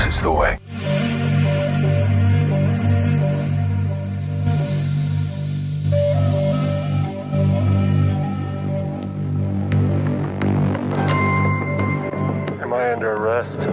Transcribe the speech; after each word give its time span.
This 0.00 0.16
is 0.16 0.22
the 0.22 0.32
way. 0.32 0.58
Am 12.62 12.72
I 12.72 12.92
under 12.94 13.12
arrest? 13.12 13.68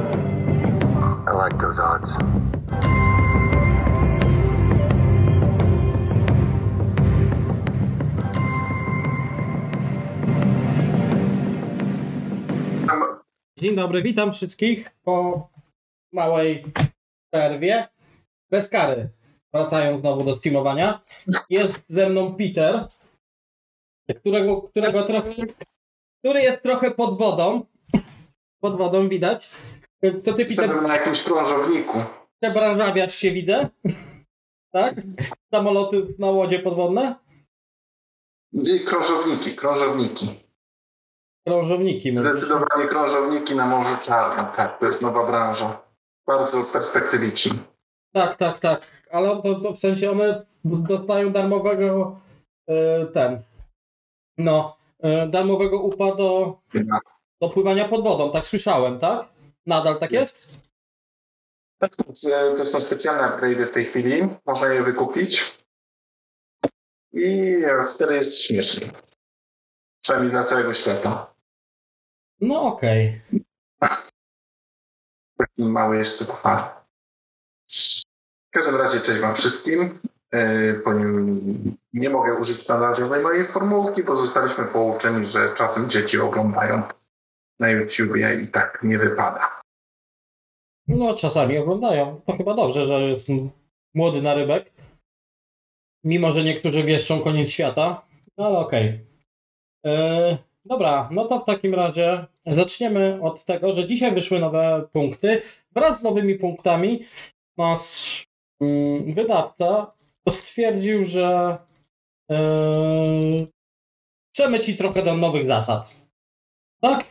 I 1.27 1.31
like 1.31 1.57
those 1.61 1.79
odds. 1.79 2.11
Dzień 13.57 13.75
dobry, 13.75 14.01
witam 14.01 14.33
wszystkich 14.33 14.89
po 15.03 15.49
małej 16.13 16.65
przerwie. 17.31 17.87
Bez 18.49 18.69
kary. 18.69 19.09
Wracają 19.53 19.97
znowu 19.97 20.23
do 20.23 20.33
streamowania. 20.33 21.01
Jest 21.49 21.83
ze 21.87 22.09
mną 22.09 22.35
Peter, 22.35 22.87
którego, 24.19 24.61
którego 24.61 25.03
trochę, 25.03 25.31
który 26.19 26.41
jest 26.41 26.61
trochę 26.63 26.91
pod 26.91 27.17
wodą. 27.17 27.65
Pod 28.59 28.77
wodą 28.77 29.09
widać. 29.09 29.49
Co 30.23 30.33
ty, 30.33 30.45
Peter, 30.45 30.49
Jestem 30.69 30.83
na 30.83 30.95
jakimś 30.95 31.23
krążowniku. 31.23 31.97
przebranżawiasz 32.41 33.15
się, 33.15 33.31
widzę? 33.31 33.69
Tak? 34.71 34.95
Samoloty 35.53 36.07
na 36.19 36.27
łodzie 36.27 36.59
podwodne? 36.59 37.15
I 38.53 38.79
krążowniki, 38.85 39.55
krążowniki. 39.55 40.39
Krążowniki. 41.47 42.11
mówisz. 42.11 42.29
Zdecydowanie 42.29 42.87
krążowniki 42.89 43.55
na 43.55 43.65
Morzu 43.65 43.97
Czarnym. 44.03 44.45
Tak, 44.55 44.79
to 44.79 44.85
jest 44.85 45.01
nowa 45.01 45.25
branża. 45.25 45.86
Bardzo 46.27 46.63
perspektywiczna. 46.63 47.53
Tak, 48.13 48.35
tak, 48.35 48.59
tak. 48.59 48.87
Ale 49.11 49.41
to, 49.41 49.55
to 49.55 49.73
w 49.73 49.77
sensie 49.77 50.11
one 50.11 50.45
dostają 50.65 51.31
darmowego 51.31 52.19
e, 52.67 53.05
ten. 53.05 53.41
No, 54.37 54.77
e, 54.99 55.27
darmowego 55.27 55.81
upa 55.81 56.15
do, 56.15 56.59
do 57.41 57.49
pływania 57.49 57.87
pod 57.87 58.03
wodą. 58.03 58.31
Tak 58.31 58.45
słyszałem, 58.45 58.99
tak? 58.99 59.29
Nadal 59.65 59.99
tak 59.99 60.11
jest? 60.11 60.67
To 62.57 62.65
są 62.65 62.79
specjalne 62.79 63.23
upgrade'y 63.23 63.65
w 63.65 63.71
tej 63.71 63.85
chwili. 63.85 64.21
Można 64.45 64.67
je 64.67 64.83
wykupić. 64.83 65.57
I 67.13 67.57
wtedy 67.95 68.13
jest 68.15 68.41
śmiesznie. 68.41 68.91
Przynajmniej 70.03 70.31
dla 70.31 70.43
całego 70.43 70.73
świata. 70.73 71.33
No 72.41 72.61
okej. 72.61 73.21
Taki 75.37 75.63
mały 75.63 75.97
jeszcze 75.97 76.25
puchar. 76.25 76.75
W 78.47 78.51
każdym 78.51 78.75
razie 78.75 78.99
cześć 78.99 79.21
Wam 79.21 79.35
wszystkim. 79.35 79.99
Yy, 80.33 80.81
po 80.83 80.93
nim 80.93 81.77
nie 81.93 82.09
mogę 82.09 82.33
użyć 82.33 82.61
standardowej 82.61 83.23
mojej 83.23 83.45
formułki, 83.45 84.03
bo 84.03 84.15
zostaliśmy 84.15 84.65
pouczeni, 84.65 85.25
że 85.25 85.53
czasem 85.55 85.89
dzieci 85.89 86.19
oglądają 86.19 86.81
na 87.59 87.69
YouTubie 87.69 88.39
i 88.41 88.47
tak 88.47 88.79
nie 88.83 88.97
wypada. 88.97 89.61
No 90.87 91.13
czasami 91.13 91.57
oglądają. 91.57 92.21
To 92.25 92.37
chyba 92.37 92.53
dobrze, 92.53 92.85
że 92.85 93.01
jest 93.01 93.27
młody 93.93 94.21
narybek. 94.21 94.71
Mimo, 96.03 96.31
że 96.31 96.43
niektórzy 96.43 96.83
wieszczą 96.83 97.21
koniec 97.21 97.49
świata. 97.49 98.05
No 98.37 98.45
ale 98.45 98.57
okej. 98.57 99.07
E, 99.85 100.37
Dobra, 100.69 101.09
no 101.11 101.25
to 101.25 101.39
w 101.39 101.45
takim 101.45 101.73
razie 101.73 102.25
zaczniemy 102.47 103.19
od 103.21 103.45
tego, 103.45 103.73
że 103.73 103.85
dzisiaj 103.85 104.13
wyszły 104.13 104.39
nowe 104.39 104.87
punkty. 104.93 105.41
Wraz 105.71 105.99
z 105.99 106.03
nowymi 106.03 106.35
punktami 106.35 107.05
nasz 107.57 108.25
mm, 108.61 109.13
wydawca 109.13 109.93
stwierdził, 110.29 111.05
że 111.05 111.57
yy, 112.29 113.47
przemyci 114.31 114.77
trochę 114.77 115.03
do 115.03 115.17
nowych 115.17 115.45
zasad. 115.45 115.95
Tak? 116.81 117.05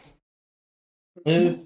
Yy, 1.27 1.59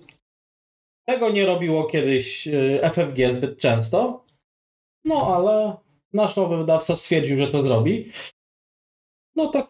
tego 1.06 1.30
nie 1.30 1.47
robiło 1.47 1.84
kiedyś 1.84 2.47
yy, 2.47 2.80
FFG 2.92 3.36
zbyt 3.36 3.59
często. 3.59 4.25
No 5.04 5.36
ale 5.36 5.76
nasz 6.12 6.36
nowy 6.36 6.56
wydawca 6.56 6.97
stwierdził, 6.97 7.36
że 7.36 7.48
to 7.48 7.62
zrobi. 7.62 8.10
No 9.36 9.47
to 9.47 9.69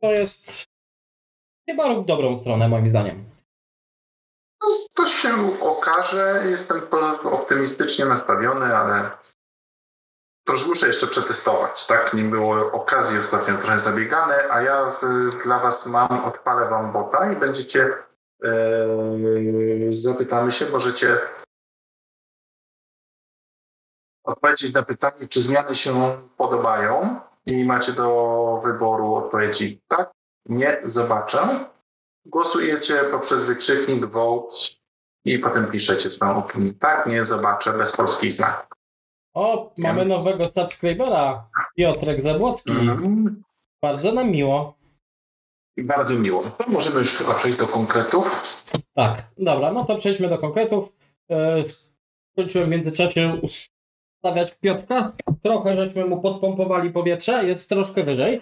to 0.00 0.12
jest 0.12 0.68
chyba 1.68 1.94
w 1.94 2.06
dobrą 2.06 2.36
stronę, 2.36 2.68
moim 2.68 2.88
zdaniem. 2.88 3.24
No, 4.62 4.68
to 4.94 5.06
się 5.06 5.60
okaże. 5.60 6.44
Jestem 6.50 6.80
optymistycznie 7.24 8.04
nastawiony, 8.04 8.76
ale 8.76 9.10
to 10.46 10.52
już 10.52 10.66
muszę 10.66 10.86
jeszcze 10.86 11.06
przetestować. 11.06 11.86
Tak, 11.86 12.14
nie 12.14 12.22
było 12.22 12.72
okazji 12.72 13.18
ostatnio 13.18 13.58
trochę 13.58 13.80
zabiegane, 13.80 14.50
a 14.50 14.62
ja 14.62 14.90
w, 14.90 15.00
dla 15.42 15.58
Was 15.58 15.86
mam, 15.86 16.24
odpalę 16.24 16.68
Wam 16.68 16.92
bota 16.92 17.32
i 17.32 17.36
będziecie, 17.36 17.88
e, 18.44 18.86
zapytamy 19.88 20.52
się, 20.52 20.68
możecie 20.68 21.18
odpowiedzieć 24.24 24.72
na 24.72 24.82
pytanie, 24.82 25.28
czy 25.28 25.42
zmiany 25.42 25.74
się 25.74 26.18
podobają 26.36 27.20
i 27.46 27.64
macie 27.64 27.92
do 27.92 28.60
wyboru 28.64 29.14
odpowiedzi 29.14 29.80
tak, 29.88 30.10
nie, 30.46 30.76
zobaczę. 30.84 31.64
Głosujecie 32.26 32.94
poprzez 33.10 33.44
wykrzyknik 33.44 34.04
vote 34.04 34.56
i 35.24 35.38
potem 35.38 35.70
piszecie 35.70 36.10
swoją 36.10 36.36
opinię. 36.36 36.72
Tak, 36.72 37.06
nie, 37.06 37.24
zobaczę, 37.24 37.72
bez 37.72 37.92
polskich 37.92 38.32
znaków. 38.32 38.68
O, 39.34 39.72
mamy 39.78 40.06
Więc- 40.06 40.10
nowego 40.24 40.48
subskrybera. 40.48 41.48
Piotrek 41.76 42.20
Zabłocki. 42.20 42.70
Mhm. 42.70 43.42
Bardzo 43.82 44.12
nam 44.12 44.30
miło. 44.30 44.78
Bardzo 45.78 46.14
miło. 46.14 46.42
To 46.42 46.64
możemy 46.68 46.98
już 46.98 47.16
chyba 47.16 47.34
przejść 47.34 47.58
do 47.58 47.66
konkretów. 47.66 48.42
Tak, 48.94 49.22
dobra, 49.38 49.72
no 49.72 49.84
to 49.84 49.96
przejdźmy 49.96 50.28
do 50.28 50.38
konkretów. 50.38 50.92
E, 51.30 51.62
Skończyłem 52.32 52.68
w 52.68 52.70
międzyczasie 52.72 53.40
ustawiać 53.42 54.54
Piotrka. 54.60 55.12
Trochę 55.42 55.76
żeśmy 55.76 56.04
mu 56.04 56.20
podpompowali 56.22 56.90
powietrze, 56.90 57.44
jest 57.44 57.68
troszkę 57.68 58.04
wyżej. 58.04 58.40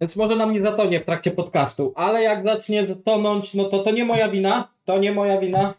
Więc 0.00 0.16
może 0.16 0.36
nam 0.36 0.52
nie 0.52 0.60
zatonie 0.60 1.00
w 1.00 1.04
trakcie 1.04 1.30
podcastu, 1.30 1.92
ale 1.96 2.22
jak 2.22 2.42
zacznie 2.42 2.86
tonąć, 3.04 3.54
no 3.54 3.64
to 3.64 3.78
to 3.78 3.90
nie 3.90 4.04
moja 4.04 4.28
wina. 4.28 4.68
To 4.84 4.98
nie 4.98 5.12
moja 5.12 5.40
wina. 5.40 5.74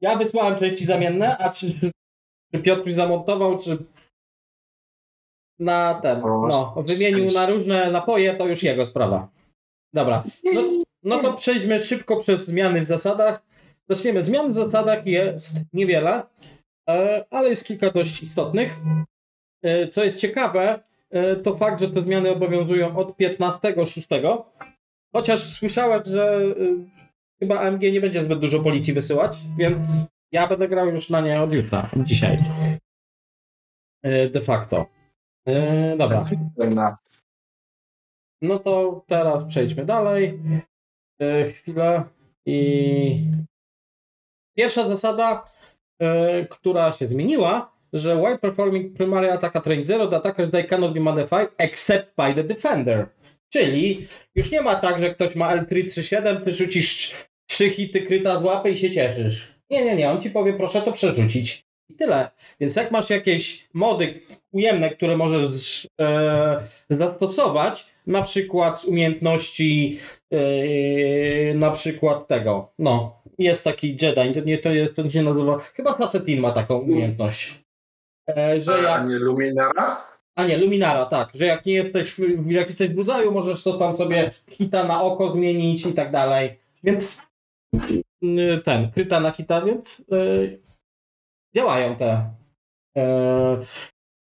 Ja 0.00 0.16
wysłałem 0.16 0.58
części 0.58 0.86
zamienne, 0.86 1.38
a 1.38 1.50
czy, 1.50 1.66
czy 2.54 2.62
Piotr 2.62 2.92
zamontował, 2.92 3.58
czy 3.58 3.78
na 5.58 5.94
ten, 5.94 6.20
no, 6.20 6.74
wymienił 6.86 7.32
na 7.32 7.46
różne 7.46 7.90
napoje, 7.90 8.34
to 8.34 8.46
już 8.46 8.62
jego 8.62 8.86
sprawa. 8.86 9.28
Dobra, 9.94 10.24
no, 10.54 10.62
no 11.02 11.18
to 11.18 11.32
przejdźmy 11.32 11.80
szybko 11.80 12.16
przez 12.16 12.46
zmiany 12.46 12.80
w 12.80 12.86
zasadach. 12.86 13.42
Zaczniemy. 13.88 14.22
Zmian 14.22 14.48
w 14.48 14.52
zasadach 14.52 15.06
jest 15.06 15.60
niewiele, 15.72 16.22
e, 16.88 17.24
ale 17.30 17.48
jest 17.48 17.66
kilka 17.66 17.90
dość 17.90 18.22
istotnych. 18.22 18.76
E, 19.62 19.88
Co 19.88 20.04
jest 20.04 20.20
ciekawe, 20.20 20.82
to 21.44 21.56
fakt, 21.56 21.80
że 21.80 21.88
te 21.90 22.00
zmiany 22.00 22.30
obowiązują 22.30 22.96
od 22.96 23.16
15.06. 23.18 24.42
Chociaż 25.14 25.40
słyszałem, 25.40 26.02
że 26.06 26.36
e, 26.36 26.52
chyba 27.40 27.60
AMG 27.60 27.82
nie 27.82 28.00
będzie 28.00 28.20
zbyt 28.20 28.38
dużo 28.38 28.62
policji 28.62 28.92
wysyłać, 28.92 29.38
więc 29.56 29.86
ja 30.32 30.46
będę 30.46 30.68
grał 30.68 30.86
już 30.86 31.10
na 31.10 31.20
nie 31.20 31.40
od 31.42 31.52
jutra, 31.52 31.90
dzisiaj. 31.96 32.38
E, 34.02 34.28
De 34.30 34.40
facto. 34.40 34.86
E, 35.48 35.96
Dobra. 35.96 36.24
No 38.42 38.58
to 38.58 39.04
teraz 39.06 39.44
przejdźmy 39.44 39.84
dalej. 39.84 40.40
E, 41.20 41.44
chwilę. 41.44 42.04
I 42.46 43.30
pierwsza 44.56 44.84
zasada, 44.84 45.44
e, 46.00 46.46
która 46.46 46.92
się 46.92 47.08
zmieniła, 47.08 47.71
że 47.92 48.16
while 48.16 48.38
performing 48.38 48.96
primary 48.96 49.32
attack 49.32 49.56
at 49.56 49.66
range 49.66 49.84
0, 49.84 50.08
the 50.08 50.16
attackers 50.16 50.50
die 50.50 50.64
cannot 50.64 50.92
be 50.92 51.00
modified 51.00 51.48
except 51.58 52.14
by 52.16 52.34
the 52.34 52.44
defender. 52.44 53.06
Czyli 53.52 54.06
już 54.34 54.50
nie 54.50 54.62
ma 54.62 54.74
tak, 54.74 55.00
że 55.00 55.14
ktoś 55.14 55.34
ma 55.34 55.56
L337, 55.56 56.44
ty 56.44 56.54
rzucisz 56.54 57.12
trzy 57.46 57.70
hity 57.70 58.02
kryta 58.02 58.38
z 58.38 58.42
łapy 58.42 58.70
i 58.70 58.78
się 58.78 58.90
cieszysz. 58.90 59.52
Nie, 59.70 59.84
nie, 59.84 59.96
nie, 59.96 60.10
on 60.10 60.22
ci 60.22 60.30
powie 60.30 60.52
proszę 60.52 60.82
to 60.82 60.92
przerzucić. 60.92 61.64
I 61.88 61.94
tyle. 61.94 62.30
Więc 62.60 62.76
jak 62.76 62.90
masz 62.90 63.10
jakieś 63.10 63.68
mody 63.74 64.20
ujemne, 64.52 64.90
które 64.90 65.16
możesz 65.16 65.88
e, 66.00 66.60
zastosować, 66.90 67.86
na 68.06 68.22
przykład 68.22 68.80
z 68.80 68.84
umiejętności 68.84 69.98
e, 70.30 71.54
na 71.54 71.70
przykład 71.70 72.28
tego, 72.28 72.72
no, 72.78 73.22
jest 73.38 73.64
taki 73.64 73.96
Jedi, 74.02 74.34
to 74.34 74.40
nie, 74.40 74.58
to 74.58 74.72
jest, 74.72 74.96
to 74.96 75.10
się 75.10 75.22
nazywa, 75.22 75.58
chyba 75.58 75.92
Sassetin 75.92 76.40
ma 76.40 76.52
taką 76.52 76.78
umiejętność, 76.78 77.61
e, 78.28 78.60
że 78.60 78.74
A 78.74 78.78
jak, 78.78 79.08
nie 79.08 79.18
Luminara? 79.18 80.06
a 80.36 80.44
nie, 80.44 80.58
Luminara, 80.58 81.06
tak, 81.06 81.28
że 81.34 81.46
jak 81.46 81.66
nie 81.66 81.72
jesteś, 81.74 82.14
w- 82.14 82.50
jak 82.50 82.68
jesteś 82.68 82.88
w 82.88 82.94
budzaju, 82.94 83.32
możesz 83.32 83.62
to 83.64 83.78
tam 83.78 83.94
sobie 83.94 84.30
hita 84.48 84.84
na 84.84 85.02
oko 85.02 85.30
zmienić 85.30 85.86
i 85.86 85.92
tak 85.94 86.12
dalej, 86.12 86.60
więc 86.82 87.26
y, 88.22 88.60
ten, 88.64 88.90
kryta 88.92 89.20
na 89.20 89.30
hita, 89.30 89.62
więc 89.62 90.00
y, 90.12 90.60
działają 91.56 91.96
te, 91.96 92.30
y, 92.98 93.02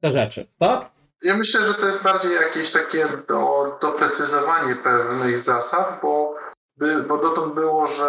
te 0.03 0.11
rzeczy, 0.11 0.47
tak? 0.59 0.91
Ja 1.23 1.37
myślę, 1.37 1.63
że 1.63 1.75
to 1.75 1.87
jest 1.87 2.03
bardziej 2.03 2.33
jakieś 2.35 2.73
takie 2.73 3.07
do, 3.29 3.79
doprecyzowanie 3.83 4.77
pewnych 4.77 5.39
zasad, 5.39 5.99
bo, 6.03 6.35
by, 6.77 7.03
bo 7.03 7.19
dotąd 7.19 7.55
było, 7.55 7.87
że 7.87 8.09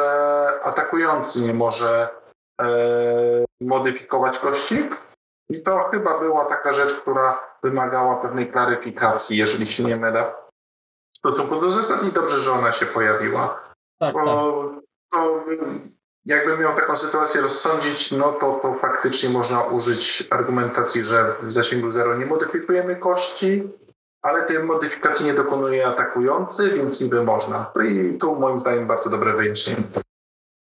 atakujący 0.63 1.41
nie 1.41 1.53
może 1.53 2.07
e, 2.61 2.65
modyfikować 3.61 4.37
kości. 4.37 4.75
I 5.49 5.61
to 5.61 5.79
chyba 5.79 6.19
była 6.19 6.45
taka 6.45 6.73
rzecz, 6.73 6.93
która 6.93 7.39
wymagała 7.63 8.15
pewnej 8.15 8.47
klaryfikacji, 8.47 9.37
jeżeli 9.37 9.67
się 9.67 9.83
nie 9.83 9.95
mylę, 9.95 10.33
w 11.15 11.17
stosunku 11.17 11.61
do 11.61 11.69
zasad 11.69 12.03
i 12.03 12.11
dobrze, 12.11 12.41
że 12.41 12.51
ona 12.51 12.71
się 12.71 12.85
pojawiła. 12.85 13.63
Tak, 13.99 14.13
Bo 14.13 14.19
tak. 14.25 14.83
to, 15.11 15.43
jakbym 16.25 16.59
miał 16.59 16.75
taką 16.75 16.97
sytuację 16.97 17.41
rozsądzić, 17.41 18.11
no 18.11 18.31
to, 18.31 18.51
to 18.51 18.73
faktycznie 18.73 19.29
można 19.29 19.63
użyć 19.63 20.27
argumentacji, 20.29 21.03
że 21.03 21.33
w 21.33 21.51
zasięgu 21.51 21.91
zero 21.91 22.17
nie 22.17 22.25
modyfikujemy 22.25 22.95
kości, 22.95 23.63
ale 24.21 24.43
tej 24.43 24.63
modyfikacji 24.63 25.25
nie 25.25 25.33
dokonuje 25.33 25.87
atakujący, 25.87 26.69
więc 26.69 27.01
niby 27.01 27.23
można. 27.23 27.71
No 27.75 27.83
i 27.83 28.17
tu 28.17 28.39
moim 28.39 28.59
zdaniem 28.59 28.87
bardzo 28.87 29.09
dobre 29.09 29.33
wyjaśnienie. 29.33 29.83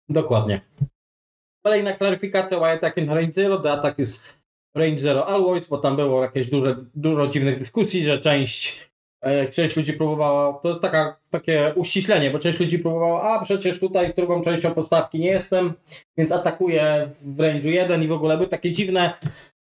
Dokładnie. 0.09 0.61
Kolejna 1.63 1.93
klaryfikacja 1.93 2.57
why 2.57 2.71
attack 2.71 2.97
in 2.97 3.09
range 3.09 3.31
zero, 3.31 3.57
the 3.57 3.71
attack 3.71 3.99
is 3.99 4.33
range 4.75 4.99
zero 4.99 5.27
always, 5.27 5.67
bo 5.67 5.77
tam 5.77 5.95
było 5.95 6.21
jakieś 6.23 6.47
duże, 6.49 6.75
dużo 6.95 7.27
dziwnych 7.27 7.59
dyskusji, 7.59 8.03
że 8.03 8.17
część, 8.19 8.89
e, 9.21 9.47
część 9.49 9.75
ludzi 9.77 9.93
próbowała, 9.93 10.53
to 10.53 10.69
jest 10.69 10.81
taka, 10.81 11.15
takie 11.31 11.73
uściślenie, 11.75 12.31
bo 12.31 12.39
część 12.39 12.59
ludzi 12.59 12.79
próbowała, 12.79 13.21
a 13.21 13.43
przecież 13.43 13.79
tutaj 13.79 14.13
drugą 14.13 14.41
częścią 14.41 14.73
podstawki 14.73 15.19
nie 15.19 15.29
jestem, 15.29 15.73
więc 16.17 16.31
atakuję 16.31 17.09
w 17.21 17.37
range'u 17.37 17.67
1 17.67 18.03
i 18.03 18.07
w 18.07 18.11
ogóle 18.11 18.37
były 18.37 18.49
takie 18.49 18.71
dziwne 18.71 19.13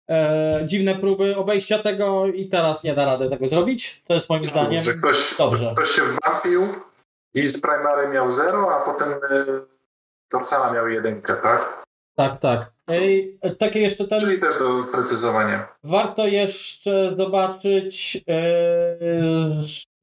e, 0.10 0.62
dziwne 0.66 0.96
próby 0.96 1.36
obejścia 1.38 1.80
tego 1.80 2.28
i 2.28 2.48
teraz 2.50 2.84
nie 2.84 2.94
da 2.94 3.06
rady 3.06 3.30
tego 3.30 3.48
zrobić. 3.48 4.02
To 4.08 4.14
jest 4.14 4.30
moim 4.30 4.44
zdaniem 4.44 4.80
Że 4.80 4.94
ktoś, 4.94 5.36
dobrze. 5.38 5.70
ktoś 5.74 5.90
się 5.90 6.02
wmapił 6.02 6.68
i 7.34 7.46
z 7.46 7.62
primary 7.62 8.08
miał 8.08 8.32
zero, 8.32 8.76
a 8.76 8.86
potem 8.86 9.10
y, 9.12 9.18
dorsala 10.32 10.74
miał 10.74 10.88
jedynkę, 10.90 11.36
tak? 11.36 11.84
Tak, 12.16 12.40
tak. 12.40 12.72
Ej, 12.90 13.38
takie 13.58 13.80
jeszcze 13.80 14.08
ten... 14.08 14.20
Czyli 14.20 14.40
też 14.40 14.60
do 14.60 14.84
precyzowania. 14.84 15.68
Warto 15.84 16.28
jeszcze 16.28 17.12
zobaczyć, 17.12 18.16
yy, 18.16 18.24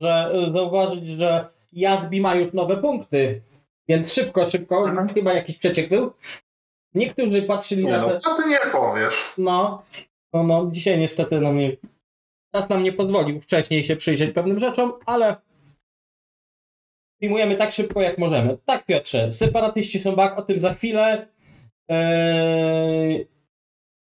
że 0.00 0.32
zauważyć, 0.52 1.08
że 1.08 1.48
Jazbi 1.72 2.20
ma 2.20 2.34
już 2.34 2.52
nowe 2.52 2.76
punkty. 2.76 3.42
Więc 3.88 4.12
szybko, 4.12 4.50
szybko. 4.50 4.88
Mhm. 4.88 5.08
Chyba 5.08 5.32
jakiś 5.32 5.58
przeciek 5.58 5.88
był. 5.88 6.12
Niektórzy 6.94 7.42
patrzyli 7.42 7.84
Nie, 7.84 7.90
na 7.90 8.00
no, 8.00 8.10
te. 8.10 8.20
co 8.20 8.36
ty 8.36 8.48
nie 8.48 8.58
powiesz? 8.72 9.14
No, 9.38 9.82
no, 10.32 10.42
no, 10.42 10.68
dzisiaj 10.70 10.98
niestety 10.98 11.40
no 11.40 11.52
mnie. 11.52 11.76
Czas 12.54 12.68
nam 12.68 12.82
nie 12.82 12.92
pozwolił 12.92 13.40
wcześniej 13.40 13.84
się 13.84 13.96
przyjrzeć 13.96 14.34
pewnym 14.34 14.60
rzeczom, 14.60 14.92
ale 15.06 15.36
filmujemy 17.20 17.56
tak 17.56 17.72
szybko, 17.72 18.00
jak 18.00 18.18
możemy. 18.18 18.58
Tak, 18.64 18.86
Piotrze, 18.86 19.32
separatyści 19.32 20.00
są 20.00 20.16
back, 20.16 20.38
o 20.38 20.42
tym 20.42 20.58
za 20.58 20.74
chwilę. 20.74 21.26
Eee, 21.88 23.26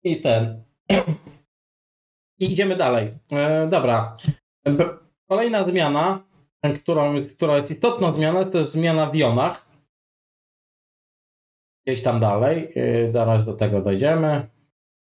I 0.04 0.22
ten. 0.22 0.64
I 2.40 2.52
idziemy 2.52 2.76
dalej. 2.76 3.18
Eee, 3.32 3.70
dobra. 3.70 4.18
Kolejna 5.30 5.64
zmiana, 5.64 6.24
którą 6.82 7.14
jest, 7.14 7.36
która 7.36 7.56
jest 7.56 7.72
istotna 7.72 8.14
zmiana, 8.14 8.46
to 8.46 8.58
jest 8.58 8.72
zmiana 8.72 9.10
w 9.10 9.16
jonach. 9.16 9.68
Gdzieś 11.86 12.04
tam 12.04 12.20
dalej. 12.20 12.72
Eee, 12.76 13.12
zaraz 13.12 13.46
do 13.46 13.54
tego 13.54 13.82
dojdziemy. 13.82 14.50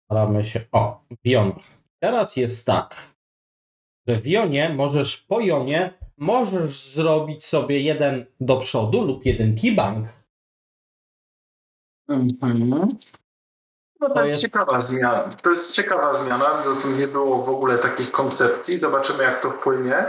Staramy 0.05 0.45
się. 0.45 0.61
O, 0.73 1.05
w 1.25 1.29
jonach. 1.29 1.65
Teraz 2.03 2.37
jest 2.37 2.67
tak, 2.67 3.15
że 4.09 4.21
w 4.21 4.27
jonie 4.27 4.69
możesz 4.69 5.17
po 5.17 5.41
jonie 5.41 5.95
możesz 6.17 6.77
zrobić 6.77 7.45
sobie 7.45 7.81
jeden 7.81 8.27
do 8.41 8.57
przodu 8.57 9.03
lub 9.05 9.27
jeden 9.27 9.57
keybank. 9.57 10.24
No 14.01 14.09
to, 14.09 14.15
To 14.15 14.21
jest, 14.21 14.31
jest- 14.31 14.43
ciekawa 14.43 14.81
zmiana. 14.81 15.37
To 15.43 15.51
jest 15.51 15.73
ciekawa 15.73 16.15
zmiana. 16.15 16.63
Nie 16.97 17.09
było 17.09 17.43
w 17.43 17.49
ogóle 17.49 17.79
takich 17.79 18.11
koncepcji. 18.11 18.79
Zobaczymy, 18.79 19.25
jak 19.25 19.41
to 19.41 19.51
wpłynie. 19.51 20.07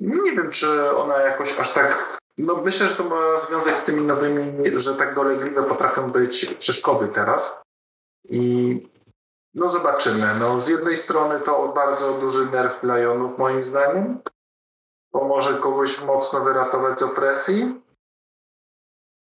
Nie 0.00 0.32
wiem, 0.32 0.50
czy 0.50 0.96
ona 0.96 1.18
jakoś 1.18 1.58
aż 1.58 1.72
tak. 1.72 2.18
No 2.38 2.56
myślę, 2.56 2.86
że 2.88 2.94
to 2.94 3.04
ma 3.04 3.40
związek 3.48 3.80
z 3.80 3.84
tymi 3.84 4.04
nowymi, 4.04 4.78
że 4.78 4.94
tak 4.94 5.14
dolegliwe 5.14 5.62
potrafią 5.62 6.10
być 6.10 6.46
przeszkody 6.58 7.08
teraz. 7.08 7.60
I 8.24 8.88
no 9.54 9.68
zobaczymy. 9.68 10.34
No 10.38 10.60
z 10.60 10.68
jednej 10.68 10.96
strony 10.96 11.40
to 11.40 11.68
bardzo 11.68 12.12
duży 12.14 12.46
nerw 12.46 12.80
dla 12.80 12.98
jonów, 12.98 13.38
moim 13.38 13.64
zdaniem. 13.64 14.18
Pomoże 15.10 15.54
kogoś 15.54 16.00
mocno 16.02 16.40
wyratować 16.40 16.98
z 16.98 17.02
opresji. 17.02 17.82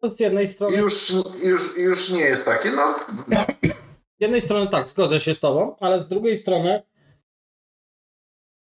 To 0.04 0.12
z 0.12 0.20
jednej 0.20 0.48
strony. 0.48 0.78
Już, 0.78 1.14
już, 1.44 1.78
już 1.78 2.10
nie 2.10 2.22
jest 2.22 2.46
takie. 2.46 2.72
No, 2.72 2.96
Z 4.18 4.20
jednej 4.20 4.42
strony 4.42 4.70
tak, 4.70 4.90
zgodzę 4.90 5.20
się 5.20 5.34
z 5.34 5.40
tobą, 5.40 5.76
ale 5.80 6.02
z 6.02 6.08
drugiej 6.08 6.38
strony, 6.38 6.84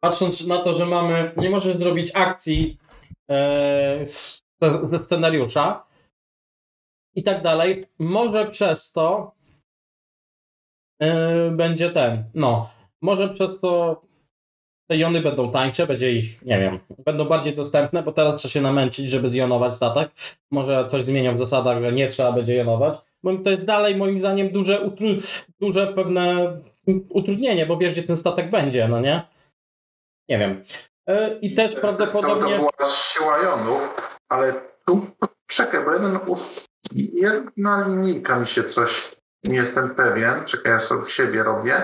patrząc 0.00 0.46
na 0.46 0.58
to, 0.58 0.72
że 0.72 0.86
mamy, 0.86 1.32
nie 1.36 1.50
możesz 1.50 1.76
zrobić 1.76 2.10
akcji 2.14 2.78
e, 3.30 4.06
ze 4.82 4.98
scenariusza 4.98 5.86
i 7.14 7.22
tak 7.22 7.42
dalej, 7.42 7.86
może 7.98 8.50
przez 8.50 8.92
to 8.92 9.34
e, 11.00 11.50
będzie 11.50 11.90
ten, 11.90 12.30
no, 12.34 12.70
może 13.02 13.28
przez 13.28 13.60
to 13.60 14.02
te 14.92 14.98
jony 14.98 15.20
będą 15.20 15.50
tańsze, 15.50 15.86
będzie 15.86 16.12
ich, 16.12 16.42
nie 16.42 16.60
wiem, 16.60 16.78
będą 17.04 17.24
bardziej 17.24 17.56
dostępne, 17.56 18.02
bo 18.02 18.12
teraz 18.12 18.40
trzeba 18.40 18.52
się 18.52 18.60
namęczyć, 18.60 19.10
żeby 19.10 19.30
zjonować 19.30 19.74
statek. 19.74 20.10
Może 20.50 20.86
coś 20.86 21.04
zmienią 21.04 21.34
w 21.34 21.38
zasadach, 21.38 21.82
że 21.82 21.92
nie 21.92 22.06
trzeba 22.08 22.32
będzie 22.32 22.54
jonować. 22.54 22.98
Bo 23.22 23.36
to 23.38 23.50
jest 23.50 23.64
dalej 23.64 23.96
moim 23.96 24.18
zdaniem 24.18 24.50
duże, 24.50 24.80
utru- 24.80 25.44
duże 25.60 25.86
pewne 25.86 26.56
utrudnienie, 27.08 27.66
bo 27.66 27.76
wiesz, 27.76 27.92
gdzie 27.92 28.02
ten 28.02 28.16
statek 28.16 28.50
będzie, 28.50 28.88
no 28.88 29.00
nie? 29.00 29.22
Nie 30.28 30.38
wiem. 30.38 30.64
E, 31.08 31.38
I 31.38 31.54
też 31.54 31.74
To, 31.74 31.80
prawdopodobnie... 31.80 32.56
to 32.56 32.58
była 32.58 32.88
siła 32.88 33.38
jonów, 33.38 33.80
ale 34.28 34.52
tu 34.86 35.06
czekaj, 35.50 35.84
bo 35.84 35.92
jeden 35.92 36.18
us... 36.26 36.64
jedna 37.14 37.88
linijka 37.88 38.38
mi 38.38 38.46
się 38.46 38.64
coś, 38.64 39.10
nie 39.44 39.56
jestem 39.56 39.94
pewien, 39.94 40.44
czekaj, 40.44 40.72
ja 40.72 40.80
sobie 40.80 41.06
siebie 41.06 41.42
robię. 41.42 41.74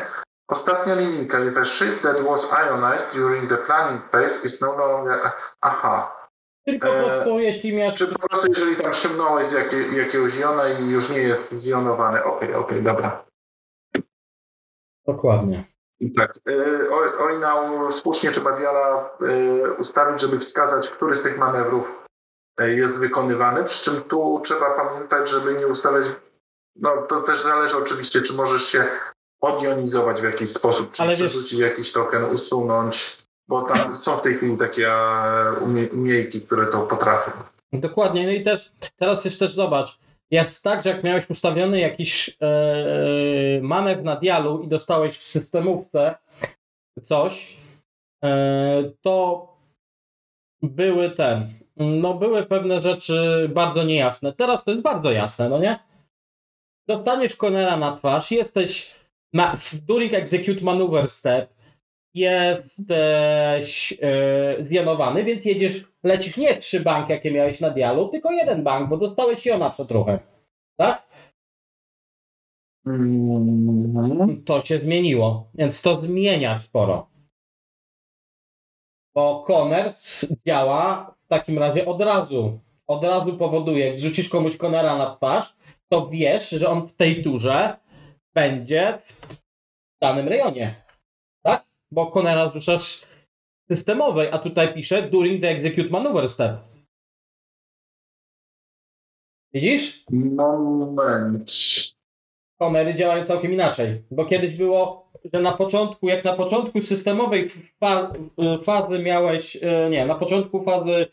Ostatnia 0.49 0.95
linijka, 0.95 1.45
if 1.45 1.61
a 1.61 1.65
ship 1.65 2.03
that 2.03 2.21
was 2.21 2.47
ionized 2.67 3.13
during 3.15 3.49
the 3.49 3.57
planning 3.57 4.03
phase 4.11 4.45
is 4.45 4.61
no 4.61 4.77
longer... 4.77 5.21
Aha, 5.61 6.19
Czyli 6.69 6.81
po 6.81 6.87
e, 6.87 7.05
prostu, 7.05 7.39
jeśli 7.39 7.77
miałeś... 7.77 7.95
czy 7.95 8.07
po 8.07 8.29
prostu 8.29 8.47
jeżeli 8.49 8.77
tam 8.77 8.93
ściągnąłeś 8.93 9.47
z 9.47 9.53
jakie, 9.53 9.97
jakiegoś 9.97 10.35
jona 10.35 10.69
i 10.69 10.89
już 10.89 11.11
nie 11.11 11.19
jest 11.19 11.51
zjonowany, 11.51 12.25
okej, 12.25 12.55
okej, 12.55 12.83
dobra. 12.83 13.25
Dokładnie. 15.07 15.65
Tak. 16.17 16.39
Oinał 17.19 17.93
słusznie 17.93 18.31
trzeba 18.31 18.53
Diala 18.53 19.11
yy, 19.21 19.73
ustawić, 19.73 20.21
żeby 20.21 20.39
wskazać, 20.39 20.89
który 20.89 21.15
z 21.15 21.23
tych 21.23 21.39
manewrów 21.39 22.07
yy, 22.61 22.75
jest 22.75 22.99
wykonywany. 22.99 23.65
Przy 23.65 23.85
czym 23.85 24.03
tu 24.03 24.41
trzeba 24.45 24.71
pamiętać, 24.71 25.31
żeby 25.31 25.55
nie 25.55 25.67
ustawiać. 25.67 26.05
No 26.77 27.03
to 27.03 27.21
też 27.21 27.43
zależy 27.43 27.77
oczywiście, 27.77 28.23
czy 28.23 28.33
możesz 28.33 28.65
się 28.65 28.85
odjonizować 29.41 30.21
w 30.21 30.25
jakiś 30.25 30.51
sposób, 30.51 30.93
czy 30.93 31.03
Ale 31.03 31.17
wiesz- 31.17 31.31
przerzucić 31.31 31.59
jakiś 31.59 31.93
token, 31.93 32.25
usunąć, 32.25 33.07
bo 33.49 33.63
tam 33.63 33.97
są 33.97 34.17
w 34.17 34.23
tej 34.23 34.35
chwili 34.35 34.57
takie 34.57 34.89
e, 34.93 35.53
umie- 35.61 35.93
umiejki, 35.95 36.41
które 36.43 36.67
to 36.67 36.81
potrafią. 36.87 37.31
Dokładnie. 37.73 38.27
No 38.27 38.33
i 38.33 38.43
też 38.43 38.73
teraz 38.97 39.25
jeszcze 39.25 39.47
też 39.47 39.55
zobacz. 39.55 39.99
Jest 40.31 40.63
tak, 40.63 40.83
że 40.83 40.91
jak 40.91 41.05
miałeś 41.05 41.31
ustawiony 41.31 41.81
jakiś 41.81 42.37
e, 42.41 43.61
manewr 43.63 44.03
na 44.05 44.17
dialu 44.17 44.63
i 44.63 44.69
dostałeś 44.69 45.19
w 45.19 45.25
systemówce 45.25 46.15
coś, 47.03 47.57
e, 48.25 48.91
to 49.01 49.47
były 50.63 51.11
ten. 51.11 51.47
No, 51.77 52.15
były 52.15 52.47
pewne 52.47 52.81
rzeczy 52.81 53.49
bardzo 53.55 53.83
niejasne. 53.85 54.33
Teraz 54.33 54.65
to 54.65 54.71
jest 54.71 54.83
bardzo 54.83 55.11
jasne, 55.13 55.49
no 55.49 55.59
nie? 55.59 55.79
Dostaniesz 56.89 57.37
konera 57.37 57.77
na 57.77 57.97
twarz, 57.97 58.31
jesteś 58.31 58.95
na, 59.33 59.57
w 59.57 59.75
during 59.81 60.15
execute 60.15 60.61
maneuver 60.65 61.09
step, 61.09 61.55
jesteś 62.15 63.99
zjanowany, 64.61 65.25
więc 65.25 65.45
jedziesz, 65.45 65.85
lecisz 66.05 66.37
nie 66.37 66.57
trzy 66.57 66.81
banki, 66.81 67.13
jakie 67.13 67.31
miałeś 67.31 67.61
na 67.61 67.71
dialu, 67.71 68.09
tylko 68.09 68.33
jeden 68.33 68.65
bank, 68.65 68.89
bo 68.89 68.97
dostałeś 68.97 69.47
Jona 69.47 69.71
przed 69.71 69.91
ruchem. 69.91 70.19
Tak? 70.77 71.09
To 74.45 74.61
się 74.61 74.79
zmieniło, 74.79 75.51
więc 75.55 75.83
to 75.83 75.95
zmienia 75.97 76.57
sporo. 76.57 77.11
Bo 79.15 79.45
Conner 79.47 79.87
s- 79.87 80.37
działa 80.47 81.15
w 81.25 81.29
takim 81.29 81.59
razie 81.59 81.87
od 81.87 82.01
razu. 82.01 82.61
Od 82.87 83.05
razu 83.05 83.37
powoduje, 83.37 83.87
jak 83.87 83.99
rzucisz 83.99 84.29
komuś 84.29 84.57
Conera 84.57 84.99
na 84.99 85.17
twarz, 85.17 85.57
to 85.89 86.09
wiesz, 86.09 86.51
że 86.51 86.69
on 86.69 86.89
w 86.89 86.93
tej 86.97 87.23
turze 87.25 87.77
będzie 88.35 88.99
w 89.09 90.01
danym 90.03 90.29
rejonie. 90.29 90.85
Tak? 91.43 91.65
Bo 91.91 92.07
konera 92.07 92.49
zrzucasz 92.49 93.03
systemowej, 93.71 94.29
a 94.33 94.39
tutaj 94.39 94.75
pisze 94.75 95.03
during 95.03 95.43
the 95.43 95.49
execute 95.49 95.89
maneuver 95.91 96.29
step. 96.29 96.53
Widzisz? 99.55 100.05
Moment. 100.11 101.53
Konery 102.61 102.95
działają 102.95 103.27
całkiem 103.27 103.53
inaczej. 103.53 104.03
Bo 104.11 104.25
kiedyś 104.25 104.51
było, 104.57 105.13
że 105.35 105.41
na 105.41 105.53
początku, 105.53 106.09
jak 106.09 106.25
na 106.25 106.33
początku 106.33 106.81
systemowej 106.81 107.51
fa 107.81 108.13
y, 108.61 108.65
fazy 108.65 108.99
miałeś, 108.99 109.57
y, 109.57 109.89
nie, 109.91 110.07
na 110.07 110.15
początku 110.15 110.65
fazy 110.65 111.07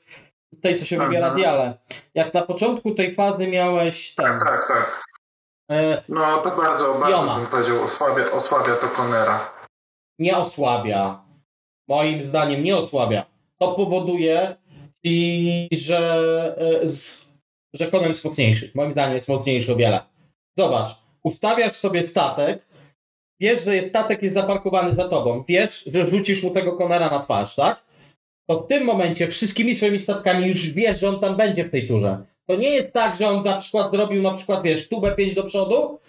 tej, 0.61 0.75
co 0.75 0.85
się 0.85 0.97
wybiera 0.97 1.27
Mhm. 1.27 1.35
diale, 1.41 1.77
jak 2.13 2.33
na 2.33 2.41
początku 2.41 2.91
tej 2.95 3.15
fazy 3.15 3.47
miałeś 3.47 4.15
ten, 4.15 4.25
Tak, 4.25 4.43
tak, 4.43 4.67
tak. 4.67 5.04
Y, 5.71 5.75
No 6.09 6.37
to 6.37 6.57
bardzo, 6.57 6.95
bardzo 6.95 7.35
bym 7.35 7.47
powiedział, 7.47 7.81
osłabia, 7.83 8.31
osłabia 8.31 8.75
to 8.75 8.87
Conera. 8.87 9.53
nie 10.19 10.37
osłabia. 10.37 11.25
Moim 11.87 12.21
zdaniem 12.21 12.63
nie 12.63 12.77
osłabia. 12.77 13.25
To 13.59 13.71
powoduje, 13.71 14.55
i, 15.03 15.67
że, 15.71 16.81
z, 16.83 17.27
że 17.73 17.87
Conor 17.87 18.07
jest 18.07 18.25
mocniejszy. 18.25 18.71
Moim 18.75 18.91
zdaniem 18.91 19.13
jest 19.15 19.29
mocniejszy 19.29 19.73
o 19.73 19.75
wiele. 19.75 20.01
Zobacz, 20.57 20.89
ustawiasz 21.23 21.73
sobie 21.73 22.03
statek, 22.03 22.65
wiesz, 23.39 23.63
że 23.63 23.85
statek 23.87 24.23
jest 24.23 24.33
zaparkowany 24.35 24.93
za 24.93 25.09
tobą, 25.09 25.43
wiesz, 25.47 25.83
że 25.93 26.09
rzucisz 26.09 26.43
mu 26.43 26.51
tego 26.51 26.73
Conera 26.73 27.09
na 27.09 27.19
twarz, 27.19 27.55
tak? 27.55 27.85
To 28.49 28.59
w 28.61 28.67
tym 28.67 28.83
momencie 28.83 29.27
wszystkimi 29.27 29.75
swoimi 29.75 29.99
statkami 29.99 30.47
już 30.47 30.69
wiesz, 30.69 30.99
że 30.99 31.09
on 31.09 31.19
tam 31.19 31.35
będzie 31.35 31.63
w 31.65 31.71
tej 31.71 31.87
turze. 31.87 32.25
To 32.49 32.55
nie 32.55 32.69
jest 32.69 32.93
tak, 32.93 33.15
że 33.15 33.27
on 33.29 33.43
na 33.43 33.57
przykład 33.57 33.91
zrobił 33.91 34.21
na 34.21 34.33
przykład, 34.33 34.63
wiesz, 34.63 34.89
tubę 34.89 35.15
5 35.15 35.35
do 35.35 35.43
przodu 35.43 35.99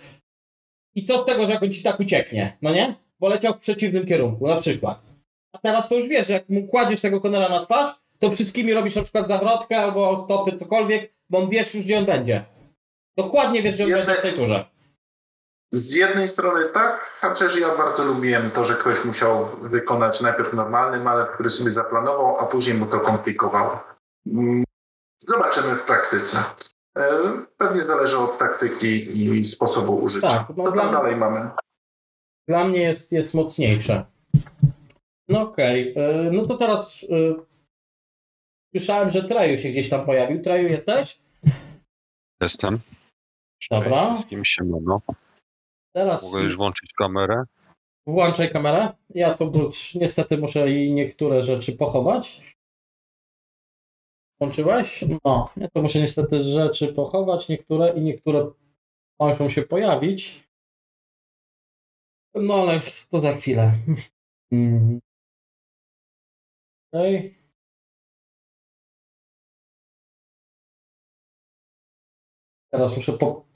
i 0.95 1.05
co 1.05 1.19
z 1.19 1.25
tego, 1.25 1.47
że 1.47 1.53
jak 1.53 1.63
on 1.63 1.73
ci 1.73 1.83
tak 1.83 2.01
ucieknie, 2.01 2.57
no 2.63 2.71
nie? 2.73 2.95
Bo 3.21 3.29
leciał 3.29 3.55
w 3.55 3.59
przeciwnym 3.59 4.07
kierunku, 4.07 4.47
na 4.47 4.57
przykład. 4.57 4.99
A 5.53 5.59
teraz 5.59 5.89
to 5.89 5.95
już 5.95 6.09
wiesz, 6.09 6.27
że 6.27 6.33
jak 6.33 6.49
mu 6.49 6.67
kładziesz 6.69 7.01
tego 7.01 7.21
Conera 7.21 7.49
na 7.49 7.65
twarz, 7.65 7.97
to 8.19 8.31
wszystkimi 8.31 8.75
robisz 8.75 8.97
na 8.97 9.03
przykład 9.03 9.29
zawrotkę 9.29 9.77
albo 9.79 10.25
stopy, 10.25 10.57
cokolwiek, 10.57 11.13
bo 11.31 11.39
on 11.39 11.51
wiesz 11.51 11.75
już, 11.75 11.85
gdzie 11.85 11.99
on 11.99 12.05
będzie. 12.05 12.45
Dokładnie 13.19 13.63
wiesz, 13.63 13.75
gdzie 13.75 13.85
on 13.85 13.91
Jedne- 13.91 14.05
będzie 14.07 14.21
w 14.21 14.23
tej 14.23 14.33
turze. 14.35 14.65
Z 15.73 15.93
jednej 15.93 16.29
strony 16.29 16.65
tak, 16.75 17.19
a 17.21 17.31
przecież 17.31 17.57
ja 17.61 17.77
bardzo 17.77 18.05
lubiłem 18.05 18.51
to, 18.51 18.65
że 18.65 18.75
ktoś 18.75 19.05
musiał 19.05 19.47
wykonać 19.63 20.21
najpierw 20.21 20.53
normalny 20.53 21.01
manewr, 21.01 21.33
który 21.35 21.51
sobie 21.51 21.71
zaplanował, 21.71 22.37
a 22.39 22.47
później 22.47 22.75
mu 22.77 22.87
to 22.87 23.01
komplikował. 23.01 23.71
Zobaczymy 25.27 25.77
w 25.77 25.83
praktyce. 25.83 26.39
E, 26.99 27.19
Pewnie 27.57 27.83
zależy 27.83 28.19
od 28.19 28.39
taktyki 28.39 29.19
i 29.21 29.45
sposobu 29.45 29.97
użycia. 29.97 30.29
Tak, 30.29 30.57
no 30.57 30.65
Co 30.65 30.73
tam 30.73 30.93
dalej 30.93 31.17
mamy? 31.17 31.51
Dla 32.49 32.65
mnie 32.65 32.81
jest, 32.83 33.13
jest 33.13 33.35
mocniejsze. 33.35 34.05
No 35.29 35.41
okej, 35.41 35.95
y, 35.99 36.31
no 36.33 36.47
to 36.47 36.57
teraz 36.57 37.03
y, 37.03 37.35
słyszałem, 38.77 39.11
że 39.11 39.25
Traju 39.25 39.59
się 39.59 39.69
gdzieś 39.69 39.89
tam 39.89 40.07
pojawił. 40.07 40.43
Traju 40.43 40.69
jesteś? 40.69 41.19
Jestem. 42.41 42.79
Dobra. 43.71 43.91
Cześć 43.91 44.13
wszystkim 44.15 44.45
siemano. 44.45 45.01
Teraz 45.95 46.23
Mogę 46.23 46.45
już 46.45 46.57
włączyć 46.57 46.93
kamerę? 46.99 47.45
włączaj 48.07 48.53
kamerę. 48.53 48.89
Ja 49.11 49.35
to 49.35 49.47
bo 49.47 49.71
niestety 49.95 50.39
muszę 50.39 50.71
i 50.71 50.93
niektóre 50.93 51.43
rzeczy 51.43 51.73
pochować. 51.73 52.56
Włączyłeś? 54.41 55.05
No, 55.25 55.51
ja 55.57 55.69
to 55.69 55.83
muszę 55.83 56.01
niestety 56.01 56.39
rzeczy 56.39 56.95
pochować, 56.95 57.49
niektóre 57.49 57.95
i 57.97 58.01
niektóre 58.01 58.51
muszą 59.21 59.49
się 59.49 59.63
pojawić. 59.63 60.49
No 62.35 62.55
ale 62.55 62.81
to 63.11 63.21
za 63.21 63.33
chwilę. 63.37 63.73
Mhm. 64.53 65.01
Okej. 66.93 67.35
Teraz 72.71 72.97
muszę 72.97 73.13
po 73.13 73.47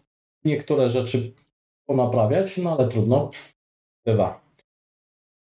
niektóre 0.45 0.89
rzeczy 0.89 1.35
ponaprawiać, 1.87 2.57
no 2.59 2.77
ale 2.79 2.89
trudno. 2.89 3.31
Bywa. 4.05 4.50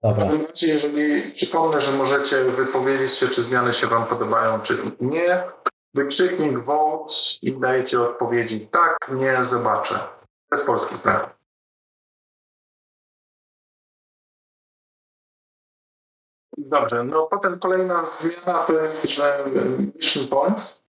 W 0.00 0.02
Dobra. 0.02 0.22
każdym 0.22 0.46
razie, 0.46 0.66
jeżeli 0.66 1.32
przypomnę, 1.32 1.80
że 1.80 1.92
możecie 1.92 2.44
wypowiedzieć 2.44 3.12
się, 3.12 3.28
czy 3.28 3.42
zmiany 3.42 3.72
się 3.72 3.86
Wam 3.86 4.06
podobają, 4.06 4.60
czy 4.60 4.78
nie, 5.00 5.44
wykrzyknik 5.94 6.58
vote 6.58 7.14
i 7.42 7.52
dajecie 7.52 8.00
odpowiedzi 8.00 8.68
tak, 8.68 8.96
nie, 9.08 9.44
zobaczę. 9.44 9.98
Bez 10.50 10.62
polskich 10.62 10.96
znaków. 10.96 11.40
Dobrze, 16.58 17.04
no 17.04 17.26
potem 17.26 17.58
kolejna 17.58 18.10
zmiana 18.10 18.58
to 18.58 18.72
jest, 18.72 19.04
że 19.04 19.44
Mission 19.94 20.28
Points. 20.28 20.82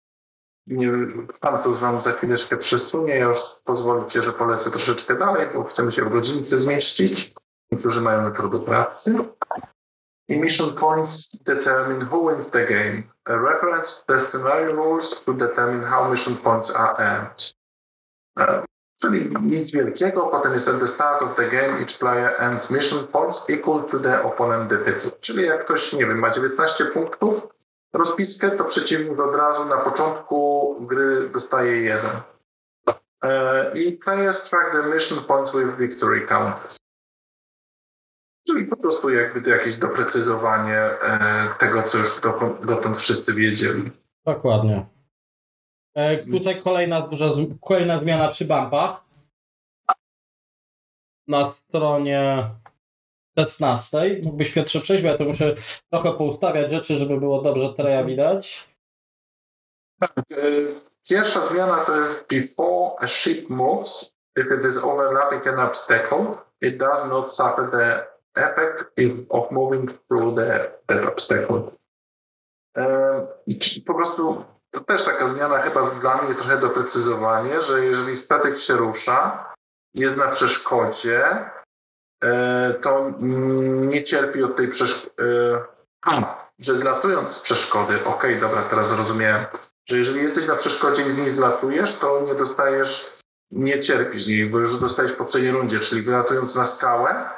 Nie, 0.67 0.93
pan 1.40 1.73
Wam 1.73 2.00
za 2.00 2.12
chwileczkę 2.12 2.57
przesunie. 2.57 3.19
Już 3.19 3.38
pozwolicie, 3.64 4.23
że 4.23 4.33
polecę 4.33 4.71
troszeczkę 4.71 5.19
dalej, 5.19 5.47
bo 5.55 5.64
chcemy 5.64 5.93
się 5.93 6.05
w 6.05 6.12
godzince 6.12 6.59
zmieścić. 6.59 7.35
Niektórzy 7.72 8.00
mają 8.00 8.28
jutro 8.28 8.48
do 8.48 8.58
pracy. 8.58 9.14
I 10.28 10.36
mission 10.38 10.74
points 10.74 11.28
determine 11.44 12.00
who 12.00 12.30
wins 12.30 12.50
the 12.50 12.66
game. 12.66 13.02
A 13.24 13.36
reference 13.36 14.04
to 14.06 14.14
the 14.14 14.20
scenario 14.20 14.72
rules 14.72 15.24
to 15.24 15.34
determine 15.34 15.82
how 15.82 16.10
mission 16.10 16.36
points 16.36 16.70
are 16.70 16.94
earned. 16.98 17.54
E, 18.38 18.64
Czyli 19.00 19.30
nic 19.42 19.70
wielkiego, 19.70 20.26
potem 20.26 20.52
jest 20.52 20.68
at 20.68 20.80
the 20.80 20.86
start 20.86 21.22
of 21.22 21.36
the 21.36 21.48
game 21.48 21.80
each 21.80 21.98
player 21.98 22.34
earns 22.38 22.70
mission 22.70 23.06
points 23.06 23.50
equal 23.50 23.84
to 23.84 23.98
the 23.98 24.22
opponent 24.22 24.68
deficit. 24.70 25.20
Czyli 25.20 25.46
jak 25.46 25.64
ktoś, 25.64 25.92
nie 25.92 26.06
wiem, 26.06 26.18
ma 26.18 26.30
19 26.30 26.84
punktów, 26.84 27.48
rozpiskę, 27.92 28.50
to 28.50 28.64
przeciwnik 28.64 29.20
od 29.20 29.36
razu 29.36 29.64
na 29.64 29.76
początku 29.76 30.76
gry 30.80 31.28
dostaje 31.28 31.82
jeden. 31.82 32.20
E, 33.24 33.78
I 33.78 33.92
players 33.92 34.50
track 34.50 34.72
their 34.72 34.94
mission 34.94 35.24
points 35.24 35.52
with 35.52 35.76
victory 35.76 36.26
counters. 36.26 36.79
Czyli 38.47 38.66
po 38.66 38.76
prostu 38.76 39.11
jakby 39.11 39.42
to 39.42 39.50
jakieś 39.50 39.76
doprecyzowanie 39.76 40.76
e, 40.76 41.49
tego, 41.59 41.82
co 41.82 41.99
już 41.99 42.20
dotąd 42.66 42.99
wszyscy 42.99 43.35
wiedzieli. 43.35 43.90
Dokładnie. 44.25 44.87
E, 45.94 46.25
tutaj 46.25 46.54
kolejna 46.64 47.00
duża, 47.00 47.28
kolejna 47.61 47.99
zmiana 47.99 48.28
przy 48.28 48.44
bumpach. 48.44 49.04
Na 51.28 51.44
stronie 51.44 52.50
16. 53.38 54.20
Mógłbyś 54.23 54.52
Piotrze 54.52 54.80
przejść, 54.80 55.02
bo 55.02 55.09
ja 55.09 55.18
to 55.18 55.25
muszę 55.25 55.54
trochę 55.92 56.12
poustawiać 56.12 56.70
rzeczy, 56.70 56.99
żeby 56.99 57.20
było 57.20 57.42
dobrze 57.42 57.75
treja 57.75 58.04
widać. 58.04 58.68
E, 60.02 60.06
Pierwsza 61.09 61.49
zmiana 61.49 61.85
to 61.85 61.97
jest 61.97 62.28
before 62.28 62.94
a 62.99 63.06
ship 63.06 63.50
moves, 63.50 64.14
if 64.37 64.54
it 64.54 64.64
is 64.64 64.78
overlapping 64.78 65.47
an 65.47 65.59
obstacle, 65.59 66.37
it 66.62 66.78
does 66.78 67.04
not 67.09 67.32
suffer 67.32 67.70
the 67.70 68.06
effect 68.40 68.92
if, 68.97 69.14
of 69.28 69.50
moving 69.50 69.90
through 70.09 70.37
the, 70.38 70.70
that 70.87 71.06
obstacle. 71.06 71.70
E, 72.78 73.26
Po 73.87 73.94
prostu 73.94 74.44
to 74.70 74.80
też 74.80 75.04
taka 75.04 75.28
zmiana 75.28 75.59
chyba 75.59 75.90
dla 75.90 76.23
mnie 76.23 76.35
trochę 76.35 76.59
doprecyzowanie, 76.59 77.61
że 77.61 77.85
jeżeli 77.85 78.16
statek 78.16 78.59
się 78.59 78.76
rusza, 78.76 79.47
jest 79.94 80.16
na 80.16 80.28
przeszkodzie, 80.28 81.25
e, 82.25 82.75
to 82.82 83.12
nie 83.80 84.02
cierpi 84.02 84.42
od 84.42 84.56
tej 84.56 84.68
przeszkody. 84.68 85.59
Że 86.59 86.76
zlatując 86.76 87.30
z 87.30 87.38
przeszkody, 87.38 88.04
okej, 88.04 88.40
dobra, 88.40 88.62
teraz 88.62 88.92
rozumiem, 88.92 89.44
że 89.88 89.97
jeżeli 89.97 90.23
jesteś 90.23 90.47
na 90.47 90.56
przeszkodzie 90.56 91.06
i 91.06 91.11
z 91.11 91.16
niej 91.16 91.30
zlatujesz, 91.30 91.99
to 91.99 92.20
nie 92.20 92.35
dostajesz, 92.35 93.18
nie 93.50 93.80
cierpisz 93.80 94.23
z 94.25 94.28
niej, 94.28 94.47
bo 94.47 94.59
już 94.59 94.76
dostajesz 94.80 95.12
w 95.12 95.16
poprzedniej 95.16 95.52
rundzie, 95.52 95.78
czyli 95.78 96.02
wylatując 96.02 96.54
na 96.54 96.66
skałę, 96.66 97.30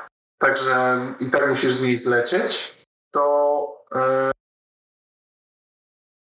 także 0.43 1.01
i 1.21 1.31
tak 1.31 1.49
musisz 1.49 1.73
z 1.73 1.83
niej 1.83 1.97
zlecieć, 1.97 2.75
to, 3.11 3.85
e, 3.95 4.31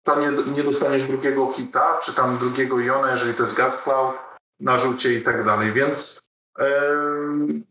to 0.03 0.19
nie, 0.19 0.53
nie 0.53 0.63
dostaniesz 0.63 1.03
drugiego 1.03 1.53
hita, 1.53 1.99
czy 2.03 2.13
tam 2.13 2.37
drugiego 2.37 2.79
jona, 2.79 3.11
jeżeli 3.11 3.33
to 3.33 3.43
jest 3.43 3.55
gas 3.55 3.77
cloud, 3.83 4.15
na 4.59 4.77
rzucie 4.77 5.13
i 5.13 5.21
tak 5.21 5.45
dalej, 5.45 5.71
więc 5.71 6.27
em, 6.59 7.63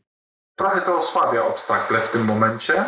trochę 0.58 0.80
to 0.80 0.98
osłabia 0.98 1.44
obstakle 1.44 2.00
w 2.00 2.10
tym 2.10 2.24
momencie. 2.24 2.84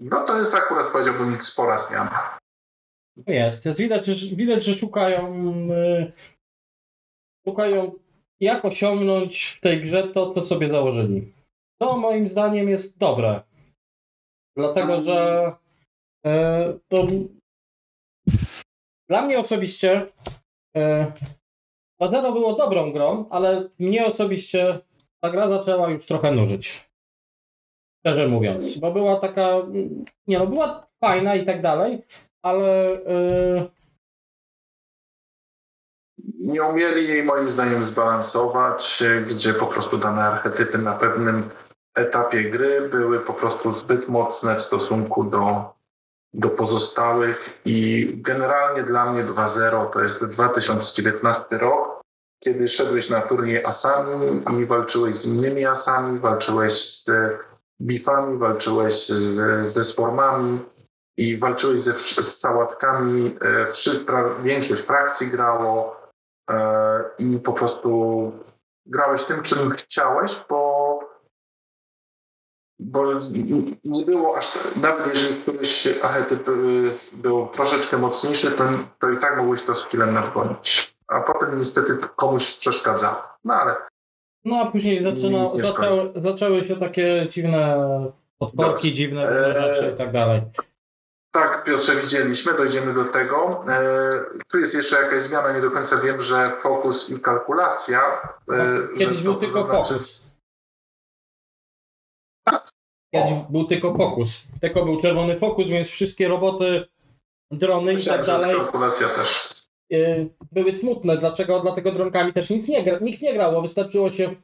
No 0.00 0.24
to 0.24 0.38
jest 0.38 0.54
akurat, 0.54 0.92
powiedziałbym, 0.92 1.42
spora 1.42 1.78
zmiana. 1.78 2.38
Jest, 3.26 3.64
jest 3.64 3.78
widać, 3.78 4.10
widać, 4.34 4.64
że 4.64 4.74
szukają, 4.74 5.34
y, 5.72 6.12
szukają 7.48 7.92
jak 8.40 8.64
osiągnąć 8.64 9.44
w 9.44 9.60
tej 9.60 9.82
grze 9.82 10.08
to, 10.08 10.34
co 10.34 10.46
sobie 10.46 10.68
założyli. 10.68 11.32
To 11.80 11.96
moim 11.96 12.26
zdaniem 12.26 12.68
jest 12.68 12.98
dobre. 12.98 13.40
Dlatego, 14.56 15.02
że 15.02 15.52
y, 16.26 16.30
to 16.88 17.06
dla 19.08 19.22
mnie 19.22 19.38
osobiście 19.38 20.06
y, 20.76 20.80
2.0 22.00 22.32
było 22.32 22.52
dobrą 22.52 22.92
grą, 22.92 23.28
ale 23.30 23.68
mnie 23.78 24.06
osobiście 24.06 24.78
ta 25.20 25.30
gra 25.30 25.48
zaczęła 25.48 25.90
już 25.90 26.06
trochę 26.06 26.32
nużyć. 26.32 26.90
Szczerze 28.00 28.28
mówiąc, 28.28 28.78
bo 28.78 28.92
była 28.92 29.16
taka, 29.16 29.62
nie 30.26 30.38
no, 30.38 30.46
była 30.46 30.86
fajna 31.00 31.34
i 31.34 31.46
tak 31.46 31.62
dalej, 31.62 32.02
ale 32.42 32.90
yy, 33.06 33.77
Nie 36.48 36.62
umieli 36.62 37.08
jej 37.08 37.24
moim 37.24 37.48
zdaniem 37.48 37.82
zbalansować, 37.82 39.02
gdzie 39.26 39.54
po 39.54 39.66
prostu 39.66 39.98
dane 39.98 40.22
archetypy 40.22 40.78
na 40.78 40.92
pewnym 40.92 41.48
etapie 41.94 42.50
gry 42.50 42.88
były 42.88 43.20
po 43.20 43.34
prostu 43.34 43.72
zbyt 43.72 44.08
mocne 44.08 44.56
w 44.56 44.62
stosunku 44.62 45.24
do, 45.24 45.74
do 46.34 46.48
pozostałych 46.48 47.60
i 47.64 48.08
generalnie 48.14 48.82
dla 48.82 49.12
mnie 49.12 49.24
2.0 49.24 49.90
to 49.90 50.02
jest 50.02 50.24
2019 50.24 51.58
rok, 51.58 52.00
kiedy 52.44 52.68
szedłeś 52.68 53.10
na 53.10 53.20
turniej 53.20 53.64
asami 53.64 54.42
i 54.60 54.66
walczyłeś 54.66 55.14
z 55.14 55.26
innymi 55.26 55.66
asami, 55.66 56.20
walczyłeś 56.20 56.72
z 56.72 57.10
bifami, 57.82 58.38
walczyłeś 58.38 59.06
z, 59.06 59.66
ze 59.66 59.84
swarmami 59.84 60.58
i 61.16 61.36
walczyłeś 61.36 61.80
ze, 61.80 61.92
z 61.94 62.38
sałatkami. 62.38 63.36
E, 63.42 64.42
Większość 64.42 64.82
frakcji 64.82 65.26
grało 65.26 65.97
i 67.18 67.38
po 67.38 67.52
prostu 67.52 68.32
grałeś 68.86 69.22
tym, 69.22 69.42
czym 69.42 69.70
chciałeś, 69.70 70.40
bo, 70.48 71.00
bo 72.78 73.04
nie 73.84 74.04
było 74.04 74.36
aż 74.36 74.50
tak, 74.50 74.76
nawet 74.76 75.06
jeżeli 75.06 75.42
któryś 75.42 75.88
archetyp 76.02 76.48
y, 76.48 76.90
był 77.12 77.46
troszeczkę 77.46 77.98
mocniejszy, 77.98 78.50
to, 78.50 78.64
to 78.98 79.10
i 79.10 79.18
tak 79.18 79.36
mogłeś 79.36 79.62
to 79.62 79.74
skillem 79.74 80.14
nadgonić. 80.14 80.98
A 81.08 81.20
potem 81.20 81.58
niestety 81.58 81.98
komuś 82.16 82.52
przeszkadzało. 82.54 83.22
No 83.44 83.54
ale 83.54 83.74
no 84.44 84.56
a 84.56 84.70
później 84.70 85.02
zaczyna, 85.02 85.50
zaczęły, 85.50 86.12
zaczęły 86.16 86.64
się 86.64 86.76
takie 86.76 87.26
dziwne 87.30 87.76
podporki, 88.38 88.72
Dobrze. 88.72 88.92
dziwne 88.92 89.30
rzeczy 89.54 89.92
i 89.94 89.98
tak 89.98 90.12
dalej. 90.12 90.42
Tak, 91.42 91.64
Piotrze, 91.64 91.96
widzieliśmy, 91.96 92.54
dojdziemy 92.54 92.94
do 92.94 93.04
tego. 93.04 93.64
E, 93.68 93.80
tu 94.48 94.58
jest 94.58 94.74
jeszcze 94.74 94.96
jakaś 94.96 95.22
zmiana, 95.22 95.52
nie 95.52 95.60
do 95.60 95.70
końca 95.70 95.96
wiem, 95.96 96.20
że 96.20 96.50
fokus 96.62 97.10
i 97.10 97.20
kalkulacja. 97.20 98.00
E, 98.52 98.78
No, 98.92 98.98
Kiedyś 98.98 99.22
był 99.22 99.34
tylko 99.34 99.60
zaznaczy- 99.60 99.88
fokus. 99.94 100.22
Kiedyś 103.14 103.30
był 103.50 103.64
tylko 103.64 103.94
fokus. 103.94 104.42
Tylko 104.60 104.84
był 104.84 105.00
czerwony 105.00 105.38
fokus, 105.38 105.66
więc 105.66 105.88
wszystkie 105.88 106.28
roboty, 106.28 106.84
drony 107.50 107.92
i 107.92 107.94
Myślałem, 107.94 108.22
tak 108.22 108.26
że 108.34 108.40
dalej 108.40 108.56
kalkulacja 108.56 109.08
też. 109.08 109.52
y, 109.92 110.28
były 110.52 110.72
smutne. 110.74 111.18
Dlaczego? 111.18 111.60
Dlatego 111.60 111.92
dronkami 111.92 112.32
też 112.32 112.50
nic 112.50 112.68
nie 112.68 112.82
gra, 112.84 112.98
nikt 112.98 113.22
nie 113.22 113.34
grał. 113.34 113.62
Wystarczyło 113.62 114.10
się 114.10 114.34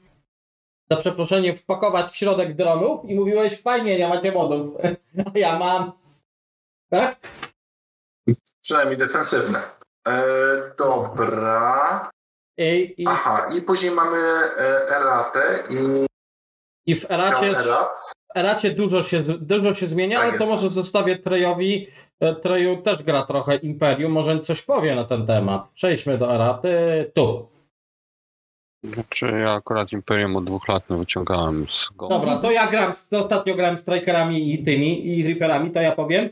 za 0.91 0.97
przeproszenie 0.97 1.57
wpakować 1.57 2.13
w 2.13 2.17
środek 2.17 2.57
dronów 2.57 3.05
i 3.11 3.15
mówiłeś 3.15 3.61
fajnie, 3.63 3.99
nie 3.99 4.09
macie 4.09 4.33
modów. 4.33 4.75
A 5.35 5.39
ja 5.39 5.59
mam. 5.59 5.93
Tak? 6.91 7.17
Przynajmniej 8.63 8.99
defensywne. 8.99 9.63
E, 10.09 10.23
dobra. 10.79 12.11
I, 12.59 12.95
i, 12.99 13.05
Aha, 13.09 13.47
i 13.57 13.63
później 13.63 13.91
mamy 13.91 14.17
e, 14.19 14.89
eratę 14.89 15.59
i 15.71 16.07
i 16.87 16.97
w 16.97 17.11
Eracie, 17.11 17.47
erat. 17.47 17.99
w 18.35 18.39
Eracie 18.39 18.71
dużo 18.71 19.03
się, 19.03 19.23
z- 19.23 19.47
dużo 19.47 19.75
się 19.75 19.87
zmienia, 19.87 20.19
Tak 20.19 20.29
ale 20.29 20.39
to 20.39 20.47
może 20.47 20.71
zostawię 20.71 21.19
Trejowi. 21.19 21.87
E, 22.21 22.35
Treju 22.35 22.83
też 22.83 23.03
gra 23.03 23.23
trochę 23.23 23.57
Imperium, 23.57 24.13
może 24.13 24.41
coś 24.41 24.63
powie 24.63 24.95
na 24.97 25.05
ten 25.05 25.27
temat. 25.27 25.69
Przejdźmy 25.75 26.19
do 26.19 26.35
Eraty. 26.35 26.71
Tu. 27.15 27.49
Znaczy 28.85 29.27
ja 29.41 29.53
akurat 29.53 29.93
Imperium 29.93 30.37
od 30.37 30.45
dwóch 30.45 30.69
lat 30.69 30.91
nie 30.91 30.97
wyciągałem 30.97 31.67
z 31.69 31.89
go. 31.97 32.09
Dobra, 32.09 32.39
to 32.39 32.51
ja 32.51 32.67
gram, 32.67 32.95
z- 32.95 33.13
ostatnio 33.13 33.55
grałem 33.55 33.79
Strikerami 33.79 34.55
i 34.55 34.65
tymi, 34.65 35.07
i 35.19 35.27
Reaperami, 35.27 35.71
to 35.71 35.81
ja 35.81 35.93
powiem. 35.93 36.29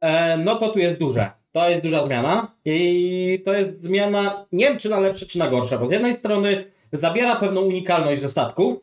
E, 0.00 0.36
no 0.36 0.56
to 0.56 0.68
tu 0.68 0.78
jest 0.78 0.98
duże. 0.98 1.30
To 1.52 1.70
jest 1.70 1.82
duża 1.82 2.04
zmiana 2.04 2.56
i 2.64 3.42
to 3.44 3.52
jest 3.52 3.82
zmiana, 3.82 4.46
nie 4.52 4.68
wiem 4.68 4.78
czy 4.78 4.88
na 4.88 5.00
lepsze, 5.00 5.26
czy 5.26 5.38
na 5.38 5.48
gorsze, 5.48 5.78
bo 5.78 5.86
z 5.86 5.90
jednej 5.90 6.14
strony 6.16 6.64
zabiera 6.92 7.36
pewną 7.36 7.60
unikalność 7.60 8.22
ze 8.22 8.28
statku, 8.28 8.82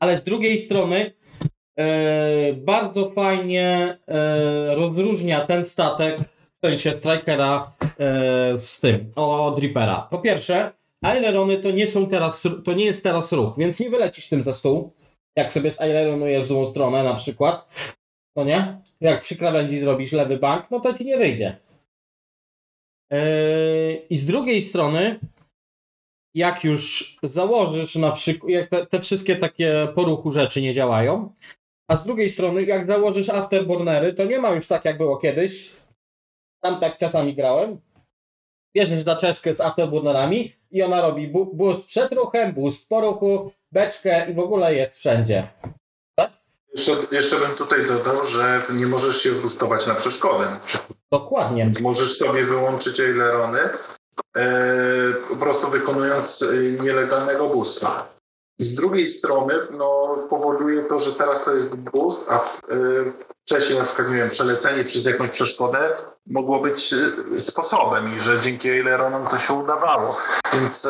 ale 0.00 0.16
z 0.16 0.24
drugiej 0.24 0.58
strony 0.58 1.12
e, 1.78 2.52
bardzo 2.52 3.10
fajnie 3.10 3.98
e, 4.08 4.74
rozróżnia 4.74 5.40
ten 5.40 5.64
statek, 5.64 6.18
w 6.54 6.58
sensie 6.58 6.92
Strikera 6.92 7.72
z 8.54 8.80
tym, 8.80 9.12
od 9.16 9.58
Reapera. 9.58 10.08
Po 10.10 10.18
pierwsze, 10.18 10.72
ailerony 11.02 11.58
to 11.58 11.70
nie 11.70 11.86
są 11.86 12.06
teraz, 12.06 12.42
to 12.64 12.72
nie 12.72 12.84
jest 12.84 13.02
teraz 13.02 13.32
ruch, 13.32 13.54
więc 13.58 13.80
nie 13.80 13.90
wylecisz 13.90 14.28
tym 14.28 14.42
za 14.42 14.54
stół, 14.54 14.92
jak 15.36 15.52
sobie 15.52 15.70
z 15.70 15.80
aileronujesz 15.80 16.42
w 16.42 16.46
złą 16.46 16.64
stronę 16.64 17.02
na 17.02 17.14
przykład, 17.14 17.68
no 18.36 18.44
nie? 18.44 18.80
Jak 19.00 19.22
przy 19.22 19.36
krawędzi 19.36 19.80
zrobisz 19.80 20.12
lewy 20.12 20.38
bank, 20.38 20.70
no 20.70 20.80
to 20.80 20.94
ci 20.94 21.04
nie 21.04 21.18
wyjdzie. 21.18 21.56
Yy, 23.10 24.06
I 24.10 24.16
z 24.16 24.26
drugiej 24.26 24.62
strony, 24.62 25.20
jak 26.34 26.64
już 26.64 27.16
założysz 27.22 27.96
na 27.96 28.12
przykład, 28.12 28.50
jak 28.50 28.70
te, 28.70 28.86
te 28.86 29.00
wszystkie 29.00 29.36
takie 29.36 29.88
poruchu 29.94 30.32
rzeczy 30.32 30.62
nie 30.62 30.74
działają, 30.74 31.34
a 31.88 31.96
z 31.96 32.04
drugiej 32.04 32.30
strony, 32.30 32.64
jak 32.64 32.86
założysz 32.86 33.28
afterburnery, 33.28 34.14
to 34.14 34.24
nie 34.24 34.38
ma 34.38 34.50
już 34.50 34.66
tak, 34.66 34.84
jak 34.84 34.98
było 34.98 35.16
kiedyś. 35.16 35.72
Tam 36.62 36.80
tak 36.80 36.96
czasami 36.96 37.34
grałem. 37.34 37.80
Bierzesz 38.76 39.04
daczeszkę 39.04 39.54
z 39.54 39.60
afterburnerami 39.60 40.52
i 40.70 40.82
ona 40.82 41.02
robi 41.02 41.28
bu- 41.28 41.54
boost 41.54 41.86
przed 41.86 42.12
ruchem, 42.12 42.52
boost 42.52 42.88
po 42.88 43.00
ruchu, 43.00 43.52
beczkę 43.72 44.30
i 44.30 44.34
w 44.34 44.38
ogóle 44.38 44.74
jest 44.74 44.98
wszędzie. 44.98 45.48
Jeszcze, 46.76 46.92
jeszcze 47.10 47.36
bym 47.36 47.50
tutaj 47.50 47.86
dodał, 47.86 48.24
że 48.24 48.62
nie 48.70 48.86
możesz 48.86 49.22
się 49.22 49.32
boostować 49.32 49.86
na 49.86 49.94
przeszkodę 49.94 50.44
na 50.44 50.60
przykład. 50.60 50.98
Dokładnie. 51.12 51.62
Więc 51.62 51.80
możesz 51.80 52.18
sobie 52.18 52.46
wyłączyć 52.46 53.00
ailerony, 53.00 53.58
e, 54.36 54.48
po 55.28 55.36
prostu 55.36 55.70
wykonując 55.70 56.42
e, 56.42 56.82
nielegalnego 56.82 57.48
boosta. 57.48 58.06
Z 58.60 58.74
drugiej 58.74 59.08
strony 59.08 59.54
no, 59.70 60.18
powoduje 60.30 60.82
to, 60.82 60.98
że 60.98 61.12
teraz 61.12 61.44
to 61.44 61.54
jest 61.54 61.74
boost, 61.74 62.24
a 62.28 62.38
w, 62.38 62.58
e, 62.58 62.74
wcześniej 63.44 63.78
na 63.78 63.84
przykład, 63.84 64.08
nie 64.08 64.16
wiem, 64.16 64.28
przelecenie 64.28 64.84
przez 64.84 65.04
jakąś 65.04 65.30
przeszkodę 65.30 65.96
mogło 66.26 66.60
być 66.60 66.94
e, 67.34 67.38
sposobem 67.38 68.16
i 68.16 68.18
że 68.18 68.40
dzięki 68.40 68.70
aileronom 68.70 69.26
to 69.26 69.38
się 69.38 69.52
udawało. 69.52 70.16
Więc 70.52 70.88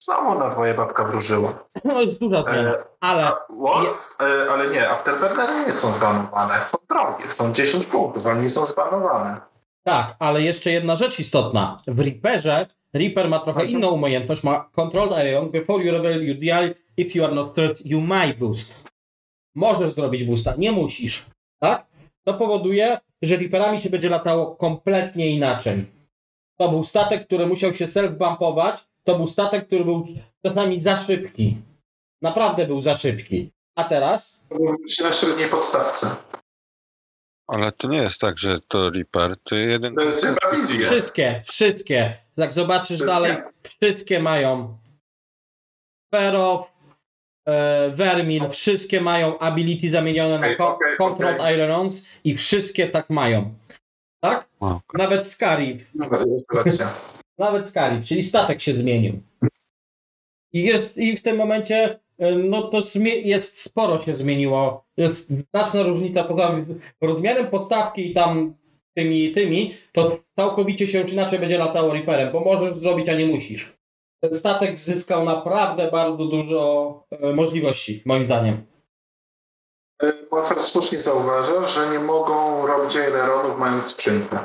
znowu 0.00 0.38
na 0.38 0.48
dwoje 0.48 0.74
babka 0.74 1.04
wróżyła. 1.04 1.64
No 1.84 2.00
jest 2.00 2.20
duża 2.20 2.42
zmiana. 2.42 2.70
E, 2.74 2.82
Ale 3.00 3.24
a, 3.26 3.36
Wolf, 3.50 4.16
e, 4.46 4.50
ale 4.50 4.68
nie, 4.68 4.90
Afterburnery 4.90 5.66
nie 5.66 5.72
są 5.72 5.92
zbanowane, 5.92 6.62
są 6.62 6.78
drogie, 6.88 7.30
są 7.30 7.52
10 7.52 7.86
punktów, 7.86 8.26
ale 8.26 8.42
nie 8.42 8.50
są 8.50 8.64
zbanowane. 8.66 9.40
tak, 9.82 10.16
ale 10.18 10.42
jeszcze 10.42 10.70
jedna 10.70 10.96
rzecz 10.96 11.18
istotna. 11.18 11.76
W 11.86 12.00
Reaperze 12.00 12.66
Reaper 12.94 13.28
ma 13.28 13.38
trochę 13.38 13.60
Mhm. 13.60 13.78
inną 13.78 13.88
umiejętność, 13.90 14.42
ma 14.42 14.68
Controlled 14.72 15.24
Iron, 15.28 15.50
before 15.50 15.84
you 15.84 15.92
reveal 15.92 16.22
you 16.22 16.34
deal, 16.34 16.74
if 16.96 17.18
you 17.18 17.24
are 17.24 17.34
not 17.34 17.50
stressed, 17.52 17.86
you 17.86 18.00
may 18.00 18.34
boost. 18.34 18.74
Możesz 19.54 19.92
zrobić 19.92 20.24
boosta, 20.24 20.54
nie 20.58 20.72
musisz. 20.72 21.26
Tak? 21.60 21.86
To 22.24 22.34
powoduje, 22.34 22.98
że 23.22 23.36
Reaperami 23.36 23.80
się 23.80 23.90
będzie 23.90 24.08
latało 24.08 24.56
kompletnie 24.56 25.30
inaczej. 25.30 25.84
To 26.58 26.68
był 26.68 26.84
statek, 26.84 27.26
który 27.26 27.46
musiał 27.46 27.74
się 27.74 27.84
self-bumpować, 27.86 28.72
to 29.10 29.16
był 29.16 29.26
statek, 29.26 29.66
który 29.66 29.84
był 29.84 30.06
czasami 30.46 30.80
za 30.80 30.96
szybki. 30.96 31.56
Naprawdę 32.22 32.66
był 32.66 32.80
za 32.80 32.96
szybki. 32.96 33.52
A 33.78 33.84
teraz 33.84 34.44
Na 35.02 35.12
średniej 35.12 35.48
podstawce. 35.48 36.16
Ale 37.48 37.72
to 37.72 37.88
nie 37.88 37.96
jest 37.96 38.20
tak, 38.20 38.38
że 38.38 38.60
to 38.68 38.90
Reaper, 38.90 39.36
to 39.44 39.54
jeden... 39.54 39.94
To 39.94 40.02
jest 40.02 40.24
chyba 40.24 40.50
wizja. 40.56 40.80
Wszystkie, 40.80 41.42
wszystkie. 41.44 42.16
Jak 42.36 42.52
zobaczysz 42.52 42.86
Wszystkie? 42.88 43.06
dalej, 43.06 43.36
wszystkie 43.62 44.20
mają 44.20 44.78
Fero, 46.14 46.70
e, 47.48 47.90
Vermil, 47.90 48.50
wszystkie 48.50 49.00
mają 49.00 49.38
ability 49.38 49.90
zamienione 49.90 50.38
na 50.38 50.46
Okej, 50.46 50.56
co- 50.56 50.74
okej, 50.74 50.96
Controlled 50.96 51.40
okej. 51.40 51.54
Irons 51.56 52.06
i 52.24 52.36
wszystkie 52.36 52.88
tak 52.88 53.10
mają. 53.10 53.54
Tak? 54.22 54.48
O, 54.60 54.80
Nawet 54.94 55.26
Scarif. 55.26 55.90
Dobra, 55.94 56.18
jest 56.26 56.52
racja. 56.54 56.94
Nawet 57.40 57.68
Scarif, 57.68 58.04
czyli 58.04 58.22
statek 58.22 58.60
się 58.60 58.74
zmienił. 58.74 59.20
I, 60.52 60.62
jest, 60.62 60.98
I 60.98 61.16
w 61.16 61.22
tym 61.22 61.36
momencie 61.36 61.98
e, 62.18 62.34
no 62.36 62.62
to 62.62 62.80
jest 63.24 63.60
sporo 63.60 63.98
się 63.98 64.16
zmieniło. 64.16 64.84
Jest 64.96 65.28
znaczna 65.30 65.82
różnica 65.82 66.24
poza 66.24 66.62
z- 66.62 66.74
rozmiarem 67.00 67.50
podstawki 67.50 68.10
i 68.10 68.14
tam 68.14 68.54
tymi 68.94 69.32
tymi, 69.32 69.74
to 69.92 70.18
całkowicie 70.36 70.88
się 70.88 71.00
już 71.00 71.12
inaczej 71.12 71.38
będzie 71.38 71.58
latało 71.58 71.92
Reaperem, 71.92 72.32
bo 72.32 72.40
możesz 72.40 72.78
zrobić, 72.78 73.08
a 73.08 73.14
nie 73.14 73.26
musisz. 73.26 73.76
Ten 74.22 74.34
statek 74.34 74.78
zyskał 74.78 75.24
naprawdę 75.24 75.90
bardzo 75.90 76.24
dużo 76.24 77.06
e, 77.10 77.32
możliwości, 77.32 78.02
moim 78.04 78.24
zdaniem. 78.24 78.66
Morfer 80.30 80.60
słusznie 80.60 80.98
zauważa, 80.98 81.64
że 81.64 81.90
nie 81.90 81.98
mogą 81.98 82.66
robić 82.66 82.96
aileronów 82.96 83.58
mając 83.58 83.86
skrzynkę. 83.86 84.38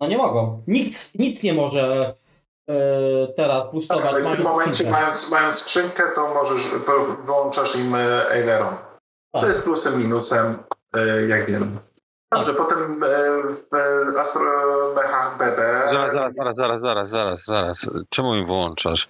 No 0.00 0.06
nie 0.06 0.18
mogą. 0.18 0.62
Nic, 0.66 1.14
nic 1.14 1.42
nie 1.42 1.54
może 1.54 2.14
e, 2.70 2.74
teraz 3.36 3.62
Tak, 3.64 3.72
boostować. 3.72 4.04
ale 4.06 4.22
w 4.22 4.36
tym 4.36 4.42
momencie, 4.44 4.72
skrzynkę. 4.74 4.92
mając, 4.92 5.30
mając 5.30 5.54
skrzynkę, 5.54 6.02
to 6.14 6.34
możesz, 6.34 6.68
wyłączasz 7.26 7.76
im 7.76 7.94
e, 7.94 8.28
aileron. 8.30 8.74
Co 9.34 9.40
Tak. 9.40 9.48
jest 9.48 9.62
plusem, 9.62 9.98
minusem, 9.98 10.58
e, 10.96 11.26
jak 11.26 11.50
wiem. 11.50 11.78
Dobrze, 12.32 12.54
potem 12.54 13.02
e, 13.04 13.08
w 14.12 14.16
astromechach 14.18 15.38
BB. 15.38 15.56
Zaraz, 15.92 16.12
zaraz, 16.12 16.34
zaraz, 16.34 16.56
zaraz, 16.56 16.80
zaraz, 16.80 17.10
zaraz, 17.10 17.44
zaraz. 17.44 17.86
Czemu 18.08 18.34
im 18.34 18.46
wyłączasz? 18.46 19.08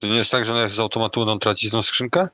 To 0.00 0.06
nie 0.06 0.14
jest 0.16 0.30
tak, 0.30 0.44
że 0.44 0.52
one 0.54 0.68
z 0.68 0.78
automatu 0.78 1.20
będą 1.20 1.38
tracić 1.38 1.70
tą 1.72 1.82
skrzynkę? 1.82 2.28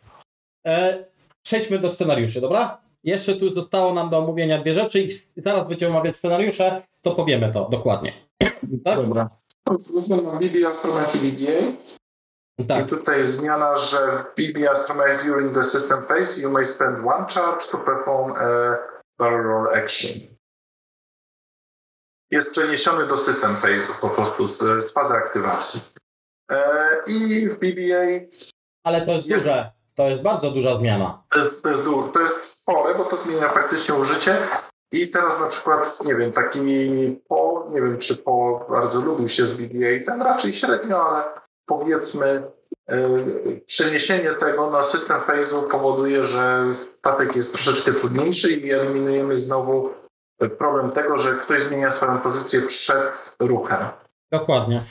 E, 0.66 1.05
przejdźmy 1.42 1.79
do 1.79 1.90
scenariuszy, 1.90 2.40
dobra? 2.40 2.79
Jeszcze 3.05 3.37
tu 3.37 3.51
zostało 3.51 3.95
nam 3.95 4.11
do 4.11 4.19
omówienia 4.19 4.59
dwie 4.59 4.75
rzeczy 4.75 5.01
i 5.01 5.11
zaraz 5.37 5.69
będziemy 5.69 5.97
omawiać 5.97 6.17
scenariusze, 6.17 6.83
to 7.03 7.14
powiemy 7.14 7.53
to 7.53 7.69
dokładnie. 7.71 8.12
Tak? 8.85 9.01
Dobra. 9.01 9.31
Astromech 10.69 11.14
i 11.14 11.19
BBA. 11.19 11.73
Tak. 12.69 12.87
I 12.87 12.88
tutaj 12.88 13.19
jest 13.19 13.33
zmiana, 13.33 13.77
że 13.77 13.97
w 13.97 14.35
BB 14.37 14.71
Astromech 14.71 15.25
during 15.25 15.55
the 15.55 15.62
system 15.64 16.03
phase 16.03 16.40
you 16.40 16.51
may 16.51 16.64
spend 16.64 16.99
one 16.99 17.27
charge 17.27 17.67
to 17.71 17.79
perform 17.79 18.33
a 18.37 18.77
barrel 19.19 19.43
roll 19.43 19.69
action. 19.69 20.12
Jest 22.31 22.51
przeniesiony 22.51 23.07
do 23.07 23.17
system 23.17 23.57
phase'u 23.57 24.01
po 24.01 24.11
prostu 24.11 24.47
z, 24.47 24.59
z 24.59 24.93
fazy 24.93 25.14
aktywacji. 25.14 25.81
E, 26.51 26.75
I 27.07 27.49
w 27.49 27.55
BBA 27.55 28.29
Ale 28.85 29.07
to 29.07 29.12
jest 29.12 29.29
Jest. 29.29 29.45
duże, 29.45 29.73
to 29.94 30.09
jest 30.09 30.22
bardzo 30.22 30.50
duża 30.50 30.74
zmiana. 30.74 31.22
to 31.30 31.38
jest, 31.38 31.62
to, 31.62 31.68
jest 31.68 31.83
to 32.14 32.20
jest 32.20 32.42
spore, 32.42 32.94
bo 32.94 33.04
to 33.04 33.16
zmienia 33.16 33.48
faktycznie 33.48 33.94
użycie. 33.94 34.37
I 34.92 35.09
teraz 35.09 35.40
na 35.40 35.46
przykład, 35.46 36.04
nie 36.04 36.14
wiem, 36.14 36.33
taki 36.33 36.61
po, 37.28 37.68
nie 37.72 37.83
wiem 37.83 37.98
czy 37.98 38.16
po 38.16 38.66
bardzo 38.70 39.00
lubił 39.00 39.28
się 39.28 39.46
z 39.46 39.52
BBA, 39.52 40.04
ten 40.07 40.22
raczej 40.22 40.52
średnio, 40.52 41.09
ale 41.09 41.22
powiedzmy 41.66 42.42
e, 42.88 43.09
przeniesienie 43.66 44.30
tego 44.30 44.70
na 44.70 44.83
system 44.83 45.20
phase'u 45.20 45.70
powoduje, 45.70 46.24
że 46.24 46.74
statek 46.74 47.37
jest 47.37 47.52
troszeczkę 47.52 47.92
trudniejszy 47.92 48.52
i 48.52 48.72
eliminujemy 48.72 49.37
znowu 49.37 49.90
problem 50.59 50.90
tego, 50.90 51.18
że 51.18 51.35
ktoś 51.35 51.62
zmienia 51.62 51.90
swoją 51.90 52.18
pozycję 52.18 52.62
przed 52.62 53.37
ruchem. 53.40 53.78
Dokładnie. 54.33 54.83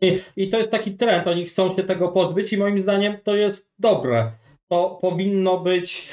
I, 0.00 0.20
I 0.36 0.50
to 0.50 0.58
jest 0.58 0.70
taki 0.70 0.96
trend, 0.96 1.26
oni 1.26 1.46
chcą 1.46 1.76
się 1.76 1.82
tego 1.82 2.08
pozbyć 2.08 2.52
i 2.52 2.58
moim 2.58 2.82
zdaniem 2.82 3.18
to 3.24 3.34
jest 3.34 3.72
dobre. 3.78 4.32
To 4.72 4.98
powinno 5.00 5.58
być 5.58 6.08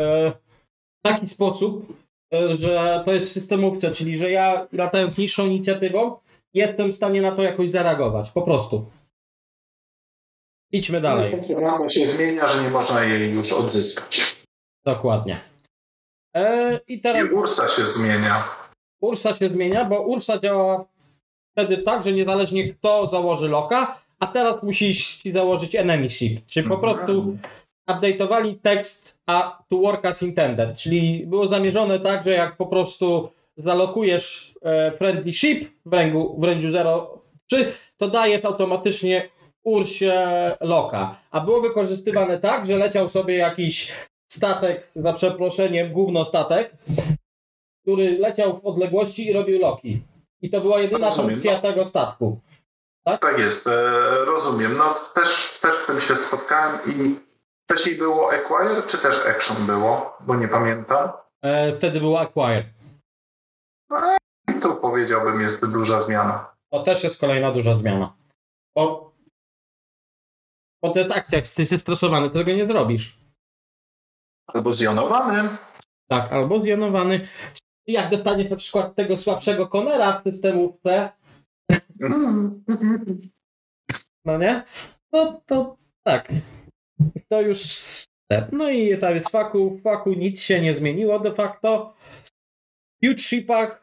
e, 0.00 0.30
w 0.30 1.02
taki 1.02 1.26
sposób, 1.26 1.96
e, 2.34 2.56
że 2.56 3.02
to 3.04 3.12
jest 3.12 3.28
w 3.28 3.32
systemówce, 3.32 3.90
czyli 3.90 4.16
że 4.16 4.30
ja 4.30 4.66
latając 4.72 5.18
niższą 5.18 5.46
inicjatywą 5.46 6.16
jestem 6.54 6.90
w 6.90 6.94
stanie 6.94 7.22
na 7.22 7.32
to 7.32 7.42
jakoś 7.42 7.70
zareagować. 7.70 8.30
Po 8.30 8.42
prostu. 8.42 8.86
Idźmy 10.72 11.00
dalej. 11.00 11.40
Rama 11.56 11.88
się 11.88 12.06
zmienia, 12.06 12.46
że 12.46 12.62
nie 12.62 12.70
można 12.70 13.04
jej 13.04 13.30
już 13.30 13.52
odzyskać. 13.52 14.36
Dokładnie. 14.84 15.40
E, 16.36 16.80
I 16.88 16.94
I 16.94 17.00
teraz 17.00 17.32
Ursa 17.32 17.68
się 17.68 17.86
zmienia. 17.86 18.44
Ursa 19.00 19.34
się 19.34 19.48
zmienia, 19.48 19.84
bo 19.84 20.00
Ursa 20.00 20.38
działa 20.38 20.84
wtedy 21.52 21.78
tak, 21.78 22.04
że 22.04 22.12
niezależnie 22.12 22.74
kto 22.74 23.06
założy 23.06 23.48
loka, 23.48 24.02
a 24.18 24.26
teraz 24.26 24.62
musisz 24.62 25.22
założyć 25.24 25.74
enemy 25.74 26.10
ship, 26.10 26.46
czyli 26.46 26.68
po 26.68 26.78
prostu 26.78 27.38
update'owali 27.90 28.60
tekst 28.62 29.18
a 29.26 29.62
to 29.68 29.76
work 29.76 30.04
as 30.04 30.22
intended, 30.22 30.78
czyli 30.78 31.26
było 31.26 31.46
zamierzone 31.46 32.00
tak, 32.00 32.24
że 32.24 32.30
jak 32.30 32.56
po 32.56 32.66
prostu 32.66 33.30
zalokujesz 33.56 34.54
e, 34.62 34.92
friendly 34.92 35.32
ship 35.32 35.70
w 35.86 35.92
ręgu, 35.92 36.40
w 36.40 36.44
range'u 36.44 36.72
0,3, 36.72 37.64
to 37.96 38.08
dajesz 38.08 38.44
automatycznie 38.44 39.28
Ursie 39.64 40.56
loka. 40.60 41.16
A 41.30 41.40
było 41.40 41.60
wykorzystywane 41.60 42.38
tak, 42.38 42.66
że 42.66 42.76
leciał 42.76 43.08
sobie 43.08 43.36
jakiś 43.36 43.92
statek, 44.28 44.88
za 44.96 45.12
przeproszeniem, 45.12 45.92
gówno 45.92 46.24
statek, 46.24 46.76
który 47.82 48.18
leciał 48.18 48.60
w 48.60 48.66
odległości 48.66 49.26
i 49.28 49.32
robił 49.32 49.60
loki. 49.60 50.02
I 50.42 50.50
to 50.50 50.60
była 50.60 50.80
jedyna 50.80 51.06
Rozumiem, 51.06 51.30
funkcja 51.30 51.60
tego 51.60 51.86
statku. 51.86 52.40
Tak 53.04 53.38
jest, 53.38 53.66
e, 53.66 53.90
rozumiem. 54.24 54.76
No 54.76 54.94
też, 55.14 55.58
też 55.62 55.74
w 55.74 55.86
tym 55.86 56.00
się 56.00 56.16
spotkałem 56.16 56.78
i 56.86 57.16
wcześniej 57.72 57.96
było 57.96 58.32
Acquire, 58.32 58.82
czy 58.86 58.98
też 58.98 59.26
Action 59.26 59.66
było, 59.66 60.16
bo 60.20 60.36
nie 60.36 60.48
pamiętam. 60.48 61.10
E, 61.42 61.76
wtedy 61.76 62.00
był 62.00 62.16
Acquire. 62.16 62.64
I 64.56 64.60
tu 64.60 64.76
powiedziałbym 64.76 65.40
jest 65.40 65.72
duża 65.72 66.00
zmiana. 66.00 66.54
To 66.72 66.82
też 66.82 67.04
jest 67.04 67.20
kolejna 67.20 67.52
duża 67.52 67.74
zmiana. 67.74 68.16
Bo, 68.76 69.12
bo 70.82 70.90
to 70.90 70.98
jest 70.98 71.10
akcja, 71.10 71.36
jak 71.38 71.44
jesteś 71.44 71.68
zestresowany, 71.68 72.30
to 72.30 72.38
tego 72.38 72.52
nie 72.52 72.64
zrobisz. 72.64 73.18
Albo 74.46 74.72
zjonowany. 74.72 75.56
Tak, 76.10 76.32
albo 76.32 76.58
zjonowany. 76.58 77.28
Jak 77.86 78.10
dostaniesz 78.10 78.50
na 78.50 78.56
przykład 78.56 78.94
tego 78.94 79.16
słabszego 79.16 79.68
konera 79.68 80.12
w 80.12 80.22
systemówce, 80.22 81.12
no 84.24 84.38
nie? 84.38 84.64
No 85.12 85.40
to 85.46 85.76
tak. 86.06 86.32
To 87.28 87.40
już. 87.40 87.64
No 88.52 88.70
i 88.70 88.98
tam 88.98 89.14
jest 89.14 89.30
faku. 89.30 89.80
Faku 89.84 90.12
nic 90.12 90.40
się 90.40 90.60
nie 90.60 90.74
zmieniło 90.74 91.18
de 91.20 91.34
facto. 91.34 91.94
W 93.02 93.06
huge 93.06 93.18
shipach 93.22 93.82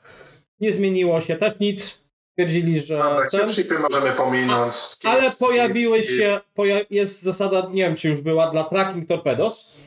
nie 0.59 0.71
zmieniło 0.71 1.21
się 1.21 1.35
też 1.35 1.59
nic. 1.59 2.03
Stwierdzili, 2.31 2.81
że. 2.81 2.97
Dobra, 2.97 3.29
ten- 3.29 3.49
shipy 3.49 3.79
możemy 3.79 4.11
pominąć. 4.11 4.75
Skip, 4.75 5.09
Ale 5.09 5.31
pojawiły 5.31 6.03
skip. 6.03 6.17
się, 6.17 6.39
poja 6.53 6.79
jest 6.89 7.21
zasada, 7.21 7.69
nie 7.71 7.83
wiem 7.83 7.95
czy 7.95 8.07
już 8.07 8.21
była, 8.21 8.51
dla 8.51 8.63
tracking 8.63 9.07
torpedos. 9.07 9.77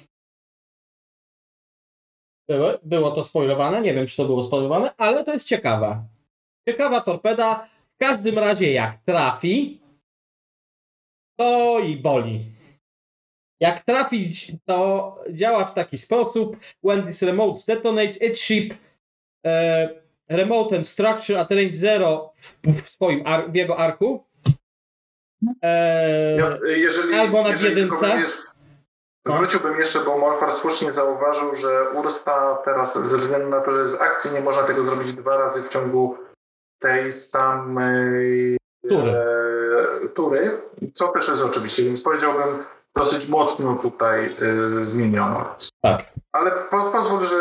Były, 2.48 2.78
było 2.82 3.10
to 3.10 3.24
spoilowane, 3.24 3.82
nie 3.82 3.94
wiem 3.94 4.06
czy 4.06 4.16
to 4.16 4.24
było 4.24 4.42
spoilowane, 4.42 4.94
ale 4.96 5.24
to 5.24 5.32
jest 5.32 5.46
ciekawe. 5.48 6.04
Ciekawa 6.68 7.00
torpeda, 7.00 7.68
w 7.94 7.96
każdym 7.96 8.38
razie 8.38 8.72
jak 8.72 9.02
trafi, 9.04 9.80
to 11.38 11.78
i 11.78 11.96
boli. 11.96 12.44
Jak 13.62 13.80
trafi, 13.80 14.34
to 14.66 15.16
działa 15.30 15.64
w 15.64 15.74
taki 15.74 15.98
sposób, 15.98 16.56
when 16.84 17.02
this 17.02 17.22
remote 17.22 17.60
detonates, 17.66 18.22
its 18.22 18.40
ship 18.40 18.74
e, 19.46 19.88
remote 20.28 20.76
and 20.76 20.88
structure 20.88 21.38
at 21.38 21.50
range 21.50 21.72
0 21.72 22.32
w, 22.36 22.82
w 22.82 22.90
swoim 22.90 23.26
ar 23.26 23.52
w 23.52 23.54
jego 23.54 23.78
arku 23.78 24.24
e, 25.62 26.36
Ja, 26.36 26.58
jeżeli, 26.64 27.14
Albo 27.14 27.42
na 27.42 27.48
jedynce. 27.48 28.22
No. 29.26 29.36
Wróciłbym 29.36 29.78
jeszcze, 29.78 30.00
bo 30.00 30.18
Morfar 30.18 30.52
słusznie 30.52 30.92
zauważył, 30.92 31.54
że 31.54 31.90
Ursa 31.90 32.58
teraz 32.64 32.98
ze 33.08 33.18
względu 33.18 33.48
na 33.48 33.60
to, 33.60 33.72
że 33.72 33.80
jest 33.80 34.00
akcji, 34.00 34.30
nie 34.30 34.40
można 34.40 34.62
tego 34.62 34.84
zrobić 34.84 35.12
dwa 35.12 35.36
razy 35.36 35.62
w 35.62 35.68
ciągu 35.68 36.18
tej 36.78 37.12
samej 37.12 38.56
Tury. 38.88 39.10
e, 39.10 40.08
tury, 40.08 40.60
co 40.94 41.08
też 41.08 41.28
jest 41.28 41.42
oczywiście, 41.42 41.82
więc 41.82 42.00
powiedziałbym 42.00 42.64
dosyć 42.96 43.26
mocno 43.28 43.74
tutaj 43.74 44.26
e, 44.26 44.30
zmieniono. 44.82 45.56
Tak. 45.80 46.12
Ale 46.32 46.50
po, 46.50 46.90
pozwól, 46.90 47.26
że 47.26 47.36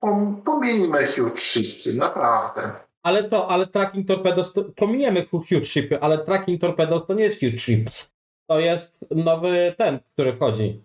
pom, 0.00 0.42
pomijmy 0.44 1.06
huge 1.06 1.36
shipsy, 1.36 1.96
naprawdę. 1.96 2.70
Ale 3.02 3.24
to, 3.24 3.48
ale 3.48 3.66
tracking 3.66 4.08
torpedos, 4.08 4.52
to, 4.52 4.64
pominiemy 4.64 5.22
hu- 5.26 5.42
huge 5.48 5.64
shipy, 5.64 6.00
ale 6.00 6.18
tracking 6.24 6.60
torpedos 6.60 7.06
to 7.06 7.14
nie 7.14 7.24
jest 7.24 7.40
huge 7.40 7.58
ships. 7.58 8.10
To 8.50 8.60
jest 8.60 9.04
nowy 9.10 9.74
ten, 9.78 10.00
który 10.12 10.36
wchodzi. 10.36 10.82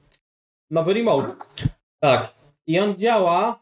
Nowy 0.71 0.93
remote. 0.93 1.35
Tak. 1.99 2.33
I 2.67 2.79
on 2.79 2.95
działa 2.95 3.59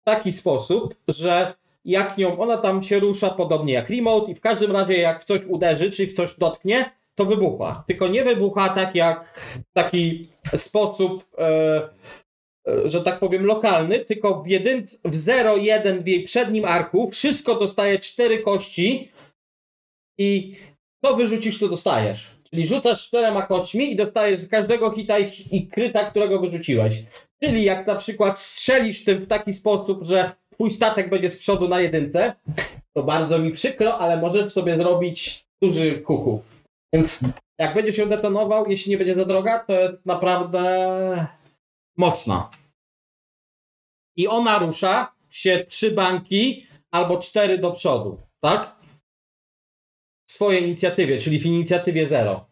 w 0.00 0.04
taki 0.04 0.32
sposób, 0.32 0.94
że 1.08 1.54
jak 1.84 2.18
nią, 2.18 2.38
ona 2.40 2.56
tam 2.58 2.82
się 2.82 3.00
rusza 3.00 3.30
podobnie 3.30 3.72
jak 3.72 3.90
remote 3.90 4.30
i 4.30 4.34
w 4.34 4.40
każdym 4.40 4.72
razie 4.72 4.98
jak 4.98 5.20
w 5.22 5.24
coś 5.24 5.44
uderzy, 5.44 5.90
czy 5.90 6.06
w 6.06 6.12
coś 6.12 6.38
dotknie, 6.38 6.90
to 7.14 7.24
wybucha. 7.24 7.84
Tylko 7.86 8.08
nie 8.08 8.24
wybucha 8.24 8.68
tak 8.68 8.94
jak 8.94 9.40
w 9.70 9.72
taki 9.72 10.28
sposób, 10.56 11.24
e, 11.38 11.88
e, 12.68 12.90
że 12.90 13.02
tak 13.02 13.18
powiem, 13.18 13.46
lokalny, 13.46 13.98
tylko 13.98 14.42
w 14.42 14.46
jedynce, 14.46 14.96
w 15.04 15.16
0,1 15.16 16.02
w 16.02 16.06
jej 16.06 16.24
przednim 16.24 16.64
arku 16.64 17.10
wszystko 17.10 17.54
dostaje 17.54 17.98
cztery 17.98 18.38
kości 18.38 19.10
i 20.18 20.56
to 21.04 21.16
wyrzucisz, 21.16 21.58
to 21.58 21.68
dostajesz. 21.68 22.30
Czyli 22.50 22.66
rzucasz 22.66 23.06
czterema 23.06 23.42
kośćmi 23.42 23.92
i 23.92 23.96
dostajesz 23.96 24.40
z 24.40 24.48
każdego 24.48 24.90
hita 24.90 25.18
i, 25.18 25.30
i 25.50 25.66
kryta, 25.66 26.10
którego 26.10 26.40
wyrzuciłeś. 26.40 27.02
Czyli 27.42 27.64
jak 27.64 27.86
na 27.86 27.94
przykład 27.94 28.38
strzelisz 28.38 29.04
tym 29.04 29.18
w 29.18 29.26
taki 29.26 29.52
sposób, 29.52 30.04
że 30.04 30.32
twój 30.50 30.70
statek 30.70 31.10
będzie 31.10 31.30
z 31.30 31.38
przodu 31.38 31.68
na 31.68 31.80
jedynce, 31.80 32.32
to 32.96 33.02
bardzo 33.02 33.38
mi 33.38 33.52
przykro, 33.52 33.98
ale 33.98 34.16
możesz 34.16 34.52
sobie 34.52 34.76
zrobić 34.76 35.44
duży 35.62 36.00
kuku. 36.00 36.42
Więc 36.92 37.20
jak 37.58 37.74
będziesz 37.74 37.98
ją 37.98 38.08
detonował, 38.08 38.70
jeśli 38.70 38.90
nie 38.90 38.98
będzie 38.98 39.14
za 39.14 39.24
droga, 39.24 39.58
to 39.58 39.72
jest 39.72 40.06
naprawdę 40.06 41.26
mocna. 41.96 42.50
I 44.16 44.28
ona 44.28 44.58
rusza 44.58 45.14
się 45.30 45.64
trzy 45.64 45.90
banki 45.90 46.66
albo 46.90 47.18
cztery 47.18 47.58
do 47.58 47.72
przodu, 47.72 48.20
tak? 48.40 48.76
W 50.28 50.32
swojej 50.32 50.62
inicjatywie, 50.62 51.18
czyli 51.18 51.38
w 51.38 51.46
inicjatywie 51.46 52.08
0. 52.08 52.46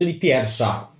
Czyli 0.00 0.20
pierwsza. 0.20 0.96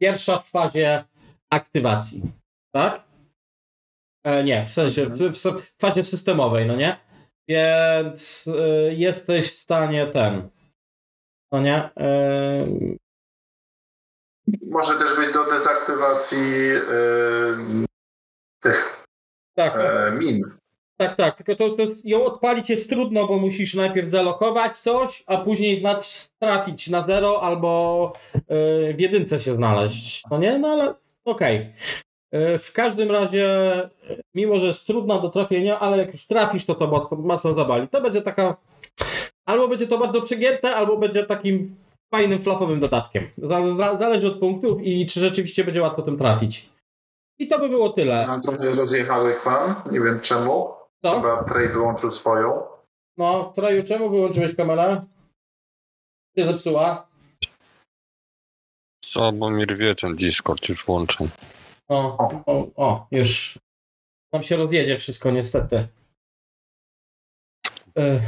Pierwsza 0.00 0.38
w 0.38 0.48
fazie 0.48 1.04
aktywacji. 1.50 2.22
Tak? 2.74 3.08
E, 4.24 4.44
nie, 4.44 4.66
w 4.66 4.68
sensie 4.68 5.06
w, 5.06 5.18
w, 5.18 5.34
w 5.36 5.80
fazie 5.80 6.04
systemowej, 6.04 6.66
no 6.66 6.76
nie? 6.76 7.07
Więc 7.48 8.46
y, 8.46 8.94
jesteś 8.96 9.52
w 9.52 9.56
stanie 9.56 10.06
ten. 10.06 10.48
No 11.52 11.60
nie? 11.60 11.90
Y, 12.00 12.98
Może 14.70 14.98
też 14.98 15.16
być 15.16 15.32
do 15.32 15.44
dezaktywacji 15.44 16.38
yy, 16.68 17.86
tych 18.62 19.06
tak, 19.58 19.74
e, 19.76 20.12
min. 20.12 20.42
tak, 20.96 21.14
tak. 21.14 21.36
Tylko 21.36 21.56
to, 21.56 21.76
to 21.76 21.92
ją 22.04 22.24
odpalić 22.24 22.70
jest 22.70 22.90
trudno, 22.90 23.26
bo 23.26 23.38
musisz 23.38 23.74
najpierw 23.74 24.08
zalokować 24.08 24.78
coś, 24.78 25.24
a 25.26 25.36
później 25.36 25.76
znać, 25.76 26.28
trafić 26.38 26.88
na 26.88 27.02
zero 27.02 27.42
albo 27.42 28.12
y, 28.36 28.94
w 28.94 29.00
jedynce 29.00 29.40
się 29.40 29.54
znaleźć. 29.54 30.22
No 30.30 30.38
nie? 30.38 30.58
No 30.58 30.68
ale 30.68 30.94
okej. 31.24 31.56
Y, 31.56 32.07
W 32.58 32.72
każdym 32.72 33.10
razie, 33.10 33.50
mimo 34.34 34.60
że 34.60 34.66
jest 34.66 34.86
trudna 34.86 35.18
do 35.18 35.28
trafienia, 35.28 35.80
ale 35.80 35.98
jak 35.98 36.12
już 36.12 36.26
trafisz, 36.26 36.64
to 36.64 36.74
to 36.74 36.86
mocno, 36.86 37.16
mocno 37.16 37.52
zabali. 37.52 37.88
To 37.88 38.00
będzie 38.00 38.22
taka. 38.22 38.56
Albo 39.46 39.68
będzie 39.68 39.86
to 39.86 39.98
bardzo 39.98 40.22
przegięte, 40.22 40.76
albo 40.76 40.96
będzie 40.96 41.26
takim 41.26 41.76
fajnym 42.14 42.42
flapowym 42.42 42.80
dodatkiem. 42.80 43.30
Za- 43.38 43.66
za- 43.76 43.96
Zależy 43.98 44.26
od 44.28 44.38
punktów 44.40 44.82
i 44.82 45.06
czy 45.06 45.20
rzeczywiście 45.20 45.64
będzie 45.64 45.82
łatwo 45.82 46.02
tym 46.02 46.18
trafić. 46.18 46.68
I 47.38 47.48
to 47.48 47.58
by 47.58 47.68
było 47.68 47.88
tyle. 47.88 48.26
Mam 48.26 48.42
trochę 48.42 48.74
rozjechały 48.74 49.34
kwan, 49.34 49.74
nie 49.92 50.00
wiem 50.00 50.20
czemu. 50.20 50.68
Co? 51.04 51.14
Chyba 51.16 51.44
Trey 51.44 51.68
wyłączył 51.68 52.10
swoją. 52.10 52.62
No, 53.16 53.52
Troju, 53.54 53.82
czemu 53.84 54.10
wyłączyłeś 54.10 54.54
kamerę? 54.54 55.04
Się 56.38 56.44
zepsuła? 56.44 57.06
Co, 59.04 59.32
bo 59.32 59.50
mi 59.50 59.64
rwie 59.64 59.94
ten 59.94 60.16
Discord, 60.16 60.68
już 60.68 60.84
włączam. 60.86 61.28
O, 61.88 62.18
o, 62.46 62.66
o, 62.76 63.06
już. 63.10 63.58
Nam 64.32 64.42
się 64.42 64.56
rozjedzie 64.56 64.98
wszystko 64.98 65.30
niestety. 65.30 65.88
Ech, 67.96 68.22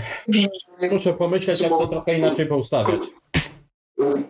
muszę 0.92 1.12
pomyśleć, 1.12 1.60
jak 1.60 1.70
to 1.70 1.86
trochę 1.88 2.14
inaczej 2.18 2.46
poustawiać. 2.46 3.00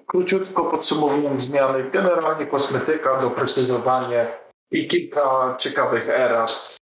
Króciutko 0.06 0.64
podsumowując 0.64 1.42
zmiany, 1.42 1.90
generalnie 1.90 2.46
kosmetyka, 2.46 3.20
doprecyzowanie 3.20 4.26
i 4.72 4.86
kilka 4.88 5.56
ciekawych 5.58 6.08
erat, 6.08 6.76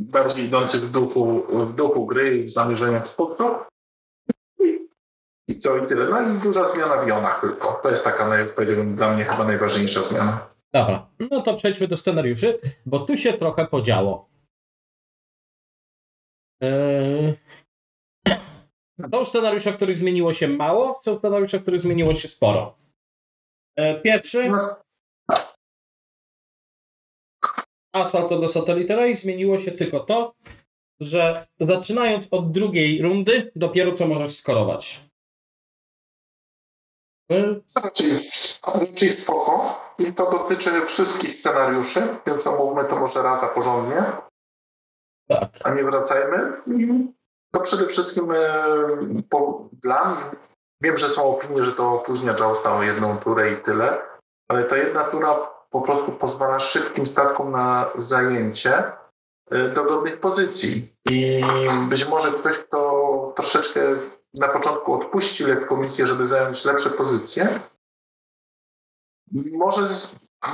bardziej 0.00 0.44
idących 0.44 0.80
w 0.80 0.90
duchu, 0.90 1.42
w 1.66 1.74
duchu 1.74 2.06
gry 2.06 2.36
i 2.36 2.44
w 2.44 2.50
zamierzeniach 2.50 3.08
twórców. 3.08 3.50
I- 4.60 4.88
I 5.48 5.58
co, 5.58 5.76
i 5.76 5.86
tyle. 5.86 6.06
No 6.06 6.20
i 6.34 6.38
duża 6.38 6.64
zmiana 6.64 6.96
w 7.02 7.08
jonach 7.08 7.40
tylko. 7.40 7.80
To 7.82 7.90
jest 7.90 8.04
taka, 8.04 8.28
naj- 8.28 8.52
powiedziałbym, 8.54 8.96
dla 8.96 9.14
mnie 9.14 9.24
chyba 9.24 9.44
najważniejsza 9.44 10.02
zmiana. 10.02 10.48
Dobra, 10.74 11.10
no 11.30 11.42
to 11.42 11.56
przejdźmy 11.56 11.88
do 11.88 11.96
scenariuszy, 11.96 12.58
bo 12.86 12.98
tu 12.98 13.16
się 13.16 13.32
trochę 13.32 13.66
podziało. 13.66 14.28
Yy... 16.60 17.36
Są 19.12 19.26
scenariusze, 19.26 19.72
w 19.72 19.76
których 19.76 19.96
zmieniło 19.96 20.32
się 20.32 20.48
mało, 20.48 20.98
są 21.00 21.18
scenariusze, 21.18 21.60
których 21.60 21.80
zmieniło 21.80 22.14
się 22.14 22.28
sporo. 22.28 22.78
Yy, 23.76 24.00
Pierwszy, 24.00 24.50
on 27.92 28.40
the 28.40 28.48
Satellite 28.48 28.94
Array 28.94 29.14
zmieniło 29.14 29.58
się 29.58 29.72
tylko 29.72 30.00
to, 30.00 30.34
że 31.00 31.46
zaczynając 31.60 32.28
od 32.30 32.52
drugiej 32.52 33.02
rundy, 33.02 33.52
dopiero 33.56 33.92
co 33.92 34.06
możesz 34.06 34.32
skorować. 34.32 35.00
Yy, 37.30 37.62
raczej 38.64 39.10
spoko. 39.10 39.85
I 39.98 40.12
to 40.12 40.30
dotyczy 40.30 40.86
wszystkich 40.86 41.34
scenariuszy, 41.34 42.08
więc 42.26 42.46
omówmy 42.46 42.84
to 42.84 42.96
może 42.96 43.22
raz 43.22 43.42
a 43.42 43.48
porządnie. 43.48 44.04
Tak. 45.28 45.48
a 45.64 45.74
nie 45.74 45.84
wracajmy. 45.84 46.52
I 46.66 47.08
to 47.52 47.60
przede 47.60 47.86
wszystkim 47.86 48.32
e, 48.32 48.64
po, 49.30 49.68
dla 49.72 50.04
mnie, 50.04 50.24
wiem, 50.82 50.96
że 50.96 51.08
są 51.08 51.24
opinie, 51.24 51.62
że 51.62 51.72
to 51.72 51.92
opóźnia 51.92 52.34
Jousta 52.40 52.76
o 52.76 52.82
jedną 52.82 53.18
turę 53.18 53.52
i 53.52 53.56
tyle, 53.56 53.98
ale 54.48 54.64
ta 54.64 54.76
jedna 54.76 55.04
tura 55.04 55.34
po 55.70 55.80
prostu 55.80 56.12
pozwala 56.12 56.60
szybkim 56.60 57.06
statkom 57.06 57.52
na 57.52 57.86
zajęcie 57.94 58.84
e, 59.50 59.68
dogodnych 59.68 60.20
pozycji. 60.20 60.94
I 61.10 61.42
być 61.88 62.08
może 62.08 62.32
ktoś, 62.32 62.58
kto 62.58 63.32
troszeczkę 63.36 63.80
na 64.34 64.48
początku 64.48 64.94
odpuści 64.94 65.44
lekko 65.44 65.76
misję, 65.76 66.06
żeby 66.06 66.28
zająć 66.28 66.64
lepsze 66.64 66.90
pozycje, 66.90 67.60
może, 69.32 69.88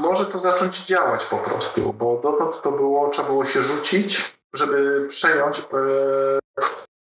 może 0.00 0.26
to 0.26 0.38
zacząć 0.38 0.85
działać 0.85 1.24
po 1.24 1.37
prostu, 1.37 1.92
bo 1.92 2.20
dotąd 2.22 2.62
to 2.62 2.72
było, 2.72 3.08
trzeba 3.08 3.28
było 3.28 3.44
się 3.44 3.62
rzucić, 3.62 4.38
żeby 4.54 5.06
przejąć, 5.08 5.58
e, 5.58 6.38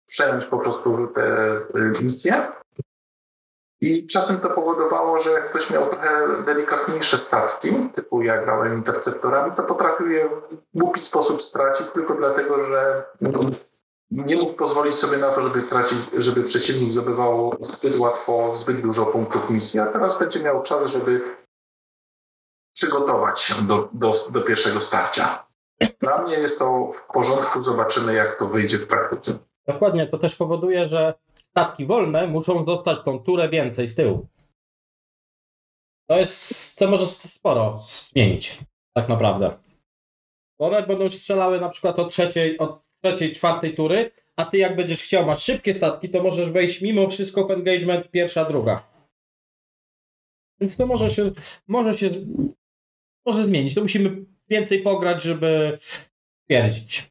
przejąć 0.06 0.44
po 0.44 0.58
prostu 0.58 1.06
te 1.06 1.22
e, 1.22 2.02
misje. 2.02 2.46
I 3.82 4.06
czasem 4.06 4.40
to 4.40 4.50
powodowało, 4.50 5.18
że 5.18 5.30
jak 5.30 5.50
ktoś 5.50 5.70
miał 5.70 5.88
trochę 5.88 6.42
delikatniejsze 6.46 7.18
statki, 7.18 7.90
typu 7.94 8.22
ja 8.22 8.42
grałem 8.42 8.74
interceptorami, 8.74 9.52
to 9.56 9.62
potrafił 9.62 10.10
je 10.10 10.28
w 10.28 10.78
głupi 10.78 11.00
sposób 11.00 11.42
stracić 11.42 11.88
tylko 11.88 12.14
dlatego, 12.14 12.66
że 12.66 13.04
nie 14.10 14.36
mógł 14.36 14.52
pozwolić 14.52 14.94
sobie 14.94 15.18
na 15.18 15.30
to, 15.30 15.42
żeby 15.42 15.62
tracić, 15.62 15.98
żeby 16.16 16.42
przeciwnik 16.42 16.90
zdobywał 16.90 17.56
zbyt 17.60 17.98
łatwo, 17.98 18.54
zbyt 18.54 18.80
dużo 18.80 19.06
punktów 19.06 19.50
misji, 19.50 19.80
a 19.80 19.86
teraz 19.86 20.18
będzie 20.18 20.40
miał 20.40 20.62
czas, 20.62 20.86
żeby 20.86 21.20
przygotować 22.74 23.40
się 23.40 23.54
do, 23.54 23.88
do, 23.92 24.14
do 24.32 24.40
pierwszego 24.40 24.80
starcia. 24.80 25.46
Dla 26.00 26.22
mnie 26.22 26.34
jest 26.34 26.58
to 26.58 26.92
w 26.96 27.12
porządku, 27.12 27.62
zobaczymy 27.62 28.14
jak 28.14 28.38
to 28.38 28.46
wyjdzie 28.46 28.78
w 28.78 28.86
praktyce. 28.86 29.38
Dokładnie, 29.66 30.06
to 30.06 30.18
też 30.18 30.36
powoduje, 30.36 30.88
że 30.88 31.14
statki 31.50 31.86
wolne 31.86 32.26
muszą 32.26 32.64
dostać 32.64 32.98
tą 33.04 33.18
turę 33.18 33.48
więcej 33.48 33.86
z 33.86 33.94
tyłu. 33.94 34.26
To 36.08 36.18
jest, 36.18 36.74
co 36.74 36.90
może 36.90 37.06
sporo 37.06 37.80
zmienić, 37.82 38.58
tak 38.94 39.08
naprawdę. 39.08 39.58
One 40.58 40.86
będą 40.86 41.10
strzelały 41.10 41.60
na 41.60 41.68
przykład 41.68 41.98
od 41.98 42.10
trzeciej, 42.10 42.58
od 42.58 42.82
trzeciej, 43.02 43.32
czwartej 43.32 43.74
tury, 43.74 44.10
a 44.36 44.44
ty 44.44 44.58
jak 44.58 44.76
będziesz 44.76 45.02
chciał, 45.02 45.26
masz 45.26 45.42
szybkie 45.42 45.74
statki, 45.74 46.08
to 46.08 46.22
możesz 46.22 46.50
wejść 46.50 46.80
mimo 46.80 47.10
wszystko 47.10 47.46
w 47.46 47.50
engagement 47.50 48.10
pierwsza, 48.10 48.44
druga. 48.44 48.90
Więc 50.60 50.76
to 50.76 50.86
może 50.86 51.10
się, 51.10 51.30
może 51.68 51.98
się, 51.98 52.10
może 53.26 53.44
zmienić. 53.44 53.74
To 53.74 53.80
musimy 53.80 54.24
więcej 54.48 54.82
pograć, 54.82 55.22
żeby 55.22 55.78
twierdzić. 56.48 57.10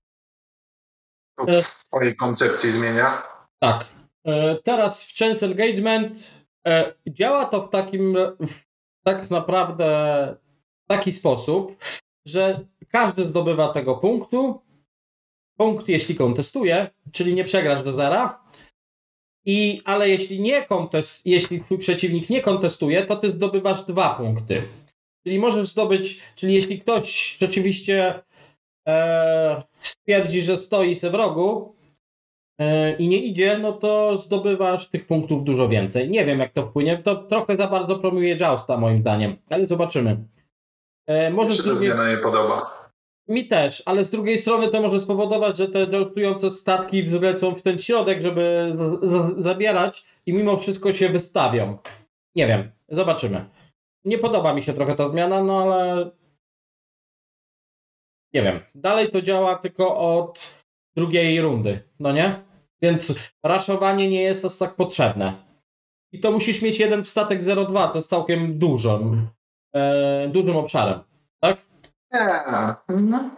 W 1.47 1.85
twojej 1.85 2.15
koncepcji 2.15 2.71
zmienia. 2.71 3.23
Tak. 3.59 3.85
E, 4.25 4.55
Teraz 4.55 5.05
w 5.05 5.17
Chance 5.17 5.45
Engagement 5.45 6.43
e, 6.67 6.93
działa 7.07 7.45
to 7.45 7.61
w 7.61 7.69
takim 7.69 8.17
tak 9.03 9.29
naprawdę 9.29 9.85
w 10.85 10.87
taki 10.87 11.11
sposób, 11.11 11.75
że 12.25 12.59
każdy 12.87 13.23
zdobywa 13.23 13.73
tego 13.73 13.95
punktu. 13.95 14.61
Punkt, 15.57 15.87
jeśli 15.87 16.15
kontestuje, 16.15 16.87
czyli 17.11 17.33
nie 17.33 17.43
przegrasz 17.43 17.83
do 17.83 17.93
zera. 17.93 18.43
I, 19.45 19.81
ale 19.85 20.09
jeśli 20.09 20.39
nie 20.39 20.65
kontest, 20.65 21.25
jeśli 21.25 21.59
twój 21.59 21.77
przeciwnik 21.77 22.29
nie 22.29 22.41
kontestuje, 22.41 23.05
to 23.05 23.15
ty 23.15 23.31
zdobywasz 23.31 23.81
dwa 23.85 24.13
punkty. 24.13 24.63
Czyli 25.23 25.39
możesz 25.39 25.67
zdobyć, 25.67 26.19
czyli 26.35 26.53
jeśli 26.53 26.81
ktoś 26.81 27.37
rzeczywiście 27.39 28.23
e, 28.87 29.63
stwierdzi, 29.81 30.41
że 30.41 30.57
stoi 30.57 30.95
se 30.95 31.09
w 31.09 31.15
rogu, 31.15 31.75
e, 32.59 32.95
i 32.95 33.07
nie 33.07 33.17
idzie, 33.17 33.57
no 33.57 33.73
to 33.73 34.17
zdobywasz 34.17 34.89
tych 34.89 35.07
punktów 35.07 35.43
dużo 35.43 35.69
więcej. 35.69 36.09
Nie 36.09 36.25
wiem, 36.25 36.39
jak 36.39 36.53
to 36.53 36.67
wpłynie. 36.67 36.97
To 36.97 37.15
trochę 37.15 37.57
za 37.57 37.67
bardzo 37.67 37.99
promuje 37.99 38.37
Jousta, 38.37 38.77
moim 38.77 38.99
zdaniem, 38.99 39.37
ale 39.49 39.67
zobaczymy. 39.67 40.17
E, 41.07 41.29
może 41.29 41.51
się 41.51 41.63
ta 41.63 41.69
drugiej... 41.69 41.89
zmiana 41.89 42.11
nie 42.11 42.17
podoba. 42.17 42.79
Mi 43.27 43.47
też, 43.47 43.83
ale 43.85 44.05
z 44.05 44.09
drugiej 44.09 44.37
strony 44.37 44.67
to 44.67 44.81
może 44.81 45.01
spowodować, 45.01 45.57
że 45.57 45.67
te 45.67 45.83
joustujące 45.83 46.51
statki 46.51 47.03
wzlecą 47.03 47.55
w 47.55 47.61
ten 47.61 47.79
środek, 47.79 48.21
żeby 48.21 48.73
zabierać 49.37 50.05
i 50.25 50.33
mimo 50.33 50.57
wszystko 50.57 50.93
się 50.93 51.09
wystawią. 51.09 51.77
Nie 52.35 52.47
wiem, 52.47 52.71
zobaczymy. 52.89 53.45
Nie 54.05 54.17
podoba 54.17 54.53
mi 54.53 54.63
się 54.63 54.73
trochę 54.73 54.95
ta 54.95 55.09
zmiana, 55.09 55.43
no 55.43 55.61
ale 55.61 56.11
nie 58.33 58.41
wiem. 58.43 58.59
Dalej 58.75 59.11
to 59.11 59.21
działa 59.21 59.55
tylko 59.55 59.97
od 59.97 60.55
drugiej 60.95 61.41
rundy, 61.41 61.83
no 61.99 62.11
nie? 62.11 62.43
Więc 62.81 63.31
raszowanie 63.43 64.09
nie 64.09 64.21
jest 64.21 64.45
aż 64.45 64.57
tak 64.57 64.75
potrzebne. 64.75 65.49
I 66.11 66.19
to 66.19 66.31
musisz 66.31 66.61
mieć 66.61 66.79
jeden 66.79 67.03
w 67.03 67.09
statek 67.09 67.41
0,2, 67.41 67.91
co 67.91 67.97
jest 67.97 68.09
całkiem 68.09 68.59
dużym, 68.59 69.27
e, 69.75 70.27
dużym 70.27 70.57
obszarem, 70.57 70.99
tak? 71.39 71.57
Nie. 72.13 72.43
Mhm. 72.87 73.31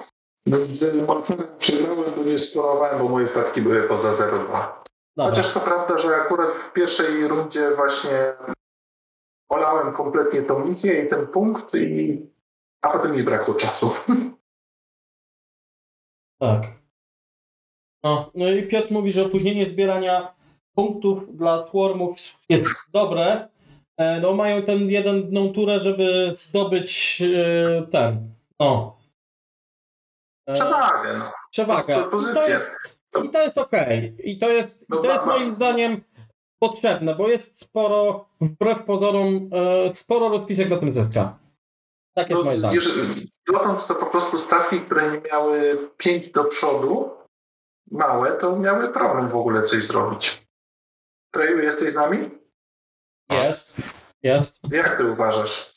Z 0.65 1.07
Morfinem 1.07 1.47
przegrałem, 1.57 2.13
bo 2.17 2.23
nie 2.23 2.37
skorowałem, 2.37 2.99
bo 2.99 3.09
moje 3.09 3.27
statki 3.27 3.61
były 3.61 3.87
poza 3.87 4.11
0,2. 4.11 4.81
Dobra. 5.17 5.29
Chociaż 5.29 5.53
to 5.53 5.59
prawda, 5.59 5.97
że 5.97 6.15
akurat 6.15 6.47
w 6.49 6.73
pierwszej 6.73 7.27
rundzie 7.27 7.71
właśnie 7.75 8.33
olałem 9.51 9.93
kompletnie 9.93 10.41
tą 10.41 10.65
misję 10.65 11.05
i 11.05 11.09
ten 11.09 11.27
punkt, 11.27 11.75
i... 11.75 12.21
a 12.81 12.89
potem 12.89 13.15
mi 13.15 13.23
brakło 13.23 13.53
czasu. 13.53 13.91
Tak. 16.41 16.61
No, 18.03 18.31
no 18.35 18.49
i 18.49 18.67
Piotr 18.67 18.91
mówi, 18.91 19.11
że 19.11 19.25
opóźnienie 19.25 19.65
zbierania 19.65 20.33
punktów 20.75 21.37
dla 21.37 21.67
swarmów 21.67 22.17
jest 22.49 22.75
dobre. 22.93 23.47
E, 23.97 24.19
No 24.21 24.33
mają 24.33 24.63
ten 24.63 24.89
jedną 24.89 25.53
turę, 25.53 25.79
żeby 25.79 26.33
zdobyć 26.35 27.21
e, 27.21 27.87
ten. 27.87 28.33
No. 28.59 28.97
E, 30.47 30.53
Przewagę, 30.53 31.17
no. 31.17 31.31
Przewagę. 31.51 32.05
I 32.31 32.33
to 32.33 32.47
jest, 32.47 32.99
i 33.23 33.29
to 33.29 33.41
jest 33.41 33.57
okej. 33.57 34.15
I 34.23 34.37
to 34.37 34.49
jest, 34.49 34.81
i 34.81 34.85
No 34.89 34.97
to 34.97 35.11
jest 35.13 35.25
moim 35.25 35.55
zdaniem 35.55 36.01
potrzebne, 36.71 37.15
bo 37.15 37.29
jest 37.29 37.59
sporo, 37.59 38.25
wbrew 38.41 38.83
pozorom, 38.83 39.49
e, 39.87 39.95
sporo 39.95 40.29
rozpisek 40.29 40.69
na 40.69 40.77
tym 40.77 40.91
zyska. 40.91 41.39
Tak 42.15 42.29
jest 42.29 42.39
No, 42.39 42.45
moje 42.45 42.57
zdanie. 42.57 42.77
dotąd 43.53 43.87
to 43.87 43.95
po 43.95 44.05
prostu 44.05 44.39
stawki, 44.39 44.79
które 44.79 45.11
nie 45.11 45.21
miały 45.29 45.77
5 45.97 46.29
do 46.31 46.43
przodu, 46.43 47.09
małe, 47.91 48.31
to 48.31 48.59
miały 48.59 48.89
problem 48.93 49.29
w 49.29 49.35
ogóle 49.35 49.63
coś 49.63 49.83
zrobić. 49.83 50.47
Treju, 51.33 51.59
jesteś 51.59 51.91
z 51.91 51.95
nami? 51.95 52.29
Jest. 53.29 53.77
Jest. 54.23 54.59
Jak 54.71 54.97
ty 54.97 55.11
uważasz? 55.11 55.71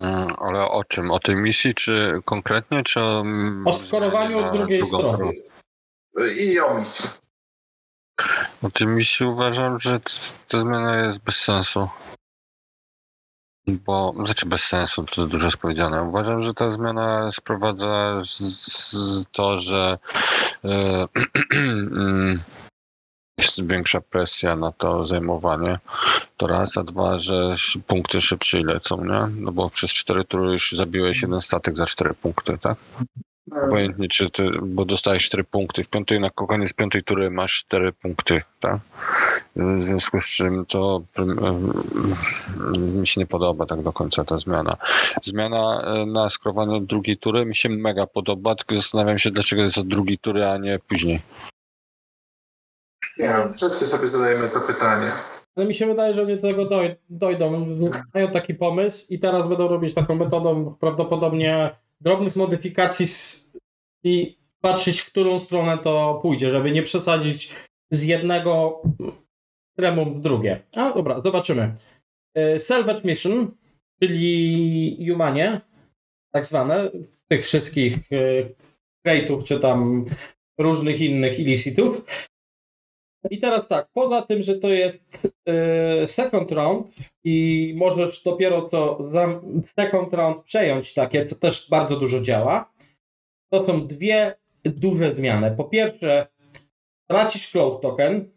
Mm, 0.00 0.28
Ale 0.38 0.62
o 0.70 0.84
czym? 0.84 1.10
O 1.10 1.18
tej 1.18 1.36
misji, 1.36 1.74
czy 1.74 2.20
konkretnie, 2.24 2.82
czy 2.82 3.00
o... 3.00 3.24
O 3.64 3.72
skorowaniu 3.72 4.38
od 4.38 4.52
drugiej 4.56 4.86
strony. 4.86 5.32
I 6.40 6.60
o 6.60 6.74
misji. 6.78 7.10
O 8.62 8.70
tej 8.70 8.86
misji 8.86 9.26
uważam, 9.26 9.78
że 9.78 10.00
ta 10.48 10.58
zmiana 10.58 10.96
jest 10.96 11.18
bez 11.18 11.36
sensu. 11.36 11.88
Bo, 13.66 14.12
znaczy 14.24 14.46
bez 14.46 14.64
sensu, 14.64 15.04
to 15.04 15.26
dużo 15.26 15.44
jest 15.44 15.56
powiedziane. 15.56 16.02
Uważam, 16.02 16.42
że 16.42 16.54
ta 16.54 16.70
zmiana 16.70 17.32
sprowadza 17.32 18.20
z, 18.24 18.38
z 18.40 19.24
to, 19.32 19.58
że 19.58 19.98
e, 20.64 21.06
mm, 21.52 22.42
jest 23.38 23.68
większa 23.70 24.00
presja 24.00 24.56
na 24.56 24.72
to 24.72 25.06
zajmowanie. 25.06 25.78
To 26.36 26.46
raz, 26.46 26.76
a 26.76 26.82
dwa, 26.82 27.18
że 27.18 27.54
punkty 27.86 28.20
szybciej 28.20 28.64
lecą, 28.64 29.04
nie? 29.04 29.40
No 29.40 29.52
bo 29.52 29.70
przez 29.70 29.90
cztery 29.90 30.24
tury 30.24 30.52
już 30.52 30.72
zabiłeś 30.72 31.22
jeden 31.22 31.40
statek 31.40 31.76
za 31.76 31.86
cztery 31.86 32.14
punkty, 32.14 32.58
tak? 32.58 32.78
Obojętnie, 33.52 34.08
czy 34.08 34.30
ty, 34.30 34.50
bo 34.62 34.84
dostajesz 34.84 35.24
4 35.24 35.44
punkty. 35.44 35.82
W 35.84 35.88
piątej, 35.88 36.20
na 36.20 36.30
koniec 36.30 36.72
piątej 36.72 37.02
tury 37.04 37.30
masz 37.30 37.52
4 37.52 37.92
punkty, 37.92 38.42
tak? 38.60 38.76
W 39.56 39.82
związku 39.82 40.20
z 40.20 40.26
czym 40.28 40.66
to 40.66 41.02
mi 42.78 43.06
się 43.06 43.20
nie 43.20 43.26
podoba 43.26 43.66
tak 43.66 43.82
do 43.82 43.92
końca 43.92 44.24
ta 44.24 44.38
zmiana. 44.38 44.72
Zmiana 45.22 45.82
e, 45.82 46.06
na 46.06 46.28
skrowanie 46.28 46.80
drugiej 46.80 47.18
tury 47.18 47.46
mi 47.46 47.56
się 47.56 47.68
mega 47.68 48.06
podoba, 48.06 48.54
tylko 48.54 48.76
zastanawiam 48.76 49.18
się, 49.18 49.30
dlaczego 49.30 49.62
jest 49.62 49.78
od 49.78 49.88
drugiej 49.88 50.18
tury, 50.18 50.46
a 50.46 50.56
nie 50.58 50.78
później. 50.78 51.20
Nie 53.18 53.28
wiem, 53.28 53.54
wszyscy 53.54 53.86
sobie 53.86 54.08
zadajemy 54.08 54.48
to 54.48 54.60
pytanie. 54.60 55.12
Ale 55.56 55.66
mi 55.66 55.74
się 55.74 55.86
wydaje, 55.86 56.14
że 56.14 56.22
oni 56.22 56.36
do 56.36 56.42
tego 56.42 56.64
doj- 56.64 56.96
dojdą. 57.10 57.66
Mają 58.14 58.28
taki 58.28 58.54
pomysł 58.54 59.06
i 59.14 59.18
teraz 59.18 59.48
będą 59.48 59.68
robić 59.68 59.94
taką 59.94 60.14
metodą 60.14 60.76
prawdopodobnie 60.80 61.76
drobnych 62.00 62.36
modyfikacji 62.36 63.06
i 64.04 64.38
patrzeć, 64.60 65.00
w 65.00 65.10
którą 65.10 65.40
stronę 65.40 65.78
to 65.78 66.18
pójdzie, 66.22 66.50
żeby 66.50 66.70
nie 66.70 66.82
przesadzić 66.82 67.54
z 67.90 68.02
jednego 68.02 68.82
extremum 69.70 70.14
w 70.14 70.20
drugie. 70.20 70.62
A 70.74 70.92
dobra, 70.92 71.20
zobaczymy. 71.20 71.76
Y, 72.38 72.60
Salvage 72.60 73.00
Mission, 73.04 73.54
czyli 74.02 75.06
Humanie, 75.10 75.60
tak 76.32 76.46
zwane, 76.46 76.90
tych 77.28 77.44
wszystkich 77.44 78.12
y, 78.12 78.54
crate'ów, 79.06 79.42
czy 79.44 79.60
tam 79.60 80.04
różnych 80.58 81.00
innych 81.00 81.38
illicitów. 81.38 82.04
I 83.30 83.38
teraz 83.38 83.68
tak, 83.68 83.88
poza 83.92 84.22
tym, 84.22 84.42
że 84.42 84.54
to 84.54 84.68
jest 84.68 85.04
e, 85.48 86.06
second 86.06 86.52
round 86.52 86.86
i 87.24 87.74
możesz 87.76 88.22
dopiero 88.22 88.68
co 88.68 88.98
second 89.66 90.14
round 90.14 90.44
przejąć 90.44 90.94
takie, 90.94 91.26
co 91.26 91.34
też 91.34 91.70
bardzo 91.70 91.96
dużo 91.96 92.20
działa, 92.20 92.72
to 93.52 93.66
są 93.66 93.86
dwie 93.86 94.34
duże 94.64 95.14
zmiany. 95.14 95.54
Po 95.56 95.64
pierwsze, 95.64 96.26
tracisz 97.10 97.50
cloud 97.50 97.82
token. 97.82 98.30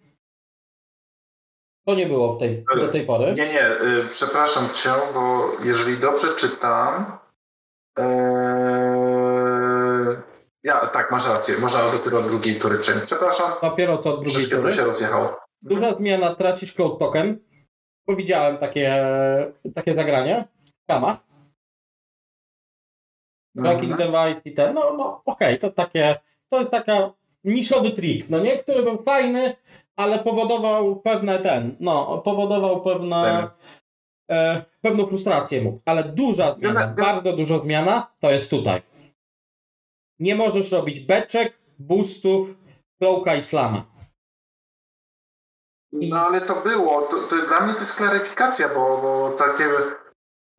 To 1.88 1.96
nie 1.96 2.06
było 2.06 2.36
w 2.36 2.40
tej, 2.40 2.66
do 2.76 2.88
tej 2.88 3.06
pory. 3.06 3.34
Nie, 3.34 3.48
nie, 3.48 3.72
y, 3.72 4.08
przepraszam 4.10 4.70
cię, 4.74 4.90
bo 5.14 5.52
jeżeli 5.64 5.98
dobrze 5.98 6.28
czytam, 6.36 7.18
yy, 7.98 8.06
tak, 10.90 11.12
masz 11.12 11.28
rację, 11.28 11.58
można 11.58 11.92
dopiero 11.92 12.20
od 12.20 12.28
drugiej 12.28 12.60
tury 12.60 12.78
przejąć. 12.78 13.04
Przepraszam, 13.04 13.52
Dopiero 13.62 13.98
co 13.98 14.14
od 14.14 14.24
drugiej 14.24 14.50
tury. 14.50 14.74
się 14.74 14.84
rozjechało. 14.84 15.40
Duża 15.62 15.94
zmiana, 15.94 16.36
tracisz 16.36 16.74
cloud 16.74 17.00
token. 17.00 17.40
Bo 18.08 18.16
widziałem 18.16 18.58
takie, 18.58 19.06
takie 19.76 19.94
zagranie 19.94 20.48
w 20.84 20.88
kamach. 20.88 21.18
Tracking 23.64 23.92
Mhm. 23.92 24.12
device 24.12 24.42
i 24.50 24.54
ten, 24.54 24.74
no, 24.74 24.94
no 24.98 25.22
okej, 25.26 25.60
to 25.60 25.72
takie, 25.72 26.16
to 26.50 26.60
jest 26.60 26.72
taka 26.72 27.12
niszowy 27.44 27.92
trik, 27.92 28.30
no 28.30 28.40
nie, 28.40 28.58
który 28.58 28.84
był 28.84 29.04
fajny, 29.04 29.56
ale 29.96 30.20
powodował 30.20 30.96
pewne 30.96 31.40
ten, 31.40 31.76
no, 31.80 32.18
powodował 32.26 32.82
pewne, 32.82 33.50
e, 34.32 34.66
pewną 34.82 35.06
frustrację 35.08 35.62
mógł, 35.62 35.80
ale 35.86 36.04
duża 36.04 36.54
zmiana, 36.56 36.88
bardzo 36.88 37.34
duża 37.34 37.60
zmiana, 37.60 38.12
to 38.20 38.32
jest 38.32 38.50
tutaj. 38.50 38.82
Nie 40.20 40.36
możesz 40.36 40.72
robić 40.72 41.00
beczek, 41.00 41.54
boostów, 41.80 42.50
cloaka 43.02 43.36
i 43.36 43.44
slama. 43.44 43.86
I- 45.92 46.10
No 46.10 46.20
ale 46.20 46.42
to 46.42 46.56
było, 46.56 47.02
to, 47.02 47.22
to 47.22 47.36
dla 47.48 47.60
mnie 47.62 47.74
to 47.74 47.80
jest 47.80 47.94
klaryfikacja, 47.94 48.70
bo, 48.70 48.98
bo 49.02 49.36
takie, 49.38 49.66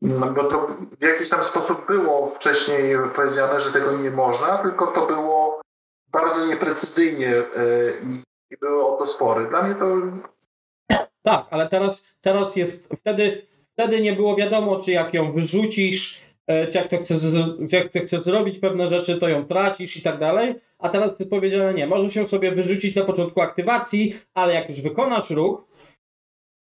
no, 0.03 0.33
bo 0.33 0.45
to 0.45 0.69
w 1.01 1.05
jakiś 1.05 1.29
tam 1.29 1.43
sposób 1.43 1.87
było 1.87 2.27
wcześniej 2.27 2.97
powiedziane, 3.17 3.61
że 3.61 3.73
tego 3.73 3.93
nie 3.93 4.11
można, 4.11 4.59
tylko 4.59 4.87
to 4.87 5.07
było 5.07 5.61
bardzo 6.09 6.47
nieprecyzyjnie 6.47 7.27
yy, 7.27 7.45
i, 8.51 8.57
były 8.61 8.87
o 8.87 8.97
to 8.97 9.07
spory. 9.07 9.49
Dla 9.49 9.63
mnie 9.63 9.75
to 9.75 9.87
Tak, 11.23 11.47
ale 11.51 11.69
teraz, 11.69 12.15
teraz 12.21 12.57
jest, 12.57 12.95
wtedy, 12.99 13.47
wtedy 13.73 14.01
nie 14.01 14.13
było 14.13 14.37
wiadomo, 14.37 14.83
czy 14.83 14.91
jak 14.91 15.15
ją 15.15 15.33
wyrzucisz, 15.33 16.21
jak 16.75 16.89
to 16.89 16.97
chcesz, 16.99 17.23
jak 17.73 17.87
chcesz, 17.87 18.03
chcesz 18.03 18.21
zrobić 18.23 18.59
pewne 18.59 18.89
rzeczy, 18.89 19.17
to 19.19 19.29
ją 19.29 19.45
tracisz 19.47 19.97
i 19.97 20.03
tak 20.03 20.19
dalej, 20.19 20.55
a 20.79 20.89
teraz 20.89 21.19
jest 21.19 21.31
powiedziane 21.31 21.75
nie, 21.75 21.87
możesz 21.87 22.17
ją 22.17 22.27
sobie 22.27 22.53
wyrzucić 22.53 22.95
na 22.97 23.05
początku 23.05 23.41
aktywacji, 23.41 24.15
ale 24.35 24.55
jak 24.55 24.69
już 24.69 24.81
wykonasz 24.81 25.31
ruch, 25.31 25.65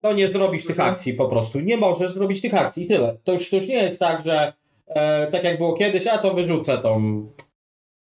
to 0.03 0.13
nie 0.13 0.29
zrobisz 0.29 0.63
tych 0.63 0.77
Mhm. 0.77 0.93
akcji 0.93 1.15
po 1.15 1.29
prostu, 1.29 1.61
nie 1.61 1.77
możesz 1.77 2.13
zrobić 2.13 2.41
tych 2.41 2.55
akcji 2.55 2.85
i 2.85 2.89
tyle. 2.89 3.17
To 3.25 3.33
już, 3.33 3.51
to 3.51 3.57
już 3.57 3.67
nie 3.67 3.83
jest 3.83 4.01
tak, 4.01 4.23
że 4.23 4.53
e, 4.87 5.27
tak 5.33 5.45
jak 5.45 5.59
było 5.59 5.75
kiedyś, 5.77 6.07
a 6.07 6.19
to 6.19 6.35
wyrzucę 6.35 6.79
tą... 6.79 7.27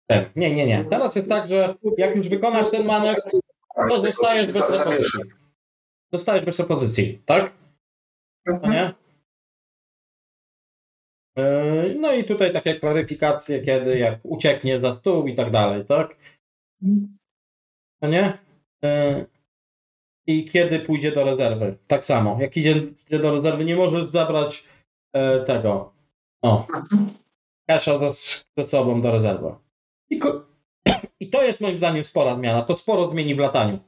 Ten. 0.10 0.26
Nie, 0.36 0.56
nie, 0.56 0.66
nie. 0.68 0.86
Teraz 0.90 1.16
jest 1.16 1.30
tak, 1.30 1.48
że 1.48 1.76
jak 1.98 2.16
już 2.16 2.28
wykonasz 2.30 2.72
ten 2.72 2.86
manewr, 2.86 3.22
to 3.90 4.02
zostajesz 4.02 4.48
bez 4.48 4.68
zamieszam. 4.70 5.22
Dostajesz 6.12 6.46
bez 6.46 6.60
opozycji, 6.60 7.20
tak? 7.26 7.52
No 8.46 8.54
Mhm. 8.56 8.74
nie? 8.74 8.94
Yy, 11.40 11.96
No 12.00 12.14
i 12.14 12.24
tutaj 12.24 12.54
takie 12.54 12.76
klaryfikacje, 12.80 13.62
kiedy 13.62 14.00
jak 14.00 14.20
ucieknie 14.24 14.80
za 14.80 14.92
stół 14.96 15.28
i 15.28 15.36
tak 15.36 15.52
dalej, 15.52 15.86
tak? 15.86 16.18
No 18.02 18.10
nie? 18.10 18.38
Yy, 18.82 19.26
I 20.28 20.46
kiedy 20.46 20.80
pójdzie 20.80 21.12
do 21.12 21.24
rezerwy. 21.24 21.78
Tak 21.88 22.06
samo. 22.06 22.38
Jak 22.42 22.58
idzie, 22.58 22.72
idzie 22.72 23.20
do 23.20 23.36
rezerwy, 23.36 23.66
nie 23.66 23.76
możesz 23.76 24.06
zabrać 24.06 24.64
e, 25.14 25.44
tego. 25.44 25.94
O. 26.42 26.68
Kasza 27.70 28.00
ze, 28.00 28.14
ze 28.58 28.68
sobą 28.70 29.02
do 29.02 29.12
rezerwy. 29.12 29.56
I, 30.10 30.18
ko- 30.20 30.46
I 31.20 31.30
to 31.30 31.44
jest 31.44 31.62
moim 31.62 31.78
zdaniem 31.78 32.04
spora 32.04 32.36
zmiana. 32.36 32.62
To 32.62 32.76
sporo 32.76 33.06
zmieni 33.12 33.36
w 33.36 33.40
lataniu. 33.40 33.80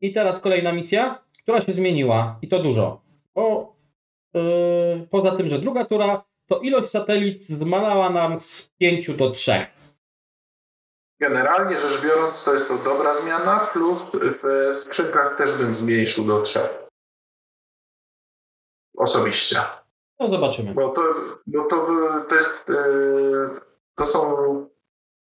I 0.00 0.12
teraz 0.12 0.40
kolejna 0.40 0.72
misja, 0.72 1.24
która 1.42 1.60
się 1.60 1.72
zmieniła 1.72 2.38
i 2.42 2.48
to 2.48 2.62
dużo. 2.62 3.02
Bo 3.34 3.73
poza 5.10 5.30
tym, 5.36 5.48
że 5.48 5.58
druga 5.58 5.84
tura, 5.84 6.24
to 6.48 6.58
ilość 6.58 6.90
satelit 6.90 7.44
zmalała 7.44 8.10
nam 8.10 8.40
z 8.40 8.70
5 8.78 9.10
do 9.16 9.30
3. 9.30 9.66
Generalnie 11.20 11.78
rzecz 11.78 12.02
biorąc, 12.02 12.44
to 12.44 12.54
jest 12.54 12.68
to 12.68 12.78
dobra 12.78 13.20
zmiana, 13.20 13.58
plus 13.72 14.16
w 14.42 14.72
skrzynkach 14.78 15.36
też 15.36 15.54
bym 15.54 15.74
zmniejszył 15.74 16.24
do 16.24 16.42
trzech. 16.42 16.84
Osobiście. 18.96 19.56
No 20.20 20.28
zobaczymy. 20.28 20.74
Bo 20.74 20.88
to, 20.88 21.02
bo 21.46 21.64
to, 21.64 21.86
to 22.28 22.34
jest. 22.34 22.68
yy, 22.68 23.60
To 23.94 24.06
są 24.06 24.20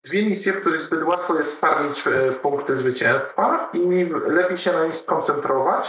dwie 0.04 0.22
misje, 0.22 0.52
w 0.52 0.60
których 0.60 0.80
zbyt 0.80 1.02
łatwo 1.02 1.34
jest 1.36 1.60
farmić 1.60 2.04
e, 2.06 2.32
punkty 2.32 2.76
zwycięstwa 2.76 3.70
i 3.74 4.04
lepiej 4.26 4.56
się 4.56 4.72
na 4.72 4.86
nich 4.86 4.96
skoncentrować, 4.96 5.88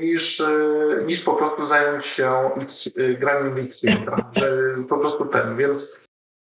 niż, 0.00 0.40
e, 0.40 0.48
niż 1.06 1.22
po 1.22 1.34
prostu 1.34 1.66
zająć 1.66 2.06
się 2.06 2.50
X, 2.56 2.90
e, 2.96 3.14
graniem 3.14 3.54
w 3.54 3.58
X-Winga, 3.58 4.16
że 4.36 4.74
po 4.88 4.98
prostu 4.98 5.26
ten, 5.26 5.56
więc 5.56 6.08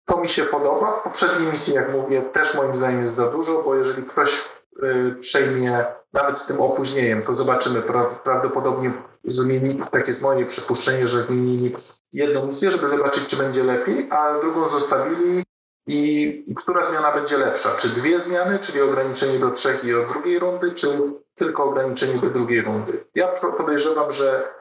to 0.06 0.22
mi 0.22 0.30
się 0.30 0.46
podoba. 0.46 1.00
W 1.00 1.04
poprzedniej 1.04 1.52
misji, 1.52 1.74
jak 1.74 1.92
mówię, 1.92 2.22
też 2.22 2.54
moim 2.54 2.76
zdaniem 2.76 3.02
jest 3.02 3.16
za 3.16 3.32
dużo, 3.32 3.64
bo 3.64 3.76
jeżeli 3.76 4.04
ktoś 4.04 4.42
e, 4.84 5.12
przejmie 5.20 5.86
nawet 6.14 6.40
z 6.40 6.46
tym 6.46 6.62
opóźnieniem, 6.62 7.24
to 7.24 7.34
zobaczymy, 7.34 7.82
pra, 7.82 8.04
prawdopodobnie 8.04 8.92
zmienili, 9.24 9.84
tak 9.92 10.08
jest 10.08 10.22
moje 10.22 10.46
przypuszczenie, 10.46 11.08
że 11.08 11.24
zmienili 11.24 11.76
jedną 12.14 12.46
misję, 12.46 12.72
żeby 12.72 12.90
zobaczyć, 12.90 13.26
czy 13.26 13.36
będzie 13.36 13.64
lepiej, 13.64 14.08
a 14.10 14.40
drugą 14.40 14.70
zostawili 14.70 15.44
i 15.88 16.56
która 16.56 16.84
zmiana 16.84 17.12
będzie 17.12 17.38
lepsza? 17.38 17.76
Czy 17.76 17.90
dwie 17.90 18.20
zmiany, 18.20 18.60
czyli 18.60 18.82
ograniczenie 18.82 19.40
do 19.40 19.52
trzech 19.52 19.84
i 19.84 19.94
od 19.94 20.08
drugiej 20.08 20.40
rundy, 20.40 20.72
czy 20.72 20.88
tylko 21.36 21.64
ograniczenie 21.64 22.20
do 22.20 22.30
drugiej 22.30 22.62
rundy? 22.62 23.06
Ja 23.16 23.28
podejrzewam, 23.58 24.12
że 24.12 24.54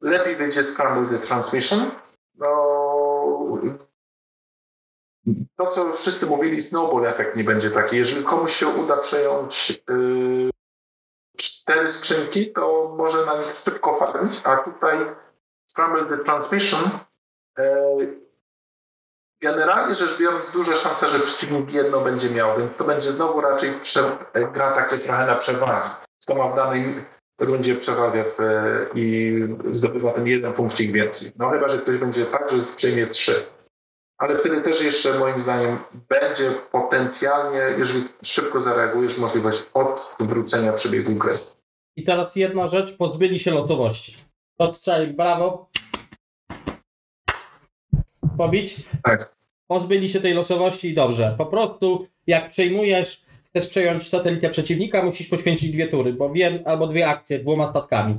lepiej 0.00 0.36
wyjdzie 0.36 0.62
Scramble 0.62 1.18
the 1.18 1.26
Transmission. 1.26 1.90
No, 2.34 2.48
to, 5.56 5.66
co 5.66 5.92
wszyscy 5.92 6.26
mówili, 6.26 6.60
snowball 6.60 7.06
efekt 7.06 7.36
nie 7.36 7.44
będzie 7.44 7.70
taki. 7.70 7.96
Jeżeli 7.96 8.24
komuś 8.24 8.56
się 8.56 8.68
uda 8.68 8.96
przejąć 8.96 9.82
yy, 9.88 10.50
cztery 11.36 11.88
skrzynki, 11.88 12.52
to 12.52 12.94
może 12.98 13.26
na 13.26 13.38
nich 13.38 13.54
szybko 13.54 13.96
farmić, 13.96 14.40
a 14.44 14.56
tutaj 14.56 14.98
Scramble 15.70 16.06
the 16.06 16.18
Transmission 16.18 16.90
yy, 17.58 18.25
Generalnie 19.42 19.94
rzecz 19.94 20.18
biorąc, 20.18 20.50
duże 20.50 20.76
szanse, 20.76 21.08
że 21.08 21.20
przeciwnik 21.20 21.72
jedno 21.72 22.00
będzie 22.00 22.30
miał, 22.30 22.58
więc 22.58 22.76
to 22.76 22.84
będzie 22.84 23.10
znowu 23.10 23.40
raczej 23.40 23.72
prze, 23.80 24.02
gra 24.52 24.70
takie 24.72 24.98
trochę 24.98 25.26
na 25.26 25.34
przewagi. 25.34 25.90
Kto 26.22 26.34
ma 26.34 26.48
w 26.48 26.56
danej 26.56 26.94
rundzie 27.40 27.76
przewagę 27.76 28.24
w, 28.24 28.40
i 28.94 29.38
zdobywa 29.70 30.12
ten 30.12 30.26
jeden 30.26 30.52
punkcik 30.52 30.92
więcej. 30.92 31.30
No 31.36 31.48
chyba, 31.48 31.68
że 31.68 31.78
ktoś 31.78 31.98
będzie 31.98 32.26
tak, 32.26 32.50
że 32.50 32.56
przejmie 32.76 33.06
trzy. 33.06 33.46
Ale 34.18 34.38
wtedy 34.38 34.60
też 34.60 34.80
jeszcze 34.80 35.18
moim 35.18 35.40
zdaniem 35.40 35.78
będzie 36.08 36.50
potencjalnie, 36.50 37.60
jeżeli 37.78 38.04
szybko 38.22 38.60
zareagujesz, 38.60 39.18
możliwość 39.18 39.62
odwrócenia 40.18 40.72
przebiegu 40.72 41.12
gry. 41.12 41.38
I 41.96 42.04
teraz 42.04 42.36
jedna 42.36 42.68
rzecz, 42.68 42.96
pozbyli 42.96 43.40
się 43.40 43.50
losowości. 43.50 44.16
Odstrzeli, 44.58 45.14
brawo. 45.14 45.68
Pobić? 48.36 48.76
Tak. 49.02 49.36
Pozbyli 49.66 50.08
się 50.08 50.20
tej 50.20 50.34
losowości 50.34 50.88
i 50.88 50.94
dobrze. 50.94 51.34
Po 51.38 51.46
prostu 51.46 52.06
jak 52.26 52.50
przejmujesz, 52.50 53.22
chcesz 53.44 53.66
przejąć 53.66 54.08
satelitę 54.08 54.50
przeciwnika, 54.50 55.02
musisz 55.02 55.28
poświęcić 55.28 55.72
dwie 55.72 55.88
tury, 55.88 56.12
bo 56.12 56.30
wiem, 56.30 56.62
albo 56.64 56.86
dwie 56.86 57.08
akcje 57.08 57.38
dwoma 57.38 57.66
statkami. 57.66 58.14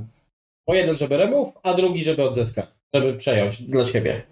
Po 0.64 0.74
jeden, 0.74 0.96
żeby 0.96 1.16
remove, 1.16 1.52
a 1.62 1.74
drugi, 1.74 2.04
żeby 2.04 2.22
odzyskać, 2.22 2.66
żeby 2.94 3.14
przejąć 3.14 3.62
dla 3.62 3.84
siebie. 3.84 4.22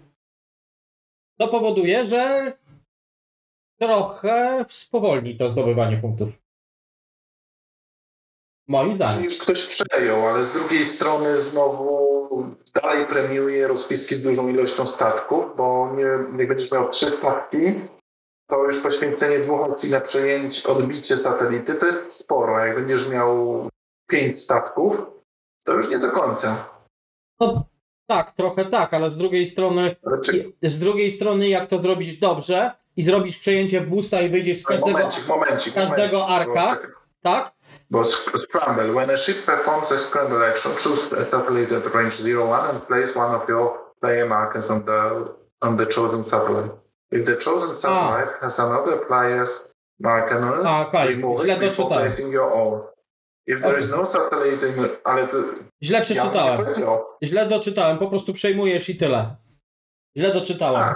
To 1.39 1.47
powoduje, 1.47 2.05
że 2.05 2.53
trochę 3.79 4.65
spowolni 4.69 5.37
to 5.37 5.49
zdobywanie 5.49 5.97
punktów. 5.97 6.46
Moim 8.67 8.85
Czyli 8.85 8.95
zdaniem. 8.95 9.23
już 9.23 9.37
ktoś 9.37 9.63
przejął, 9.63 10.27
ale 10.27 10.43
z 10.43 10.51
drugiej 10.51 10.85
strony 10.85 11.39
znowu 11.39 12.45
dalej 12.81 13.05
premiuje 13.05 13.67
rozpiski 13.67 14.15
z 14.15 14.23
dużą 14.23 14.47
ilością 14.47 14.85
statków, 14.85 15.45
bo 15.57 15.93
nie, 15.95 16.39
jak 16.39 16.47
będziesz 16.47 16.71
miał 16.71 16.89
trzy 16.89 17.09
statki, 17.09 17.57
to 18.49 18.63
już 18.63 18.79
poświęcenie 18.79 19.39
dwóch 19.39 19.61
opcji 19.61 19.91
na 19.91 20.01
przejęcie, 20.01 20.67
odbicie 20.67 21.17
satelity 21.17 21.75
to 21.75 21.85
jest 21.85 22.13
sporo. 22.13 22.59
Jak 22.59 22.75
będziesz 22.75 23.09
miał 23.09 23.69
pięć 24.09 24.39
statków, 24.39 25.05
to 25.65 25.73
już 25.73 25.89
nie 25.89 25.99
do 25.99 26.11
końca. 26.11 26.69
No, 27.39 27.65
tak, 28.09 28.31
trochę 28.31 28.65
tak, 28.65 28.93
ale 28.93 29.11
z 29.11 29.17
drugiej 29.17 29.47
strony, 29.47 29.95
z 30.61 30.79
drugiej 30.79 31.11
strony 31.11 31.49
jak 31.49 31.69
to 31.69 31.79
zrobić 31.79 32.17
dobrze 32.17 32.71
i 32.95 33.01
zrobisz 33.01 33.37
przejęcie 33.37 33.81
w 33.81 33.89
boosta 33.89 34.21
i 34.21 34.29
wyjdziesz 34.29 34.59
z 34.59 34.65
każdego, 34.65 34.91
momencik, 34.91 35.27
momencik. 35.27 35.73
każdego 35.73 36.19
momencik, 36.19 36.57
arka. 36.57 36.77
Tak? 37.21 37.56
Bo 37.89 38.03
scramble. 38.03 38.93
When 38.93 39.09
a 39.09 39.17
ship 39.17 39.45
performs 39.45 39.91
a 39.91 39.97
scramble 39.97 40.43
action, 40.43 40.71
choose 40.77 41.13
a 41.13 41.23
satellite 41.23 41.71
at 41.75 41.93
range 41.93 42.17
0-1 42.21 42.69
and 42.69 42.81
place 42.87 43.15
one 43.15 43.35
of 43.35 43.49
your 43.49 43.79
player 44.01 44.25
markers 44.29 44.69
on 44.69 44.83
the 44.85 45.25
on 45.61 45.77
the 45.77 45.85
chosen 45.85 46.23
satellite. 46.23 46.71
If 47.11 47.25
the 47.25 47.35
chosen 47.35 47.75
satellite 47.75 48.31
has 48.41 48.59
another 48.59 48.97
player's 49.07 49.73
marker 49.99 50.41
on 50.43 50.59
it, 50.59 50.65
A, 50.65 50.81
okej, 50.81 51.07
remove 51.07 51.41
źle 51.41 51.53
it 51.53 51.59
before 51.59 51.89
doczytałem. 51.89 51.99
placing 52.07 52.33
your 52.33 52.53
own. 52.53 52.81
If 53.47 53.61
there 53.61 53.79
is 53.79 53.89
no 53.89 54.05
satellite 54.05 54.67
in 54.67 54.89
ale 55.03 55.27
to 55.27 55.37
Źle 55.83 55.97
ja 55.97 56.03
przeczytałem. 56.03 56.65
powiedział. 56.65 57.05
Źle 57.23 57.45
doczytałem, 57.45 57.97
po 57.97 58.07
prostu 58.07 58.33
przejmujesz 58.33 58.89
i 58.89 58.97
tyle. 58.97 59.35
Źle 60.17 60.33
doczytałem. 60.33 60.95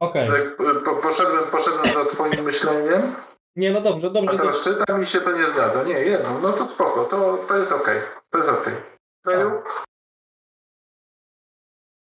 Okej. 0.00 0.28
tak 0.30 0.56
po, 0.84 0.96
poszedłem, 0.96 1.50
poszedłem 1.50 1.86
za 1.94 2.04
twoim 2.04 2.44
myśleniem, 2.50 3.16
Nie, 3.58 3.72
no 3.72 3.80
dobrze, 3.80 4.06
a 4.06 4.10
dobrze. 4.10 4.30
To... 4.30 4.38
teraz 4.38 4.64
czytam 4.64 5.02
i 5.02 5.06
się 5.06 5.20
to 5.20 5.38
nie 5.38 5.46
zgadza. 5.46 5.82
Nie, 5.84 5.92
jedną, 5.94 6.40
no 6.40 6.52
to 6.52 6.66
spoko, 6.66 7.04
to, 7.04 7.44
to 7.48 7.56
jest 7.56 7.72
okej, 7.72 8.00
to 8.30 8.38
jest 8.38 8.50
okej. 8.50 8.74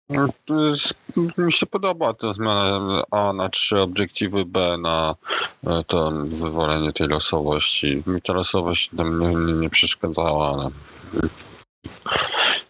No, 0.08 0.28
jest, 0.70 0.94
mi 1.38 1.52
się 1.52 1.66
podoba 1.66 2.14
ta 2.14 2.32
zmiana 2.32 3.02
A 3.10 3.32
na 3.32 3.48
trzy 3.48 3.80
obiektywy, 3.80 4.44
B 4.44 4.76
na 4.78 5.14
e, 5.66 5.84
to 5.86 6.12
wywolenie 6.26 6.92
tej 6.92 7.08
losowości. 7.08 8.02
Mi 8.06 8.22
ta 8.22 8.32
losowość 8.32 8.90
tam 8.96 9.20
nie, 9.20 9.34
nie, 9.34 9.52
nie 9.52 9.70
przeszkadzała, 9.70 10.52
ale 10.52 10.70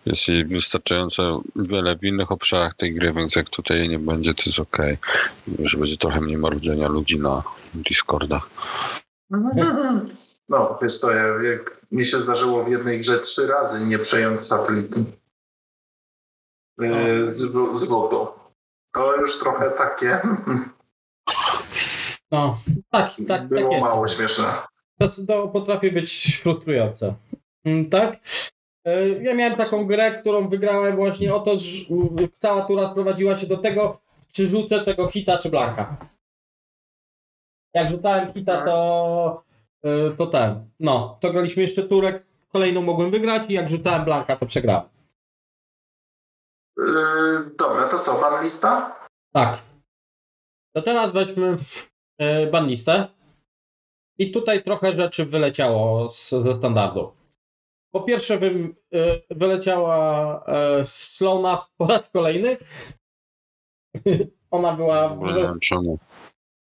jest 0.06 0.28
jej 0.28 0.44
wystarczająco 0.44 1.42
wiele 1.56 1.96
w 1.96 2.04
innych 2.04 2.32
obszarach 2.32 2.74
tej 2.74 2.94
gry, 2.94 3.12
więc 3.12 3.36
jak 3.36 3.48
tutaj 3.50 3.78
jej 3.78 3.88
nie 3.88 3.98
będzie, 3.98 4.34
to 4.34 4.42
jest 4.46 4.58
okej. 4.60 4.98
Że 5.64 5.78
będzie 5.78 5.96
trochę 5.96 6.20
mniej 6.20 6.36
marudzenia 6.36 6.88
ludzi 6.88 7.18
na 7.20 7.42
Discordach. 7.74 8.50
No, 10.48 10.78
wiesz 10.82 10.98
co, 10.98 11.10
ja- 11.10 11.42
jak 11.50 11.80
mi 11.92 12.06
się 12.06 12.18
zdarzyło 12.18 12.64
w 12.64 12.68
jednej 12.70 13.00
grze 13.00 13.18
trzy 13.18 13.46
razy 13.46 13.80
nie 13.80 13.98
przejąć 13.98 14.44
satelity 14.44 15.04
yy, 16.78 17.32
z, 17.34 17.38
z 17.80 17.82
rzutu. 17.88 18.26
To 18.94 19.16
już 19.16 19.38
trochę 19.38 19.70
takie 19.70 20.20
No, 22.30 22.58
tak, 22.90 23.10
tak, 23.16 23.26
tak 23.28 23.48
było 23.48 23.70
jest. 23.72 23.82
mało 23.84 24.08
śmieszne. 24.08 24.44
To, 24.98 25.08
to 25.28 25.48
potrafi 25.48 25.92
być 25.92 26.38
frustrujące. 26.42 27.14
Mm, 27.64 27.90
Tak? 27.90 28.16
E, 28.84 29.08
Ja 29.08 29.34
miałem 29.34 29.56
taką 29.56 29.86
grę, 29.86 30.12
którą 30.20 30.48
wygrałem 30.48 30.96
właśnie 30.96 31.34
o 31.34 31.40
to, 31.40 31.58
że 31.58 31.84
cała 32.32 32.62
tura 32.62 32.88
sprowadziła 32.88 33.36
się 33.36 33.46
do 33.46 33.56
tego, 33.56 34.00
czy 34.32 34.46
rzucę 34.46 34.84
tego 34.84 35.08
hita, 35.08 35.38
czy 35.38 35.50
blanka. 35.50 35.96
Jak 37.74 37.90
rzucałem 37.90 38.32
hita, 38.32 38.64
to, 38.64 39.44
e, 39.84 40.10
to 40.10 40.26
ten. 40.26 40.70
No, 40.80 41.18
to 41.20 41.32
graliśmy 41.32 41.62
jeszcze 41.62 41.82
turek, 41.82 42.26
kolejną 42.52 42.82
mogłem 42.82 43.10
wygrać 43.10 43.42
i 43.48 43.52
jak 43.52 43.68
rzucałem 43.68 44.04
blanka, 44.04 44.36
to 44.36 44.46
przegrałem. 44.46 44.88
Yy, 46.76 47.50
dobra, 47.58 47.88
to 47.88 47.98
co, 47.98 48.20
ban 48.20 48.44
lista? 48.44 48.96
Tak. 49.32 49.62
To 50.76 50.82
teraz 50.82 51.12
weźmy 51.12 51.56
banlistę. 52.52 53.08
I 54.18 54.30
tutaj 54.30 54.62
trochę 54.62 54.92
rzeczy 54.94 55.26
wyleciało 55.26 56.08
z, 56.08 56.30
ze 56.30 56.54
standardu. 56.54 57.12
Po 57.94 58.00
pierwsze 58.00 58.38
wy, 58.38 58.74
e, 58.94 59.20
wyleciała 59.30 60.44
e, 60.46 60.84
Slow 60.84 61.42
Nas 61.42 61.72
po 61.76 61.86
raz 61.86 62.10
kolejny. 62.10 62.56
Ona 64.50 64.72
była... 64.72 65.18
Nie 65.22 65.34
wiem 65.34 65.58
czemu. 65.68 65.98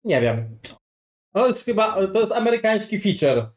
Nie 0.05 0.20
wiem. 0.20 0.59
To 1.35 1.47
jest 1.47 1.64
chyba, 1.64 2.07
to 2.07 2.20
jest 2.20 2.33
amerykański 2.33 3.01
feature. 3.01 3.51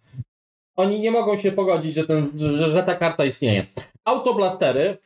Oni 0.76 1.00
nie 1.00 1.12
mogą 1.12 1.38
się 1.38 1.52
pogodzić, 1.52 1.94
że, 1.94 2.08
ten, 2.08 2.32
że, 2.38 2.72
że 2.72 2.84
ta 2.84 2.96
karta 2.96 3.26
istnieje. 3.26 3.68
Autoblastery, 4.06 4.98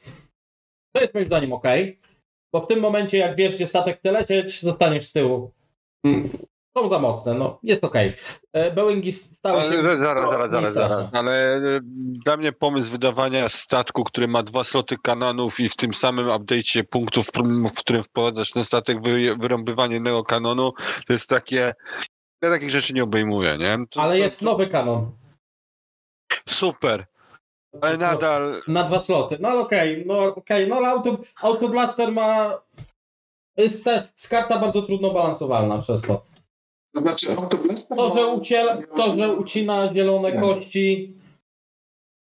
to 0.95 1.01
jest 1.01 1.14
moim 1.14 1.26
zdaniem 1.26 1.53
ok, 1.53 1.68
bo 2.53 2.62
w 2.62 2.68
tym 2.68 2.80
momencie 2.80 3.18
jak 3.18 3.36
wiesz, 3.36 3.55
gdzie 3.55 3.68
statek 3.68 3.99
chce 3.99 4.12
lecieć, 4.12 4.62
zostaniesz 4.62 5.05
z 5.05 5.12
tyłu. 5.12 5.51
Są 6.80 6.89
za 6.89 6.99
mocne, 6.99 7.34
no 7.34 7.59
jest 7.63 7.84
ok. 7.84 7.93
Boeingi 8.75 9.11
stały 9.11 9.63
się... 9.63 9.69
Ale, 9.69 10.03
zaraz, 10.03 10.32
zaraz, 10.32 10.49
mniej 10.51 10.61
zaraz, 10.61 10.73
zaraz. 10.73 10.91
straszne. 10.91 11.19
Ale 11.19 11.55
e, 11.55 11.80
dla 12.25 12.38
mnie 12.38 12.51
pomysł 12.51 12.91
wydawania 12.91 13.49
statku, 13.49 14.03
który 14.03 14.27
ma 14.27 14.43
dwa 14.43 14.63
sloty 14.63 14.95
kanonów 15.03 15.59
i 15.59 15.69
w 15.69 15.75
tym 15.75 15.93
samym 15.93 16.27
update'cie 16.27 16.84
punktów, 16.84 17.27
w 17.75 17.80
którym 17.80 18.03
wprowadzasz 18.03 18.51
ten 18.51 18.65
statek, 18.65 19.01
wy, 19.01 19.36
wyrąbywanie 19.39 19.95
innego 19.95 20.23
kanonu, 20.23 20.71
to 21.07 21.13
jest 21.13 21.30
takie... 21.30 21.73
Ja 22.41 22.49
takich 22.49 22.71
rzeczy 22.71 22.93
nie 22.93 23.03
obejmuję, 23.03 23.57
nie? 23.57 23.77
To, 23.89 24.01
Ale 24.01 24.13
to, 24.15 24.23
jest 24.23 24.41
nowy 24.41 24.67
kanon. 24.67 25.11
Super, 26.49 27.05
ale 27.82 27.97
nadal... 27.97 28.61
Na 28.67 28.84
dwa 28.84 28.99
sloty. 28.99 29.38
No 29.39 29.49
ale 29.49 29.59
okej, 29.59 30.03
no 30.07 30.19
okej, 30.19 30.67
no 30.67 30.75
ale 30.75 30.88
auto, 30.88 31.17
Autoblaster 31.41 32.11
ma 32.11 32.59
Jest, 33.57 33.84
te, 33.84 34.07
jest 34.17 34.30
karta 34.30 34.59
bardzo 34.59 34.82
trudno 34.82 35.09
balansowalna 35.09 35.77
przez 35.77 36.01
to. 36.01 36.21
To 36.93 36.99
znaczy 37.01 37.35
Autoblaster 37.37 37.97
To, 37.97 38.09
że, 38.09 38.21
ma- 38.21 38.27
uciel, 38.33 38.87
to, 38.97 39.11
że 39.11 39.33
ucina 39.33 39.93
zielone 39.93 40.31
Nie. 40.31 40.39
kości. 40.41 41.15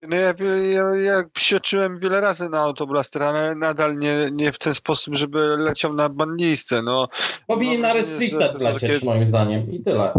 No 0.09 0.17
ja, 0.17 0.35
ja, 0.75 0.95
ja 0.97 1.23
psioczyłem 1.33 1.99
wiele 1.99 2.21
razy 2.21 2.49
na 2.49 2.61
Autoblaster, 2.61 3.23
ale 3.23 3.55
nadal 3.55 3.99
nie, 3.99 4.15
nie 4.33 4.53
w 4.53 4.59
ten 4.59 4.75
sposób, 4.75 5.15
żeby 5.15 5.39
leciał 5.59 5.95
na 5.95 6.09
banlistę. 6.09 6.83
No, 6.83 7.09
Powinien 7.47 7.81
Mam 7.81 7.91
na 7.91 7.95
restricted 7.95 8.53
że 8.53 8.59
lecieć, 8.59 8.93
takie- 8.93 9.07
moim 9.07 9.27
zdaniem. 9.27 9.73
I 9.73 9.81
tyle. 9.83 10.13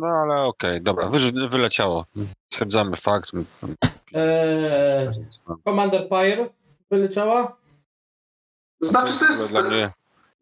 no 0.00 0.06
ale 0.06 0.42
okej, 0.42 0.82
dobra, 0.82 1.08
wy, 1.08 1.18
wyleciało. 1.48 2.06
Stwierdzamy 2.52 2.96
fakt. 2.96 3.30
Eee, 4.14 5.10
Commander 5.64 6.08
Pyre 6.08 6.48
wyleciała? 6.90 7.56
Znaczy 8.80 9.12
to 9.18 9.24
jest... 9.24 9.48
Dla 9.50 9.62
mnie, 9.62 9.90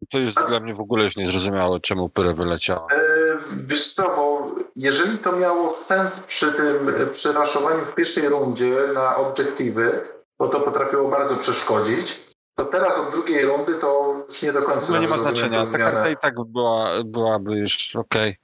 to 0.09 0.19
jest 0.19 0.37
dla 0.47 0.59
mnie 0.59 0.73
w 0.73 0.79
ogóle 0.79 1.03
już 1.03 1.15
niezrozumiałe, 1.17 1.79
czemu 1.79 2.09
Pyrę 2.09 2.33
wyleciała. 2.33 2.87
E, 2.93 3.16
Wiesz 3.51 3.93
co, 3.93 4.03
bo 4.15 4.51
jeżeli 4.75 5.17
to 5.17 5.31
miało 5.31 5.69
sens 5.69 6.19
przy 6.19 6.53
tym 6.53 6.89
e, 6.89 7.05
przy 7.05 7.33
raszowaniu 7.33 7.85
w 7.85 7.95
pierwszej 7.95 8.29
rundzie 8.29 8.75
na 8.93 9.15
obiektywy, 9.15 10.01
bo 10.39 10.47
to 10.47 10.59
potrafiło 10.59 11.09
bardzo 11.09 11.35
przeszkodzić, 11.35 12.27
to 12.55 12.65
teraz 12.65 12.99
od 12.99 13.11
drugiej 13.11 13.45
rundy 13.45 13.75
to 13.75 14.23
już 14.29 14.41
nie 14.41 14.53
do 14.53 14.61
końca 14.61 14.93
No 14.93 14.99
nie 14.99 15.07
ma 15.07 15.17
znaczenia. 15.17 15.65
Ta 15.65 15.77
karta 15.77 16.09
i 16.09 16.17
tak 16.21 16.33
była, 16.45 16.89
byłaby 17.05 17.57
już 17.57 17.95
okej. 17.95 18.35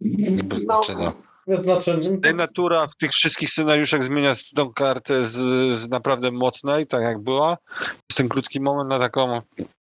Bez 0.00 0.42
No, 0.48 0.54
znaczenia. 0.56 1.12
Bez 1.46 1.60
znaczenia. 1.60 2.10
Natura 2.34 2.86
w 2.86 2.96
tych 2.96 3.10
wszystkich 3.10 3.50
scenariuszach 3.50 4.04
zmienia 4.04 4.34
tą 4.54 4.72
kartę 4.72 5.24
z, 5.24 5.34
z 5.78 5.88
naprawdę 5.88 6.30
mocnej, 6.30 6.86
tak 6.86 7.02
jak 7.02 7.18
była. 7.18 7.56
Jest 7.80 8.16
ten 8.16 8.28
krótki 8.28 8.60
moment 8.60 8.90
na 8.90 8.98
taką. 8.98 9.40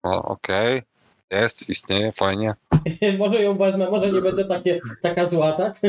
O, 0.03 0.23
okej. 0.23 0.81
Jest, 1.31 1.69
istnieje, 1.69 2.11
fajnie. 2.11 2.53
może 3.19 3.41
ją 3.43 3.57
wezmę, 3.57 3.89
może 3.89 4.11
nie 4.11 4.21
będzie 4.21 4.45
takie, 4.45 4.79
taka 5.01 5.25
zła, 5.25 5.53
tak? 5.53 5.79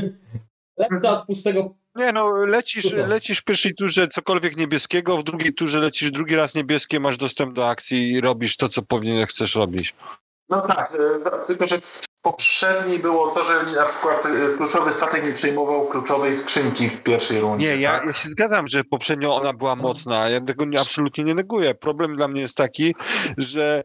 Lepsza 0.76 1.10
od 1.10 1.26
pustego. 1.26 1.74
Nie 1.94 2.12
no, 2.12 2.30
lecisz, 2.46 2.84
Super. 2.84 3.08
lecisz 3.08 3.38
w 3.38 3.44
pierwszej 3.44 3.74
turze 3.74 4.08
cokolwiek 4.08 4.56
niebieskiego, 4.56 5.16
w 5.16 5.24
drugiej 5.24 5.54
turze 5.54 5.78
lecisz 5.78 6.10
drugi 6.10 6.36
raz 6.36 6.54
niebieskie, 6.54 7.00
masz 7.00 7.16
dostęp 7.16 7.54
do 7.54 7.68
akcji 7.68 8.12
i 8.12 8.20
robisz 8.20 8.56
to, 8.56 8.68
co 8.68 8.82
powinien 8.82 9.26
chcesz 9.26 9.54
robić. 9.54 9.94
No 10.48 10.60
tak, 10.60 10.94
e, 10.94 11.46
tylko 11.46 11.66
że 11.66 11.80
w 11.80 12.04
poprzedniej 12.22 12.98
było 12.98 13.30
to, 13.30 13.42
że 13.42 13.62
na 13.76 13.86
przykład 13.86 14.26
e, 14.26 14.56
kluczowy 14.56 14.92
statek 14.92 15.24
nie 15.24 15.32
przejmował 15.32 15.88
kluczowej 15.88 16.34
skrzynki 16.34 16.88
w 16.88 17.02
pierwszej 17.02 17.40
rundzie. 17.40 17.76
Nie, 17.76 17.82
ja, 17.82 17.92
tak? 17.92 18.06
ja 18.06 18.14
się 18.14 18.28
zgadzam, 18.28 18.68
że 18.68 18.84
poprzednio 18.84 19.34
ona 19.36 19.52
była 19.52 19.76
mocna. 19.76 20.28
Ja 20.28 20.40
tego 20.40 20.64
nie, 20.64 20.80
absolutnie 20.80 21.24
nie 21.24 21.34
neguję. 21.34 21.74
Problem 21.74 22.16
dla 22.16 22.28
mnie 22.28 22.40
jest 22.40 22.56
taki, 22.56 22.94
że 23.38 23.84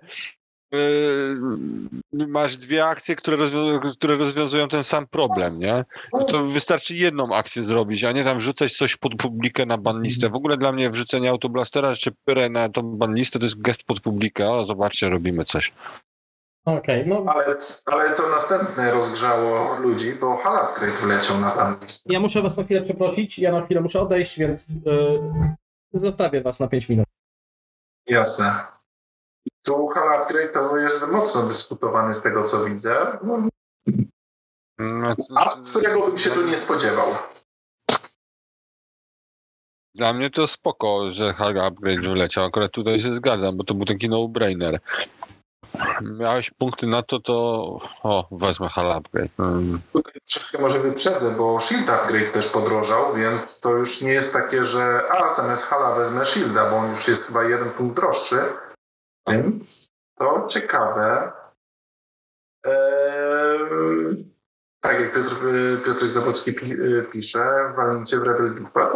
masz 2.13 2.57
dwie 2.57 2.85
akcje, 2.85 3.15
które, 3.15 3.37
rozwią- 3.37 3.91
które 3.95 4.15
rozwiązują 4.17 4.67
ten 4.67 4.83
sam 4.83 5.07
problem, 5.07 5.59
nie? 5.59 5.85
No 6.13 6.23
to 6.23 6.43
wystarczy 6.45 6.93
jedną 6.95 7.35
akcję 7.35 7.63
zrobić, 7.63 8.03
a 8.03 8.11
nie 8.11 8.23
tam 8.23 8.37
wrzucać 8.37 8.73
coś 8.77 8.95
pod 8.95 9.15
publikę 9.15 9.65
na 9.65 9.77
banlistę. 9.77 10.29
W 10.29 10.35
ogóle 10.35 10.57
dla 10.57 10.71
mnie 10.71 10.89
wrzucenie 10.89 11.29
autoblastera 11.29 11.95
czy 11.95 12.11
pyrę 12.25 12.49
na 12.49 12.69
tą 12.69 12.81
banlistę 12.81 13.39
to 13.39 13.45
jest 13.45 13.61
gest 13.61 13.83
pod 13.83 13.99
publikę. 13.99 14.51
O, 14.51 14.65
zobaczcie, 14.65 15.09
robimy 15.09 15.45
coś. 15.45 15.73
Okej, 16.65 17.07
no. 17.07 17.25
Ale, 17.27 17.57
ale 17.85 18.15
to 18.15 18.29
następne 18.29 18.91
rozgrzało 18.91 19.79
ludzi, 19.79 20.13
bo 20.13 20.37
Hal 20.37 20.57
Upgrade 20.57 20.95
wleciał 20.95 21.39
na 21.39 21.51
pan 21.51 21.77
listę. 21.81 22.13
Ja 22.13 22.19
muszę 22.19 22.41
was 22.41 22.57
na 22.57 22.63
chwilę 22.63 22.81
przeprosić, 22.81 23.39
ja 23.39 23.51
na 23.51 23.65
chwilę 23.65 23.81
muszę 23.81 24.01
odejść, 24.01 24.39
więc 24.39 24.67
yy, 24.85 25.21
zostawię 25.93 26.41
was 26.41 26.59
na 26.59 26.67
5 26.67 26.89
minut. 26.89 27.05
Jasne. 28.09 28.76
Tu 29.67 29.87
Hal 29.87 30.09
Upgrade 30.21 30.53
to 30.53 30.77
jest 30.77 31.07
mocno 31.07 31.43
dyskutowany 31.43 32.13
z 32.13 32.21
tego, 32.21 32.43
co 32.43 32.63
widzę. 32.65 33.17
No, 33.23 33.37
No, 34.79 35.15
A 35.35 35.55
którego 35.69 36.07
bym 36.07 36.17
się 36.17 36.29
tu 36.29 36.41
nie 36.41 36.57
spodziewał. 36.57 37.07
Dla 39.95 40.13
mnie 40.13 40.29
to 40.29 40.47
spoko, 40.47 41.11
że 41.11 41.33
Haga 41.33 41.65
Upgrade 41.67 42.01
wyleciał. 42.01 42.45
Akurat 42.45 42.71
tutaj 42.71 42.99
się 42.99 43.15
zgadzam, 43.15 43.57
bo 43.57 43.63
to 43.63 43.73
był 43.73 43.85
taki 43.85 44.09
no-brainer. 44.09 44.79
Miałeś 46.01 46.51
punkty 46.51 46.87
na 46.87 47.03
to, 47.03 47.19
to 47.19 47.33
o, 48.03 48.27
wezmę 48.31 48.69
Hala 48.69 48.95
Upgrade. 48.95 49.39
Mm, 49.39 49.81
Tutaj 49.93 50.13
troszeczkę 50.25 50.61
może 50.61 50.79
wyprzedzę, 50.79 51.31
bo 51.31 51.59
Shield 51.59 51.89
Upgrade 51.89 52.31
też 52.33 52.47
podrożał, 52.47 53.15
więc 53.15 53.59
to 53.59 53.71
już 53.71 54.01
nie 54.01 54.11
jest 54.11 54.33
takie, 54.33 54.65
że 54.65 55.01
a 55.11 55.33
zamiast 55.33 55.63
Hala 55.63 55.95
wezmę 55.95 56.25
Shielda, 56.25 56.69
bo 56.69 56.77
on 56.77 56.89
już 56.89 57.07
jest 57.07 57.25
chyba 57.27 57.43
jeden 57.43 57.69
punkt 57.69 57.95
droższy. 57.95 58.39
Więc 59.27 59.87
to 60.19 60.47
ciekawe. 60.49 61.31
Eee, 62.65 64.25
tak 64.81 64.99
jak 65.01 65.13
Piotr, 65.13 65.35
Piotrek 65.85 66.11
Zabocki 66.11 66.53
pi, 66.53 66.75
pisze, 67.11 67.73
walnięcie 67.77 68.19
w 68.19 68.23
Rebel 68.23 68.53
Beefa, 68.53 68.95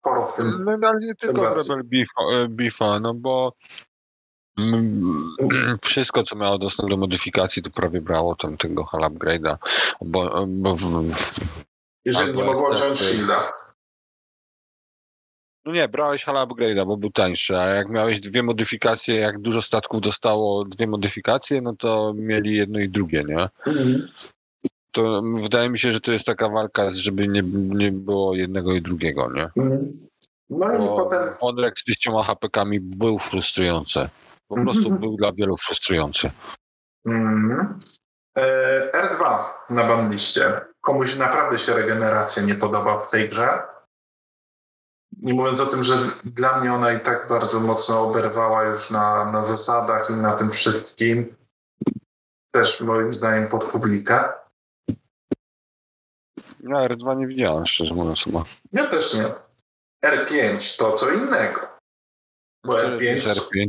sporo 0.00 0.26
w 0.26 0.36
tym. 0.36 0.64
No 0.64 0.88
ale 0.88 0.98
nie 1.00 1.14
tylko 1.14 1.54
w. 1.54 1.56
Rebel 1.56 1.84
Beefa, 1.84 2.44
e, 2.44 2.48
Beefa, 2.48 3.00
no 3.00 3.14
bo 3.14 3.52
wszystko, 5.82 6.22
co 6.22 6.36
miało 6.36 6.58
dostęp 6.58 6.90
do 6.90 6.96
modyfikacji, 6.96 7.62
to 7.62 7.70
prawie 7.70 8.00
brało 8.00 8.36
tam 8.36 8.56
tego 8.56 8.84
Hala 8.84 9.10
Upgrade'a. 9.10 9.56
Bo, 10.00 10.46
bo 10.46 10.76
w, 10.76 10.80
w, 10.80 11.40
Jeżeli 12.04 12.32
nie 12.32 12.44
mogło 12.44 12.70
wziąć 12.70 12.98
Shielda. 12.98 13.52
No 15.64 15.72
nie, 15.72 15.88
brałeś 15.88 16.24
Hala 16.24 16.46
Upgrade'a, 16.46 16.86
bo 16.86 16.96
był 16.96 17.10
tańszy, 17.10 17.58
a 17.58 17.66
jak 17.66 17.88
miałeś 17.88 18.20
dwie 18.20 18.42
modyfikacje, 18.42 19.14
jak 19.16 19.38
dużo 19.38 19.62
statków 19.62 20.00
dostało 20.00 20.64
dwie 20.64 20.86
modyfikacje, 20.86 21.60
no 21.62 21.76
to 21.76 22.12
mieli 22.16 22.56
jedno 22.56 22.78
i 22.80 22.88
drugie, 22.88 23.24
nie? 23.24 23.48
To 24.92 25.22
wydaje 25.42 25.70
mi 25.70 25.78
się, 25.78 25.92
że 25.92 26.00
to 26.00 26.12
jest 26.12 26.26
taka 26.26 26.48
walka, 26.48 26.88
żeby 26.90 27.28
nie, 27.28 27.42
nie 27.52 27.92
było 27.92 28.34
jednego 28.34 28.72
i 28.72 28.82
drugiego, 28.82 29.30
nie? 29.34 29.50
No 30.50 30.74
i 30.74 30.78
Bo 30.78 30.96
potem 30.96 31.28
Onrek 31.40 31.78
z 31.78 31.84
pięcioma 31.84 32.22
HP-kami 32.22 32.80
był 32.80 33.18
frustrujący. 33.18 34.08
Po 34.48 34.56
Mhm. 34.56 34.66
prostu 34.76 34.90
był 34.90 35.16
dla 35.16 35.32
wielu 35.32 35.56
frustrujący. 35.56 36.30
Mhm. 37.06 37.78
E, 38.38 38.90
R2 38.92 39.44
na 39.70 39.88
banliście. 39.88 40.60
Komuś 40.80 41.16
naprawdę 41.16 41.58
się 41.58 41.74
regeneracja 41.74 42.42
nie 42.42 42.54
podoba 42.54 43.00
w 43.00 43.10
tej 43.10 43.28
grze. 43.28 43.48
Nie 45.16 45.34
mówiąc 45.34 45.60
o 45.60 45.66
tym, 45.66 45.82
że 45.82 46.10
dla 46.24 46.60
mnie 46.60 46.72
ona 46.72 46.92
i 46.92 47.00
tak 47.00 47.28
bardzo 47.28 47.60
mocno 47.60 48.02
oberwała 48.02 48.64
już 48.64 48.90
na, 48.90 49.32
na 49.32 49.44
zasadach 49.44 50.10
i 50.10 50.12
na 50.12 50.34
tym 50.34 50.50
wszystkim. 50.50 51.36
Też 52.54 52.80
moim 52.80 53.14
zdaniem 53.14 53.48
pod 53.48 53.64
publikę. 53.64 54.28
Ja 56.62 56.88
R2 56.88 57.16
nie 57.16 57.26
widziałem, 57.26 57.66
szczerze 57.66 57.94
mówiąc 57.94 58.24
chyba. 58.24 58.44
Ja 58.72 58.86
też 58.86 59.14
nie. 59.14 59.34
R5 60.04 60.78
to 60.78 60.92
co 60.92 61.10
innego. 61.10 61.60
Bo 62.66 62.72
R5 62.72 63.26
R5. 63.26 63.68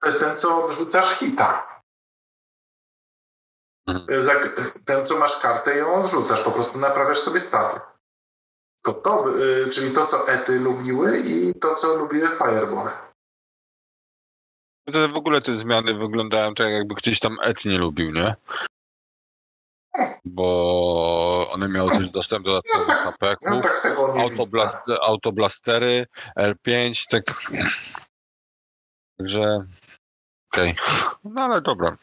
to 0.00 0.06
jest 0.06 0.20
ten, 0.20 0.36
co 0.36 0.68
wrzucasz 0.68 1.18
hita. 1.18 1.76
Mhm. 3.88 4.06
Ten, 4.84 5.06
co 5.06 5.18
masz 5.18 5.40
kartę 5.40 5.74
i 5.74 5.78
ją 5.78 5.94
odrzucasz, 5.94 6.40
po 6.40 6.50
prostu 6.50 6.78
naprawiasz 6.78 7.18
sobie 7.18 7.40
staty. 7.40 7.80
To 8.86 8.94
to, 8.94 9.38
y, 9.38 9.70
czyli 9.70 9.90
to, 9.90 10.06
co 10.06 10.28
ety 10.28 10.60
lubiły 10.60 11.18
i 11.18 11.54
to, 11.54 11.74
co 11.74 11.94
lubiły 11.94 12.28
fireball. 12.28 12.90
To 14.92 15.08
w 15.08 15.16
ogóle 15.16 15.40
te 15.40 15.52
zmiany 15.52 15.94
wyglądają 15.94 16.54
tak, 16.54 16.70
jakby 16.70 16.94
ktoś 16.94 17.20
tam 17.20 17.36
Et 17.42 17.64
nie 17.64 17.78
lubił, 17.78 18.12
nie? 18.12 18.34
Bo 20.24 21.50
one 21.50 21.68
miały 21.68 21.90
też 21.90 22.10
dostęp 22.10 22.44
do 22.44 22.52
dodatkowych 22.52 22.88
No 22.88 23.10
HP-ków, 23.10 23.62
tak 23.62 23.82
tego 23.82 24.14
nie 24.14 24.22
autoblast, 24.22 24.78
autoblastery, 25.02 26.06
R5, 26.38 27.06
tak... 27.10 27.24
Także... 29.18 29.66
Okej. 30.52 30.74
No 31.24 31.42
ale 31.42 31.60
dobra. 31.60 31.96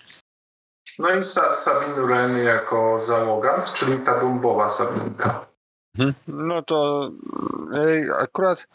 No 1.00 1.10
i 1.16 1.24
Sa 1.24 1.54
Sabine 1.54 2.02
Wren 2.02 2.38
jako 2.38 3.02
załogant, 3.02 3.74
czyli 3.74 4.00
ta 4.00 4.20
bombowa 4.20 4.70
Sabinka. 4.70 5.53
Mhm. 5.98 6.14
No 6.28 6.62
to 6.62 7.10
ej, 7.76 8.10
akurat 8.22 8.68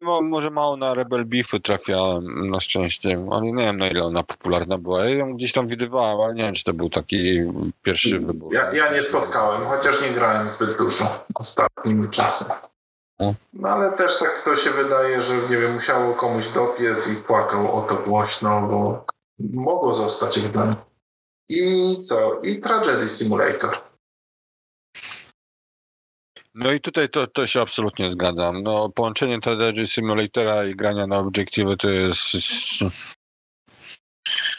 no, 0.00 0.22
może 0.22 0.50
mało 0.50 0.76
na 0.76 0.94
Rebel 0.94 1.24
Beefy 1.24 1.60
trafiałem 1.60 2.50
na 2.50 2.60
szczęście, 2.60 3.26
ale 3.30 3.42
nie 3.42 3.62
wiem 3.62 3.78
na 3.78 3.88
ile 3.88 4.04
ona 4.04 4.22
popularna 4.22 4.78
była. 4.78 5.04
Ja 5.04 5.10
ją 5.10 5.34
gdzieś 5.34 5.52
tam 5.52 5.68
widywałem, 5.68 6.20
ale 6.20 6.34
nie 6.34 6.42
wiem 6.42 6.54
czy 6.54 6.64
to 6.64 6.72
był 6.72 6.90
taki 6.90 7.40
pierwszy 7.82 8.20
wybór. 8.20 8.54
Ja, 8.54 8.72
ja 8.72 8.92
nie 8.92 9.02
spotkałem, 9.02 9.68
chociaż 9.68 10.02
nie 10.02 10.10
grałem 10.10 10.50
zbyt 10.50 10.78
dużo 10.78 11.24
ostatnim 11.34 12.10
czasem. 12.10 12.48
O. 13.18 13.34
No 13.52 13.68
ale 13.68 13.92
też 13.92 14.18
tak 14.18 14.44
to 14.44 14.56
się 14.56 14.70
wydaje, 14.70 15.20
że 15.20 15.36
nie 15.36 15.56
wiem, 15.56 15.74
musiało 15.74 16.14
komuś 16.14 16.48
dopiec 16.48 17.08
i 17.08 17.16
płakał 17.16 17.74
o 17.74 17.82
to 17.82 17.94
głośno, 17.94 18.68
bo 18.70 19.04
mogło 19.52 19.92
zostać 19.92 20.40
wydane. 20.40 20.74
I 21.48 21.96
co? 22.08 22.40
I 22.40 22.60
Tragedy 22.60 23.08
Simulator. 23.08 23.89
No 26.60 26.72
i 26.72 26.80
tutaj 26.80 27.08
to, 27.08 27.26
to 27.26 27.46
się 27.46 27.60
absolutnie 27.60 28.10
zgadzam. 28.10 28.62
No 28.62 28.88
połączenie 28.88 29.38
Strategy 29.38 29.86
Simulatora 29.86 30.64
i 30.64 30.76
grania 30.76 31.06
na 31.06 31.18
obiektywy 31.18 31.76
to 31.76 31.90
jest 31.90 32.18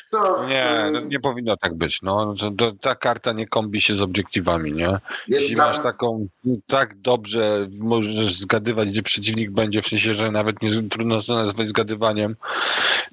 Co? 0.05 0.45
Nie, 0.47 0.89
no 0.93 0.99
nie 1.01 1.19
powinno 1.19 1.57
tak 1.57 1.73
być. 1.73 2.01
No, 2.01 2.35
to, 2.39 2.51
to, 2.51 2.71
ta 2.81 2.95
karta 2.95 3.33
nie 3.33 3.47
kombi 3.47 3.81
się 3.81 3.93
z 3.93 4.01
obiektywami, 4.01 4.73
nie? 4.73 4.97
Jeśli 5.27 5.49
Jest 5.49 5.61
masz 5.61 5.83
taką, 5.83 6.27
tak 6.67 7.01
dobrze 7.01 7.67
możesz 7.81 8.33
zgadywać, 8.33 8.89
gdzie 8.89 9.03
przeciwnik 9.03 9.51
będzie, 9.51 9.81
w 9.81 9.87
sensie, 9.87 10.13
że 10.13 10.31
nawet 10.31 10.61
nie 10.61 10.69
trudno 10.89 11.23
to 11.23 11.33
nazwać 11.33 11.67
zgadywaniem, 11.67 12.35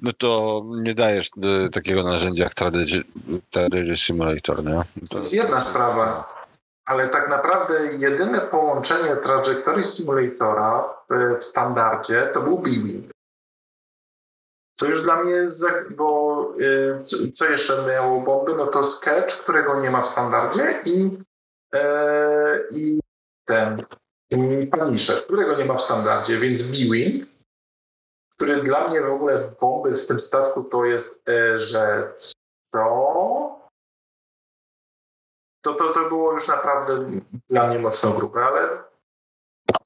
no 0.01 0.11
to 0.13 0.63
nie 0.69 0.95
dajesz 0.95 1.29
y, 1.65 1.69
takiego 1.69 2.03
narzędzia 2.03 2.43
jak 2.43 2.53
Strategy, 2.53 3.97
Simulator, 3.97 4.65
nie? 4.65 4.81
To 5.09 5.19
jest 5.19 5.33
jedna 5.33 5.61
sprawa, 5.61 6.38
ale 6.89 7.09
tak 7.09 7.29
naprawdę 7.29 7.87
jedyne 7.97 8.41
połączenie 8.41 9.15
trajektorii 9.15 9.83
simulatora 9.83 10.93
w, 11.09 11.39
w 11.39 11.43
standardzie 11.43 12.29
to 12.33 12.41
był 12.41 12.59
Beaming. 12.59 13.11
Co 14.79 14.85
już 14.85 15.01
dla 15.01 15.23
mnie, 15.23 15.47
bo 15.89 16.53
y, 16.59 17.03
co- 17.03 17.45
jeszcze 17.45 17.85
miało 17.87 18.21
bomby, 18.21 18.55
no 18.55 18.67
to 18.67 18.83
Sketch, 18.83 19.37
którego 19.37 19.81
nie 19.81 19.91
ma 19.91 20.01
w 20.01 20.07
standardzie 20.07 20.81
i, 20.85 21.17
e, 21.73 22.59
i 22.71 22.99
ten 23.45 23.85
i 24.31 24.69
którego 25.25 25.55
nie 25.57 25.65
ma 25.65 25.73
w 25.73 25.81
standardzie, 25.81 26.39
więc 26.39 26.61
Beaming, 26.61 27.29
który 28.35 28.55
dla 28.63 28.87
mnie 28.87 29.01
w 29.01 29.11
ogóle 29.11 29.51
bomby 29.61 29.95
w 29.95 30.07
tym 30.07 30.19
statku 30.19 30.63
to 30.63 30.85
jest, 30.85 31.21
e, 31.29 31.59
że 31.59 32.13
co? 32.15 33.18
To, 35.73 35.87
to, 35.87 35.93
to 35.93 36.09
było 36.09 36.33
już 36.33 36.47
naprawdę 36.47 37.21
dla 37.49 37.67
mnie 37.67 37.79
mocno 37.79 38.11
grube, 38.11 38.45
ale 38.45 38.69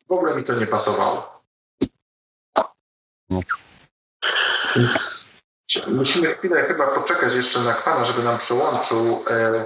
w 0.08 0.12
ogóle 0.12 0.36
mi 0.36 0.44
to 0.44 0.54
nie 0.54 0.68
pasowało. 0.68 1.44
No. 3.30 3.40
Więc 4.76 5.26
musimy 5.88 6.36
chwilę 6.36 6.64
chyba 6.64 6.88
poczekać 6.88 7.34
jeszcze 7.34 7.60
na 7.60 7.74
Kwana, 7.74 8.06
żeby 8.06 8.24
nam 8.24 8.38
przełączył 8.38 9.24
e, 9.30 9.66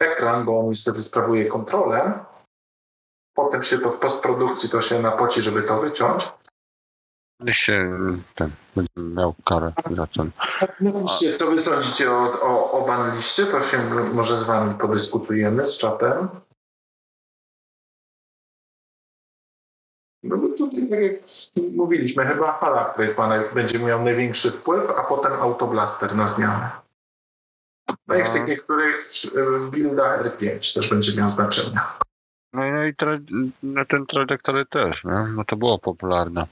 ekran, 0.00 0.44
bo 0.44 0.60
on 0.60 0.68
niestety 0.68 1.02
sprawuje 1.02 1.44
kontrolę. 1.44 2.24
Potem 3.34 3.62
się 3.62 3.78
to 3.78 3.90
w 3.90 3.98
postprodukcji 3.98 4.68
to 4.68 4.80
się 4.80 5.00
napoci, 5.00 5.42
żeby 5.42 5.62
to 5.62 5.80
wyciąć. 5.80 6.32
Się 7.52 7.98
ten, 8.34 8.50
będzie 8.76 8.92
miał 8.96 9.34
karę 9.44 9.72
za 9.90 10.06
ten. 10.06 10.30
Napiszcie, 10.80 11.32
co 11.32 11.46
wy 11.46 11.58
sądzicie 11.58 12.10
o, 12.10 12.40
o, 12.42 12.72
o 12.72 12.86
banliście, 12.86 13.46
to 13.46 13.60
się 13.60 13.90
może 14.14 14.38
z 14.38 14.42
wami 14.42 14.74
podyskutujemy 14.74 15.64
z 15.64 15.78
czatem. 15.78 16.28
No 20.22 20.36
bo 20.36 20.48
tutaj, 20.48 20.88
tak 20.88 21.00
jak 21.00 21.14
mówiliśmy, 21.76 22.26
chyba 22.26 22.60
ma 23.18 23.28
naj- 23.28 23.54
będzie 23.54 23.78
miał 23.78 24.02
największy 24.02 24.50
wpływ, 24.50 24.90
a 24.90 25.04
potem 25.04 25.32
Autoblaster 25.32 26.16
na 26.16 26.28
zmianę. 26.28 26.70
No 28.06 28.14
i 28.14 28.24
w 28.24 28.28
A. 28.28 28.32
tych 28.32 28.48
niektórych 28.48 29.10
y, 29.36 29.70
buildach 29.70 30.22
R5 30.24 30.74
też 30.74 30.90
będzie 30.90 31.20
miał 31.20 31.30
znaczenie. 31.30 31.80
No 32.52 32.66
i, 32.66 32.72
no 32.72 32.84
i 32.84 32.94
tra, 32.94 33.18
no 33.62 33.84
ten 33.84 34.06
trajektory 34.06 34.66
też, 34.66 35.04
nie? 35.04 35.26
No 35.36 35.44
to 35.44 35.56
było 35.56 35.78
popularne. 35.78 36.46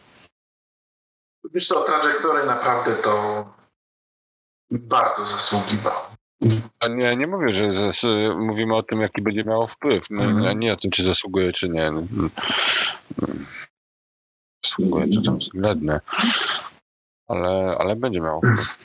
Wiesz 1.51 1.66
co, 1.66 1.82
trajektory 1.82 2.47
naprawdę 2.47 2.95
to 2.95 3.45
bardzo 4.70 5.26
zasługiwał. 5.26 6.01
A 6.80 6.88
nie, 6.88 7.16
nie 7.16 7.26
mówię, 7.26 7.53
że 7.53 7.72
zas, 7.72 8.03
mówimy 8.36 8.76
o 8.76 8.82
tym, 8.82 9.01
jaki 9.01 9.22
będzie 9.22 9.45
miało 9.45 9.66
wpływ, 9.66 10.11
no, 10.11 10.22
Mhm. 10.22 10.47
a 10.47 10.53
nie 10.53 10.72
o 10.72 10.76
tym, 10.76 10.90
czy 10.90 11.03
zasługuje, 11.05 11.53
czy 11.53 11.68
nie. 11.68 11.90
No, 11.90 11.99
mm, 12.01 12.30
mm. 13.22 13.47
Zasługuje 14.64 15.07
to 15.14 15.22
tam 15.22 15.38
względnie. 15.38 16.01
Ale, 17.28 17.76
ale 17.78 17.97
będzie 17.97 18.20
miało 18.20 18.38
wpływ. 18.40 18.78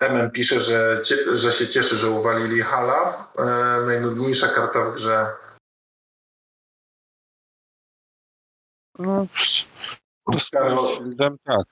MM 0.00 0.30
pisze, 0.30 0.60
że, 0.60 1.02
że 1.32 1.52
się 1.52 1.68
cieszy, 1.68 1.96
że 1.96 2.10
uwalili 2.10 2.62
Hala. 2.62 3.28
E, 3.38 3.44
najnudniejsza 3.86 4.48
karta 4.48 4.84
w 4.84 4.94
grze. 4.94 5.26
No, 8.98 9.26
Karol, 10.52 10.86
tak. 11.44 11.66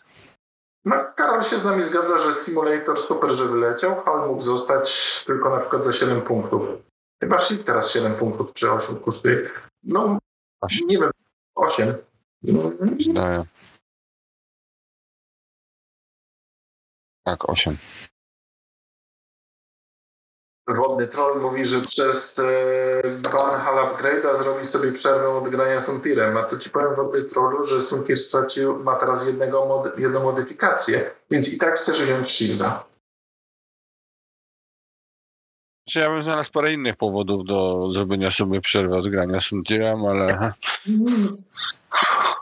no, 0.85 0.95
Karol 1.17 1.43
się 1.43 1.59
z 1.59 1.65
nami 1.65 1.83
zgadza, 1.83 2.19
że 2.19 2.33
Simulator 2.33 3.01
super, 3.01 3.31
że 3.31 3.45
wyleciał. 3.45 4.03
Hal 4.05 4.29
mógł 4.29 4.43
zostać 4.43 5.25
tylko 5.27 5.51
na 5.51 5.59
przykład 5.59 5.85
za 5.85 5.93
7 5.93 6.23
punktów. 6.23 6.65
Chyba 7.23 7.39
Shield 7.39 7.67
teraz 7.67 7.91
7 7.91 8.15
punktów 8.15 8.53
czy 8.53 8.71
8 8.73 8.97
kosztuje. 8.97 9.51
No, 9.83 10.19
Osiem. 10.61 10.89
nie 10.89 10.99
wiem, 10.99 11.11
8. 11.55 11.95
Daję. 13.15 13.45
Tak, 17.25 17.49
8. 17.49 17.77
Wodny 20.77 21.09
Troll 21.09 21.41
mówi, 21.41 21.65
że 21.65 21.81
przez 21.81 22.39
e, 22.39 23.09
ban 23.23 23.61
Hal 23.61 23.75
Upgrade'a 23.75 24.39
zrobi 24.39 24.65
sobie 24.65 24.93
przerwę 24.93 25.29
od 25.29 25.49
grania 25.49 25.81
Suntirem. 25.81 26.37
A 26.37 26.43
to 26.43 26.59
ci 26.59 26.71
powiem 26.71 26.95
Wodny 26.95 27.23
Trollu, 27.23 27.67
że 27.67 27.81
Suntir 27.81 28.19
stracił, 28.19 28.85
ma 28.85 28.95
teraz 28.95 29.27
jednego 29.27 29.67
mod, 29.67 29.99
jedną 29.99 30.23
modyfikację, 30.23 31.11
więc 31.31 31.53
i 31.53 31.59
tak 31.59 31.75
chcesz 31.75 32.03
wziąć 32.03 32.29
Shielda. 32.31 32.85
Czy 35.89 36.01
ja 36.01 36.11
bym 36.11 36.23
znalazł 36.23 36.53
parę 36.53 36.73
innych 36.73 36.97
powodów 36.97 37.45
do 37.45 37.89
zrobienia 37.93 38.31
sobie 38.31 38.61
przerwy 38.61 38.97
od 38.97 39.09
grania 39.09 39.41
Suntirem, 39.41 40.05
ale 40.05 40.53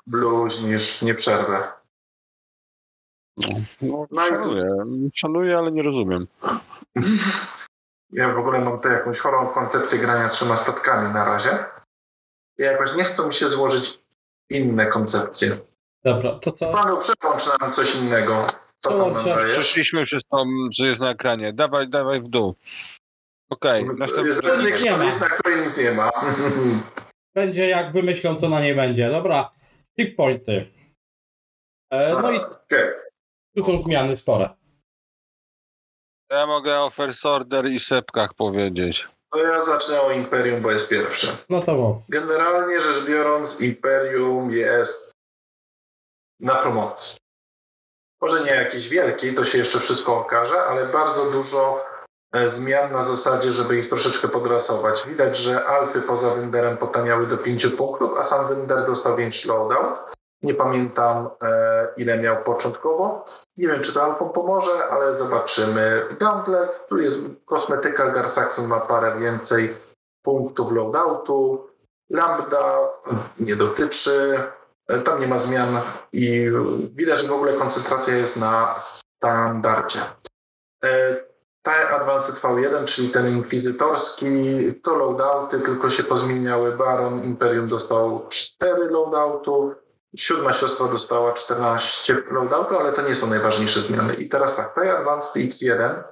Bluźnisz, 0.07 1.03
nie 1.03 1.15
przerwę. 1.15 1.69
no, 3.83 4.07
No 4.11 4.27
szanuję. 4.29 4.77
Szanuję, 5.15 5.59
ale 5.59 5.73
nie 5.73 5.83
rozumiem. 5.83 6.27
Ja 8.13 8.29
w 8.29 8.39
ogóle 8.39 8.61
mam 8.61 8.81
tę 8.81 8.89
jakąś 8.89 9.19
chorą 9.19 9.47
koncepcję 9.47 9.99
grania 9.99 10.29
trzema 10.29 10.57
statkami 10.57 11.15
na 11.15 11.25
razie. 11.25 11.59
I 12.59 12.63
jakoś 12.63 12.95
nie 12.97 13.05
chcą 13.05 13.27
mi 13.27 13.35
się 13.35 13.49
złożyć 13.49 14.01
inne 14.51 14.87
koncepcje. 14.87 15.51
Dobra, 16.05 16.39
to 16.39 16.53
co? 16.53 16.73
Panu, 16.73 16.99
przełącz 16.99 17.61
nam 17.61 17.73
coś 17.73 17.95
innego. 17.95 18.47
Co 18.81 18.91
tam 18.91 19.13
nam? 19.27 19.45
Przeszliśmy 19.47 20.07
przez 20.07 20.23
to, 20.31 20.45
co 20.77 20.83
jest 20.83 21.01
na 21.01 21.11
ekranie. 21.11 21.53
Dawaj, 21.53 21.89
dawaj 21.89 22.21
w 22.21 22.29
dół. 22.29 22.55
Okej, 23.51 23.85
następny. 23.99 24.29
Jest 24.29 24.65
Nic 24.65 24.85
nie 24.85 24.97
ma. 24.97 25.05
list, 25.05 25.21
na 25.21 25.29
której 25.29 25.61
nic 25.61 25.79
nie 25.79 25.93
ma. 25.93 26.11
Będzie 27.35 27.69
jak 27.69 27.93
wymyślą, 27.93 28.37
to 28.37 28.49
na 28.49 28.61
nie 28.61 28.75
będzie. 28.75 29.11
Dobra, 29.11 29.51
tip 29.99 30.17
pointy. 30.17 30.73
E, 31.91 32.13
no 32.23 32.33
i 32.33 32.41
tu 33.57 33.65
są 33.65 33.83
zmiany 33.83 34.17
spore. 34.17 34.58
Ja 36.31 36.47
mogę 36.47 36.81
o 36.81 36.91
First 36.91 37.27
Order 37.27 37.67
i 37.67 37.81
Sepkach 37.81 38.35
powiedzieć. 38.35 39.09
To 39.33 39.39
ja 39.39 39.59
zacznę 39.59 40.01
o 40.01 40.11
Imperium, 40.11 40.63
bo 40.63 40.71
jest 40.71 40.89
pierwsze. 40.89 41.37
No 41.49 41.63
to 41.63 41.75
mów. 41.75 41.97
Generalnie 42.09 42.81
rzecz 42.81 43.05
biorąc, 43.05 43.61
Imperium 43.61 44.51
jest 44.51 45.13
na 46.41 46.55
promocji. 46.55 47.19
Może 48.21 48.45
nie 48.45 48.51
jakiejś 48.51 48.89
wielkiej, 48.89 49.35
to 49.35 49.45
się 49.45 49.59
jeszcze 49.59 49.81
wszystko 49.81 50.19
okaże, 50.19 50.63
ale 50.63 50.87
bardzo 50.87 51.31
dużo 51.31 51.85
e, 52.33 52.49
zmian 52.49 52.93
na 52.93 53.03
zasadzie, 53.03 53.53
żeby 53.53 53.79
ich 53.79 53.89
troszeczkę 53.89 54.29
podrasować. 54.29 55.07
Widać, 55.07 55.37
że 55.37 55.65
alfy 55.65 56.03
poza 56.03 56.35
Wenderem 56.35 56.77
potaniały 56.77 57.27
do 57.27 57.39
5 57.39 57.67
punktów, 57.67 58.19
a 58.19 58.25
sam 58.25 58.49
Wender 58.49 58.87
dostał 58.87 59.17
większy 59.17 59.49
loadout. 59.49 59.99
Nie 60.43 60.55
pamiętam 60.55 61.31
e, 61.43 61.89
ile 61.97 62.19
miał 62.19 62.45
początkowo. 62.45 63.25
Nie 63.57 63.69
wiem, 63.69 63.83
czy 63.83 63.93
to 63.93 64.03
alfom 64.03 64.33
pomoże, 64.33 64.89
ale 64.91 65.17
zobaczymy. 65.17 66.03
Gauntlet, 66.21 66.87
tu 66.89 66.99
jest 66.99 67.21
kosmetyka, 67.45 68.11
Garsaxon 68.11 68.67
ma 68.67 68.81
parę 68.81 69.19
więcej 69.21 69.77
punktów 70.23 70.73
loadoutu. 70.73 71.67
Lambda 72.11 72.79
nie 73.41 73.57
dotyczy, 73.57 74.43
e, 74.89 74.99
tam 74.99 75.21
nie 75.21 75.27
ma 75.27 75.39
zmian 75.39 75.81
i 76.13 76.51
widać, 76.95 77.21
że 77.21 77.29
w 77.29 77.33
ogóle 77.33 77.53
koncentracja 77.53 78.17
jest 78.17 78.37
na 78.37 78.75
standardzie. 78.79 80.01
E, 80.85 81.17
Te 81.63 81.89
Advanced 81.89 82.35
V1, 82.35 82.85
czyli 82.85 83.11
ten 83.11 83.29
inkwizytorski, 83.29 84.27
to 84.83 84.97
loadouty, 84.97 85.61
tylko 85.61 85.91
się 85.91 86.03
pozmieniały. 86.03 86.73
Baron 86.73 87.25
Imperium 87.25 87.69
dostał 87.69 88.27
4 88.29 88.91
loadoutu, 88.91 89.75
siódma 90.17 90.53
siostra 90.53 90.87
dostała 90.87 91.33
14 91.33 92.23
loadoutu, 92.31 92.79
ale 92.79 92.93
to 92.93 93.03
nie 93.03 93.15
są 93.15 93.27
najważniejsze 93.27 93.83
zmiany. 93.83 94.15
I 94.15 94.29
teraz 94.29 94.57
tak, 94.57 94.75
te 94.75 94.99
Advanced 94.99 95.37
X1 95.37 96.03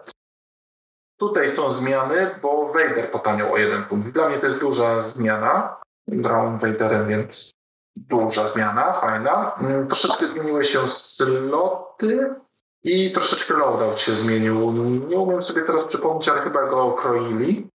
Tutaj 1.17 1.51
są 1.51 1.71
zmiany, 1.71 2.31
bo 2.43 2.73
Vader 2.73 3.11
potaniał 3.11 3.53
o 3.53 3.57
jeden 3.57 3.85
punkt. 3.85 4.09
Dla 4.09 4.29
mnie 4.29 4.39
to 4.39 4.47
jest 4.47 4.59
duża 4.59 5.01
zmiana. 5.01 5.77
Grałem 6.09 6.59
Vaderem, 6.59 7.09
więc 7.09 7.51
duża 7.97 8.49
zmiana, 8.49 8.93
fajna. 8.93 9.57
Mm, 9.61 9.87
Troszeczkę 9.87 10.27
zmieniły 10.27 10.65
się 10.65 10.89
sloty 10.89 12.35
i 12.85 13.13
troszeczkę 13.13 13.55
loadout 13.55 14.01
się 14.01 14.15
zmienił. 14.15 14.73
Nie 15.09 15.19
umiem 15.19 15.43
sobie 15.43 15.63
teraz 15.63 15.85
przypomnieć, 15.85 16.29
ale 16.29 16.41
chyba 16.41 16.67
go 16.67 16.83
okroili. 16.83 17.69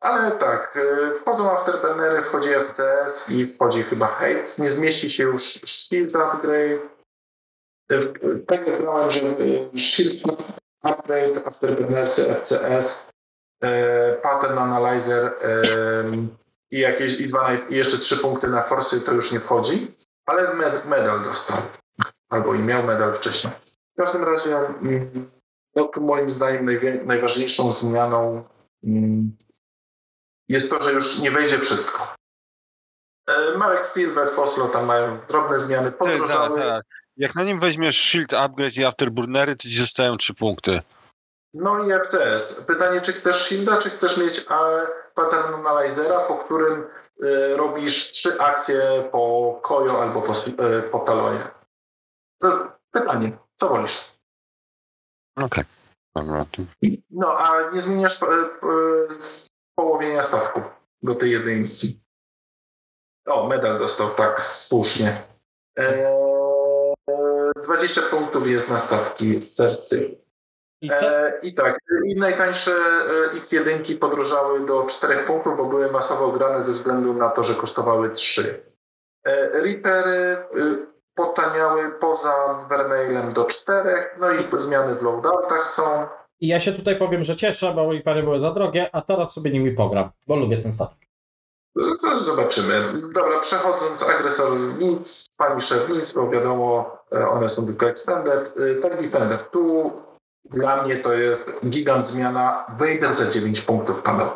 Ale 0.00 0.32
tak, 0.32 0.76
y, 0.76 1.18
wchodzą 1.18 1.50
Afterburnery, 1.50 2.22
wchodzi 2.22 2.48
FCS 2.54 3.30
i 3.30 3.46
wchodzi 3.46 3.82
chyba 3.82 4.06
Hate. 4.06 4.44
Nie 4.58 4.68
zmieści 4.68 5.10
się 5.10 5.22
już 5.22 5.42
Shield 5.44 6.16
Upgrade. 6.16 6.80
W- 7.90 8.44
Tak 8.46 8.66
jak 8.66 8.80
grałem, 8.80 9.10
że 9.10 9.20
y, 9.26 9.68
Shield 9.78 10.22
Upgrade, 10.82 11.46
Afterburnersy, 11.48 12.34
FCS, 12.34 13.06
Pattern 14.22 14.58
Analyzer 14.58 15.32
i 16.70 16.78
jakieś 16.80 17.20
i, 17.20 17.26
dwa, 17.26 17.54
i 17.54 17.74
jeszcze 17.74 17.98
trzy 17.98 18.16
punkty 18.16 18.48
na 18.48 18.62
forsy 18.62 19.00
to 19.00 19.12
już 19.12 19.32
nie 19.32 19.40
wchodzi, 19.40 19.94
ale 20.26 20.54
med, 20.54 20.86
medal 20.86 21.24
dostał. 21.24 21.58
Albo 22.28 22.54
i 22.54 22.58
miał 22.58 22.82
medal 22.82 23.14
wcześniej. 23.14 23.52
W 23.94 23.96
każdym 23.96 24.24
razie 24.24 24.56
mm, 24.56 25.30
no, 25.76 25.90
moim 25.96 26.30
zdaniem 26.30 26.68
najważniejszą 27.06 27.72
zmianą 27.72 28.44
mm, 28.84 29.36
jest 30.48 30.70
to, 30.70 30.82
że 30.82 30.92
już 30.92 31.18
nie 31.18 31.30
wejdzie 31.30 31.58
wszystko. 31.58 32.14
E, 33.28 33.58
Marek 33.58 33.86
Steel, 33.86 34.14
Wet 34.14 34.30
Foslo 34.30 34.68
tam 34.68 34.84
mają 34.86 35.18
drobne 35.28 35.58
zmiany, 35.58 35.88
Tak, 35.90 35.98
podrożały. 35.98 36.60
tak. 36.60 36.84
Jak 37.16 37.34
na 37.34 37.44
nim 37.44 37.60
weźmiesz 37.60 38.02
Shield 38.10 38.32
Upgrade 38.34 38.76
i 38.76 38.84
Afterburnery, 38.84 39.56
to 39.56 39.62
ci 39.62 39.78
zostają 39.80 40.16
trzy 40.16 40.34
punkty. 40.34 40.80
No 41.54 41.84
i 41.84 41.92
FCS. 41.92 42.54
Pytanie, 42.66 43.00
czy 43.00 43.12
chcesz 43.12 43.44
Shielda, 43.44 43.78
czy 43.78 43.90
chcesz 43.90 44.16
mieć 44.16 44.40
pattern 45.14 45.54
analyzera, 45.54 46.20
po 46.20 46.36
którym 46.38 46.86
e, 47.24 47.56
robisz 47.56 48.10
trzy 48.10 48.40
akcje 48.40 49.08
po 49.12 49.60
Kojo 49.62 50.02
albo 50.02 50.22
po, 50.22 50.32
e, 50.32 50.82
po 50.82 50.98
Talonie. 50.98 51.40
Pytanie, 52.90 53.38
co 53.60 53.68
wolisz? 53.68 54.12
Okej. 55.36 55.64
To- 56.14 56.22
No, 57.10 57.34
a 57.38 57.70
nie 57.70 57.80
zmieniasz 57.80 58.18
połowienia 59.76 60.22
statku 60.22 60.62
do 61.02 61.14
tej 61.14 61.30
jednej 61.30 61.56
misji. 61.56 62.00
O, 63.26 63.48
medal 63.48 63.78
dostał, 63.78 64.10
tak, 64.10 64.40
słusznie. 64.40 65.22
E, 65.78 66.16
20 67.64 68.02
punktów 68.02 68.48
jest 68.48 68.68
na 68.68 68.78
statki 68.78 69.42
z 69.42 69.54
Cersei. 69.54 70.26
I 70.80 70.88
te, 70.88 71.26
E, 71.26 71.38
I 71.42 71.54
tak, 71.54 71.78
i 72.04 72.16
najtańsze 72.16 72.72
e, 72.72 73.40
X1 73.40 73.98
podróżały 73.98 74.66
do 74.66 74.84
4 74.84 75.24
punktów, 75.24 75.56
bo 75.56 75.64
były 75.64 75.92
masowo 75.92 76.32
grane 76.32 76.64
ze 76.64 76.72
względu 76.72 77.14
na 77.14 77.30
to, 77.30 77.42
że 77.42 77.54
kosztowały 77.54 78.10
3. 78.10 78.62
E, 79.26 79.60
Reapery 79.60 80.16
e, 80.16 80.46
potaniały 81.14 81.90
poza 81.90 82.66
Vermeilem 82.68 83.32
do 83.32 83.44
4, 83.44 84.10
no 84.18 84.30
i 84.30 84.48
zmiany 84.52 84.94
w 84.94 85.02
loadoutach 85.02 85.66
są. 85.66 86.06
I 86.40 86.46
ja 86.48 86.60
się 86.60 86.72
tutaj 86.72 86.96
powiem, 86.98 87.24
że 87.24 87.36
cieszę, 87.36 87.72
bo 87.74 87.92
i 87.92 88.00
pary 88.02 88.22
były 88.22 88.40
za 88.40 88.50
drogie, 88.50 88.90
a 88.94 89.02
teraz 89.02 89.32
sobie 89.32 89.50
nimi 89.50 89.70
pogram, 89.72 90.10
bo 90.26 90.36
lubię 90.36 90.58
ten 90.62 90.72
statek. 90.72 90.98
Z- 91.76 92.00
To 92.02 92.20
zobaczymy. 92.20 92.92
Dobra, 93.14 93.40
przechodząc, 93.40 94.02
agresor 94.02 94.58
nic, 94.78 95.26
Punisher 95.36 95.90
nic, 95.90 96.12
bo 96.12 96.30
wiadomo, 96.30 96.96
e, 97.12 97.28
one 97.28 97.48
są 97.48 97.66
tylko 97.66 97.86
extended. 97.86 98.54
Tak, 98.82 99.02
Defender, 99.02 99.38
tu 99.38 99.92
dla 100.50 100.82
mnie 100.82 100.96
to 100.96 101.12
jest 101.12 101.56
gigant 101.68 102.08
zmiana. 102.08 102.66
Vader 102.78 103.14
za 103.14 103.30
9 103.30 103.60
punktów 103.60 104.02
padał. 104.02 104.28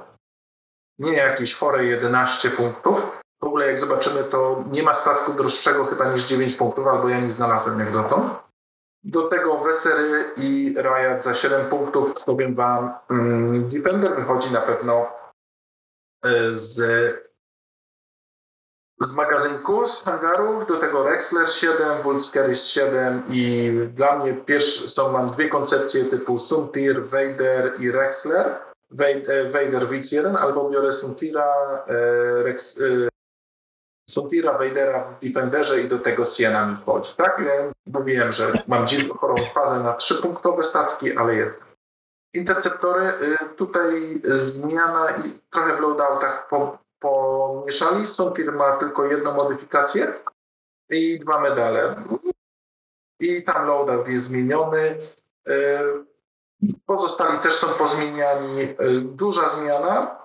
Nie 0.98 1.12
jakieś 1.12 1.55
chore 1.55 1.84
11 1.84 2.51
punktów. 2.51 3.20
W 3.42 3.44
ogóle 3.44 3.66
jak 3.66 3.78
zobaczymy, 3.78 4.24
to 4.24 4.64
nie 4.72 4.82
ma 4.82 4.94
statku 4.94 5.32
droższego 5.32 5.84
chyba 5.84 6.12
niż 6.12 6.24
9 6.24 6.55
punktów, 6.55 6.86
albo 6.86 7.09
ja 7.09 7.20
nie 7.20 7.32
znalazłem 7.32 7.80
jak 7.80 7.92
dotąd. 7.92 8.32
Do 9.05 9.22
tego 9.22 9.59
Wesery 9.59 10.24
i 10.36 10.74
Riot 10.78 11.22
za 11.22 11.34
7 11.34 11.66
punktów. 11.66 12.14
Powiem 12.24 12.55
wam, 12.55 12.94
mm, 13.11 13.68
Defender 13.68 14.16
wychodzi 14.16 14.53
na 14.53 14.61
pewno 14.61 15.07
e, 16.24 16.30
z 16.53 16.80
z 19.01 19.12
magazynku, 19.12 19.86
z 19.86 20.03
hangaru, 20.03 20.66
do 20.66 20.76
tego 20.76 21.05
Rexler 21.05 21.48
7, 21.48 22.03
Vulscaris 22.03 22.64
7 22.64 23.22
i 23.30 23.72
dla 23.94 24.18
mnie 24.18 24.34
pierwsze 24.34 24.88
są, 24.88 25.12
mam 25.12 25.30
dwie 25.30 25.48
koncepcje 25.48 26.05
typu 26.05 26.38
Suntir, 26.38 27.05
Vader 27.05 27.72
i 27.78 27.90
Rexler. 27.90 28.55
E, 28.98 29.44
Vader 29.51 29.88
Wix 29.88 30.12
1 30.12 30.36
albo 30.36 30.70
biorę 30.70 30.92
Suntira, 30.92 31.44
e, 31.86 32.42
Rex, 32.42 32.78
Suntira, 34.11 34.58
Vadera 34.58 35.04
w 35.04 35.24
Defenderze 35.24 35.80
i 35.80 35.88
do 35.88 35.98
tego 35.98 36.24
Siena 36.24 36.66
mi 36.66 36.76
wchodzi. 36.76 37.14
Tak, 37.16 37.42
ja 37.46 37.72
mówiłem, 37.86 38.32
że 38.32 38.52
mam 38.68 38.86
dziwną 38.86 39.14
chorą 39.14 39.34
fazę 39.54 39.80
na 39.80 39.94
trzypunktowe 39.94 40.64
statki, 40.64 41.16
ale 41.16 41.34
jednak. 41.34 41.70
Interceptory, 42.34 43.06
y, 43.06 43.54
tutaj 43.56 44.20
zmiana 44.24 45.11
i 45.11 45.40
trochę 45.50 45.76
w 45.76 45.80
loadoutach 45.80 46.48
po, 46.48 46.78
pomieszali. 46.98 48.06
Sontir 48.06 48.52
ma 48.52 48.76
tylko 48.76 49.04
jedną 49.04 49.34
modyfikację 49.34 50.14
i 50.90 51.18
dwa 51.18 51.40
medale. 51.40 52.02
I 53.20 53.42
tam 53.42 53.66
loadout 53.66 54.08
jest 54.08 54.24
zmieniony. 54.24 54.96
Y, 55.48 56.11
Pozostali 56.86 57.38
też 57.38 57.54
są 57.54 57.68
pozmieniani. 57.68 58.62
Y, 58.62 59.00
Duża 59.00 59.48
zmiana 59.48 60.16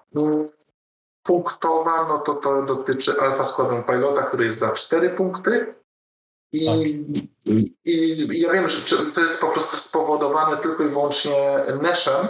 punktowa, 1.26 2.05
no 2.07 2.19
to 2.19 2.34
to 2.34 2.61
dotyczy 2.61 3.21
Alpha 3.21 3.43
Squadron 3.43 3.84
Pilota, 3.84 4.23
który 4.23 4.45
jest 4.45 4.57
za 4.57 4.71
4 4.71 5.09
punkty. 5.09 5.76
I, 6.53 6.65
i, 7.45 7.73
I 7.86 8.41
ja 8.41 8.53
wiem, 8.53 8.69
że 8.69 8.97
to 9.15 9.21
jest 9.21 9.41
po 9.41 9.47
prostu 9.47 9.78
spowodowane 9.78 10.57
tylko 10.57 10.84
i 10.84 10.89
wyłącznie 10.89 11.59
Neshem, 11.82 12.28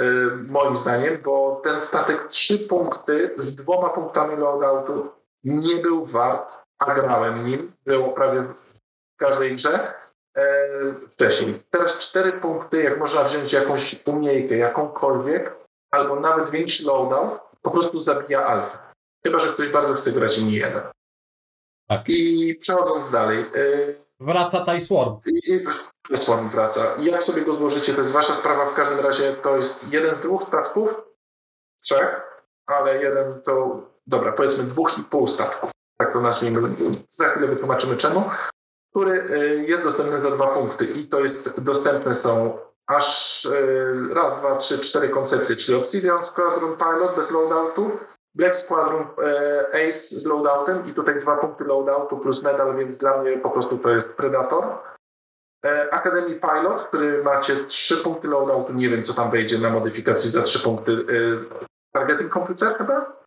y, 0.00 0.04
moim 0.48 0.76
zdaniem, 0.76 1.18
bo 1.24 1.60
ten 1.64 1.82
statek 1.82 2.28
3 2.28 2.58
punkty 2.58 3.34
z 3.36 3.54
dwoma 3.54 3.88
punktami 3.88 4.36
loadoutu 4.36 5.08
nie 5.44 5.76
był 5.76 6.06
wart, 6.06 6.62
a 6.78 6.94
grałem 6.94 7.44
nim. 7.44 7.72
Było 7.84 8.08
prawie 8.08 8.42
w 8.42 9.16
każdej 9.16 9.56
grze 9.56 9.94
e, 10.36 10.44
wcześniej. 11.08 11.62
Teraz 11.70 11.98
4 11.98 12.32
punkty, 12.32 12.82
jak 12.82 12.98
można 12.98 13.24
wziąć 13.24 13.52
jakąś 13.52 14.06
umiejkę, 14.06 14.56
jakąkolwiek, 14.56 15.56
albo 15.90 16.20
nawet 16.20 16.50
większy 16.50 16.84
loadout, 16.84 17.49
po 17.62 17.70
prostu 17.70 18.00
zabija 18.00 18.44
alfę. 18.44 18.78
Chyba, 19.26 19.38
że 19.38 19.52
ktoś 19.52 19.68
bardzo 19.68 19.94
chce 19.94 20.12
grać 20.12 20.38
inni 20.38 20.52
jeden. 20.52 20.82
Tak. 21.88 22.08
I 22.08 22.54
przechodząc 22.54 23.10
dalej, 23.10 23.44
y, 23.56 24.00
Wraca 24.20 24.64
TIE 24.64 24.80
Swarm. 24.80 25.16
i 25.26 26.16
Swarm 26.16 26.48
wraca. 26.48 26.96
Jak 26.98 27.22
sobie 27.22 27.42
go 27.42 27.54
złożycie, 27.54 27.92
to 27.92 28.00
jest 28.00 28.12
wasza 28.12 28.34
sprawa. 28.34 28.66
W 28.66 28.74
każdym 28.74 29.00
razie 29.00 29.32
to 29.32 29.56
jest 29.56 29.92
jeden 29.92 30.14
z 30.14 30.18
dwóch 30.18 30.42
statków, 30.42 31.02
trzech, 31.82 32.20
ale 32.66 33.02
jeden 33.02 33.42
to, 33.42 33.82
dobra, 34.06 34.32
powiedzmy 34.32 34.64
dwóch 34.64 34.98
i 34.98 35.02
pół 35.02 35.26
statków. 35.28 35.70
Tak 35.98 36.12
to 36.12 36.20
nazwijmy. 36.20 36.76
Za 37.10 37.28
chwilę 37.28 37.46
wytłumaczymy 37.46 37.96
czemu. 37.96 38.30
Który 38.90 39.24
y, 39.30 39.64
jest 39.68 39.82
dostępny 39.82 40.18
za 40.18 40.30
dwa 40.30 40.46
punkty. 40.46 40.84
I 40.84 41.04
to 41.04 41.20
jest, 41.20 41.60
dostępne 41.60 42.14
są 42.14 42.58
aż 42.96 43.44
y, 43.44 44.14
raz, 44.14 44.38
dwa, 44.38 44.56
trzy, 44.56 44.78
cztery 44.78 45.08
koncepcje, 45.08 45.56
czyli 45.56 45.78
Obsidian 45.78 46.22
Squadron 46.22 46.76
Pilot 46.76 47.16
bez 47.16 47.30
loadoutu, 47.30 47.90
Black 48.34 48.56
Squadron 48.56 49.06
e, 49.22 49.88
Ace 49.88 50.20
z 50.20 50.26
loadoutem 50.26 50.86
i 50.86 50.92
tutaj 50.92 51.18
dwa 51.18 51.36
punkty 51.36 51.64
loadoutu 51.64 52.18
plus 52.18 52.42
medal, 52.42 52.76
więc 52.76 52.96
dla 52.96 53.22
mnie 53.22 53.38
po 53.38 53.50
prostu 53.50 53.78
to 53.78 53.90
jest 53.90 54.14
Predator. 54.16 54.64
E, 55.66 55.94
Academy 55.94 56.40
Pilot, 56.40 56.82
który 56.82 57.22
macie 57.22 57.64
trzy 57.64 57.96
punkty 57.96 58.28
loadoutu, 58.28 58.72
nie 58.72 58.88
wiem 58.88 59.02
co 59.02 59.14
tam 59.14 59.30
wejdzie 59.30 59.58
na 59.58 59.70
modyfikacji 59.70 60.30
za 60.30 60.42
trzy 60.42 60.60
punkty. 60.60 60.92
E, 60.92 61.66
Targeting 61.92 62.32
Computer 62.32 62.78
chyba? 62.78 63.20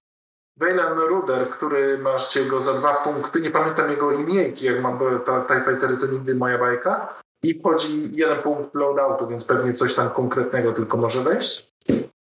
Wayland 0.58 1.00
Ruder, 1.00 1.50
który 1.50 1.98
macie 1.98 2.46
go 2.46 2.60
za 2.60 2.74
dwa 2.74 2.94
punkty, 2.94 3.42
nie 3.42 3.52
pamiętam 3.52 3.92
jego 3.92 4.12
imiejki, 4.12 4.66
jak 4.66 4.82
mam 4.82 4.98
bo 4.98 5.10
TIE 5.20 5.62
Fightery 5.66 5.98
to 5.98 6.06
nigdy 6.06 6.36
moja 6.36 6.58
bajka. 6.58 7.23
I 7.44 7.54
wchodzi 7.60 8.10
jeden 8.14 8.42
punkt 8.42 8.76
loadoutu, 8.76 9.28
więc 9.28 9.46
pewnie 9.46 9.74
coś 9.74 9.96
tam 9.96 10.10
konkretnego 10.10 10.74
tylko 10.74 10.98
może 10.98 11.24
wejść. 11.24 11.74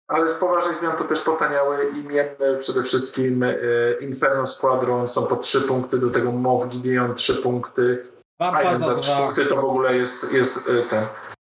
Ale 0.08 0.28
z 0.28 0.34
poważnych 0.34 0.76
zmian 0.76 0.96
to 0.96 1.04
też 1.04 1.20
potaniały 1.20 1.90
imienne 1.90 2.56
przede 2.58 2.82
wszystkim 2.82 3.42
e, 3.42 3.54
Inferno 4.00 4.46
Squadron 4.46 5.08
są 5.08 5.26
po 5.26 5.36
trzy 5.36 5.60
punkty, 5.60 5.98
do 5.98 6.10
tego 6.10 6.32
Mow 6.32 6.68
Gideon 6.68 7.14
trzy 7.14 7.34
punkty, 7.34 8.06
Wampa 8.40 8.62
Island 8.62 8.84
za 8.84 8.90
za 8.94 8.98
trzy 8.98 9.10
dwa. 9.12 9.22
punkty 9.22 9.46
to 9.46 9.56
w 9.56 9.64
ogóle 9.64 9.96
jest, 9.96 10.26
jest 10.32 10.56
e, 10.56 10.82
ten. 10.90 11.06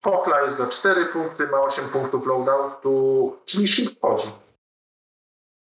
Pochla 0.04 0.42
jest 0.42 0.58
za 0.58 0.68
cztery 0.68 1.06
punkty, 1.06 1.48
ma 1.48 1.62
8 1.62 1.86
punktów 1.90 2.28
loadoutu, 2.28 3.36
czyli 3.46 3.68
shield 3.68 3.92
wchodzi. 3.98 4.28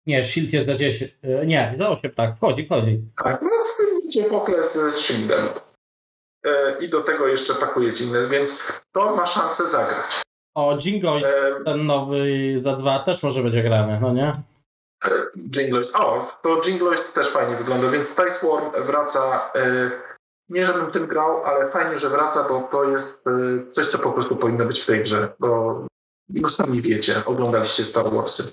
Nie, 0.06 0.24
Shield 0.24 0.52
jest 0.52 0.66
za 0.66 0.74
10. 0.74 1.18
e, 1.22 1.46
Nie, 1.46 1.74
za 1.78 1.88
8, 1.88 2.10
tak, 2.14 2.36
wchodzi, 2.36 2.66
wchodzi. 2.66 3.00
Tak, 3.24 3.42
no 3.42 3.48
widzicie 3.94 4.24
Pochle 4.24 4.62
z, 4.62 4.72
z 4.72 4.96
shieldem. 4.96 5.48
E, 6.46 6.76
I 6.80 6.88
do 6.88 7.00
tego 7.00 7.26
jeszcze 7.26 7.54
pakujecie 7.54 8.04
inne, 8.04 8.28
więc 8.28 8.58
to 8.92 9.16
ma 9.16 9.26
szansę 9.26 9.68
zagrać. 9.68 10.22
O, 10.54 10.76
Jingoist, 10.76 11.28
E, 11.28 11.64
ten 11.64 11.86
nowy 11.86 12.26
za 12.60 12.76
2 12.76 12.98
też 12.98 13.22
może 13.22 13.42
będzie 13.42 13.62
grany, 13.62 13.98
no 14.02 14.12
nie? 14.12 14.42
Jingloist. 15.56 15.96
O, 15.96 16.38
to 16.42 16.60
Jingloist 16.66 17.14
też 17.14 17.28
fajnie 17.28 17.56
wygląda, 17.56 17.90
więc 17.90 18.14
Tie 18.14 18.30
Swarm 18.30 18.70
wraca. 18.86 19.50
E, 19.54 19.90
nie 20.48 20.66
żebym 20.66 20.90
tym 20.90 21.06
grał, 21.06 21.44
ale 21.44 21.70
fajnie, 21.70 21.98
że 21.98 22.08
wraca, 22.08 22.48
bo 22.48 22.68
to 22.72 22.84
jest 22.84 23.26
e, 23.26 23.30
coś, 23.70 23.86
co 23.86 23.98
po 23.98 24.12
prostu 24.12 24.36
powinno 24.36 24.64
być 24.64 24.80
w 24.80 24.86
tej 24.86 25.02
grze, 25.02 25.28
bo 25.40 25.82
no 26.28 26.48
sami 26.48 26.82
wiecie, 26.82 27.22
oglądaliście 27.26 27.84
Star 27.84 28.10
Warsy. 28.12 28.52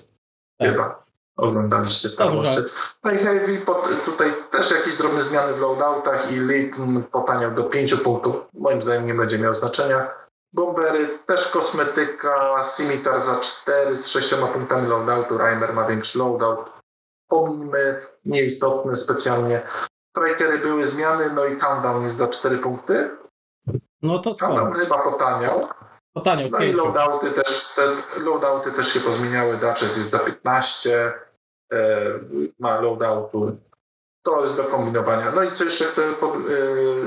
Tak. 0.58 0.70
Chyba. 0.70 1.04
Oglądaliście 1.40 2.08
Star. 2.08 2.36
Warsy. 2.36 2.64
No 3.04 3.10
i 3.10 3.18
Heavy, 3.18 3.58
pod, 3.58 4.04
tutaj 4.04 4.34
też 4.50 4.70
jakieś 4.70 4.96
drobne 4.96 5.22
zmiany 5.22 5.52
w 5.52 5.60
loadoutach 5.60 6.32
i 6.32 6.34
Litm 6.34 7.02
potaniał 7.02 7.50
do 7.50 7.64
5 7.64 7.94
punktów. 7.94 8.46
Moim 8.54 8.82
zdaniem 8.82 9.06
nie 9.06 9.14
będzie 9.14 9.38
miał 9.38 9.54
znaczenia. 9.54 10.10
Bombery, 10.52 11.18
też 11.26 11.48
kosmetyka, 11.48 12.62
Scimitar 12.62 13.20
za 13.20 13.36
4 13.36 13.96
z 13.96 14.06
6 14.06 14.34
punktami 14.52 14.88
loadoutu, 14.88 15.38
Reimer 15.38 15.74
ma 15.74 15.84
większy 15.84 16.18
loadout. 16.18 16.72
Pomijmy, 17.28 18.06
nieistotne 18.24 18.96
specjalnie. 18.96 19.62
Strikery 20.16 20.58
były 20.58 20.86
zmiany, 20.86 21.30
no 21.34 21.46
i 21.46 21.56
Countdown 21.56 22.02
jest 22.02 22.16
za 22.16 22.28
4 22.28 22.58
punkty. 22.58 23.10
No 24.02 24.18
to 24.18 24.34
Countdown 24.34 24.72
chyba 24.72 24.98
potaniał. 24.98 25.68
Potaniał 26.12 26.48
No 26.50 26.58
i 26.58 26.72
loadouty 26.72 27.30
też, 27.30 27.74
te 27.76 27.82
loadouty 28.20 28.72
też 28.72 28.92
się 28.92 29.00
pozmieniały. 29.00 29.56
Duchess 29.56 29.96
jest 29.96 30.10
za 30.10 30.18
15, 30.18 31.06
e, 31.06 31.12
ma 32.58 32.80
loadoutu. 32.80 33.56
To 34.22 34.40
jest 34.40 34.56
do 34.56 34.64
kombinowania. 34.64 35.32
No 35.32 35.42
i 35.42 35.52
co 35.52 35.64
jeszcze 35.64 35.84
chcę, 35.84 36.02
e, 36.04 36.14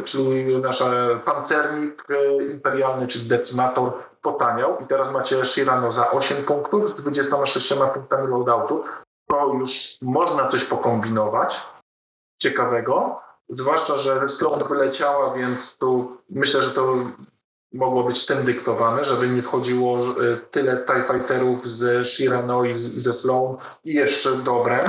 czyli 0.04 0.58
nasz 0.58 0.84
pancernik 1.26 2.06
e, 2.10 2.44
imperialny, 2.44 3.08
czyli 3.08 3.26
decimator 3.26 3.92
potaniał 4.22 4.78
i 4.80 4.88
teraz 4.88 5.12
macie 5.12 5.46
Shirano 5.46 5.92
za 5.92 6.12
8 6.12 6.44
punktów 6.44 6.90
z 6.90 6.94
26 6.94 7.74
punktami 7.94 8.28
loadoutu. 8.28 8.84
To 9.28 9.54
już 9.54 9.98
można 10.02 10.48
coś 10.48 10.64
pokombinować 10.64 11.62
ciekawego. 12.42 13.22
Zwłaszcza, 13.50 13.98
że 13.98 14.30
Sloan 14.30 14.64
wyleciała, 14.68 15.34
więc 15.34 15.78
tu 15.78 16.18
myślę, 16.30 16.64
że 16.64 16.72
to 16.72 16.96
mogło 17.74 18.04
być 18.04 18.26
tym 18.26 18.44
dyktowane, 18.46 19.06
żeby 19.06 19.30
nie 19.30 19.42
wchodziło 19.42 20.00
e, 20.00 20.38
tyle 20.52 20.78
TIE 20.78 21.14
Fighterów 21.14 21.68
z 21.70 22.08
Shirano 22.08 22.66
i 22.66 22.76
ze 22.76 23.14
Sloan 23.14 23.58
i 23.86 23.94
jeszcze 23.94 24.36
Dobrem. 24.38 24.86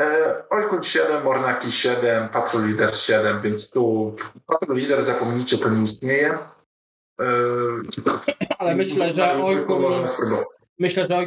E, 0.00 0.34
Oikun 0.50 0.82
7, 0.82 1.24
Mornaki 1.24 1.72
7, 1.72 2.28
Patrol 2.28 2.66
Leader 2.66 2.96
7, 2.96 3.40
więc 3.42 3.70
tu 3.70 4.16
Patrol 4.46 4.76
Leader 4.76 5.02
zapomnijcie, 5.04 5.58
to 5.58 5.68
nie 5.68 5.82
istnieje. 5.82 6.38
E, 7.20 7.24
Ale 8.58 8.74
myślę, 8.74 9.14
że 9.14 9.34
spróbować. 10.06 10.46
myślę, 10.78 11.06
że 11.06 11.26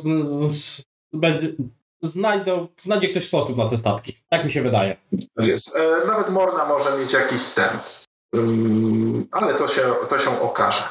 z, 0.00 0.56
z, 0.56 0.82
będzie, 1.12 1.52
znajdą, 2.02 2.68
znajdzie 2.78 3.08
ktoś 3.08 3.26
sposób 3.26 3.56
na 3.56 3.68
te 3.68 3.76
statki. 3.76 4.18
Tak 4.28 4.44
mi 4.44 4.50
się 4.50 4.62
wydaje. 4.62 4.96
Tak 5.36 5.46
Jest. 5.46 5.76
E, 5.76 6.06
Nawet 6.06 6.30
Morna 6.30 6.64
może 6.64 6.98
mieć 6.98 7.12
jakiś 7.12 7.40
sens, 7.40 8.04
ale 9.30 9.54
to 9.54 9.66
się, 9.66 9.94
to 10.08 10.18
się 10.18 10.40
okaże. 10.40 10.88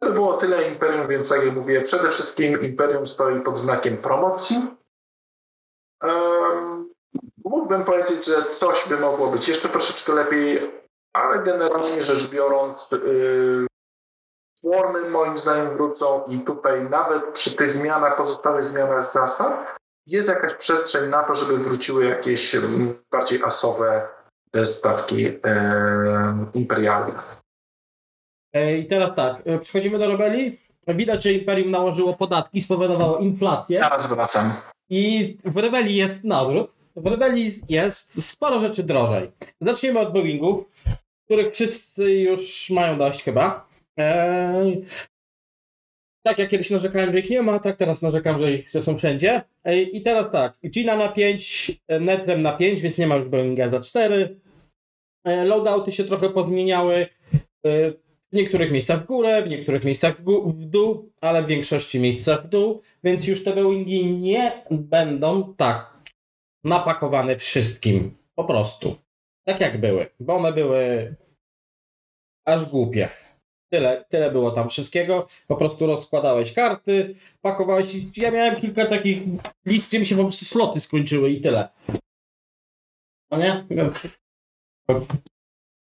To 0.00 0.12
było 0.12 0.32
tyle 0.36 0.68
Imperium, 0.68 1.08
więc 1.08 1.30
jak 1.30 1.54
mówię, 1.54 1.82
przede 1.82 2.10
wszystkim 2.10 2.60
Imperium 2.60 3.06
stoi 3.06 3.40
pod 3.40 3.58
znakiem 3.58 3.96
promocji. 3.96 4.56
Mógłbym 7.44 7.84
powiedzieć, 7.84 8.26
że 8.26 8.44
coś 8.44 8.88
by 8.88 8.98
mogło 8.98 9.28
być 9.28 9.48
jeszcze 9.48 9.68
troszeczkę 9.68 10.12
lepiej, 10.12 10.72
ale 11.12 11.38
generalnie 11.38 12.02
rzecz 12.02 12.30
biorąc, 12.30 12.90
yy, 12.92 13.66
Swarmy 14.66 15.10
moim 15.10 15.38
zdaniem 15.38 15.68
wrócą 15.68 16.24
i 16.28 16.38
tutaj 16.40 16.90
nawet 16.90 17.24
przy 17.24 17.56
tych 17.56 17.70
zmianach, 17.70 18.16
pozostałych 18.16 18.64
zmianach 18.64 19.12
zasad, 19.12 19.76
jest 20.06 20.28
jakaś 20.28 20.54
przestrzeń 20.54 21.10
na 21.10 21.22
to, 21.22 21.34
żeby 21.34 21.58
wróciły 21.58 22.04
jakieś 22.04 22.56
bardziej 23.10 23.42
asowe 23.42 24.08
statki 24.64 25.26
imperialne. 26.54 27.12
E, 28.52 28.78
I 28.78 28.86
teraz 28.86 29.14
tak, 29.14 29.42
e, 29.44 29.58
przechodzimy 29.58 29.98
do 29.98 30.06
rebelii. 30.06 30.58
Widać, 30.88 31.24
że 31.24 31.32
Imperium 31.32 31.70
nałożyło 31.70 32.14
podatki, 32.14 32.60
spowodowało 32.60 33.18
inflację. 33.18 33.78
Zaraz 33.80 34.06
wracam. 34.06 34.52
I 34.90 35.36
w 35.44 35.56
rebelii 35.56 35.96
jest 35.96 36.24
nawrót. 36.24 36.70
W 36.96 37.06
rebelii 37.06 37.50
jest 37.68 38.28
sporo 38.30 38.60
rzeczy 38.60 38.82
drożej. 38.82 39.32
Zaczniemy 39.60 40.00
od 40.00 40.12
Boeingów, 40.12 40.64
których 41.24 41.54
wszyscy 41.54 42.12
już 42.12 42.70
mają 42.70 42.98
dość 42.98 43.22
chyba. 43.22 43.68
Eee, 43.96 44.84
tak 46.26 46.38
jak 46.38 46.48
kiedyś 46.48 46.70
narzekałem, 46.70 47.12
że 47.12 47.18
ich 47.20 47.30
nie 47.30 47.42
ma, 47.42 47.58
tak 47.58 47.76
teraz 47.76 48.02
narzekam, 48.02 48.38
że 48.38 48.52
ich 48.52 48.68
są 48.70 48.98
wszędzie. 48.98 49.42
I 49.92 50.02
teraz 50.02 50.30
tak, 50.30 50.58
Gina 50.70 50.96
na 50.96 51.08
5, 51.08 51.72
Netrem 52.00 52.42
na 52.42 52.52
5, 52.52 52.80
więc 52.80 52.98
nie 52.98 53.06
ma 53.06 53.16
już 53.16 53.28
Boeinga 53.28 53.68
za 53.68 53.80
4. 53.80 54.40
E, 55.24 55.44
Loadouty 55.44 55.92
się 55.92 56.04
trochę 56.04 56.30
pozmieniały. 56.30 56.94
E, 57.66 57.90
W 58.32 58.36
niektórych 58.36 58.72
miejscach 58.72 59.02
w 59.02 59.06
górę, 59.06 59.42
w 59.42 59.48
niektórych 59.48 59.84
miejscach 59.84 60.16
w, 60.16 60.24
gó- 60.24 60.52
w 60.52 60.64
dół, 60.64 61.12
ale 61.20 61.42
w 61.42 61.46
większości 61.46 62.00
miejscach 62.00 62.44
w 62.46 62.48
dół, 62.48 62.82
więc 63.04 63.26
już 63.26 63.44
te 63.44 63.52
Boeingi 63.52 64.06
nie 64.06 64.62
będą 64.70 65.54
tak 65.54 65.96
napakowane 66.64 67.36
wszystkim. 67.36 68.16
Po 68.34 68.44
prostu. 68.44 68.96
Tak 69.44 69.60
jak 69.60 69.80
były. 69.80 70.06
Bo 70.20 70.34
one 70.34 70.52
były 70.52 71.14
aż 72.44 72.64
głupie. 72.64 73.08
Tyle, 73.68 74.04
tyle 74.08 74.30
było 74.30 74.50
tam 74.50 74.68
wszystkiego. 74.68 75.26
Po 75.48 75.56
prostu 75.56 75.86
rozkładałeś 75.86 76.52
karty, 76.52 77.14
pakowałeś. 77.40 77.96
Ja 78.16 78.30
miałem 78.30 78.56
kilka 78.56 78.86
takich 78.86 79.22
list, 79.66 79.88
gdzie 79.88 80.00
mi 80.00 80.06
się 80.06 80.16
po 80.16 80.22
prostu 80.22 80.44
sloty 80.44 80.80
skończyły 80.80 81.30
i 81.30 81.40
tyle. 81.40 81.68
No 83.30 83.38
nie? 83.38 83.66
Więc 83.70 84.08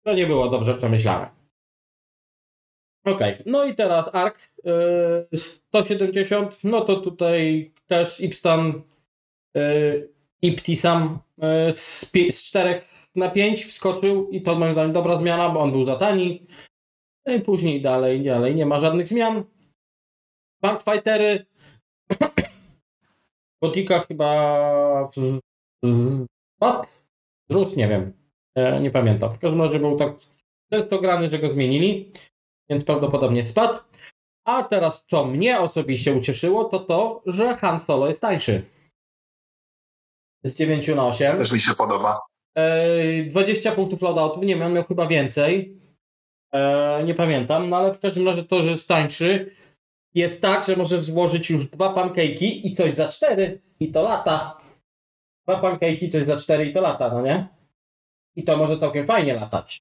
to 0.05 0.15
nie 0.15 0.27
było 0.27 0.49
dobrze 0.49 0.75
przemyślane. 0.75 1.31
Okej, 3.05 3.43
no 3.47 3.65
i 3.65 3.75
teraz 3.75 4.15
ARK 4.15 4.53
yy, 5.33 5.39
170, 5.39 6.65
no 6.65 6.81
to 6.81 6.97
tutaj 6.97 7.73
też 7.87 8.21
Ipstan 8.21 8.83
yy, 9.55 10.09
Iptisam 10.43 11.19
yy, 11.39 11.73
z, 11.73 12.13
z 12.31 12.43
4 12.43 12.81
na 13.15 13.31
5 13.31 13.65
wskoczył 13.65 14.31
i 14.31 14.43
to 14.43 14.55
moim 14.55 14.73
zdaniem 14.73 14.93
dobra 14.93 15.17
zmiana, 15.17 15.49
bo 15.51 15.61
on 15.61 15.71
był 15.71 15.85
za 15.85 15.97
tani. 15.97 16.47
No 17.27 17.35
i 17.35 17.41
później 17.41 17.83
dalej, 17.83 18.25
dalej 18.25 18.55
nie 18.55 18.67
ma 18.67 18.81
żadnych 18.81 19.09
zmian. 19.09 19.45
Bankfightery 20.63 21.47
Botika 23.63 24.01
chyba 24.09 25.11
w- 25.17 25.41
w- 25.85 26.27
spadł? 26.57 26.89
Rus, 27.51 27.77
nie 27.77 27.89
wiem. 27.89 28.13
E, 28.57 28.81
nie 28.81 28.91
pamiętam. 28.91 29.35
W 29.35 29.39
każdym 29.39 29.63
razie 29.63 29.79
był 29.79 29.99
tak 29.99 30.13
często 30.73 31.01
grany, 31.01 31.29
że 31.29 31.39
go 31.39 31.51
zmienili, 31.51 32.13
więc 32.71 32.85
prawdopodobnie 32.85 33.47
spadł. 33.47 33.79
A 34.47 34.63
teraz, 34.63 35.05
co 35.11 35.25
mnie 35.25 35.61
osobiście 35.61 36.15
ucieszyło, 36.15 36.65
to 36.65 36.79
to, 36.81 37.23
że 37.27 37.57
Han 37.57 37.81
Solo 37.81 38.09
jest 38.09 38.21
tańszy. 38.21 38.63
Z 40.45 40.55
9 40.57 40.89
na 40.89 41.07
8. 41.07 41.39
Też 41.39 41.53
mi 41.53 41.61
się 41.61 41.75
podoba. 41.75 42.21
E, 42.59 43.25
20 43.25 43.73
punktów 43.73 44.03
loadoutów, 44.03 44.43
nie 44.45 44.57
wiem, 44.57 44.67
on 44.67 44.73
miał 44.73 44.85
chyba 44.85 45.07
więcej. 45.07 45.81
E, 46.55 47.05
nie 47.05 47.15
pamiętam, 47.15 47.71
no 47.71 47.77
ale 47.77 47.95
w 47.95 48.01
każdym 48.01 48.27
razie 48.27 48.45
to, 48.45 48.63
że 48.63 48.71
jest 48.71 48.89
tańszy, 48.89 49.57
jest 50.15 50.43
tak, 50.43 50.65
że 50.65 50.77
możesz 50.77 51.05
złożyć 51.05 51.51
już 51.51 51.67
dwa 51.67 51.95
pancake'i 51.95 52.61
i 52.65 52.75
coś 52.75 52.95
za 52.95 53.09
cztery 53.09 53.63
i 53.81 53.93
to 53.93 54.03
lata. 54.03 54.61
Dwa 55.47 55.61
pancake'i, 55.61 56.11
coś 56.11 56.23
za 56.23 56.37
cztery 56.37 56.67
i 56.67 56.75
to 56.75 56.81
lata, 56.81 57.09
no 57.09 57.23
nie? 57.23 57.49
I 58.37 58.45
to 58.45 58.57
może 58.57 58.79
całkiem 58.79 59.07
fajnie 59.07 59.35
latać. 59.35 59.81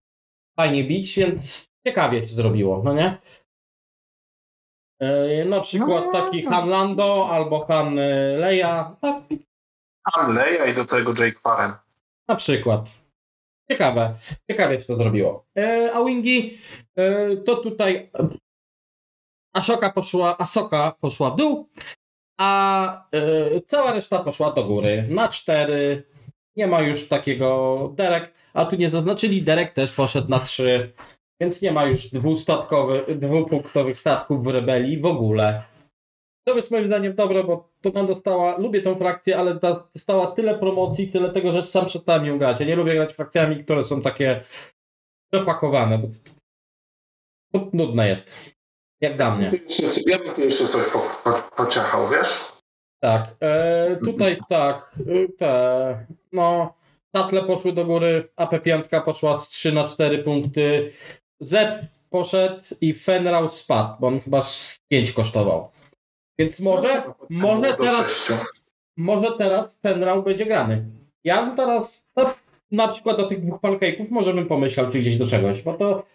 Fajnie 0.56 0.84
bić, 0.84 1.16
więc 1.16 1.66
ciekawie 1.88 2.22
się 2.22 2.36
zrobiło, 2.36 2.82
no 2.84 2.94
nie? 2.94 3.18
E, 5.00 5.46
na 5.46 5.62
przykład 5.62 6.12
taki 6.12 6.44
Han 6.44 6.70
Lando 6.70 7.30
albo 7.32 7.66
Han 7.66 8.00
e, 8.00 8.38
Leia. 8.38 8.96
No, 9.02 9.24
Han 10.14 10.36
Leia 10.36 10.66
i 10.66 10.76
do 10.76 10.86
tego 10.86 11.14
Jake 11.20 11.40
Farren. 11.40 11.74
Na 12.28 12.36
przykład. 12.36 13.03
Ciekawe. 13.72 14.16
Ciekawie 14.52 14.80
się 14.80 14.86
to 14.86 14.96
zrobiło. 14.96 15.46
E, 15.58 15.92
a 15.94 16.04
Wingi 16.04 16.58
e, 16.96 17.38
to 17.38 17.56
tutaj 17.56 18.12
Ashoka 19.54 19.90
poszła, 19.92 20.38
Asoka 20.38 20.96
poszła 21.00 21.32
w 21.32 21.36
dół, 21.36 21.70
a 22.40 23.10
e, 23.12 23.62
cała 23.62 23.94
reszta 23.94 24.20
poszła 24.20 24.52
do 24.52 24.64
góry. 24.64 25.06
Na 25.10 25.30
cztery. 25.30 26.04
Nie 26.56 26.68
ma 26.68 26.82
już 26.82 27.08
takiego 27.08 27.90
Derek, 27.96 28.34
a 28.54 28.66
tu 28.66 28.76
nie 28.76 28.90
zaznaczyli, 28.90 29.42
Derek 29.42 29.74
też 29.74 29.92
poszedł 29.92 30.30
na 30.30 30.40
trzy, 30.40 30.94
więc 31.42 31.62
nie 31.62 31.72
ma 31.72 31.86
już 31.86 32.08
dwustatkowych, 32.08 33.20
dwupunktowych 33.20 33.98
statków 33.98 34.44
w 34.44 34.48
rebelii 34.48 35.00
w 35.00 35.06
ogóle. 35.06 35.64
To 36.44 36.56
jest 36.56 36.72
moim 36.72 36.88
zdaniem 36.88 37.16
dobre, 37.16 37.44
bo 37.44 37.70
to 37.82 37.90
ona 37.90 38.04
dostała, 38.04 38.58
lubię 38.58 38.82
tą 38.82 38.96
frakcję, 38.96 39.38
ale 39.38 39.60
dostała 39.94 40.28
tyle 40.28 40.58
promocji, 40.58 41.08
tyle 41.08 41.32
tego, 41.32 41.52
że 41.52 41.64
sam 41.64 41.86
przestałem 41.86 42.26
ją 42.26 42.38
grać. 42.38 42.60
Ja 42.60 42.66
nie 42.66 42.76
lubię 42.76 42.96
grać 42.96 43.14
frakcjami, 43.14 43.64
które 43.64 43.84
są 43.84 44.02
takie 44.02 44.44
przepakowane, 45.34 45.98
bo 45.98 46.08
to 47.52 47.70
nudne 47.74 48.08
jest. 48.08 48.54
Jak 49.02 49.18
dla 49.18 49.36
mnie. 49.36 49.52
Ja 50.06 50.20
bym 50.20 50.34
tu 50.34 50.42
jeszcze 50.42 50.68
coś 50.68 50.86
po, 50.86 51.00
po, 51.24 51.32
pociachał, 51.58 52.10
wiesz? 52.10 52.54
Tak, 53.00 53.36
e, 53.40 53.98
tutaj 54.06 54.38
tak, 54.50 54.96
e, 55.00 55.28
te, 55.38 56.06
no, 56.32 56.74
tatle 57.12 57.44
poszły 57.44 57.74
do 57.74 57.86
góry, 57.86 58.30
AP5 58.38 59.04
poszła 59.04 59.36
z 59.36 59.50
3 59.50 59.72
na 59.72 59.88
4 59.88 60.24
punkty, 60.24 60.94
Zep 61.40 61.70
poszedł 62.10 62.64
i 62.82 62.94
Fenrau 62.94 63.50
spadł, 63.50 63.96
bo 64.00 64.08
on 64.08 64.20
chyba 64.20 64.42
z 64.42 64.80
5 64.92 65.12
kosztował. 65.12 65.72
Więc 66.40 66.60
może, 66.60 67.04
No, 67.30 67.48
może 67.48 67.72
do 67.72 67.78
teraz 67.78 68.32
może 68.98 69.32
teraz 69.38 69.76
ten 69.82 70.04
round 70.04 70.26
będzie 70.26 70.46
grany. 70.46 70.86
Ja 71.24 71.46
bym 71.46 71.56
teraz 71.56 72.08
no, 72.16 72.34
na 72.72 72.88
przykład 72.88 73.18
do 73.18 73.28
tych 73.28 73.46
dwóch 73.46 73.62
pancake'ów 73.62 74.12
może 74.12 74.34
bym 74.34 74.48
pomyślał 74.48 74.92
czy 74.92 75.00
gdzieś 75.00 75.18
do 75.18 75.28
czegoś, 75.28 75.62
bo 75.62 75.74
to 75.74 76.06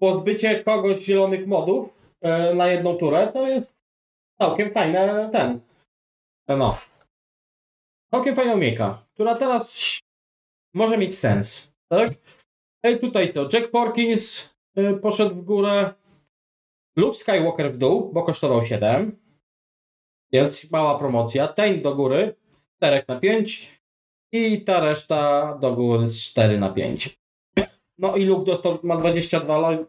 pozbycie 0.00 0.64
kogoś 0.64 0.98
zielonych 0.98 1.46
modów 1.46 1.88
e, 2.20 2.54
na 2.54 2.68
jedną 2.68 2.94
turę 2.94 3.30
to 3.32 3.48
jest 3.48 3.76
całkiem 4.40 4.72
fajne 4.72 5.30
ten. 5.32 5.60
No. 6.48 6.78
Całkiem 8.10 8.36
fajna 8.36 8.54
umiejka, 8.54 9.02
która 9.14 9.34
teraz 9.34 9.98
może 10.74 10.98
mieć 10.98 11.18
sens, 11.18 11.72
tak? 11.88 12.10
Ej, 12.82 13.00
tutaj 13.00 13.32
co? 13.32 13.48
Jack 13.52 13.70
Porkins 13.70 14.54
y, 14.78 14.94
poszedł 15.02 15.34
w 15.34 15.44
górę. 15.44 15.94
Luke 16.98 17.14
Skywalker 17.14 17.72
w 17.72 17.78
dół, 17.78 18.12
bo 18.12 18.22
kosztował 18.22 18.66
7. 18.66 19.18
Jest 20.32 20.72
mała 20.72 20.98
promocja. 20.98 21.48
Ten 21.48 21.82
do 21.82 21.94
góry, 21.94 22.36
4 22.76 23.04
na 23.08 23.20
5. 23.20 23.80
I 24.32 24.64
ta 24.64 24.80
reszta 24.80 25.54
do 25.60 25.72
góry 25.72 26.06
z 26.06 26.20
4 26.22 26.58
na 26.58 26.72
5. 26.72 27.18
No 27.98 28.16
i 28.16 28.24
Luke 28.24 28.44
dostał, 28.44 28.78
ma 28.82 28.96
22 28.96 29.58
lo- 29.58 29.86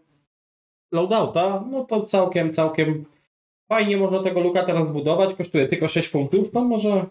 loadouta. 0.92 1.64
No 1.72 1.86
to 1.86 2.02
całkiem, 2.02 2.54
całkiem 2.54 3.06
fajnie 3.72 3.98
można 3.98 4.24
tego 4.24 4.40
Luka 4.40 4.64
teraz 4.64 4.88
zbudować. 4.88 5.34
Kosztuje 5.34 5.68
tylko 5.68 5.88
6 5.88 6.10
punktów. 6.10 6.54
No 6.54 6.64
może 6.64 7.06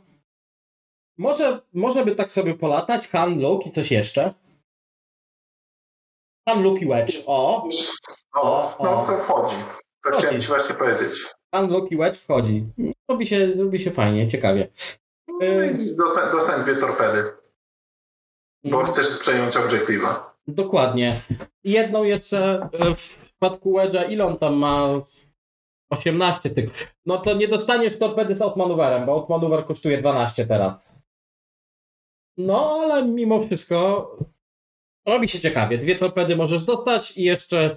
może, 1.18 1.60
może 1.72 2.04
by 2.04 2.14
tak 2.14 2.32
sobie 2.32 2.54
polatać. 2.54 3.08
Han, 3.08 3.40
Luke 3.40 3.68
i 3.68 3.72
coś 3.72 3.90
jeszcze. 3.90 4.34
Han, 6.48 6.62
Luke 6.62 6.80
i 6.80 6.88
Wedge. 6.88 7.22
O! 7.26 7.68
O, 8.34 8.76
no 8.80 9.06
to 9.06 9.18
wchodzi. 9.22 9.56
To 10.12 10.18
chciałem 10.18 10.40
ci 10.40 10.46
właśnie 10.46 10.74
powiedzieć. 10.74 11.26
Luke 11.68 11.94
i 11.94 11.96
Wedge 11.96 12.16
wchodzi. 12.16 12.66
Robi 13.08 13.26
się, 13.26 13.52
robi 13.58 13.80
się 13.80 13.90
fajnie, 13.90 14.26
ciekawie. 14.26 14.68
No 15.28 15.64
i 15.64 15.96
Dostań, 15.96 16.32
dostań 16.32 16.62
dwie 16.62 16.76
torpedy, 16.76 17.24
bo 18.64 18.78
chcesz 18.84 19.18
przejąć 19.18 19.56
obiektywa. 19.56 20.38
Dokładnie. 20.46 21.20
Jedną 21.64 22.04
jeszcze 22.04 22.68
e, 22.72 22.94
w 22.94 22.98
przypadku 22.98 23.72
Wedge'a, 23.72 24.10
ile 24.10 24.26
on 24.26 24.38
tam 24.38 24.54
ma? 24.54 25.00
18 25.90 26.50
tych. 26.50 26.94
No 27.06 27.18
to 27.18 27.34
nie 27.34 27.48
dostaniesz 27.48 27.98
torpedy 27.98 28.34
z 28.34 28.42
outmaneuverem, 28.42 29.06
bo 29.06 29.12
outmaneuver 29.12 29.66
kosztuje 29.66 29.98
12 29.98 30.46
teraz. 30.46 30.98
No, 32.36 32.78
ale 32.82 33.04
mimo 33.04 33.46
wszystko 33.46 34.10
robi 35.06 35.28
się 35.28 35.40
ciekawie. 35.40 35.78
Dwie 35.78 35.94
torpedy 35.94 36.36
możesz 36.36 36.64
dostać 36.64 37.16
i 37.16 37.22
jeszcze 37.22 37.76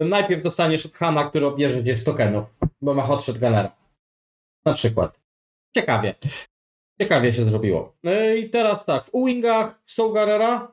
najpierw 0.00 0.42
dostaniesz 0.42 0.86
od 0.86 0.94
Hana, 0.94 1.28
który 1.28 1.46
obierze 1.46 1.82
gdzie 1.82 1.96
z 1.96 2.04
tokenów, 2.04 2.44
bo 2.82 2.94
ma 2.94 3.02
hot 3.02 3.24
shotgunnera. 3.24 3.76
Na 4.64 4.74
przykład. 4.74 5.20
Ciekawie. 5.76 6.14
Ciekawie 7.00 7.32
się 7.32 7.42
zrobiło. 7.42 7.96
No 8.02 8.10
I 8.36 8.50
teraz 8.50 8.84
tak, 8.84 9.04
w 9.04 9.14
Uwingach 9.14 9.80
są 9.86 10.12
Garrera, 10.12 10.72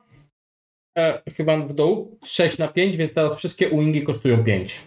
e, 0.98 1.22
chyba 1.36 1.56
w 1.56 1.74
dół, 1.74 2.18
6 2.24 2.58
na 2.58 2.68
5, 2.68 2.96
więc 2.96 3.14
teraz 3.14 3.38
wszystkie 3.38 3.70
Uwingi 3.70 4.02
kosztują 4.02 4.44
5. 4.44 4.80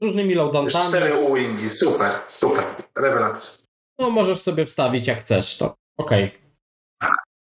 Z 0.00 0.04
różnymi 0.04 0.30
Już 0.30 0.36
loadoutami. 0.38 0.88
cztery 0.88 1.34
wingi, 1.34 1.70
super, 1.70 2.10
super, 2.28 2.64
rewelacja. 2.98 3.66
No 3.98 4.10
możesz 4.10 4.40
sobie 4.40 4.66
wstawić 4.66 5.06
jak 5.06 5.20
chcesz 5.20 5.56
to. 5.56 5.74
Okej. 5.98 6.30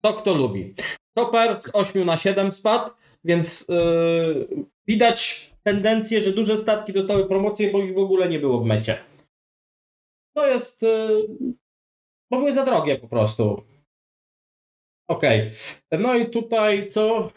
To 0.05 0.13
kto 0.13 0.33
lubi. 0.33 0.75
Chopper 1.17 1.61
z 1.61 1.75
8 1.75 2.05
na 2.05 2.17
7 2.17 2.51
spadł, 2.51 2.91
więc 3.23 3.65
yy, 3.69 4.47
widać 4.87 5.48
tendencję, 5.63 6.21
że 6.21 6.31
duże 6.31 6.57
statki 6.57 6.93
dostały 6.93 7.27
promocję, 7.27 7.71
bo 7.71 7.79
ich 7.79 7.93
w 7.95 7.97
ogóle 7.97 8.29
nie 8.29 8.39
było 8.39 8.59
w 8.59 8.65
mecie. 8.65 9.03
To 10.35 10.47
jest... 10.47 10.81
Bo 12.31 12.37
były 12.37 12.51
za 12.51 12.65
drogie 12.65 12.97
po 12.99 13.07
prostu. 13.07 13.63
Okej. 15.09 15.51
No 15.91 16.15
i 16.15 16.29
tutaj 16.29 16.87
co? 16.87 17.31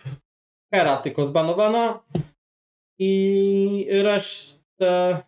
Hera 0.75 0.97
tylko 0.97 1.25
zbanowana 1.25 2.01
i 2.99 3.87
resztę 3.91 5.23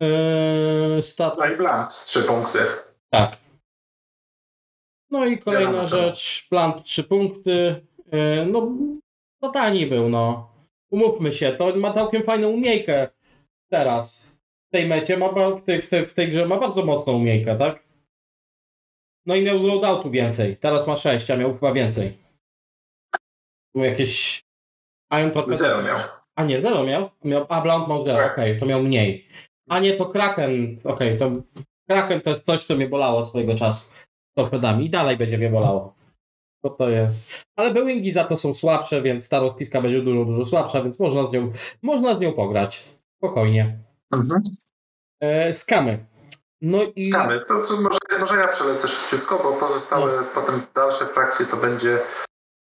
yy, 0.00 1.02
statków 1.02 1.38
No 1.44 1.52
i 1.52 1.56
Blunt, 1.56 2.02
trzy 2.04 2.22
punkty. 2.22 2.58
tak. 3.10 3.36
No 5.10 5.26
i 5.26 5.38
kolejna 5.38 5.72
czemu. 5.84 5.86
rzecz, 5.86 6.46
plant 6.50 6.84
3 6.84 7.04
punkty. 7.04 7.86
Yy, 8.12 8.46
No, 8.46 8.72
no 9.42 9.48
tani 9.50 9.86
był, 9.86 10.08
no. 10.08 10.50
Umówmy 10.90 11.32
się, 11.32 11.52
to 11.52 11.76
ma 11.76 11.92
całkiem 11.92 12.22
fajną 12.22 12.48
umiejkę 12.48 13.08
teraz. 13.70 14.36
W 14.68 14.70
tej 14.72 14.86
mecie, 14.86 15.16
ma, 15.16 15.28
w, 15.28 15.62
tej, 15.62 15.82
w, 15.82 15.88
tej, 15.88 16.06
w 16.06 16.14
tej 16.14 16.30
grze 16.30 16.46
ma 16.46 16.58
bardzo 16.58 16.84
mocną 16.84 17.12
umiejkę, 17.12 17.58
tak? 17.58 17.82
No 19.26 19.34
i 19.34 19.42
miał 19.42 19.62
loadoutu 19.62 20.10
więcej. 20.10 20.56
Teraz 20.56 20.86
ma 20.86 20.96
6, 20.96 21.30
a 21.30 21.36
miał 21.36 21.54
chyba 21.54 21.72
więcej. 21.72 22.18
Był 23.74 23.84
jakieś... 23.84 24.42
Iron 25.12 25.30
Torpedo. 25.30 25.56
Zero 25.56 25.82
miał. 25.82 25.98
A 26.36 26.44
nie, 26.44 26.60
zero 26.60 26.84
miał? 26.84 27.10
miał 27.24 27.46
a, 27.48 27.60
Blount 27.60 27.88
miał 27.88 28.04
zero, 28.04 28.18
Tak. 28.18 28.32
okej, 28.32 28.60
to 28.60 28.66
miał 28.66 28.82
mniej. 28.82 29.28
A 29.68 29.78
nie, 29.78 29.92
to 29.92 30.06
Kraken, 30.06 30.78
okej, 30.84 31.18
to 31.18 31.30
Kraken 31.88 32.20
to 32.20 32.30
jest 32.30 32.46
coś, 32.46 32.64
co 32.64 32.76
mnie 32.76 32.88
bolało 32.88 33.24
swojego 33.24 33.54
czasu 33.54 33.90
torpedami 34.36 34.86
i 34.86 34.90
dalej 34.90 35.16
będzie 35.16 35.38
mnie 35.38 35.50
bolało. 35.50 35.97
To 36.62 36.70
to 36.70 36.90
jest. 36.90 37.44
Ale 37.56 37.74
Bewingi 37.74 38.12
za 38.12 38.24
to 38.24 38.36
są 38.36 38.54
słabsze, 38.54 39.02
więc 39.02 39.28
ta 39.28 39.40
rozpiska 39.40 39.82
będzie 39.82 40.02
dużo, 40.02 40.24
dużo 40.24 40.46
słabsza, 40.46 40.82
więc 40.82 41.00
można 41.00 41.26
z 41.26 41.32
nią, 41.32 41.52
można 41.82 42.14
z 42.14 42.20
nią 42.20 42.32
pograć. 42.32 42.84
Spokojnie. 43.16 43.78
Mhm. 44.12 44.42
E, 45.20 45.54
skamy. 45.54 46.06
No 46.60 46.78
i... 46.96 47.10
Skamy. 47.10 47.40
To 47.48 47.62
co, 47.62 47.80
może, 47.80 47.98
może 48.20 48.36
ja 48.36 48.48
przelecę 48.48 48.88
szybciutko, 48.88 49.40
bo 49.42 49.52
pozostałe 49.52 50.24
potem 50.34 50.62
dalsze 50.74 51.06
frakcje 51.06 51.46
to 51.46 51.56
będzie 51.56 51.98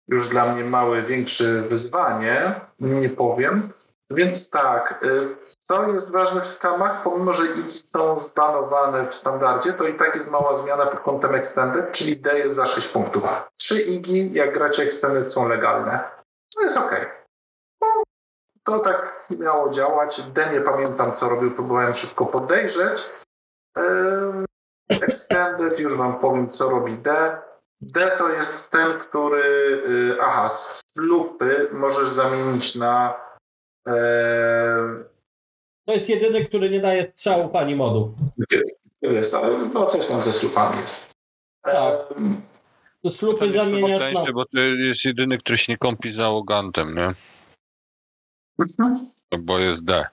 już 0.07 0.27
dla 0.27 0.53
mnie 0.53 0.63
małe, 0.63 1.01
większe 1.01 1.61
wyzwanie. 1.61 2.55
Nie 2.79 3.09
powiem. 3.09 3.69
Więc 4.13 4.49
tak, 4.49 5.05
y, 5.05 5.35
co 5.59 5.89
jest 5.89 6.11
ważne 6.11 6.41
w 6.41 6.53
skamach, 6.53 7.03
pomimo 7.03 7.33
że 7.33 7.45
igi 7.45 7.71
są 7.71 8.19
zbanowane 8.19 9.07
w 9.07 9.15
standardzie, 9.15 9.73
to 9.73 9.87
i 9.87 9.93
tak 9.93 10.15
jest 10.15 10.31
mała 10.31 10.57
zmiana 10.57 10.85
pod 10.85 10.99
kątem 10.99 11.35
extended, 11.35 11.91
czyli 11.91 12.17
D 12.17 12.39
jest 12.39 12.55
za 12.55 12.65
6 12.65 12.87
punktów. 12.87 13.23
Trzy 13.57 13.81
igi, 13.81 14.33
jak 14.33 14.53
gracie 14.53 14.83
extended, 14.83 15.33
są 15.33 15.47
legalne. 15.47 16.11
To 16.55 16.61
jest 16.61 16.77
ok. 16.77 16.91
No, 17.81 17.87
to 18.63 18.79
tak 18.79 19.25
miało 19.29 19.69
działać. 19.69 20.21
D 20.21 20.49
nie 20.53 20.61
pamiętam, 20.61 21.15
co 21.15 21.29
robił, 21.29 21.51
próbowałem 21.51 21.93
szybko 21.93 22.25
podejrzeć. 22.25 23.09
Extended, 24.89 25.79
już 25.79 25.95
wam 25.95 26.19
powiem, 26.19 26.49
co 26.49 26.69
robi 26.69 26.97
D. 26.97 27.37
D 27.81 28.11
to 28.17 28.29
jest 28.29 28.69
ten, 28.69 28.99
który, 28.99 29.43
y, 29.89 30.17
aha, 30.21 30.49
z 30.49 30.81
lupy 30.95 31.69
możesz 31.71 32.09
zamienić 32.09 32.75
na 32.75 33.13
To 35.85 35.93
jest 35.93 36.09
jedyny, 36.09 36.45
który 36.45 36.69
nie 36.69 36.79
daje 36.79 37.11
strzałów 37.11 37.55
ani 37.55 37.75
modów. 37.75 38.09
jest, 39.01 39.33
ale 39.33 39.57
no 39.57 39.85
coś 39.85 40.07
tam 40.07 40.23
ze 40.23 40.31
slupami 40.31 40.81
jest. 40.81 41.13
Tak. 41.61 41.95
Ym, 42.17 42.41
Slupy 43.09 43.51
zamieniasz 43.51 44.01
na... 44.01 44.07
Potencie, 44.07 44.33
bo 44.33 44.45
to 44.45 44.59
jest 44.59 45.05
jedyny, 45.05 45.37
który 45.37 45.57
się 45.57 45.73
nie 45.73 45.77
kąpi 45.77 46.11
załogantem, 46.11 46.95
nie? 46.95 47.13
mhm. 48.59 49.07
Bo 49.39 49.59
jest 49.59 49.85
D. 49.85 50.05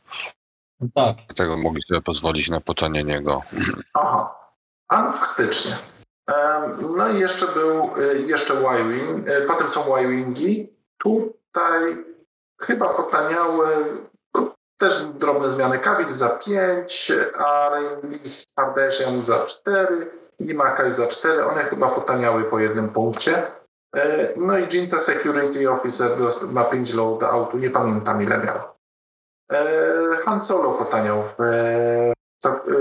Tak. 0.94 1.16
Dlatego 1.26 1.56
mogli 1.56 1.82
sobie 1.88 2.02
pozwolić 2.02 2.48
na 2.48 2.60
potanienie 2.60 3.22
go. 3.22 3.42
Aha, 3.94 4.34
a 4.88 5.02
no 5.02 5.12
faktycznie. 5.12 5.72
Em, 6.26 6.96
No 6.96 7.08
i 7.08 7.20
jeszcze 7.20 7.46
był 7.46 7.96
y, 7.96 8.22
jeszcze 8.26 8.54
Y-Wing, 8.54 9.28
y, 9.28 9.46
potem 9.46 9.70
są 9.70 9.96
Y-Wingi. 9.96 10.68
Tutaj 10.98 11.96
chyba 12.60 12.88
potaniały 12.88 13.66
no, 14.34 14.54
też 14.78 15.04
drobne 15.04 15.50
zmiany. 15.50 15.78
Kavil 15.78 16.14
za 16.14 16.28
5, 16.28 17.12
Aringlis 17.38 18.46
Kardashian 18.54 19.24
za 19.24 19.44
4, 19.44 20.10
Limakaj 20.40 20.90
za 20.90 21.06
4. 21.06 21.44
One 21.44 21.64
chyba 21.64 21.88
potaniały 21.88 22.44
po 22.44 22.58
jednym 22.58 22.88
punkcie. 22.88 23.42
E, 23.96 24.28
No 24.36 24.58
i 24.58 24.66
Jinta 24.66 24.98
Security 24.98 25.70
Officer 25.70 26.10
ma 26.52 26.64
5 26.64 26.94
loadoutu, 26.94 27.58
nie 27.58 27.70
pamiętam 27.70 28.22
ile 28.22 28.38
miał. 28.38 28.58
E, 29.52 30.16
Han 30.24 30.42
Solo 30.42 30.72
potaniał 30.72 31.22
w 31.22 31.40
e, 31.40 32.12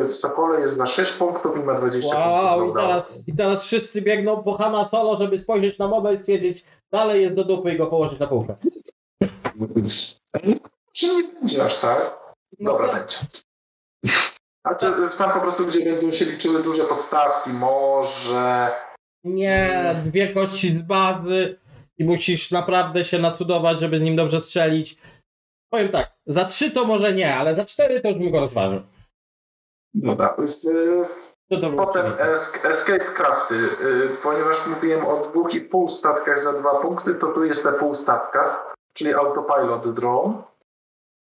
w 0.08 0.14
Sokole 0.14 0.60
jest 0.60 0.76
za 0.76 0.86
6 0.86 1.12
punktów 1.12 1.58
i 1.58 1.64
ma 1.64 1.74
20 1.74 2.10
punktów. 2.10 2.32
Wow, 2.32 2.58
i 2.58 2.68
loadoutu. 2.68 2.80
teraz, 2.80 3.28
i 3.28 3.36
teraz 3.36 3.64
wszyscy 3.64 4.02
biegną 4.02 4.44
po 4.44 4.54
Hana 4.54 4.86
Solo, 4.86 5.16
żeby 5.16 5.40
spojrzeć 5.40 5.80
na 5.80 5.88
mobile 5.88 6.14
i 6.14 6.20
stwierdzić, 6.20 6.66
dalej 6.92 7.22
jest 7.22 7.36
do 7.36 7.44
dupy 7.44 7.74
i 7.74 7.78
go 7.78 7.88
położyć 7.88 8.20
na 8.20 8.28
półkę. 8.28 8.56
Czy 10.96 11.08
nie 11.16 11.24
będzie 11.24 11.66
aż 11.66 11.76
tak? 11.78 12.20
No 12.60 12.72
Dobra, 12.72 12.88
tak. 12.88 12.96
będzie. 12.98 13.18
A 14.64 14.76
czy 14.76 14.94
pan 15.18 15.32
po 15.32 15.40
prostu, 15.42 15.66
gdzie 15.66 15.86
będą 15.86 16.12
się 16.12 16.26
liczyły 16.26 16.64
duże 16.64 16.84
podstawki, 16.84 17.50
może... 17.50 18.72
Nie, 19.24 19.96
dwie 20.06 20.34
kości 20.34 20.70
z 20.78 20.82
bazy 20.82 21.60
i 21.98 22.04
musisz 22.06 22.52
naprawdę 22.52 23.06
się 23.06 23.20
nacudować, 23.20 23.80
żeby 23.80 23.98
z 23.98 24.02
nim 24.02 24.16
dobrze 24.16 24.42
strzelić. 24.42 24.98
Powiem 25.72 25.90
tak, 25.90 26.12
za 26.26 26.46
trzy 26.46 26.72
to 26.72 26.86
może 26.86 27.14
nie, 27.14 27.36
ale 27.36 27.56
za 27.56 27.66
cztery 27.66 28.02
to 28.02 28.08
już 28.08 28.18
bym 28.18 28.32
go 28.32 28.40
rozważył. 28.40 28.82
Dobra. 29.94 30.36
Było 31.50 31.86
Potem 31.86 32.14
es- 32.20 32.66
Escape 32.66 33.14
Crafty. 33.14 33.56
Y, 33.56 34.18
Ponieważ 34.24 34.68
mówiłem 34.68 35.06
o 35.06 35.18
dwóch 35.22 35.54
i 35.54 35.62
pół 35.62 35.88
statkach 35.88 36.40
za 36.44 36.54
dwa 36.54 36.76
punkty, 36.76 37.16
to 37.16 37.28
tu 37.28 37.44
jest 37.46 37.66
na 37.66 37.72
pół 37.72 37.96
statkach, 37.96 38.69
czyli 38.94 39.14
Autopilot 39.14 39.94
Drone. 39.94 40.44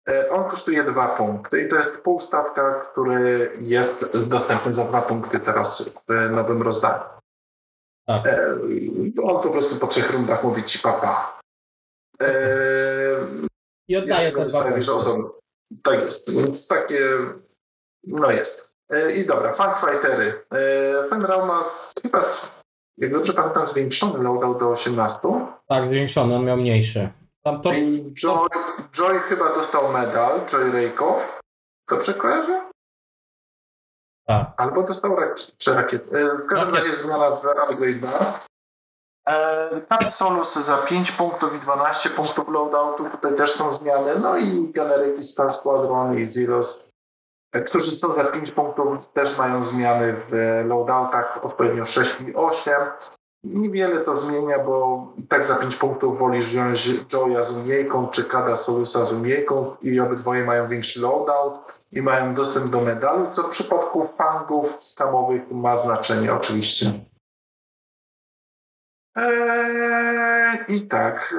E, 0.08 0.30
On 0.30 0.50
kosztuje 0.50 0.84
dwa 0.84 1.08
punkty 1.08 1.62
i 1.62 1.68
to 1.68 1.76
jest 1.76 2.00
pół 2.00 2.20
statka, 2.20 2.80
który 2.80 3.50
jest 3.60 4.28
dostępny 4.28 4.72
za 4.72 4.84
dwa 4.84 5.02
punkty 5.02 5.40
teraz 5.40 5.88
w 5.88 6.30
nowym 6.30 6.62
rozdaniu. 6.62 7.04
Tak. 8.06 8.26
E, 8.26 8.58
On 9.22 9.42
po 9.42 9.50
prostu 9.50 9.76
po 9.76 9.86
trzech 9.86 10.10
rundach 10.10 10.44
mówi 10.44 10.62
ci 10.62 10.78
papa. 10.78 11.40
E, 12.22 12.28
I 13.88 13.96
oddaję 13.96 14.24
Jeśli 14.24 14.32
go 14.32 14.40
te 14.42 14.46
dwa 14.48 14.62
punkty. 14.62 14.86
Tak 15.82 16.00
jest, 16.00 16.32
więc 16.32 16.66
takie, 16.68 17.00
no 18.04 18.30
jest. 18.30 18.72
I 19.16 19.26
dobra, 19.26 19.52
Fangfightery. 19.52 20.44
E, 20.52 21.08
Fenral 21.08 21.46
ma 21.46 21.64
chyba, 22.02 22.20
jak 22.96 23.12
dobrze 23.12 23.32
pamiętam, 23.32 23.66
zwiększony 23.66 24.24
loadout 24.24 24.60
do 24.60 24.70
18. 24.70 25.18
Tak, 25.68 25.88
zwiększony, 25.88 26.34
on 26.34 26.44
miał 26.44 26.56
mniejszy. 26.56 27.08
Tam 27.46 27.62
to... 27.62 27.72
I 27.72 28.12
Joy, 28.14 28.48
Joy 28.92 29.18
chyba 29.18 29.54
dostał 29.54 29.92
medal, 29.92 30.46
Joy 30.46 30.70
Rakoff. 30.72 31.40
Dobrze 31.90 32.14
kojarzę? 32.14 32.70
Tak. 34.26 34.46
Albo 34.56 34.82
dostał 34.82 35.16
rakiet, 35.16 35.56
czy 35.58 35.74
rakiet. 35.74 36.14
E, 36.14 36.38
W 36.38 36.46
każdym 36.46 36.74
Rakiet. 36.74 36.90
razie 36.90 37.02
zmiana 37.04 37.30
w 37.30 37.44
upgrade 37.46 38.00
bar. 38.00 38.40
E, 39.28 39.80
Cat 39.88 40.08
Solus 40.10 40.54
za 40.54 40.78
5 40.78 41.12
punktów 41.12 41.54
i 41.54 41.58
12 41.58 42.10
punktów 42.10 42.48
loadoutu. 42.48 43.10
Tutaj 43.10 43.36
też 43.36 43.52
są 43.54 43.72
zmiany. 43.72 44.18
No 44.18 44.36
i 44.36 44.72
generyki 44.72 45.22
Star 45.22 45.52
Squadron 45.52 46.18
i 46.18 46.24
Zeros, 46.26 46.90
e, 47.52 47.60
którzy 47.60 47.90
są 47.90 48.10
za 48.12 48.24
5 48.24 48.50
punktów, 48.50 49.12
też 49.12 49.38
mają 49.38 49.64
zmiany 49.64 50.12
w 50.16 50.32
loadoutach 50.68 51.44
odpowiednio 51.44 51.84
6 51.84 52.20
i 52.20 52.34
8. 52.34 52.74
Niewiele 53.54 53.98
to 53.98 54.14
zmienia, 54.14 54.58
bo 54.58 55.06
i 55.16 55.22
tak 55.22 55.44
za 55.44 55.56
5 55.56 55.76
punktów 55.76 56.18
wolisz 56.18 56.46
wziąć 56.46 56.90
Joya 57.12 57.44
z 57.44 57.50
umiejką, 57.50 58.08
czy 58.08 58.24
Kada 58.24 58.56
Solusa 58.56 59.04
z 59.04 59.12
umiejką 59.12 59.76
i 59.82 60.00
obydwoje 60.00 60.44
mają 60.44 60.68
większy 60.68 61.00
loadout 61.00 61.78
i 61.92 62.02
mają 62.02 62.34
dostęp 62.34 62.70
do 62.70 62.80
medalu, 62.80 63.30
co 63.30 63.42
w 63.42 63.50
przypadku 63.50 64.08
fangów 64.18 64.84
skamowych 64.84 65.50
ma 65.50 65.76
znaczenie 65.76 66.34
oczywiście. 66.34 66.92
Eee, 69.16 70.58
I 70.68 70.88
tak. 70.88 71.34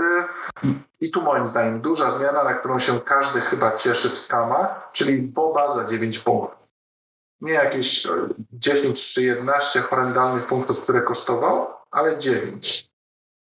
eee, 0.64 0.74
I 1.01 1.12
tu 1.12 1.22
moim 1.22 1.47
zdaniem 1.47 1.82
duża 1.82 2.12
zmiana, 2.12 2.43
na 2.43 2.53
którą 2.53 2.80
się 2.80 2.99
każdy 2.99 3.41
chyba 3.41 3.78
cieszy 3.78 4.10
w 4.10 4.18
skamach, 4.18 4.89
czyli 4.91 5.22
Boba 5.22 5.74
za 5.74 5.86
9 5.86 6.20
punktów. 6.20 6.58
Nie 7.41 7.53
jakieś 7.53 8.05
e, 8.05 8.10
10 8.53 9.14
czy 9.14 9.24
11 9.24 9.82
horrendalnych 9.82 10.45
punktów, 10.45 10.82
które 10.82 11.01
kosztował, 11.01 11.76
ale 11.91 12.17
9. 12.17 12.88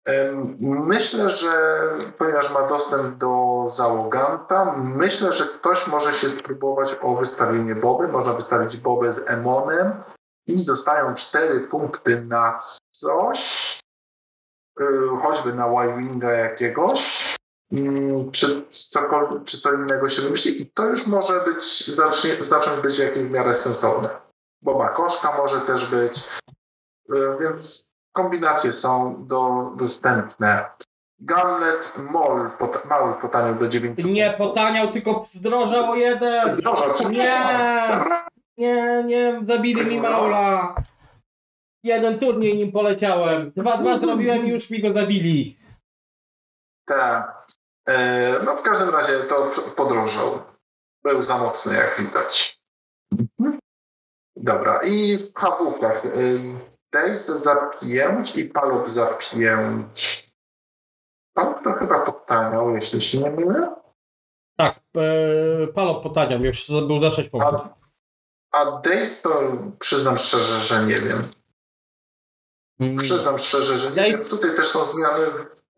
Em, 0.05 0.57
Myślę, 0.61 1.29
że 1.29 1.81
ponieważ 2.17 2.51
ma 2.51 2.67
dostęp 2.67 3.17
do 3.17 3.65
załoganta, 3.75 4.75
myślę, 4.77 5.31
że 5.31 5.45
ktoś 5.45 5.87
może 5.87 6.13
się 6.13 6.29
spróbować 6.29 6.95
o 7.01 7.15
wystawienie 7.15 7.75
Boby. 7.75 8.07
Można 8.07 8.33
wystawić 8.33 8.77
Bobę 8.77 9.13
z 9.13 9.29
Emonem 9.29 10.03
i 10.47 10.57
zostają 10.57 11.15
4 11.15 11.59
punkty 11.59 12.21
na 12.21 12.59
coś, 12.91 13.79
y, 14.81 14.85
choćby 15.21 15.53
na 15.53 15.67
Y-Winga 15.67 16.31
jakiegoś, 16.31 17.35
mm, 17.71 18.31
czy, 18.31 18.65
czy 19.45 19.61
co 19.61 19.73
innego 19.73 20.09
się 20.09 20.21
wymyśli 20.21 20.61
i 20.61 20.71
to 20.71 20.85
już 20.85 21.07
może 21.07 21.41
być, 21.41 21.87
zacznie, 21.95 22.45
zacząć 22.45 22.81
być 22.81 22.97
jakieś 22.97 23.23
w 23.23 23.31
miarę 23.31 23.53
sensowne. 23.53 24.09
Boba 24.61 24.89
Koszka 24.89 25.37
może 25.37 25.61
też 25.61 25.85
być, 25.85 26.17
y, 27.09 27.37
więc 27.39 27.90
kombinacje 28.13 28.73
są 28.73 29.25
do, 29.27 29.71
dostępne. 29.77 30.65
Gauntlet 31.19 31.91
Mall, 31.97 32.51
pot, 32.59 32.85
mały 32.85 33.13
potanił 33.13 33.55
do 33.55 33.67
9 33.67 34.03
Nie 34.05 34.31
potaniał, 34.37 34.91
tylko 34.91 35.25
zdrożał 35.27 35.91
o 35.91 35.95
jeden. 35.95 36.61
Proszę, 36.61 36.83
przepraszam. 36.93 38.09
Nie. 38.09 38.31
Nie, 38.57 39.03
nie, 39.05 39.39
zabili 39.41 39.85
mi 39.85 40.01
Maula. 40.01 40.75
Jeden 41.83 42.19
turniej 42.19 42.57
nim 42.57 42.71
poleciałem. 42.71 43.51
Dwa, 43.55 43.77
dwa 43.77 43.97
zrobiłem 43.97 44.45
i 44.45 44.49
już 44.49 44.69
mi 44.69 44.81
go 44.81 44.93
zabili. 44.93 45.59
Tak. 46.85 47.47
E, 47.87 48.39
no 48.45 48.55
w 48.55 48.61
każdym 48.61 48.89
razie 48.89 49.19
to 49.19 49.51
podrożał. 49.75 50.41
Był 51.03 51.21
za 51.21 51.37
mocny, 51.37 51.75
jak 51.75 51.97
widać. 51.97 52.61
Dobra, 54.35 54.79
i 54.83 55.17
w 55.17 55.33
kawłkach. 55.33 56.03
Days 56.93 57.25
za 57.25 57.55
5 57.81 58.37
i 58.37 58.45
Palop 58.45 58.89
za 58.89 59.05
5. 59.05 60.31
Palop 61.33 61.63
to 61.63 61.73
chyba 61.73 61.99
podtaniał, 62.05 62.75
jeśli 62.75 63.01
się 63.01 63.17
nie 63.17 63.31
mylę. 63.31 63.75
Tak, 64.57 64.79
e, 64.97 65.67
potaniał, 66.03 66.39
już 66.43 66.71
był 66.87 66.99
za 67.01 67.11
6 67.11 67.29
punktów. 67.29 67.61
A, 68.51 68.57
a 68.57 68.81
Days 68.81 69.21
to 69.21 69.41
przyznam 69.79 70.17
szczerze, 70.17 70.59
że 70.59 70.85
nie 70.85 71.01
wiem. 71.01 71.23
Mm, 72.79 72.95
Przyznam 72.95 73.37
szczerze, 73.37 73.77
że 73.77 73.89
nie 73.89 73.95
Days- 73.95 74.11
wiem. 74.17 74.29
Tutaj 74.29 74.55
też 74.55 74.67
są 74.67 74.85
zmiany. 74.85 75.25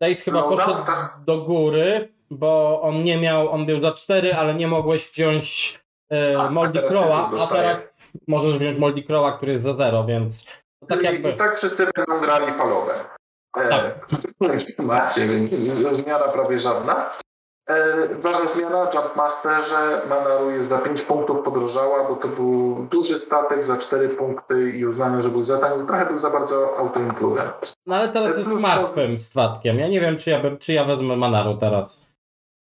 Days 0.00 0.22
chyba 0.22 0.40
No, 0.40 0.48
poszedł 0.48 0.84
tak. 0.86 1.18
do 1.24 1.38
góry, 1.40 2.14
bo 2.30 2.82
on 2.82 3.04
nie 3.04 3.18
miał, 3.18 3.50
on 3.50 3.66
był 3.66 3.82
za 3.82 3.92
4, 3.92 4.34
ale 4.34 4.54
nie 4.54 4.68
mogłeś 4.68 5.10
wziąć 5.10 5.78
e, 6.12 6.38
A, 6.40 6.50
Moldy 6.50 6.72
teraz 6.78 6.92
Crowa, 6.92 7.30
a 7.40 7.46
teraz 7.46 7.78
możesz 8.28 8.58
wziąć 8.58 8.78
Moldy 8.78 9.02
Crowa, 9.02 9.32
który 9.36 9.52
jest 9.52 9.64
za 9.64 9.74
0, 9.74 10.04
więc 10.06 10.44
tak 10.86 11.02
I, 11.02 11.04
jakby... 11.04 11.30
I 11.30 11.36
tak 11.36 11.56
wszyscy 11.56 11.86
będą 11.96 12.20
grali 12.20 12.52
palowem. 12.52 12.96
E, 13.56 13.68
Tak. 13.68 14.06
W 14.60 14.76
temacie, 14.76 15.28
więc 15.28 15.50
zmiana 15.90 16.28
prawie 16.28 16.58
żadna. 16.58 17.10
E, 17.68 18.08
ważna 18.14 18.46
zmiana, 18.46 18.90
Jumpmasterze 18.94 20.02
Manaru 20.08 20.50
jest 20.50 20.68
za 20.68 20.78
5 20.78 21.02
punktów 21.02 21.42
podrożała, 21.42 22.08
bo 22.08 22.16
to 22.16 22.28
był 22.28 22.86
duży 22.90 23.18
statek 23.18 23.64
za 23.64 23.76
4 23.76 24.08
punkty 24.08 24.70
i 24.70 24.86
uznano, 24.86 25.22
że 25.22 25.28
był 25.28 25.44
za 25.44 25.58
tani. 25.58 25.86
Trochę 25.86 26.06
był 26.06 26.18
za 26.18 26.30
bardzo 26.30 26.78
auto-included. 26.78 27.72
No 27.86 27.96
ale 27.96 28.08
teraz 28.08 28.38
jest 28.38 28.50
Plus- 28.50 28.62
martwym 28.62 29.18
statkiem. 29.18 29.78
Ja 29.78 29.88
nie 29.88 30.00
wiem, 30.00 30.18
czy 30.18 30.30
ja, 30.30 30.40
czy 30.60 30.72
ja 30.72 30.84
wezmę 30.84 31.16
Manaru 31.16 31.56
teraz. 31.56 32.06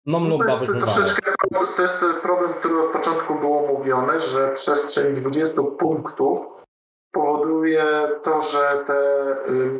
No 0.06 0.20
No 0.20 0.38
to 0.38 0.44
jest 0.44 0.72
troszeczkę 0.80 1.32
to 1.78 1.82
jest 1.82 2.04
problem, 2.22 2.54
który 2.54 2.80
od 2.80 2.92
początku 2.92 3.34
było 3.34 3.66
mówione, 3.66 4.20
że 4.20 4.48
przestrzeń 4.54 5.14
20 5.14 5.62
punktów 5.78 6.46
powoduje 7.22 7.84
to, 8.22 8.40
że 8.40 8.84
te 8.86 8.98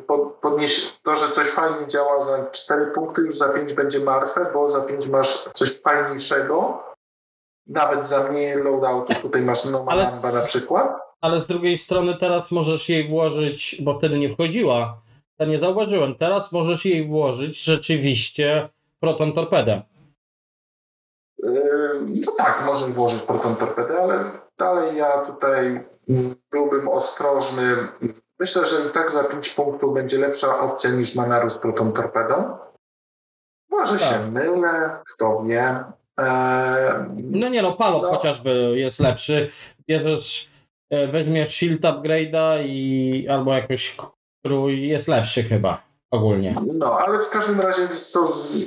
pod- 0.07 0.33
podnieś, 0.35 0.93
to, 1.03 1.17
że 1.17 1.31
coś 1.31 1.49
fajnie 1.49 1.87
działa 1.87 2.25
za 2.25 2.47
4 2.51 2.87
punkty, 2.87 3.23
już 3.23 3.39
za 3.39 3.49
5 3.49 3.73
będzie 3.73 4.01
martwe, 4.01 4.47
bo 4.55 4.71
za 4.71 4.81
5 4.81 5.07
masz 5.07 5.45
coś 5.55 5.81
fajniejszego. 5.81 6.83
Nawet 7.67 8.07
za 8.07 8.29
mniej 8.29 8.57
loadoutu, 8.57 9.15
tutaj 9.23 9.43
masz 9.43 9.59
s- 9.59 10.23
na 10.35 10.43
przykład. 10.47 11.01
Ale 11.21 11.41
z 11.41 11.47
drugiej 11.47 11.79
strony 11.79 12.17
teraz 12.21 12.51
możesz 12.51 12.89
jej 12.89 13.09
włożyć, 13.09 13.77
bo 13.83 13.99
wtedy 13.99 14.19
nie 14.19 14.35
wchodziła. 14.35 15.01
Ja 15.39 15.47
nie 15.47 15.59
zauważyłem. 15.59 16.15
Teraz 16.15 16.53
możesz 16.53 16.85
jej 16.85 17.09
włożyć 17.09 17.65
rzeczywiście 17.65 18.69
proton 19.01 19.33
torpedę. 19.33 19.83
Yy, 21.43 21.53
No 22.27 22.33
tak, 22.33 22.63
możesz 22.67 22.91
włożyć 22.91 23.23
proton 23.23 23.57
torpedę, 23.57 24.03
ale 24.03 24.25
dalej 24.59 24.97
ja 24.97 25.19
tutaj 25.19 25.85
byłbym 26.53 26.89
ostrożny. 26.89 27.77
Myślę, 28.41 28.65
że 28.65 28.77
i 28.89 28.91
tak 28.93 29.11
za 29.11 29.25
5 29.25 29.49
punktów 29.49 29.95
będzie 29.95 30.19
lepsza 30.19 30.59
opcja 30.61 30.91
niż 30.91 31.15
Manaru 31.15 31.51
z 31.51 31.59
proton 31.59 31.93
torpedą. 31.93 32.59
Może 33.71 33.99
Tak. 33.99 34.09
się 34.13 34.31
mylę, 34.31 35.01
kto 35.15 35.43
wie. 35.43 35.85
Eee, 36.19 36.95
No 37.17 37.49
nie 37.49 37.63
no, 37.63 37.73
Palop 37.73 38.03
No. 38.03 38.09
chociażby 38.11 38.73
jest 38.79 39.01
lepszy. 39.01 39.51
Bierzesz, 39.89 40.51
e, 40.91 41.07
weźmiesz 41.09 41.55
shield 41.55 41.81
upgrade'a 41.83 42.65
i 42.67 43.27
albo 43.31 43.53
jakoś 43.55 43.97
krój 44.47 44.89
jest 44.89 45.09
lepszy 45.09 45.43
chyba 45.43 45.83
ogólnie. 46.11 46.57
No, 46.75 46.99
ale 46.99 47.23
w 47.25 47.31
każdym 47.31 47.61
razie 47.61 47.83
jest 47.83 48.13
to. 48.13 48.27
Z... 48.27 48.65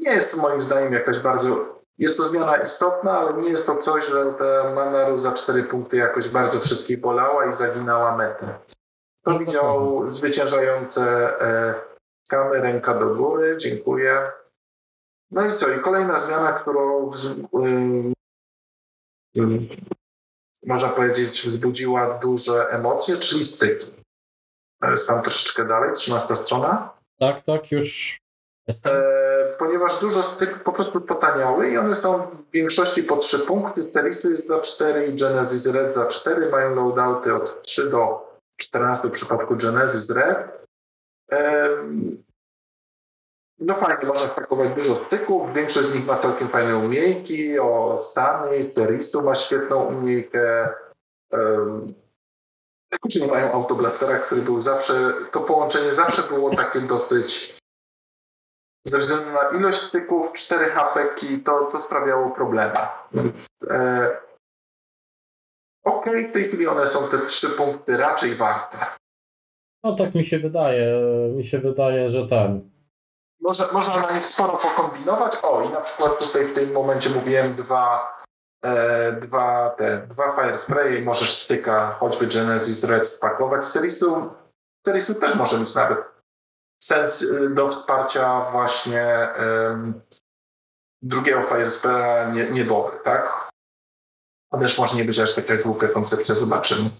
Nie 0.00 0.10
jest 0.10 0.30
to 0.30 0.36
moim 0.36 0.60
zdaniem 0.60 0.92
jakaś 0.92 1.18
bardzo. 1.18 1.71
Jest 1.98 2.16
to 2.16 2.22
zmiana 2.22 2.56
istotna, 2.56 3.18
ale 3.18 3.42
nie 3.42 3.48
jest 3.50 3.66
to 3.66 3.76
coś, 3.76 4.06
że 4.06 4.34
ta 4.38 4.74
Manaru 4.74 5.18
za 5.20 5.32
4 5.32 5.62
punkty 5.62 5.96
jakoś 5.96 6.28
bardzo 6.28 6.60
wszystkich 6.60 7.00
bolała 7.00 7.50
i 7.50 7.54
zaginała 7.54 8.16
metę. 8.16 8.58
To 9.24 9.30
No, 9.32 9.38
widział 9.38 10.06
zwyciężające 10.12 11.02
e, 11.40 11.74
skamy, 12.26 12.60
ręka 12.60 12.94
do 12.94 13.14
góry, 13.14 13.56
dziękuję. 13.56 14.32
No 15.30 15.46
i 15.46 15.54
co? 15.54 15.68
I 15.70 15.80
kolejna 15.80 16.18
zmiana, 16.20 16.52
którą 16.52 17.10
ym, 17.54 18.12
można 20.66 20.88
powiedzieć 20.88 21.42
wzbudziła 21.42 22.18
duże 22.18 22.66
emocje, 22.70 23.16
czyli 23.16 23.44
scyki. 23.44 23.86
To 24.82 24.90
jest 24.90 25.06
tam 25.06 25.22
troszeczkę 25.22 25.64
dalej, 25.64 25.90
13 25.94 26.36
strona. 26.36 26.94
Tak, 27.18 27.44
tak, 27.44 27.72
już 27.72 28.18
jestem. 28.68 28.92
E, 28.96 29.21
ponieważ 29.58 30.00
dużo 30.00 30.22
z 30.22 30.38
tych 30.38 30.62
po 30.62 30.72
prostu 30.72 31.00
potaniały 31.00 31.68
i 31.68 31.78
one 31.78 31.94
są 31.94 32.18
w 32.22 32.50
większości 32.52 33.02
po 33.02 33.16
3 33.16 33.38
punkty. 33.38 33.82
Serisu 33.82 34.30
jest 34.30 34.46
za 34.46 34.60
4 34.60 35.06
i 35.06 35.14
Genesis 35.14 35.66
Red 35.66 35.94
za 35.94 36.06
4. 36.06 36.50
Mają 36.50 36.74
loadouty 36.74 37.34
od 37.34 37.62
3 37.62 37.90
do 37.90 38.32
14 38.56 39.08
w 39.08 39.12
przypadku 39.12 39.56
Genesis 39.56 40.10
Red. 40.10 40.66
No 43.58 43.74
fajnie, 43.74 44.06
można 44.06 44.28
wpakować 44.28 44.68
dużo 44.68 44.96
styków. 44.96 45.52
Większość 45.52 45.88
z 45.88 45.94
nich 45.94 46.06
ma 46.06 46.16
całkiem 46.16 46.48
fajne 46.48 46.76
umiejki. 46.76 47.58
O 47.58 47.98
Sany, 47.98 48.62
Serisu 48.62 49.22
ma 49.22 49.34
świetną 49.34 49.84
umiejkę. 49.84 50.68
Nie 53.20 53.26
mają 53.26 53.52
autoblastera, 53.52 54.18
który 54.18 54.42
był 54.42 54.62
zawsze, 54.62 55.12
to 55.32 55.40
połączenie 55.40 55.94
zawsze 55.94 56.22
było 56.22 56.56
takie 56.56 56.80
dosyć 56.80 57.61
ze 58.84 58.98
względu 58.98 59.30
na 59.30 59.58
ilość 59.58 59.78
styków, 59.78 60.32
4 60.32 60.64
hapeki, 60.64 61.40
to, 61.40 61.60
to 61.60 61.80
sprawiało 61.80 62.30
problemy. 62.30 62.78
Więc 63.12 63.46
e, 63.70 64.10
okej, 65.84 66.28
w 66.28 66.32
tej 66.32 66.44
chwili 66.44 66.66
one 66.66 66.86
są 66.86 67.08
te 67.08 67.18
trzy 67.18 67.48
punkty 67.48 67.96
raczej 67.96 68.34
warte. 68.34 68.78
No 69.84 69.96
tak 69.96 70.14
mi 70.14 70.26
się 70.26 70.38
wydaje. 70.38 71.00
Mi 71.36 71.44
się 71.44 71.58
wydaje, 71.58 72.10
że 72.10 72.28
ten. 72.28 72.70
Może, 73.40 73.72
można 73.72 73.96
na 73.96 74.12
nich 74.12 74.26
sporo 74.26 74.52
pokombinować. 74.58 75.36
O, 75.42 75.62
i 75.62 75.68
na 75.68 75.80
przykład 75.80 76.18
tutaj 76.18 76.44
w 76.44 76.54
tym 76.54 76.72
momencie 76.72 77.10
mówiłem 77.10 77.54
dwa, 77.54 78.14
e, 78.64 79.12
dwa, 79.12 79.70
te, 79.70 79.98
dwa 79.98 80.32
fire 80.36 80.58
spray 80.58 80.98
i 80.98 81.02
możesz 81.02 81.42
styka 81.42 81.86
choćby 81.86 82.26
Genesis 82.26 82.84
Red 82.84 83.08
wpakować. 83.08 83.64
Serisu, 83.64 84.30
Serisu 84.86 85.14
też 85.14 85.34
może 85.34 85.58
mieć 85.58 85.74
nawet 85.74 86.11
sens 86.82 87.22
y, 87.22 87.50
do 87.50 87.68
wsparcia 87.68 88.50
właśnie 88.50 89.28
drugiego 91.02 91.42
fire 91.42 91.70
spraya 91.70 92.30
nie, 92.32 92.50
niedobry, 92.50 92.98
tak? 93.04 93.50
Też 94.50 94.78
może 94.78 94.96
nie 94.96 95.04
być 95.04 95.18
aż 95.18 95.34
taka 95.34 95.56
głupia 95.56 95.88
koncepcja, 95.88 96.34
zobaczymy. 96.34 96.90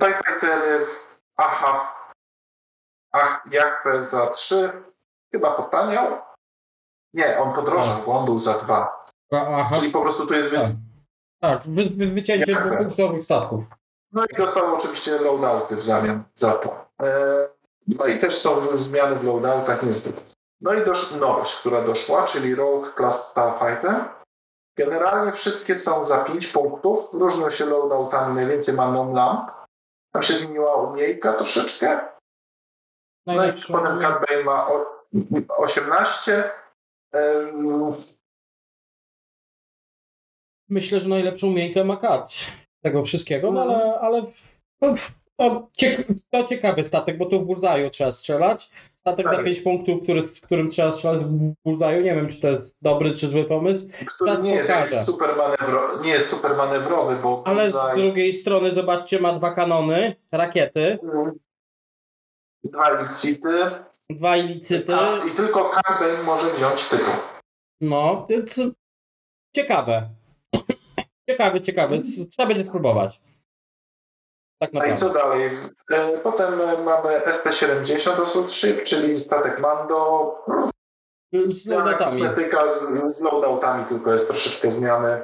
TIE 0.00 0.14
Fightery, 0.14 0.86
aha, 1.36 2.00
Ach, 3.12 3.46
Jachwę 3.50 4.06
za 4.06 4.26
3. 4.26 4.72
Chyba 5.32 5.50
potaniał. 5.50 6.18
Nie, 7.14 7.38
on 7.38 7.54
podrożał, 7.54 8.02
bo 8.06 8.12
on 8.12 8.24
był 8.24 8.38
za 8.38 8.54
2. 8.54 9.04
Aha. 9.32 9.70
Czyli 9.74 9.92
po 9.92 10.02
prostu 10.02 10.26
tu 10.26 10.34
jest... 10.34 10.50
Tak, 10.50 10.66
tak 11.40 11.62
wy, 11.62 11.82
wy, 11.96 12.06
wycięcie 12.06 12.60
dwupunktowych 12.60 13.24
statków. 13.24 13.64
No 14.12 14.24
i 14.24 14.36
dostał 14.36 14.74
oczywiście 14.74 15.18
loadouty 15.18 15.76
w 15.76 15.82
zamian 15.82 16.24
za 16.34 16.52
to. 16.52 16.88
E, 17.02 17.48
No 17.98 18.06
i 18.06 18.18
też 18.18 18.38
są 18.38 18.76
zmiany 18.76 19.16
w 19.16 19.24
loadoutach 19.24 19.82
niezbyt. 19.82 20.36
No 20.60 20.74
i 20.74 20.84
dosz, 20.84 21.14
nowość, 21.14 21.54
która 21.54 21.82
doszła, 21.82 22.24
czyli 22.24 22.54
Rogue 22.54 22.86
Class 22.96 23.30
Starfighter. 23.30 24.04
Generalnie 24.78 25.32
wszystkie 25.32 25.76
są 25.76 26.04
za 26.04 26.24
5 26.24 26.46
punktów, 26.46 27.12
różnią 27.14 27.50
się 27.50 27.64
loadoutami, 27.66 28.34
najwięcej 28.34 28.74
ma 28.74 28.90
non-lamp. 28.90 29.50
Tam 30.12 30.22
się 30.22 30.34
zmieniła 30.34 30.74
umiejka 30.76 31.32
troszeczkę. 31.32 32.00
No 33.26 33.32
i 33.32 33.36
Najlepszą- 33.36 33.72
potem 33.72 33.98
Bane 33.98 34.44
ma 34.44 34.66
o- 34.68 35.04
18. 35.56 36.50
Em, 37.12 37.92
Myślę, 40.68 41.00
że 41.00 41.08
najlepszą 41.08 41.46
umiejętkę 41.46 41.84
ma 41.84 41.96
Kat 41.96 42.32
tego 42.84 43.04
wszystkiego, 43.04 43.52
no 43.52 43.64
No. 43.64 43.74
ale, 43.74 44.00
ale 44.00 44.22
no, 45.40 45.50
to, 45.50 45.68
ciek 45.76 46.06
to 46.30 46.44
ciekawy 46.44 46.86
statek, 46.86 47.18
bo 47.18 47.26
tu 47.26 47.40
w 47.40 47.44
Burzaju 47.46 47.90
trzeba 47.90 48.12
strzelać. 48.12 48.70
Statek 49.00 49.26
Tak. 49.26 49.36
za 49.36 49.42
5 49.42 49.60
punktów, 49.60 50.02
który, 50.02 50.22
w 50.22 50.40
którym 50.40 50.70
trzeba 50.70 50.92
strzelać 50.92 51.20
w 51.24 51.52
Burzaju. 51.64 52.02
Nie 52.02 52.14
wiem, 52.14 52.28
czy 52.28 52.40
to 52.40 52.48
jest 52.48 52.74
dobry, 52.82 53.14
czy 53.14 53.26
zły 53.26 53.44
pomysł, 53.44 53.88
który 54.06 54.38
nie 54.38 54.54
jest 54.54 55.04
super, 55.04 55.36
manewro, 55.36 56.00
nie 56.04 56.10
jest 56.10 56.28
super 56.28 56.56
manewrowy, 56.56 57.16
bo 57.22 57.42
ale 57.46 57.70
z 57.70 57.74
Bullseye- 57.74 57.96
drugiej 57.96 58.32
strony, 58.32 58.72
zobaczcie, 58.72 59.20
ma 59.20 59.32
dwa 59.32 59.54
kanony, 59.54 60.16
rakiety, 60.32 60.98
dwa 62.64 63.00
ilicity 63.00 63.48
dwa 64.10 64.36
ilicyty. 64.36 64.94
a, 64.94 65.26
i 65.26 65.30
tylko 65.30 65.70
Bane 66.00 66.22
może 66.22 66.50
wziąć 66.50 66.84
tytuł. 66.84 67.14
No, 67.80 68.26
więc 68.30 68.60
ciekawe. 69.56 70.10
ciekawe, 71.30 71.60
ciekawe. 71.60 71.98
Trzeba 72.30 72.48
będzie 72.48 72.64
spróbować. 72.64 73.20
Tak 74.60 74.72
No 74.72 74.84
i 74.86 74.94
co 74.94 75.08
dalej? 75.10 75.50
E, 75.92 76.18
Potem 76.18 76.54
mamy 76.84 77.08
ST-70 77.26 78.22
Assault 78.22 78.50
Ship, 78.52 78.82
czyli 78.84 79.20
statek 79.20 79.60
Mando. 79.60 80.34
Z 81.48 81.66
lodatami. 81.66 81.98
kosmetyka 81.98 82.58
z, 82.70 83.16
z 83.16 83.20
loadoutami, 83.20 83.84
tylko 83.84 84.12
jest 84.12 84.26
troszeczkę 84.26 84.70
zmiany. 84.70 85.22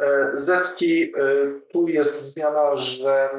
E, 0.00 0.30
Zetki, 0.34 1.02
e, 1.02 1.10
tu 1.72 1.88
jest 1.88 2.22
zmiana, 2.22 2.76
że 2.76 3.30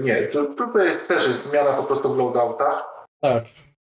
nie, 0.00 0.22
tu, 0.22 0.54
tutaj 0.54 0.86
jest 0.86 1.08
też 1.08 1.28
jest 1.28 1.42
zmiana 1.42 1.72
po 1.72 1.82
prostu 1.82 2.14
w 2.14 2.18
loadoutach, 2.18 3.06
Tak. 3.20 3.44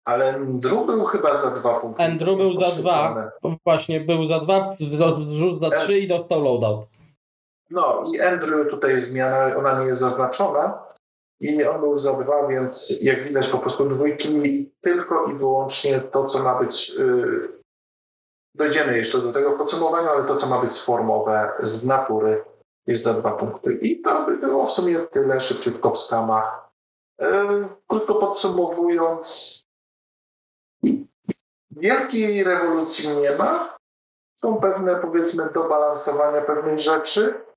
ale 0.04 0.34
Andrew 0.34 0.86
był 0.86 1.04
chyba 1.04 1.40
za 1.40 1.50
dwa 1.50 1.80
punkty. 1.80 2.02
Andrew 2.02 2.36
był 2.36 2.60
za 2.60 2.70
dwa. 2.76 3.30
Właśnie, 3.64 4.00
był 4.00 4.26
za 4.26 4.40
dwa, 4.40 4.76
rzut 5.30 5.60
za 5.60 5.70
trzy 5.70 5.98
i 5.98 6.08
dostał 6.08 6.42
loadout. 6.42 6.86
No 7.70 8.02
i 8.12 8.20
Andrew 8.20 8.70
tutaj 8.70 8.90
jest 8.90 9.10
zmiana, 9.10 9.56
ona 9.56 9.80
nie 9.80 9.86
jest 9.86 10.00
zaznaczona 10.00 10.86
i 11.40 11.64
on 11.64 11.80
był 11.80 11.96
za 11.96 12.12
dwa, 12.12 12.46
więc 12.46 13.02
jak 13.02 13.24
widać 13.24 13.48
po 13.48 13.58
prostu 13.58 13.88
dwójki 13.88 14.72
tylko 14.80 15.24
i 15.24 15.34
wyłącznie 15.34 16.00
to, 16.00 16.24
co 16.24 16.42
ma 16.42 16.58
być, 16.58 16.88
yy, 16.88 17.48
dojdziemy 18.54 18.96
jeszcze 18.96 19.18
do 19.18 19.32
tego 19.32 19.54
w 19.54 19.58
podsumowaniu, 19.58 20.08
ale 20.08 20.24
to, 20.24 20.36
co 20.36 20.46
ma 20.46 20.60
być 20.60 20.72
sformowe 20.72 21.52
z 21.60 21.84
natury 21.84 22.44
jest 22.86 23.02
za 23.02 23.14
dwa 23.14 23.30
punkty. 23.30 23.72
I 23.72 24.00
to 24.00 24.26
by 24.26 24.36
było 24.36 24.66
w 24.66 24.70
sumie 24.70 24.98
tyle 24.98 25.40
szybciutko 25.40 25.90
w 25.90 25.98
skamach. 25.98 26.68
Yy, 27.20 27.68
krótko 27.86 28.14
podsumowując, 28.14 29.62
wielkiej 31.70 32.44
rewolucji 32.44 33.08
nie 33.08 33.36
ma. 33.36 33.76
Są 34.36 34.60
pewne, 34.60 34.96
powiedzmy, 34.96 35.50
dobalansowania 35.54 36.40
pewnych 36.40 36.78
rzeczy. 36.78 37.47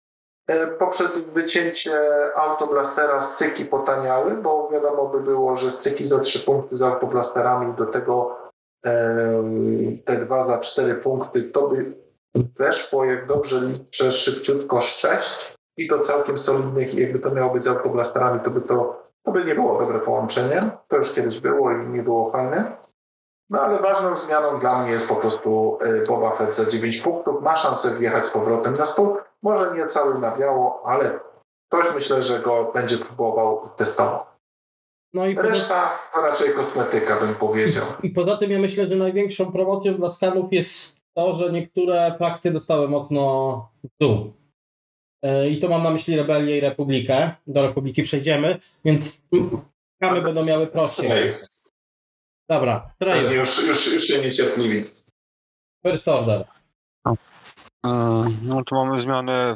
E, 0.51 0.67
Poprzez 0.67 1.19
wycięcie 1.19 1.99
autoblastera 2.35 3.21
scyki 3.21 3.65
potaniały, 3.65 4.31
bo 4.31 4.69
wiadomo 4.71 5.05
by 5.05 5.19
było, 5.19 5.55
że 5.55 5.71
scyki 5.71 6.05
za 6.05 6.19
3 6.19 6.39
punkty 6.39 6.77
z 6.77 6.81
autoblasterami, 6.81 7.73
do 7.73 7.85
tego 7.85 8.37
te 10.05 10.15
dwa 10.15 10.45
za 10.45 10.57
4 10.57 10.95
punkty, 10.95 11.43
to 11.43 11.67
by 11.67 11.85
weszło, 12.35 13.05
jak 13.05 13.27
dobrze 13.27 13.61
liczę, 13.61 14.11
szybciutko 14.11 14.81
6 14.81 15.55
i 15.77 15.87
to 15.87 15.99
całkiem 15.99 16.37
solidnych. 16.37 16.93
Jakby 16.93 17.19
to 17.19 17.31
miało 17.31 17.53
być 17.53 17.63
z 17.63 17.67
autoblasterami, 17.67 18.39
to 18.39 18.49
by 18.49 18.61
to, 18.61 19.03
to 19.23 19.31
by 19.31 19.45
nie 19.45 19.55
było 19.55 19.79
dobre 19.79 19.99
połączenie. 19.99 20.69
To 20.87 20.97
już 20.97 21.11
kiedyś 21.11 21.39
było 21.39 21.71
i 21.71 21.87
nie 21.87 22.03
było 22.03 22.31
fajne. 22.31 22.71
No 23.49 23.61
ale 23.61 23.79
ważną 23.79 24.15
zmianą 24.15 24.59
dla 24.59 24.81
mnie 24.81 24.91
jest 24.91 25.07
po 25.07 25.15
prostu 25.15 25.79
e, 25.81 26.05
Boba 26.05 26.35
Fett 26.35 26.55
za 26.55 26.65
9 26.65 26.97
punktów. 26.97 27.41
Ma 27.41 27.55
szansę 27.55 27.95
wjechać 27.95 28.27
z 28.27 28.29
powrotem 28.29 28.73
na 28.73 28.85
stół. 28.85 29.17
Może 29.43 29.77
nie 29.77 29.87
cały 29.87 30.19
na 30.19 30.37
biało, 30.37 30.81
ale 30.85 31.19
ktoś 31.71 31.95
myślę, 31.95 32.21
że 32.21 32.39
go 32.39 32.71
będzie 32.73 32.97
próbował 32.97 33.61
i 33.65 33.77
testował. 33.77 34.25
No 35.13 35.27
i 35.27 35.35
poza, 35.35 35.47
Reszta 35.47 35.99
to 36.13 36.21
raczej 36.21 36.53
kosmetyka, 36.53 37.19
bym 37.19 37.35
powiedział. 37.35 37.85
i 38.03 38.09
poza 38.09 38.37
tym 38.37 38.51
ja 38.51 38.59
myślę, 38.59 38.87
że 38.87 38.95
największą 38.95 39.51
promocją 39.51 39.93
dla 39.93 40.09
skanów 40.09 40.53
jest 40.53 41.01
to, 41.13 41.35
że 41.35 41.51
niektóre 41.51 42.15
frakcje 42.17 42.51
dostały 42.51 42.89
mocno 42.89 43.71
w 43.83 43.87
dół. 44.01 44.33
E, 45.23 45.49
I 45.49 45.59
to 45.59 45.69
mam 45.69 45.83
na 45.83 45.89
myśli 45.89 46.15
Rebelię 46.17 46.57
i 46.57 46.61
Republikę. 46.61 47.31
Do 47.47 47.61
Republiki 47.61 48.03
przejdziemy, 48.03 48.59
więc 48.85 49.27
skamy 49.95 50.21
będą 50.21 50.45
miały 50.45 50.67
prościej. 50.67 51.31
Dobra, 52.49 52.93
Treju, 52.99 53.31
już, 53.31 53.67
już, 53.67 53.93
już 53.93 54.03
się 54.03 54.21
niecierpliwi. 54.21 54.83
first 55.87 56.07
order. 56.07 56.47
E, 57.85 57.89
No 58.41 58.63
to 58.63 58.85
mamy 58.85 59.01
zmianę. 59.01 59.55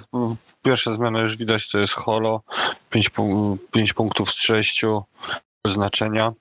Pierwsza 0.62 0.94
zmiana 0.94 1.20
już 1.20 1.38
widać, 1.38 1.70
to 1.70 1.80
jest 1.80 1.94
holo. 1.94 2.42
5, 2.90 3.10
5 3.72 3.94
punktów 3.94 4.32
z 4.32 4.42
6 4.42 4.82
znaczenia. 5.68 6.32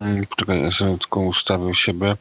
Mm, 0.00 0.26
Poczekaj, 0.26 0.62
ja 0.62 0.70
sobie 0.70 0.98
tylko 0.98 1.20
ustawił 1.20 1.74
siebie. 1.74 2.16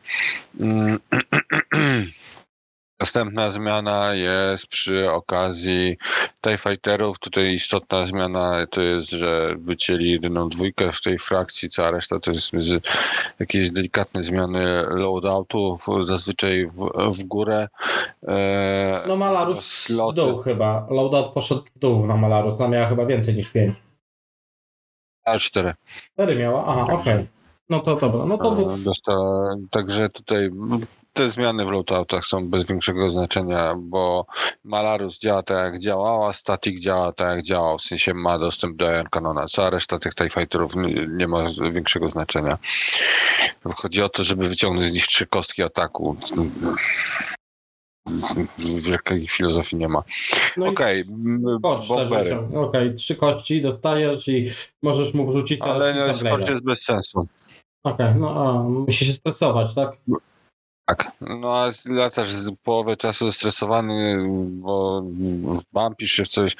Następna 2.99 3.51
zmiana 3.51 4.13
jest 4.13 4.67
przy 4.67 5.11
okazji 5.11 5.97
TIE 6.41 6.57
Fighterów. 6.57 7.19
Tutaj 7.19 7.53
istotna 7.53 8.05
zmiana 8.05 8.67
to 8.71 8.81
jest, 8.81 9.09
że 9.09 9.55
wycięli 9.57 10.11
jedyną 10.11 10.49
dwójkę 10.49 10.91
w 10.91 11.01
tej 11.01 11.19
frakcji, 11.19 11.69
cała 11.69 11.91
reszta 11.91 12.19
to 12.19 12.31
jest 12.31 12.51
jakieś 13.39 13.71
delikatne 13.71 14.23
zmiany 14.23 14.83
loadoutu, 14.89 15.79
zazwyczaj 16.05 16.65
w, 16.67 17.11
w 17.19 17.23
górę. 17.23 17.67
E, 18.27 19.03
No 19.07 19.15
Malarus 19.15 19.87
w 20.11 20.13
dół 20.13 20.37
chyba. 20.37 20.87
Loadout 20.89 21.33
poszedł 21.33 21.61
w 21.75 21.79
dół 21.79 22.07
na 22.07 22.17
Malarus. 22.17 22.55
Ona 22.59 22.67
miała 22.67 22.87
chyba 22.89 23.05
więcej 23.05 23.35
niż 23.35 23.49
5. 23.49 23.75
A4. 25.27 25.73
4 26.13 26.35
miała? 26.35 26.65
Aha, 26.67 26.87
okej. 26.93 27.27
No 27.69 27.79
to 27.79 27.95
dobra, 27.95 28.25
no 28.25 28.37
to... 28.37 28.73
E, 28.73 28.77
Dosta, 28.77 29.11
także 29.71 30.09
tutaj 30.09 30.49
te 31.17 31.31
zmiany 31.31 31.65
w 31.65 31.69
loadoutach 31.69 32.25
są 32.25 32.49
bez 32.49 32.65
większego 32.65 33.11
znaczenia, 33.11 33.75
bo 33.77 34.25
Malarus 34.63 35.19
działa 35.19 35.43
tak 35.43 35.73
jak 35.73 35.81
działała, 35.81 36.33
Static 36.33 36.79
działa 36.81 37.11
tak 37.11 37.35
jak 37.35 37.45
działał, 37.45 37.77
w 37.77 37.81
sensie 37.81 38.13
ma 38.13 38.39
dostęp 38.39 38.77
do 38.77 38.91
Iron 38.91 39.07
Canona. 39.11 39.45
Cała 39.51 39.69
reszta 39.69 39.99
tych 39.99 40.15
TIE 40.15 40.29
Fighterów 40.29 40.75
nie, 40.75 41.07
nie 41.07 41.27
ma 41.27 41.45
większego 41.71 42.09
znaczenia. 42.09 42.57
Chodzi 43.75 44.01
o 44.01 44.09
to, 44.09 44.23
żeby 44.23 44.47
wyciągnąć 44.47 44.87
z 44.87 44.93
nich 44.93 45.07
trzy 45.07 45.25
kostki 45.27 45.63
ataku. 45.63 46.17
Wielkiej 48.57 49.27
filozofii 49.27 49.75
nie 49.75 49.87
ma. 49.87 50.03
No 50.57 50.65
Okej, 50.65 51.03
wyciągnął. 52.09 52.63
Okej, 52.63 52.95
trzy 52.95 53.15
kości 53.15 53.61
dostajesz 53.61 54.27
i 54.27 54.51
możesz 54.83 55.13
mu 55.13 55.31
wrzucić 55.31 55.61
Ale 55.61 55.93
to 56.45 56.51
jest 56.51 56.65
bez 56.65 56.79
sensu. 56.87 57.27
Okej, 57.83 58.15
no 58.15 58.29
a, 58.29 58.63
musi 58.63 59.05
się 59.05 59.13
stresować, 59.13 59.75
tak? 59.75 59.97
Tak. 60.87 61.11
No 61.21 61.55
a 61.55 61.71
latasz 61.85 62.31
z 62.31 62.51
połowę 62.63 62.97
czasu 62.97 63.25
zestresowany, 63.25 64.17
bo 64.47 65.03
wampisz 65.73 66.11
się 66.11 66.25
w 66.25 66.29
coś. 66.29 66.55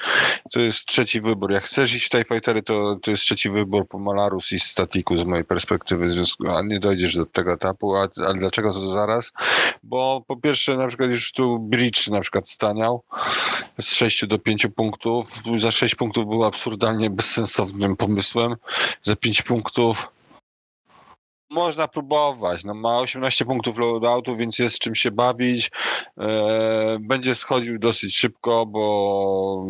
To 0.52 0.60
jest 0.60 0.86
trzeci 0.86 1.20
wybór. 1.20 1.52
Jak 1.52 1.64
chcesz 1.64 1.94
iść 1.94 2.06
w 2.06 2.10
TIE 2.10 2.24
Fightery, 2.24 2.62
to, 2.62 2.96
to 3.02 3.10
jest 3.10 3.22
trzeci 3.22 3.50
wybór 3.50 3.88
po 3.88 3.98
Malarus 3.98 4.52
i 4.52 4.60
Statiku 4.60 5.16
z 5.16 5.24
mojej 5.24 5.44
perspektywy, 5.44 6.10
związku, 6.10 6.48
a 6.48 6.62
nie 6.62 6.80
dojdziesz 6.80 7.16
do 7.16 7.26
tego 7.26 7.52
etapu. 7.52 7.96
A, 7.96 8.08
a 8.26 8.34
dlaczego 8.34 8.72
to 8.72 8.92
zaraz? 8.92 9.32
Bo 9.82 10.24
po 10.26 10.36
pierwsze 10.36 10.76
na 10.76 10.86
przykład 10.86 11.08
już 11.08 11.32
tu 11.32 11.58
Bridge 11.58 12.08
na 12.08 12.20
przykład 12.20 12.48
staniał 12.48 13.02
z 13.80 13.92
6 13.92 14.26
do 14.26 14.38
5 14.38 14.66
punktów. 14.76 15.42
Za 15.56 15.70
6 15.70 15.94
punktów 15.94 16.26
był 16.26 16.44
absurdalnie 16.44 17.10
bezsensownym 17.10 17.96
pomysłem. 17.96 18.56
Za 19.02 19.16
5 19.16 19.42
punktów 19.42 20.08
można 21.50 21.88
próbować. 21.88 22.64
No, 22.64 22.74
ma 22.74 22.96
18 22.96 23.44
punktów 23.44 23.78
loadoutu, 23.78 24.36
więc 24.36 24.58
jest 24.58 24.78
czym 24.78 24.94
się 24.94 25.10
bawić. 25.10 25.70
E, 26.18 26.98
będzie 27.00 27.34
schodził 27.34 27.78
dosyć 27.78 28.16
szybko, 28.16 28.66
bo 28.66 29.66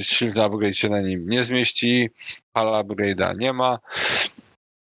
silny 0.00 0.44
upgrade 0.44 0.74
się 0.74 0.88
na 0.88 1.00
nim 1.00 1.28
nie 1.28 1.44
zmieści. 1.44 2.10
Hala 2.54 2.82
upgrade'a 2.84 3.38
nie 3.38 3.52
ma. 3.52 3.78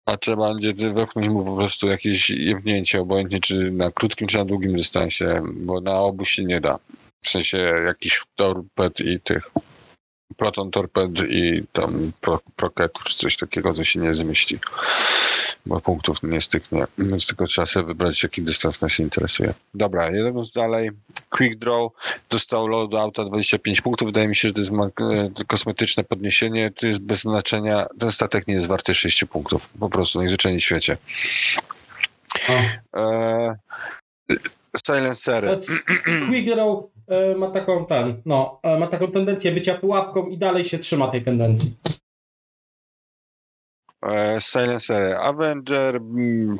A 0.06 0.18
trzeba 0.18 0.54
będzie 0.54 0.94
wepchnąć 0.94 1.28
mu 1.28 1.46
po 1.46 1.56
prostu 1.56 1.88
jakieś 1.88 2.30
jebnięcie, 2.30 3.02
obojętnie 3.02 3.40
czy 3.40 3.72
na 3.72 3.92
krótkim, 3.92 4.28
czy 4.28 4.38
na 4.38 4.46
długim 4.46 4.78
dystansie, 4.78 5.44
bo 5.54 5.82
na 5.82 6.00
obu 6.00 6.26
się 6.26 6.44
nie 6.44 6.62
da. 6.62 6.80
W 7.24 7.30
sensie 7.30 7.58
jakiś 7.86 8.24
torped 8.36 9.00
i 9.00 9.20
tych 9.20 9.52
proton 10.38 10.72
torped 10.72 11.12
i 11.30 11.64
tam 11.74 12.12
pro, 12.22 12.40
proketów, 12.56 13.04
czy 13.04 13.18
coś 13.18 13.38
takiego, 13.38 13.74
co 13.74 13.84
się 13.84 14.00
nie 14.00 14.14
zmieści 14.14 14.60
bo 15.66 15.82
punktów 15.82 16.24
nie 16.24 16.42
styknie, 16.42 16.86
więc 16.98 17.28
tylko 17.28 17.48
trzeba 17.48 17.66
sobie 17.66 17.86
wybrać, 17.86 18.24
jaki 18.24 18.42
dystans 18.42 18.82
nas 18.82 19.00
interesuje. 19.00 19.54
Dobra, 19.74 20.12
jedąc 20.12 20.52
dalej, 20.52 20.90
Quick 21.30 21.56
Draw 21.56 21.92
dostał 22.30 22.68
loadouta 22.68 23.24
25 23.24 23.82
punktów, 23.82 24.08
wydaje 24.08 24.28
mi 24.28 24.36
się, 24.36 24.48
że 24.48 24.54
to 24.54 24.60
jest 24.60 24.72
e, 24.72 25.46
kosmetyczne 25.48 26.04
podniesienie, 26.04 26.72
to 26.72 26.88
jest 26.88 27.00
bez 27.00 27.22
znaczenia, 27.22 27.88
ten 28.00 28.12
statek 28.12 28.48
nie 28.48 28.54
jest 28.54 28.68
warty 28.68 28.96
6 28.96 29.26
punktów, 29.26 29.70
po 29.80 29.90
prostu, 29.90 30.20
najzwyczajniej 30.20 30.62
w 30.62 30.64
świecie. 30.64 30.98
E, 32.96 33.56
Silencery. 34.86 35.60
Quick 36.30 36.56
Draw 36.56 36.84
e, 37.08 37.36
ma 37.36 37.52
taką 37.52 37.86
ten, 37.86 38.22
no, 38.26 38.60
e, 38.64 38.80
ma 38.80 38.88
taką 38.88 39.12
tendencję 39.12 39.52
bycia 39.52 39.76
pułapką 39.76 40.28
i 40.28 40.38
dalej 40.38 40.66
się 40.66 40.80
trzyma 40.80 41.08
tej 41.08 41.24
tendencji. 41.24 41.74
E, 44.06 44.42
Silencery. 44.42 45.16
Avenger. 45.18 45.96
mm, 45.96 46.58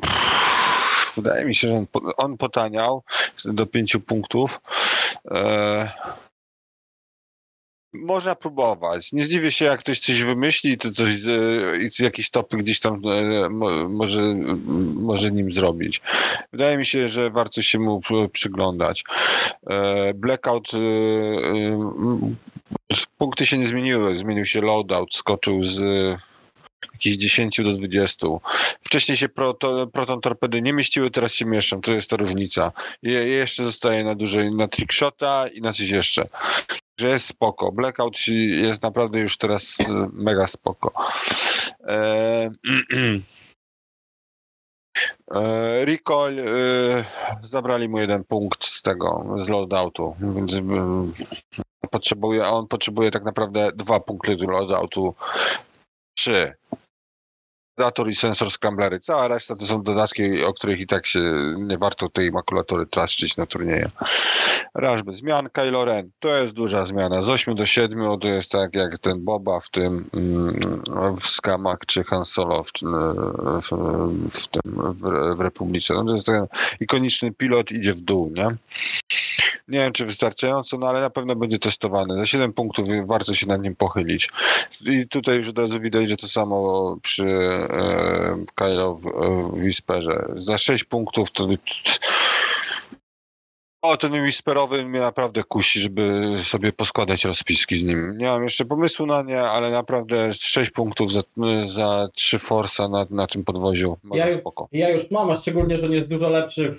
Wydaje 1.16 1.44
mi 1.44 1.54
się, 1.54 1.68
że 1.68 1.74
on, 1.74 1.86
po- 1.86 2.16
on 2.16 2.36
potaniał 2.36 3.02
do 3.44 3.66
5 3.66 3.96
punktów. 4.06 4.60
E, 5.30 5.90
można 7.92 8.34
próbować. 8.34 9.12
Nie 9.12 9.22
zdziwię 9.24 9.52
się, 9.52 9.64
jak 9.64 9.80
ktoś 9.80 9.98
coś 10.00 10.22
wymyśli 10.22 10.78
to 10.78 10.90
coś, 10.92 11.10
e, 11.10 11.76
i 12.00 12.02
jakiś 12.02 12.30
topy 12.30 12.56
gdzieś 12.56 12.80
tam 12.80 13.00
e, 13.08 13.48
mo, 13.48 13.88
może, 13.88 14.20
może 14.94 15.30
nim 15.30 15.52
zrobić. 15.52 16.00
Wydaje 16.52 16.78
mi 16.78 16.86
się, 16.86 17.08
że 17.08 17.30
warto 17.30 17.62
się 17.62 17.78
mu 17.78 18.00
przy- 18.00 18.28
przyglądać. 18.32 19.04
Blackout. 20.14 20.68
Punkty 23.18 23.46
się 23.46 23.58
nie 23.58 23.68
zmieniły. 23.68 24.16
Zmienił 24.16 24.44
się 24.44 24.60
loadout, 24.60 25.14
skoczył 25.14 25.62
z 25.62 25.78
jakichś 26.92 27.16
10 27.16 27.60
do 27.62 27.72
20. 27.72 28.26
Wcześniej 28.84 29.16
się 29.16 29.28
proto, 29.28 29.86
proton 29.86 30.20
torpedy 30.20 30.62
nie 30.62 30.72
mieściły, 30.72 31.10
teraz 31.10 31.32
się 31.32 31.44
mieszczą. 31.44 31.80
To 31.80 31.92
jest 31.92 32.10
ta 32.10 32.16
różnica. 32.16 32.72
Je, 33.02 33.26
jeszcze 33.28 33.64
zostaje 33.64 34.04
na 34.04 34.14
dłużej 34.14 34.54
na 34.54 34.68
trickshota 34.68 35.48
i 35.48 35.60
na 35.60 35.72
coś 35.72 35.88
jeszcze. 35.88 36.28
Że 37.00 37.08
jest 37.08 37.26
spoko. 37.26 37.72
Blackout 37.72 38.26
jest 38.48 38.82
naprawdę 38.82 39.20
już 39.20 39.38
teraz 39.38 39.80
e, 39.80 40.08
mega 40.12 40.46
spoko. 40.46 40.92
E, 41.80 42.50
e, 45.34 45.84
Recoil 45.84 46.40
e, 46.40 46.44
zabrali 47.42 47.88
mu 47.88 47.98
jeden 47.98 48.24
punkt 48.24 48.64
z 48.64 48.82
tego, 48.82 49.36
z 49.38 49.48
loadoutu, 49.48 50.16
więc 50.20 50.52
potrzebuje, 51.90 52.46
on 52.46 52.66
potrzebuje 52.66 53.10
tak 53.10 53.24
naprawdę 53.24 53.72
dwa 53.72 54.00
punkty 54.00 54.36
do 54.36 54.46
loadoutu. 54.46 55.14
Trzy. 56.16 56.54
Dator 57.78 58.08
i 58.08 58.14
sensor 58.14 58.50
scramblery. 58.50 59.00
Cała 59.00 59.28
reszta 59.28 59.56
to 59.56 59.66
są 59.66 59.82
dodatki, 59.82 60.44
o 60.44 60.52
których 60.52 60.80
i 60.80 60.86
tak 60.86 61.06
się 61.06 61.20
nie 61.58 61.78
warto 61.78 62.08
tej 62.08 62.30
makulatury 62.30 62.86
traszczyć 62.86 63.36
na 63.36 63.46
turnieje. 63.46 63.90
Rush 64.74 65.02
bez 65.02 65.16
zmian. 65.16 65.48
Kylo 65.52 65.84
Ren 65.84 66.10
to 66.18 66.28
jest 66.36 66.52
duża 66.52 66.86
zmiana. 66.86 67.22
Z 67.22 67.28
8 67.28 67.54
do 67.54 67.66
7 67.66 68.20
to 68.20 68.28
jest 68.28 68.50
tak 68.50 68.74
jak 68.74 68.98
ten 68.98 69.24
Boba 69.24 69.60
w 69.60 69.70
tym 69.70 70.10
mm, 70.14 70.82
w 71.16 71.26
Skamach 71.26 71.78
czy 71.86 72.04
Han 72.04 72.24
Solo 72.24 72.64
w, 72.64 72.70
w, 72.72 73.68
w, 74.30 74.48
tym, 74.48 74.62
w, 74.74 75.36
w 75.36 75.40
Republice. 75.40 75.94
No 75.94 76.04
to 76.04 76.12
jest 76.12 76.26
ten 76.26 76.46
ikoniczny 76.80 77.32
pilot 77.32 77.72
idzie 77.72 77.94
w 77.94 78.00
dół, 78.00 78.32
nie? 78.34 78.56
Nie 79.68 79.78
wiem, 79.78 79.92
czy 79.92 80.06
wystarczająco, 80.06 80.78
no 80.78 80.88
ale 80.88 81.00
na 81.00 81.10
pewno 81.10 81.36
będzie 81.36 81.58
testowany. 81.58 82.14
Za 82.14 82.26
7 82.26 82.52
punktów 82.52 82.86
warto 83.06 83.34
się 83.34 83.46
nad 83.46 83.62
nim 83.62 83.76
pochylić. 83.76 84.30
I 84.86 85.08
tutaj 85.08 85.36
już 85.36 85.48
od 85.48 85.58
razu 85.58 85.80
widać, 85.80 86.08
że 86.08 86.16
to 86.16 86.28
samo 86.28 86.96
przy 87.02 87.24
e, 87.26 88.44
Kylo 88.54 88.94
w, 88.94 89.02
w 89.02 89.62
Whisperze. 89.62 90.24
Za 90.36 90.58
6 90.58 90.84
punktów 90.84 91.30
to... 91.30 91.48
O, 93.82 93.96
ten 93.96 94.12
Whisperowy 94.12 94.84
mnie 94.84 95.00
naprawdę 95.00 95.42
kusi, 95.42 95.80
żeby 95.80 96.32
sobie 96.36 96.72
poskładać 96.72 97.24
rozpiski 97.24 97.76
z 97.76 97.82
nim. 97.82 98.18
Nie 98.18 98.24
mam 98.26 98.42
jeszcze 98.42 98.64
pomysłu 98.64 99.06
na 99.06 99.22
nie, 99.22 99.40
ale 99.40 99.70
naprawdę 99.70 100.34
6 100.34 100.70
punktów 100.70 101.12
za, 101.12 101.22
za 101.68 102.08
3 102.14 102.38
Forsa 102.38 102.88
na, 102.88 103.06
na 103.10 103.26
tym 103.26 103.44
podwoziu. 103.44 103.96
Mega 104.02 104.26
Ja- 104.28 104.34
spoko. 104.34 104.68
Ja 104.72 104.90
już 104.90 105.10
mam, 105.10 105.30
a 105.30 105.36
szczególnie, 105.36 105.78
że 105.78 105.86
on 105.86 105.92
jest 105.92 106.08
dużo 106.08 106.28
lepszy 106.28 106.78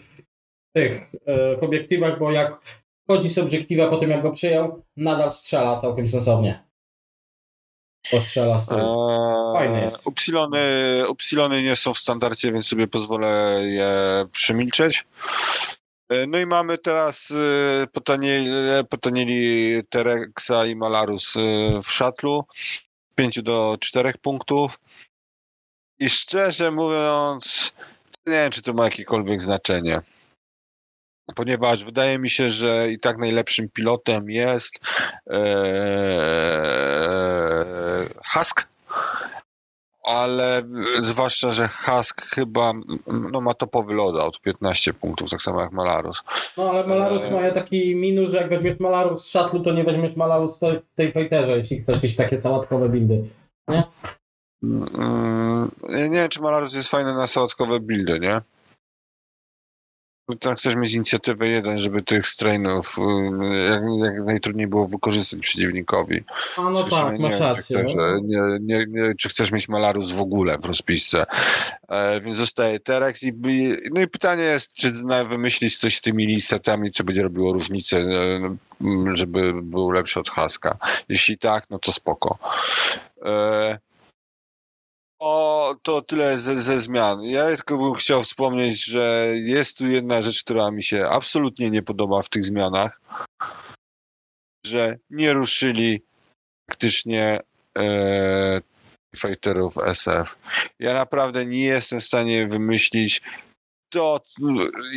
tych 0.73 1.11
e, 1.25 1.57
w 1.57 1.63
obiektywach, 1.63 2.19
bo 2.19 2.31
jak 2.31 2.61
chodzi 3.07 3.29
z 3.29 3.37
obiektywa 3.37 3.87
po 3.87 3.97
tym, 3.97 4.09
jak 4.09 4.21
go 4.21 4.31
przyjął, 4.31 4.83
nadal 4.97 5.31
strzela 5.31 5.79
całkiem 5.79 6.07
sensownie. 6.07 6.63
Postrzela 8.11 8.59
z 8.59 8.67
tyłu. 8.67 9.07
Fajny 9.53 9.81
jest. 9.81 10.07
Upsilony, 10.07 11.03
upsilony 11.09 11.63
nie 11.63 11.75
są 11.75 11.93
w 11.93 11.97
standardzie, 11.97 12.51
więc 12.51 12.67
sobie 12.67 12.87
pozwolę 12.87 13.61
je 13.63 14.25
przemilczeć. 14.31 15.05
E, 16.09 16.27
No 16.27 16.39
i 16.39 16.45
mamy 16.45 16.77
teraz 16.77 17.33
potanieli, 17.93 18.49
potanieli 18.89 19.81
Terexa 19.89 20.65
i 20.67 20.75
Malarus 20.75 21.35
e, 21.37 21.39
w 21.81 21.91
szatlu. 21.91 22.45
5 23.17 23.41
do 23.41 23.77
4 23.79 24.13
punktów. 24.21 24.79
I 25.99 26.09
szczerze 26.09 26.71
mówiąc, 26.71 27.73
nie 28.27 28.33
wiem, 28.33 28.51
czy 28.51 28.61
to 28.61 28.73
ma 28.73 28.83
jakiekolwiek 28.83 29.41
znaczenie. 29.41 30.01
Ponieważ 31.35 31.83
wydaje 31.83 32.19
mi 32.19 32.29
się, 32.29 32.49
że 32.49 32.91
i 32.91 32.99
tak 32.99 33.17
najlepszym 33.17 33.69
pilotem 33.69 34.29
jest 34.29 34.79
e, 35.29 35.39
Husk, 38.33 38.67
ale 40.03 40.63
zwłaszcza, 40.99 41.51
że 41.51 41.67
Husk 41.67 42.21
chyba 42.21 42.73
no, 43.07 43.41
ma 43.41 43.53
topowy 43.53 43.93
loadout, 43.93 44.41
15 44.41 44.93
punktów, 44.93 45.29
tak 45.29 45.41
samo 45.41 45.61
jak 45.61 45.71
Malarus. 45.71 46.23
No 46.57 46.69
ale 46.69 46.87
Malarus 46.87 47.23
e, 47.23 47.31
ma 47.31 47.51
taki 47.51 47.95
minus, 47.95 48.31
że 48.31 48.37
jak 48.37 48.49
weźmiesz 48.49 48.79
Malarus 48.79 49.23
z 49.23 49.29
szatlu, 49.29 49.63
to 49.63 49.73
nie 49.73 49.83
weźmiesz 49.83 50.15
Malarus 50.15 50.59
w 50.59 50.95
tej 50.95 51.11
fighterze, 51.11 51.57
jeśli 51.57 51.81
chcesz 51.81 52.03
mieć 52.03 52.15
takie 52.15 52.41
sałatkowe 52.41 52.89
buildy. 52.89 53.23
Mm, 54.63 55.71
ja 55.89 56.07
nie 56.07 56.17
wiem, 56.17 56.29
czy 56.29 56.41
Malarus 56.41 56.73
jest 56.73 56.89
fajny 56.89 57.13
na 57.13 57.27
sałatkowe 57.27 57.79
buildy, 57.79 58.19
nie? 58.19 58.41
No 60.27 60.35
Tak 60.35 60.57
chcesz 60.57 60.75
mieć 60.75 60.93
inicjatywę 60.93 61.47
jeden, 61.47 61.79
żeby 61.79 62.01
tych 62.01 62.27
strainów 62.27 62.95
y, 62.97 63.01
jak, 63.69 63.81
jak 63.99 64.23
najtrudniej 64.25 64.67
było 64.67 64.87
wykorzystać 64.87 65.39
przeciwnikowi. 65.39 66.23
A 66.57 66.61
no 66.61 66.81
Słyszymy, 66.81 67.01
tak, 67.01 67.13
nie 67.13 67.19
masz 67.19 67.37
czy 67.37 67.39
rację. 67.39 67.79
chcesz, 67.79 67.95
no. 67.95 68.19
nie, 68.19 68.41
nie, 68.61 68.85
nie, 68.87 69.15
czy 69.15 69.29
chcesz 69.29 69.51
mieć 69.51 69.69
Malarus 69.69 70.11
w 70.11 70.21
ogóle 70.21 70.57
w 70.57 70.65
rozpisce. 70.65 71.25
E, 71.89 72.21
więc 72.21 72.35
zostaje 72.35 72.79
Terex 72.79 73.23
i, 73.23 73.33
no 73.93 74.01
i 74.01 74.07
pytanie 74.07 74.43
jest, 74.43 74.73
czy 74.73 74.91
wymyślić 75.29 75.77
coś 75.77 75.97
z 75.97 76.01
tymi 76.01 76.41
setami, 76.41 76.91
co 76.91 77.03
będzie 77.03 77.23
robiło 77.23 77.53
różnicę, 77.53 77.97
e, 77.97 78.57
żeby 79.13 79.61
był 79.63 79.91
lepszy 79.91 80.19
od 80.19 80.29
Haska. 80.29 80.77
Jeśli 81.09 81.37
tak, 81.37 81.69
no 81.69 81.79
to 81.79 81.91
spoko. 81.91 82.37
E, 83.25 83.79
o, 85.19 85.75
to 85.81 86.01
tyle 86.01 86.37
ze, 86.37 86.61
ze, 86.61 86.79
zmian. 86.79 87.23
Ja 87.23 87.45
tylko 87.45 87.77
bym 87.77 87.93
chciał 87.93 88.23
wspomnieć, 88.23 88.85
że 88.85 89.33
jest 89.35 89.77
tu 89.77 89.87
jedna 89.87 90.21
rzecz, 90.21 90.43
która 90.43 90.71
mi 90.71 90.83
się 90.83 91.07
absolutnie 91.09 91.69
nie 91.69 91.83
podoba 91.83 92.21
w 92.21 92.29
tych 92.29 92.45
zmianach, 92.45 93.01
że 94.65 94.97
nie 95.09 95.33
ruszyli 95.33 96.01
praktycznie 96.65 97.39
e, 97.77 98.61
fighterów 99.17 99.77
SF. 99.77 100.37
Ja 100.79 100.93
naprawdę 100.93 101.45
nie 101.45 101.65
jestem 101.65 101.99
w 101.99 102.03
stanie 102.05 102.47
wymyślić 102.47 103.21
to 103.89 104.21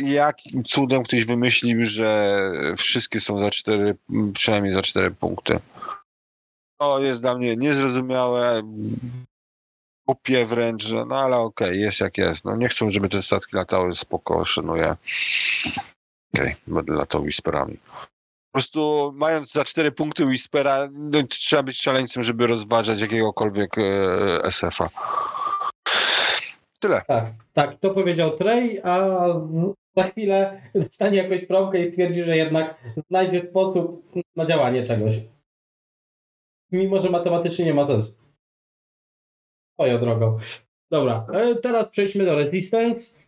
jakim 0.03 0.63
cudem 0.63 1.03
ktoś 1.03 1.25
wymyślił, 1.25 1.85
że 1.85 2.41
wszystkie 2.77 3.19
są 3.19 3.39
za 3.39 3.49
cztery, 3.49 3.97
przynajmniej 4.33 4.73
za 4.73 4.81
cztery 4.81 5.11
punkty. 5.11 5.59
To 6.79 6.99
jest 6.99 7.21
dla 7.21 7.37
mnie 7.37 7.55
niezrozumiałe, 7.55 8.61
głupie 10.11 10.45
wręcz, 10.45 10.83
że 10.83 11.05
no 11.05 11.15
ale 11.15 11.37
okej, 11.37 11.67
okay, 11.67 11.77
jest 11.77 11.99
jak 11.99 12.17
jest. 12.17 12.45
No 12.45 12.55
nie 12.55 12.67
chcą, 12.67 12.91
żeby 12.91 13.09
te 13.09 13.21
statki 13.21 13.55
latały, 13.55 13.95
spoko, 13.95 14.45
szanuję. 14.45 14.95
Okej, 16.33 16.45
okay, 16.45 16.55
będę 16.67 16.93
latał 16.93 17.21
whisperami. 17.21 17.77
Po 18.51 18.53
prostu 18.53 19.11
mając 19.15 19.51
za 19.51 19.63
cztery 19.63 19.91
punkty 19.91 20.25
Whispera, 20.25 20.89
no, 20.91 21.23
trzeba 21.23 21.63
być 21.63 21.81
szaleńcem, 21.81 22.23
żeby 22.23 22.47
rozważać 22.47 23.01
jakiegokolwiek 23.01 23.77
e, 23.77 23.83
SF-a. 24.43 24.89
Tyle. 26.79 27.01
Tak, 27.07 27.25
tak, 27.53 27.79
to 27.79 27.89
powiedział 27.89 28.37
Trey, 28.37 28.81
a 28.83 28.99
za 29.97 30.03
chwilę 30.03 30.61
dostanie 30.75 31.17
jakąś 31.17 31.45
promkę 31.45 31.79
i 31.79 31.91
stwierdzi, 31.91 32.23
że 32.23 32.37
jednak 32.37 32.75
znajdzie 33.09 33.41
sposób 33.41 34.11
na 34.35 34.45
działanie 34.45 34.87
czegoś. 34.87 35.13
Mimo, 36.71 36.99
że 36.99 37.09
matematycznie 37.09 37.65
nie 37.65 37.73
ma 37.73 37.85
sensu. 37.85 38.20
Swoją 39.73 39.99
drogą. 39.99 40.39
Dobra, 40.91 41.25
e, 41.33 41.55
teraz 41.55 41.89
przejdźmy 41.89 42.25
do 42.25 42.35
Resistance. 42.35 43.21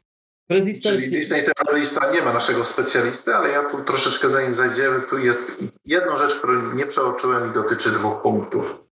Resistance... 0.49 0.97
Czyli 0.97 1.11
Disney 1.11 1.43
terrorista 1.43 2.11
nie 2.11 2.21
ma 2.21 2.33
naszego 2.33 2.65
specjalisty, 2.65 3.35
ale 3.35 3.49
ja 3.49 3.69
tu 3.69 3.83
troszeczkę 3.83 4.29
zanim 4.29 4.55
zajdziemy, 4.55 5.01
tu 5.01 5.17
jest 5.17 5.63
jedna 5.85 6.17
rzecz, 6.17 6.35
którą 6.35 6.73
nie 6.73 6.85
przeoczyłem 6.85 7.51
i 7.51 7.53
dotyczy 7.53 7.91
dwóch 7.91 8.21
punktów. 8.21 8.85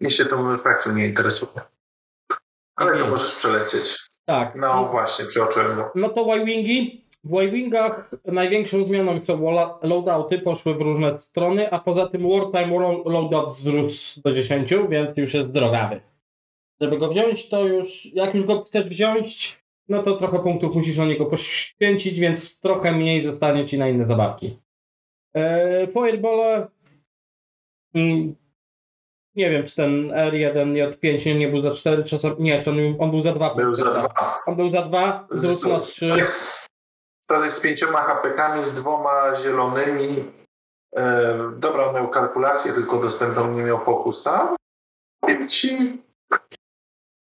Mnie 0.00 0.10
się 0.10 0.24
tą 0.24 0.58
frakcją 0.58 0.92
nie 0.92 1.06
interesuje. 1.06 1.60
Ale 2.76 2.98
to 2.98 3.06
możesz 3.06 3.34
przelecieć. 3.34 3.96
Tak. 4.24 4.54
No 4.54 4.84
właśnie, 4.84 5.24
przeoczyłem 5.24 5.76
go. 5.76 5.92
No 5.94 6.08
to 6.08 6.36
Y-Wingi. 6.36 7.06
W 7.24 7.40
Y-Wingach 7.40 8.10
największą 8.24 8.84
zmianą 8.84 9.20
są 9.20 9.50
loadouty, 9.82 10.38
poszły 10.38 10.74
w 10.74 10.80
różne 10.80 11.20
strony, 11.20 11.70
a 11.70 11.78
poza 11.78 12.06
tym 12.06 12.28
wartime 12.28 12.78
loadout 13.04 13.48
wzrósł 13.48 14.20
do 14.20 14.32
10, 14.32 14.74
więc 14.88 15.10
już 15.16 15.34
jest 15.34 15.48
drogawy. 15.48 16.00
Żeby 16.80 16.98
go 16.98 17.08
wziąć, 17.08 17.48
to 17.48 17.66
już, 17.66 18.06
jak 18.06 18.34
już 18.34 18.46
go 18.46 18.64
chcesz 18.64 18.88
wziąć, 18.88 19.60
no 19.88 20.02
to 20.02 20.16
trochę 20.16 20.38
punktów 20.38 20.74
musisz 20.74 20.96
na 20.96 21.06
niego 21.06 21.26
poświęcić, 21.26 22.20
więc 22.20 22.60
trochę 22.60 22.92
mniej 22.92 23.20
zostanie 23.20 23.66
ci 23.66 23.78
na 23.78 23.88
inne 23.88 24.04
zabawki. 24.04 24.58
Eee, 25.34 25.86
Fireball 25.86 26.68
mm, 27.94 28.34
nie 29.36 29.50
wiem, 29.50 29.64
czy 29.64 29.76
ten 29.76 30.08
R1 30.08 30.72
J5 30.72 31.38
nie 31.38 31.48
był 31.48 31.60
za 31.60 31.70
4, 31.70 32.04
czasem, 32.04 32.34
nie, 32.38 32.62
czy 32.62 32.70
on, 32.70 32.76
on 32.98 33.10
był 33.10 33.20
za 33.20 33.32
2. 33.32 33.54
Był 33.54 33.74
za 33.74 33.90
2. 33.90 34.42
On 34.46 34.56
był 34.56 34.68
za 34.68 34.82
2, 34.82 35.26
zwrócił 35.30 35.68
na 35.68 35.78
3. 35.78 36.26
Statek 37.24 37.52
z 37.52 37.60
pięcioma 37.60 38.00
HPK-ami, 38.04 38.64
z 38.64 38.74
dwoma 38.74 39.36
zielonymi. 39.42 40.24
E, 40.96 41.36
dobra, 41.56 41.86
on 41.86 41.94
miał 41.94 42.08
kalkulację, 42.08 42.72
tylko 42.72 43.00
dostępną 43.00 43.52
nie 43.52 43.62
miał 43.62 43.78
fokusa. 43.78 44.56
Powiem 45.20 45.48
ci, 45.48 46.02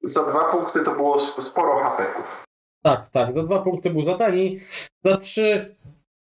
za 0.05 0.23
dwa 0.23 0.45
punkty 0.45 0.85
to 0.85 0.95
było 0.95 1.19
sporo 1.19 1.83
hapeków. 1.83 2.45
Tak, 2.83 3.09
tak. 3.09 3.35
Za 3.35 3.43
dwa 3.43 3.59
punkty 3.59 3.91
był 3.91 4.03
za 4.03 4.15
tani. 4.15 4.61
Za 5.05 5.17
trzy 5.17 5.77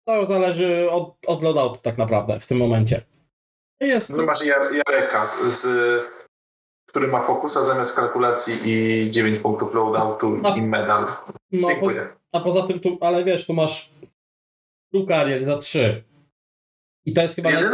to 0.07 0.27
zależy 0.27 0.91
od, 0.91 1.17
od 1.27 1.43
loadoutu 1.43 1.79
tak 1.83 1.99
naprawdę 1.99 2.41
w 2.41 2.47
tym 2.47 2.59
momencie. 2.59 3.03
Jest. 3.81 4.17
No 4.17 4.23
masz 4.23 4.45
Jareka, 4.45 5.31
z, 5.47 5.67
który 6.89 7.09
ma 7.09 7.23
fokusa 7.23 7.65
zamiast 7.65 7.95
kalkulacji 7.95 8.55
i 8.65 9.11
9 9.11 9.39
punktów 9.39 9.75
loadoutu 9.75 10.41
a, 10.45 10.57
i 10.57 10.63
medal. 10.63 11.07
No, 11.53 11.69
Dziękuję. 11.69 12.09
Po, 12.31 12.39
a 12.39 12.41
poza 12.41 12.63
tym, 12.63 12.81
tu, 12.81 12.99
ale 13.01 13.25
wiesz, 13.25 13.47
tu 13.47 13.55
masz 13.55 13.91
crew 14.93 15.09
carrier 15.09 15.45
za 15.45 15.59
3. 15.59 16.05
I 17.07 17.13
to 17.13 17.23
jest 17.23 17.37
chyba 17.37 17.51
naj, 17.51 17.65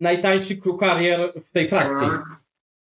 najtańszy 0.00 0.56
crew 0.56 0.80
carrier 0.80 1.32
w 1.46 1.52
tej 1.52 1.68
frakcji. 1.68 2.06
Mm. 2.06 2.22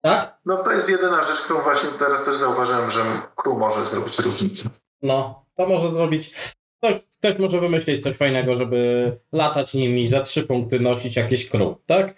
Tak? 0.05 0.39
No 0.47 0.57
to 0.57 0.73
jest 0.73 0.89
jedyna 0.89 1.23
rzecz, 1.23 1.41
którą 1.41 1.63
właśnie 1.63 1.89
teraz 1.99 2.25
też 2.25 2.37
zauważyłem, 2.37 2.91
że 2.91 3.01
crew 3.37 3.59
może 3.59 3.87
zrobić 3.87 4.19
różnicę. 4.19 4.69
No, 5.03 5.45
to 5.57 5.67
może 5.67 5.89
zrobić. 5.89 6.35
Ktoś, 6.79 6.95
ktoś 7.19 7.39
może 7.39 7.61
wymyślić 7.61 8.03
coś 8.03 8.17
fajnego, 8.17 8.57
żeby 8.57 9.13
latać 9.33 9.75
nimi 9.75 10.09
za 10.09 10.21
trzy 10.21 10.43
punkty 10.43 10.81
nosić 10.81 11.17
jakieś 11.17 11.49
crew, 11.49 11.77
tak? 11.87 12.15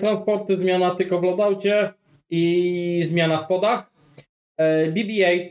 Transporty 0.00 0.56
zmiana 0.56 0.94
tylko 0.94 1.20
w 1.20 1.22
loadoutie 1.22 1.92
i 2.30 3.02
zmiana 3.04 3.38
w 3.38 3.46
podach. 3.46 3.90
E, 4.56 4.92
BB-8 4.92 5.48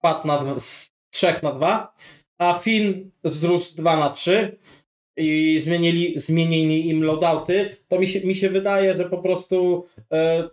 padł 0.00 0.26
na 0.26 0.58
z 0.58 0.90
3 1.10 1.34
na 1.42 1.52
2, 1.52 1.94
a 2.38 2.54
Fin 2.54 3.10
wzrósł 3.24 3.76
2 3.76 3.96
na 3.96 4.10
3 4.10 4.58
i 5.16 5.60
zmienili, 5.60 6.18
zmienili 6.18 6.88
im 6.88 7.04
loadouty, 7.04 7.76
to 7.88 7.98
mi 7.98 8.08
się, 8.08 8.20
mi 8.20 8.36
się 8.36 8.48
wydaje, 8.48 8.94
że 8.94 9.04
po 9.04 9.18
prostu 9.18 9.86
e, 10.12 10.48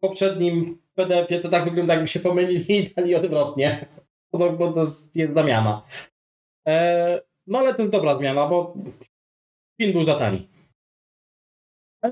poprzednim 0.00 0.82
PDF-ie 0.94 1.40
to 1.40 1.48
tak 1.48 1.64
wygląda, 1.64 1.94
jakby 1.94 2.08
się 2.08 2.20
pomylili 2.20 2.76
i 2.76 2.94
dali 2.94 3.14
odwrotnie. 3.14 3.86
Bo, 4.32 4.50
bo 4.50 4.72
to 4.72 4.80
jest 5.14 5.34
zamiana. 5.34 5.82
E, 6.68 7.20
no 7.46 7.58
ale 7.58 7.74
to 7.74 7.82
jest 7.82 7.92
dobra 7.92 8.16
zmiana, 8.16 8.46
bo 8.46 8.74
film 9.80 9.92
był 9.92 10.04
za 10.04 10.14
tani. 10.14 10.48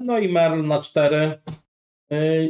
No 0.00 0.18
i 0.18 0.28
Merl 0.28 0.66
na 0.66 0.80
4. 0.80 1.40
E, 2.12 2.48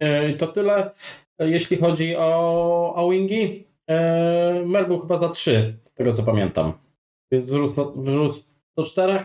e, 0.00 0.32
to 0.32 0.46
tyle. 0.46 0.90
Jeśli 1.38 1.76
chodzi 1.76 2.16
o, 2.16 2.94
o 2.94 3.10
wingi, 3.10 3.66
e, 3.86 4.62
Merl 4.66 4.86
był 4.86 5.00
chyba 5.00 5.18
za 5.18 5.28
3, 5.28 5.78
z 5.84 5.94
tego 5.94 6.12
co 6.12 6.22
pamiętam. 6.22 6.72
Więc 7.32 7.50
wrócił 7.50 8.42
do 8.76 8.84
4. 8.84 9.24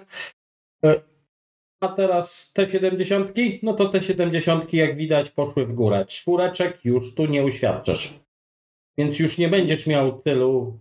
A 1.79 1.87
teraz 1.87 2.53
te 2.53 2.69
70, 2.69 3.33
no 3.63 3.73
to 3.73 3.89
te 3.89 4.01
70 4.01 4.73
jak 4.73 4.95
widać 4.95 5.29
poszły 5.29 5.65
w 5.65 5.73
górę. 5.73 6.05
Czwóreczek 6.05 6.85
już 6.85 7.15
tu 7.15 7.25
nie 7.25 7.45
uświadczysz. 7.45 8.19
Więc 8.97 9.19
już 9.19 9.37
nie 9.37 9.47
będziesz 9.47 9.87
miał 9.87 10.21
tylu 10.21 10.79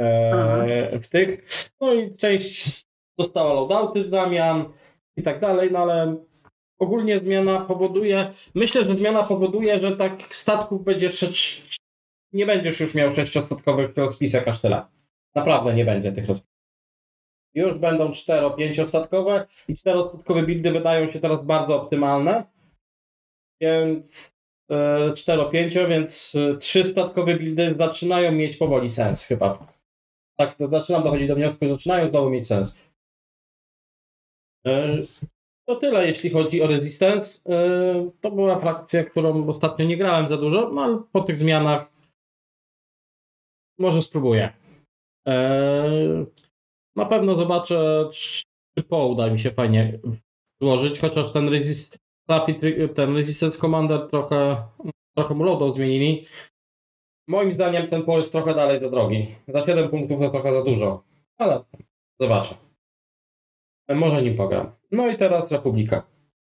e, 0.00 0.98
w 0.98 1.08
tych. 1.08 1.46
No 1.80 1.94
i 1.94 2.16
część 2.16 2.84
dostała 3.18 3.52
loadouty 3.52 4.02
w 4.02 4.06
zamian 4.06 4.72
i 5.16 5.22
tak 5.22 5.40
dalej, 5.40 5.70
no 5.72 5.78
ale 5.78 6.16
ogólnie 6.78 7.18
zmiana 7.18 7.60
powoduje, 7.60 8.30
myślę, 8.54 8.84
że 8.84 8.94
zmiana 8.94 9.22
powoduje, 9.22 9.80
że 9.80 9.96
tak 9.96 10.36
statków 10.36 10.84
będzie 10.84 11.10
nie 12.32 12.46
będziesz 12.46 12.80
już 12.80 12.94
miał 12.94 13.14
sześciostatkowych 13.14 13.96
rozpisek 13.96 14.48
aż 14.48 14.60
tyle. 14.60 14.82
Naprawdę 15.34 15.74
nie 15.74 15.84
będzie 15.84 16.12
tych 16.12 16.26
rozpisek. 16.26 16.49
Już 17.54 17.74
będą 17.74 18.10
4-5-statkowe 18.10 19.46
i 19.68 19.74
4-statkowe 19.74 20.46
buildy 20.46 20.72
wydają 20.72 21.12
się 21.12 21.20
teraz 21.20 21.44
bardzo 21.44 21.82
optymalne. 21.82 22.44
Więc 23.60 24.32
4-5, 24.70 25.76
e, 25.78 25.88
więc 25.88 26.36
3-statkowe 26.58 27.30
e, 27.30 27.38
buildy 27.38 27.74
zaczynają 27.74 28.32
mieć 28.32 28.56
powoli 28.56 28.90
sens 28.90 29.24
chyba. 29.24 29.66
Tak, 30.38 30.56
zaczynam 30.70 31.02
dochodzić 31.02 31.28
do 31.28 31.34
wniosku, 31.34 31.58
że 31.62 31.68
zaczynają 31.68 32.10
znowu 32.10 32.30
mieć 32.30 32.46
sens. 32.46 32.78
E, 34.66 34.96
to 35.68 35.76
tyle, 35.76 36.06
jeśli 36.06 36.30
chodzi 36.30 36.62
o 36.62 36.66
Resistance. 36.66 37.40
To 38.20 38.30
była 38.30 38.58
frakcja, 38.58 39.04
którą 39.04 39.48
ostatnio 39.48 39.84
nie 39.84 39.96
grałem 39.96 40.28
za 40.28 40.36
dużo, 40.36 40.70
no 40.70 40.82
ale 40.82 41.02
po 41.12 41.20
tych 41.20 41.38
zmianach 41.38 41.92
może 43.78 44.02
spróbuję. 44.02 44.52
Na 47.00 47.06
pewno 47.06 47.34
zobaczę, 47.34 48.08
czy 48.12 48.82
po 48.88 49.06
uda 49.06 49.30
mi 49.30 49.38
się 49.38 49.50
fajnie 49.50 49.98
złożyć, 50.62 51.00
chociaż 51.00 51.32
ten, 51.32 51.48
resist, 51.48 51.98
ten 52.94 53.16
Resistance 53.16 53.58
Commander 53.58 54.08
trochę, 54.10 54.62
trochę 55.16 55.34
mu 55.34 55.44
lodo 55.44 55.70
zmienili. 55.70 56.26
Moim 57.28 57.52
zdaniem 57.52 57.86
ten 57.86 58.02
pol 58.02 58.16
jest 58.16 58.32
trochę 58.32 58.54
dalej 58.54 58.80
za 58.80 58.90
drogi. 58.90 59.34
Za 59.48 59.60
7 59.60 59.88
punktów 59.88 60.20
to 60.20 60.30
trochę 60.30 60.52
za 60.52 60.62
dużo, 60.62 61.04
ale 61.38 61.64
zobaczę. 62.20 62.54
Może 63.88 64.22
nim 64.22 64.36
pogram. 64.36 64.72
No 64.90 65.08
i 65.08 65.16
teraz 65.16 65.50
Republika. 65.50 66.02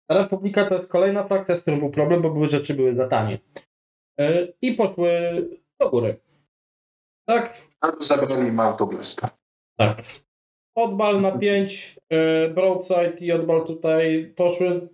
Republika 0.09 0.65
to 0.65 0.75
jest 0.75 0.91
kolejna 0.91 1.23
frakcja, 1.23 1.55
z 1.55 1.61
którą 1.61 1.79
był 1.79 1.89
problem, 1.89 2.21
bo 2.21 2.29
były 2.29 2.47
rzeczy 2.47 2.73
były 2.73 2.95
za 2.95 3.07
tanie. 3.07 3.39
E, 4.19 4.47
I 4.61 4.73
poszły 4.73 5.09
do 5.79 5.89
góry. 5.89 6.19
Tak? 7.27 7.61
Albo 7.81 8.01
zabrali 8.01 8.47
im 8.47 8.59
autoblaska. 8.59 9.29
Tak. 9.77 10.24
Odbal 10.75 11.21
na 11.21 11.31
5, 11.31 11.99
broadside 12.53 13.17
i 13.19 13.31
odbal 13.31 13.65
tutaj 13.67 14.33
poszły 14.35 14.89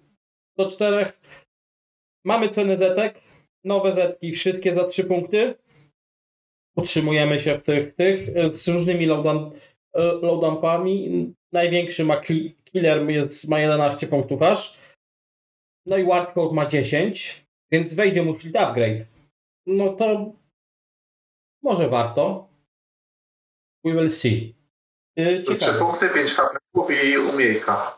do 0.57 0.69
czterech. 0.69 1.21
Mamy 2.25 2.49
ceny 2.49 2.77
zetek, 2.77 3.21
nowe 3.63 3.91
zetki, 3.93 4.31
wszystkie 4.31 4.73
za 4.73 4.83
3 4.87 5.03
punkty. 5.03 5.55
Utrzymujemy 6.75 7.39
się 7.39 7.57
w 7.57 7.63
tych, 7.63 7.95
tych 7.95 8.29
e, 8.37 8.51
z 8.51 8.67
różnymi 8.67 9.07
loadan- 9.07 9.51
e. 9.95 11.31
Największy 11.51 12.05
ma 12.05 12.21
killer, 12.65 13.09
jest, 13.09 13.47
ma 13.47 13.59
11 13.59 14.07
punktów 14.07 14.41
aż. 14.41 14.77
No 15.85 15.97
i 15.97 16.03
Wardcode 16.03 16.55
ma 16.55 16.65
10, 16.65 17.45
więc 17.71 17.93
wejdzie 17.93 18.23
mu 18.23 18.33
field 18.33 18.55
upgrade. 18.55 19.05
No 19.65 19.93
to 19.93 20.33
może 21.63 21.89
warto. 21.89 22.49
We 23.85 23.91
will 23.91 24.09
see. 24.09 24.60
Trzy 25.17 25.43
Ciekawe. 25.57 25.79
punkty, 25.79 26.09
pięć 26.09 26.33
HP 26.33 26.59
i 27.03 27.17
umiejka. 27.17 27.97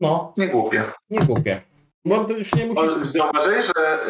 No, 0.00 0.32
Nie 0.36 0.48
głupie. 0.48 0.84
nie 1.10 1.20
głupie. 1.20 1.62
Bo 2.04 2.26
już 2.28 2.54
nie 2.54 2.66
musisz... 2.66 2.92
Zauważyłeś, 2.92 3.66
że 3.76 4.02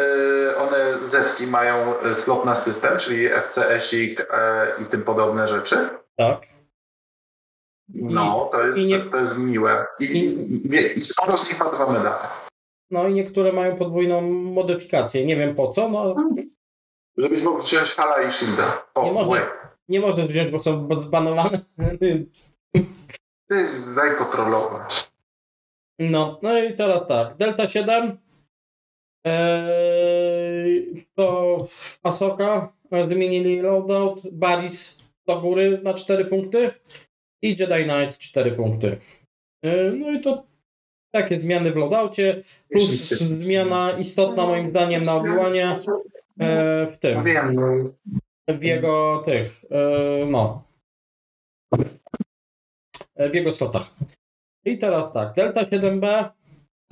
y, 0.52 0.56
one 0.56 0.98
zetki 1.08 1.46
mają 1.46 2.02
y, 2.02 2.14
slot 2.14 2.44
na 2.44 2.54
system, 2.54 2.98
czyli 2.98 3.28
FCS-ik 3.28 4.20
e, 4.20 4.66
i 4.82 4.84
tym 4.84 5.02
podobne 5.02 5.46
rzeczy? 5.48 5.88
Tak. 6.16 6.40
No, 7.88 8.48
to 8.52 8.66
jest, 8.66 8.78
i 8.78 8.86
nie- 8.86 9.00
to 9.00 9.16
jest 9.16 9.38
miłe. 9.38 9.86
I, 10.00 10.04
i- 10.04 10.76
i, 10.76 10.98
i 10.98 11.02
sporo 11.02 11.36
z 11.36 11.48
nich 11.48 11.58
ma 11.58 11.70
dwa 11.70 11.92
medale. 11.92 12.28
No 12.90 13.08
i 13.08 13.14
niektóre 13.14 13.52
mają 13.52 13.76
podwójną 13.76 14.20
modyfikację. 14.30 15.26
Nie 15.26 15.36
wiem 15.36 15.54
po 15.54 15.72
co, 15.72 15.88
no 15.88 16.14
Żebyś 17.16 17.42
mógł 17.42 17.58
wziąć 17.62 17.90
Hala 17.90 18.22
i 18.22 18.30
Shielda. 18.30 18.86
O, 18.94 19.04
Nie 19.04 19.12
można. 19.12 19.34
Nie 19.88 20.00
możesz 20.00 20.26
wziąć, 20.26 20.50
bo 20.50 20.60
są 20.60 20.88
zbanowane. 21.00 21.60
Ty 23.48 23.66
daj 23.96 24.16
potrolować. 24.18 25.10
No, 25.98 26.38
no 26.42 26.62
i 26.62 26.74
teraz 26.74 27.06
tak. 27.06 27.36
Delta 27.36 27.68
7 27.68 28.18
eee, 29.26 31.06
to 31.14 31.56
Asoka 32.02 32.72
zmienili 33.08 33.60
loadout, 33.60 34.30
Baris 34.32 35.08
do 35.26 35.40
góry 35.40 35.80
na 35.82 35.94
4 35.94 36.24
punkty 36.24 36.70
i 37.42 37.56
Jedi 37.58 37.84
Knight 37.84 38.18
4 38.18 38.52
punkty. 38.52 38.98
Eee, 39.62 39.92
no 39.92 40.10
i 40.10 40.20
to 40.20 40.46
takie 41.14 41.40
zmiany 41.40 41.72
w 41.72 41.76
loadoutie, 41.76 42.42
plus 42.70 42.90
zmiana 43.08 43.98
istotna 43.98 44.46
moim 44.46 44.68
zdaniem 44.68 45.04
na 45.04 45.14
obiłanie 45.14 45.80
eee, 46.40 46.92
w 46.92 46.98
tym. 46.98 47.24
Wiem, 47.24 47.54
no. 47.54 47.90
W 48.48 48.62
jego 48.62 49.22
tych, 49.26 49.64
e, 49.70 50.26
no, 50.26 50.68
E, 53.16 53.30
w 53.30 53.34
jego 53.34 53.52
slotach. 53.52 53.94
I 54.64 54.78
teraz 54.78 55.12
tak, 55.12 55.34
Delta 55.34 55.62
7B, 55.62 56.30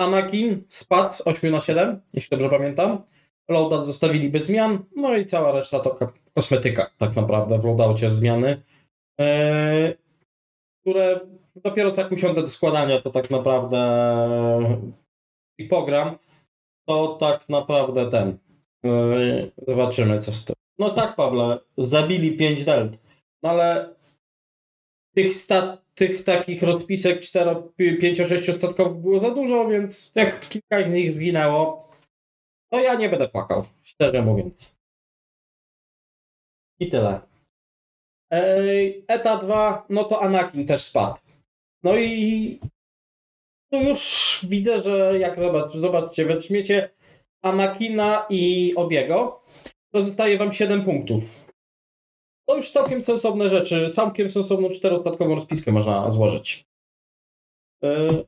Anakin 0.00 0.64
spadł 0.68 1.14
z 1.14 1.20
8 1.20 1.52
na 1.52 1.60
7, 1.60 2.00
jeśli 2.12 2.30
dobrze 2.30 2.50
pamiętam. 2.50 3.02
Loadout 3.50 3.86
zostawili 3.86 4.28
bez 4.28 4.46
zmian, 4.46 4.84
no 4.96 5.16
i 5.16 5.26
cała 5.26 5.52
reszta 5.52 5.80
to 5.80 5.90
ko- 5.90 6.12
kosmetyka 6.34 6.90
tak 6.98 7.16
naprawdę 7.16 7.58
w 7.58 7.64
loadoucie 7.64 8.10
zmiany, 8.10 8.62
e, 9.20 9.94
które 10.80 11.20
dopiero 11.56 11.90
tak 11.92 12.12
usiądę 12.12 12.42
do 12.42 12.48
składania, 12.48 13.00
to 13.00 13.10
tak 13.10 13.30
naprawdę 13.30 13.78
i 15.58 15.64
pogram, 15.64 16.18
to 16.88 17.16
tak 17.20 17.48
naprawdę 17.48 18.10
ten, 18.10 18.38
e, 18.84 19.50
zobaczymy 19.68 20.18
co 20.18 20.32
z 20.32 20.44
tym. 20.44 20.55
No 20.78 20.90
tak, 20.90 21.16
Pawle, 21.16 21.58
zabili 21.78 22.36
5 22.36 22.64
delt, 22.64 22.98
no 23.42 23.50
ale 23.50 23.94
tych, 25.14 25.34
sta- 25.34 25.78
tych 25.94 26.24
takich 26.24 26.62
rozpisek 26.62 27.20
5-6 27.20 28.54
statkowych 28.54 28.98
było 28.98 29.18
za 29.18 29.30
dużo, 29.30 29.68
więc 29.68 30.12
jak 30.14 30.48
kilka 30.48 30.88
z 30.88 30.92
nich 30.92 31.12
zginęło, 31.12 31.90
to 32.70 32.80
ja 32.80 32.94
nie 32.94 33.08
będę 33.08 33.28
płakał, 33.28 33.64
szczerze 33.82 34.22
mówiąc. 34.22 34.76
I 36.80 36.88
tyle. 36.88 37.20
Ej, 38.30 39.04
Eta 39.08 39.36
2, 39.36 39.86
no 39.88 40.04
to 40.04 40.22
Anakin 40.22 40.66
też 40.66 40.82
spadł. 40.82 41.18
No 41.82 41.96
i 41.96 42.60
tu 43.72 43.76
już 43.80 44.00
widzę, 44.48 44.82
że 44.82 45.18
jak 45.18 45.40
zobacz, 45.40 45.72
zobaczcie, 45.72 46.24
weźmiecie 46.24 46.90
Anakina 47.42 48.26
i 48.30 48.72
Obiego, 48.76 49.42
to 49.96 50.02
zostaje 50.02 50.38
wam 50.38 50.52
7 50.52 50.84
punktów. 50.84 51.22
To 52.48 52.56
już 52.56 52.70
całkiem 52.70 53.02
sensowne 53.02 53.48
rzeczy. 53.48 53.90
Całkiem 53.94 54.28
sensowną 54.28 54.70
czterostatkową 54.70 55.34
rozpiskę 55.34 55.72
można 55.72 56.10
złożyć. 56.10 56.66
Yy, 57.82 58.24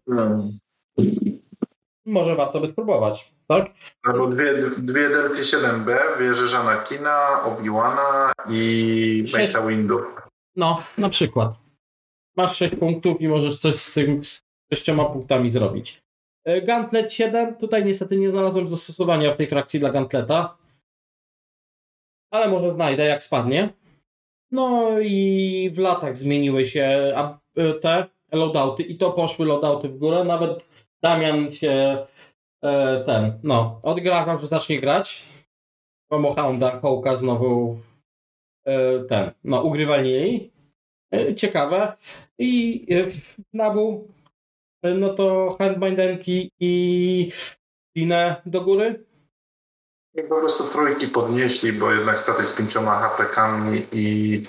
może 2.06 2.36
warto 2.36 2.60
by 2.60 2.66
spróbować, 2.66 3.32
tak? 3.48 3.70
Albo 4.02 4.26
dwie, 4.26 4.70
dwie 4.78 5.08
Delty 5.08 5.42
7B, 5.42 5.96
wieży 6.20 6.56
Anakina, 6.56 7.42
Obi-Wana 7.44 8.32
i 8.50 9.24
Sześć. 9.26 9.54
Mace'a 9.54 9.68
Windu. 9.68 10.00
No, 10.56 10.82
na 10.98 11.08
przykład. 11.08 11.52
Masz 12.36 12.56
6 12.56 12.74
punktów 12.74 13.20
i 13.20 13.28
możesz 13.28 13.58
coś 13.58 13.74
z 13.74 13.92
tym 13.92 14.24
z 14.24 14.42
sześcioma 14.72 15.04
punktami 15.04 15.50
zrobić. 15.50 16.02
Yy, 16.46 16.62
Gauntlet 16.62 17.12
7. 17.12 17.54
Tutaj 17.54 17.84
niestety 17.84 18.16
nie 18.16 18.30
znalazłem 18.30 18.68
zastosowania 18.68 19.34
w 19.34 19.36
tej 19.36 19.48
frakcji 19.48 19.80
dla 19.80 19.90
Gauntleta. 19.90 20.57
Ale 22.30 22.48
może 22.48 22.72
znajdę, 22.72 23.04
jak 23.04 23.24
spadnie. 23.24 23.68
No 24.50 25.00
i 25.00 25.70
w 25.74 25.78
latach 25.78 26.16
zmieniły 26.16 26.66
się 26.66 27.14
y, 27.58 27.74
te 27.80 28.06
loadouty 28.32 28.82
i 28.82 28.96
to 28.96 29.12
poszły 29.12 29.46
loadouty 29.46 29.88
w 29.88 29.98
górę. 29.98 30.24
Nawet 30.24 30.64
Damian 31.02 31.52
się 31.52 32.06
e, 32.62 33.04
ten, 33.06 33.38
no, 33.42 33.80
odgrażał, 33.82 34.38
że 34.38 34.46
zacznie 34.46 34.80
grać. 34.80 35.24
Homo 36.12 36.34
Hounda, 36.34 36.80
Hołka 36.80 37.16
znowu 37.16 37.80
e, 38.66 39.04
ten, 39.04 39.30
no, 39.44 39.62
ugrywalnili. 39.62 40.50
E, 41.14 41.34
ciekawe. 41.34 41.92
I 42.38 42.86
w 43.10 43.42
Nabu, 43.52 44.08
no 44.82 45.14
to 45.14 45.56
handbindenki 45.58 46.50
i 46.60 47.32
Dinę 47.96 48.42
do 48.46 48.60
góry. 48.60 49.04
Po 50.22 50.36
prostu 50.38 50.64
trójki 50.64 51.08
podnieśli, 51.08 51.72
bo 51.72 51.92
jednak 51.92 52.20
staty 52.20 52.46
z 52.46 52.52
pięcioma 52.52 52.98
HP-kami 52.98 53.86
i 53.92 54.42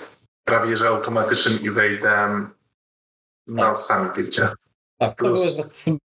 prawie 0.44 0.76
że 0.76 0.88
automatycznym 0.88 1.58
evade'em. 1.58 2.46
No, 3.46 3.62
Tak. 3.62 3.78
sami 3.78 4.08
wiecie. 4.16 4.48
Tak, 4.98 5.16
Plus- 5.16 5.56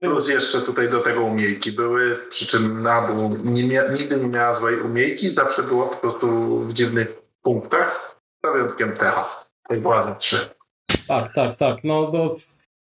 Plus 0.01 0.27
jeszcze 0.27 0.61
tutaj 0.61 0.89
do 0.89 0.99
tego 0.99 1.21
umiejki 1.21 1.71
były, 1.71 2.15
przy 2.29 2.47
czym 2.47 2.81
Nabu 2.83 3.35
nie 3.43 3.63
mia- 3.63 3.93
nigdy 3.93 4.17
nie 4.19 4.27
miała 4.27 4.53
złej 4.53 4.81
umiejki, 4.81 5.31
zawsze 5.31 5.63
była 5.63 5.87
po 5.87 5.95
prostu 5.95 6.59
w 6.59 6.73
dziwnych 6.73 7.21
punktach, 7.41 7.91
z 8.45 8.51
wyjątkiem 8.51 8.93
teraz, 8.93 9.49
była 9.69 10.03
za 10.03 10.15
trzy. 10.15 10.49
Tak, 11.07 11.33
tak, 11.33 11.57
tak. 11.57 11.83
No 11.83 12.11
do, 12.11 12.35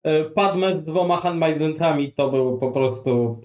e, 0.04 0.24
Padme 0.24 0.76
z 0.78 0.84
dwoma 0.86 1.18
handmaidentami 1.18 2.14
to 2.14 2.30
był 2.32 2.58
po 2.58 2.72
prostu 2.72 3.42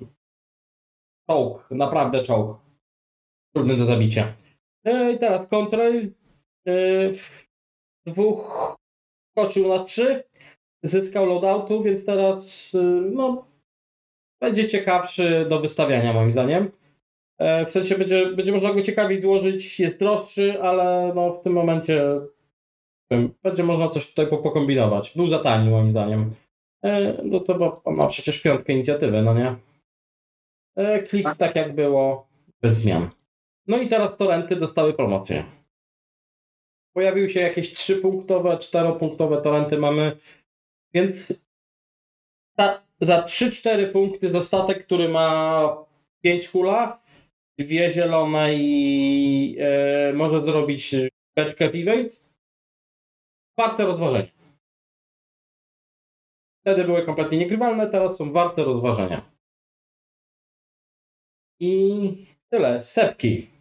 czołg, 1.30 1.64
naprawdę 1.70 2.22
czołg. 2.22 2.58
Trudny 3.56 3.76
do 3.76 3.86
zabicia. 3.86 4.34
E, 4.84 5.12
I 5.12 5.18
teraz 5.18 5.48
Contrail. 5.48 6.12
E, 6.68 6.72
dwóch 8.06 8.76
skoczył 9.30 9.68
na 9.68 9.84
trzy, 9.84 10.24
zyskał 10.82 11.26
loadoutu, 11.26 11.82
więc 11.82 12.04
teraz 12.04 12.72
e, 12.74 12.82
no, 13.12 13.46
będzie 14.40 14.68
ciekawszy 14.68 15.46
do 15.48 15.60
wystawiania 15.60 16.12
moim 16.12 16.30
zdaniem. 16.30 16.70
W 17.66 17.70
sensie 17.70 17.98
będzie, 17.98 18.26
będzie 18.26 18.52
można 18.52 18.72
go 18.72 18.82
ciekawiej 18.82 19.20
złożyć, 19.20 19.80
jest 19.80 19.98
droższy, 19.98 20.62
ale 20.62 21.12
no, 21.14 21.32
w 21.34 21.42
tym 21.42 21.52
momencie 21.52 22.20
będzie 23.42 23.62
można 23.62 23.88
coś 23.88 24.08
tutaj 24.08 24.26
po- 24.26 24.38
pokombinować. 24.38 25.12
Był 25.16 25.26
za 25.26 25.38
tani 25.38 25.70
moim 25.70 25.90
zdaniem. 25.90 26.34
No 27.24 27.40
to 27.40 27.82
ma 27.86 28.06
przecież 28.06 28.42
piątkę 28.42 28.72
inicjatywy, 28.72 29.22
no 29.22 29.34
nie? 29.34 29.56
Kliks 31.08 31.36
tak 31.38 31.56
jak 31.56 31.74
było, 31.74 32.28
bez 32.62 32.76
zmian. 32.76 33.10
No 33.66 33.78
i 33.78 33.88
teraz 33.88 34.16
torenty 34.16 34.56
dostały 34.56 34.94
promocję. 34.94 35.44
Pojawiły 36.92 37.30
się 37.30 37.40
jakieś 37.40 37.72
trzypunktowe, 37.72 38.58
czteropunktowe 38.58 39.42
torenty 39.42 39.78
mamy, 39.78 40.16
więc 40.94 41.32
ta, 42.56 42.82
za 43.00 43.22
3-4 43.22 43.92
punkty 43.92 44.28
za 44.28 44.42
statek, 44.42 44.86
który 44.86 45.08
ma 45.08 45.86
5 46.22 46.48
hula, 46.48 47.02
dwie 47.58 47.90
zielone 47.90 48.54
i 48.54 49.56
e, 49.60 50.12
może 50.12 50.40
zrobić 50.40 50.94
beczkę 51.36 51.64
evade, 51.64 52.10
warte 53.58 53.86
rozważenia. 53.86 54.36
Wtedy 56.60 56.84
były 56.84 57.02
kompletnie 57.02 57.38
niegrywalne, 57.38 57.90
teraz 57.90 58.16
są 58.16 58.32
warte 58.32 58.64
rozważenia. 58.64 59.30
I 61.60 62.26
tyle. 62.50 62.82
Sepki. 62.82 63.55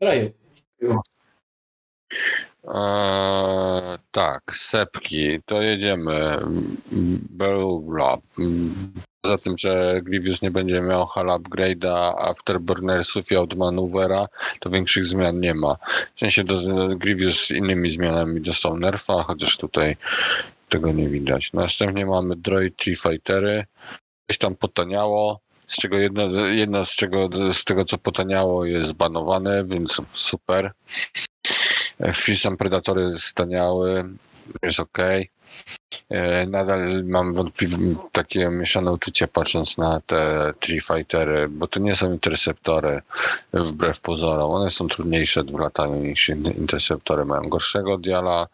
Raju. 0.00 0.32
Eee, 2.64 3.98
tak, 4.10 4.42
sepki, 4.56 5.42
to 5.46 5.62
jedziemy. 5.62 6.38
Bla. 7.80 8.16
Poza 9.20 9.38
tym, 9.38 9.58
że 9.58 10.00
Grievous 10.02 10.42
nie 10.42 10.50
będzie 10.50 10.80
miał 10.80 11.06
hal 11.06 11.26
upgrade'a, 11.26 12.14
Afterburnersów 12.18 13.30
i 13.30 13.36
Outmanuvera, 13.36 14.26
to 14.60 14.70
większych 14.70 15.04
zmian 15.04 15.40
nie 15.40 15.54
ma. 15.54 15.76
W 16.14 16.18
sensie 16.18 16.44
do, 16.44 16.54
Grievous 16.96 17.46
z 17.46 17.50
innymi 17.50 17.90
zmianami 17.90 18.40
dostał 18.40 18.76
nerfa, 18.76 19.22
chociaż 19.22 19.56
tutaj 19.56 19.96
tego 20.68 20.92
nie 20.92 21.08
widać. 21.08 21.52
Następnie 21.52 22.06
mamy 22.06 22.36
Droid 22.36 22.76
Tree 22.76 22.96
Fightery. 22.96 23.64
Coś 24.30 24.38
tam 24.38 24.56
potaniało, 24.56 25.40
z 25.70 25.76
czego 25.76 25.98
jedno, 25.98 26.46
jedno 26.46 26.84
z, 26.84 26.90
czego, 26.90 27.28
z 27.52 27.64
tego, 27.64 27.84
co 27.84 27.98
potaniało 27.98 28.64
jest 28.64 28.88
zbanowane, 28.88 29.64
więc 29.64 30.02
super. 30.12 30.72
Fisam 32.14 32.56
Predatory 32.56 33.18
staniały, 33.18 34.04
jest 34.62 34.80
ok. 34.80 34.98
Nadal 36.48 37.04
mam 37.04 37.34
wątpliwe, 37.34 37.76
takie 38.12 38.48
mieszane 38.48 38.92
uczucie 38.92 39.28
patrząc 39.28 39.78
na 39.78 40.00
te 40.00 40.52
Tree 40.60 40.80
Fightery, 40.80 41.48
bo 41.48 41.66
to 41.66 41.80
nie 41.80 41.96
są 41.96 42.12
interceptory 42.12 43.02
wbrew 43.52 44.00
pozorom. 44.00 44.50
One 44.50 44.70
są 44.70 44.88
trudniejsze 44.88 45.42
w 45.44 45.58
lataniu 45.58 45.96
niż 45.96 46.28
interceptory. 46.28 47.24
Mają 47.24 47.48
gorszego 47.48 47.98
diala, 47.98 48.46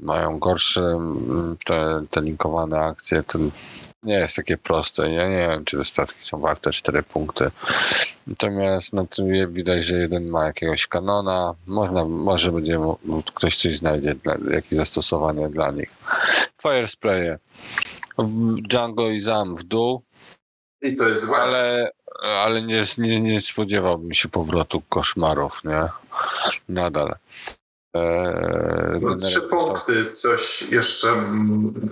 mają 0.00 0.38
gorsze 0.38 0.80
mm, 0.80 1.56
te, 1.64 2.02
te 2.10 2.20
linkowane 2.20 2.80
akcje. 2.80 3.22
To 3.22 3.38
nie 4.02 4.14
jest 4.14 4.36
takie 4.36 4.56
proste. 4.56 5.10
Ja 5.12 5.28
nie 5.28 5.48
wiem, 5.48 5.64
czy 5.64 5.76
te 5.76 5.84
statki 5.84 6.24
są 6.24 6.40
warte 6.40 6.70
4 6.70 7.02
punkty. 7.02 7.50
Natomiast 8.26 8.92
no, 8.92 9.06
tu 9.06 9.26
widać, 9.48 9.84
że 9.84 9.96
jeden 9.96 10.28
ma 10.28 10.44
jakiegoś 10.44 10.86
kanona. 10.86 11.54
Można, 11.66 12.04
może 12.04 12.52
będzie 12.52 12.78
ktoś 13.34 13.56
coś 13.56 13.76
znajdzie, 13.76 14.14
dla, 14.14 14.36
jakieś 14.50 14.78
zastosowanie 14.78 15.48
dla 15.48 15.70
nich. 15.70 15.90
Fire 16.62 16.88
spraye. 16.88 17.38
Django 18.62 19.10
i 19.10 19.20
Zam 19.20 19.56
w 19.56 19.62
dół. 19.62 20.02
I 20.82 20.96
to 20.96 21.08
jest 21.08 21.22
złe. 21.22 21.36
Ale, 21.36 21.90
ale 22.22 22.62
nie, 22.62 22.84
nie, 22.98 23.20
nie 23.20 23.40
spodziewałbym 23.40 24.14
się 24.14 24.28
powrotu 24.28 24.82
koszmarów, 24.88 25.64
nie? 25.64 25.88
Nadal. 26.68 27.14
Eee, 27.94 29.00
no, 29.00 29.16
trzy 29.16 29.40
punkty, 29.40 30.10
coś 30.10 30.62
jeszcze 30.62 31.08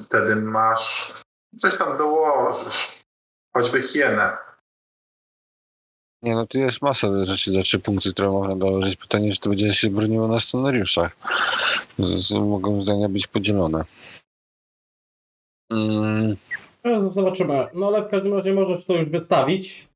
wtedy 0.04 0.36
masz 0.36 1.12
coś 1.56 1.78
tam 1.78 1.98
dołożysz. 1.98 3.04
Choćby 3.56 3.82
hienę. 3.82 4.36
Nie, 6.22 6.34
no 6.34 6.46
tu 6.46 6.58
jest 6.58 6.82
masa 6.82 7.24
rzeczy 7.24 7.52
za 7.52 7.62
trzy 7.62 7.78
punkty, 7.78 8.12
które 8.12 8.30
można 8.30 8.56
dołożyć. 8.56 8.96
Pytanie, 8.96 9.32
czy 9.32 9.40
to 9.40 9.48
będzie 9.48 9.74
się 9.74 9.90
broniło 9.90 10.28
na 10.28 10.40
scenariuszach. 10.40 11.16
Mogą 12.40 12.82
zdania 12.82 13.08
być 13.08 13.26
podzielone. 13.26 13.84
Mm. 15.70 16.36
No, 16.84 17.10
zobaczymy. 17.10 17.68
No 17.74 17.86
ale 17.86 18.02
w 18.02 18.10
każdym 18.10 18.34
razie 18.34 18.52
możesz 18.52 18.84
to 18.84 18.92
już 18.92 19.08
wystawić. 19.08 19.88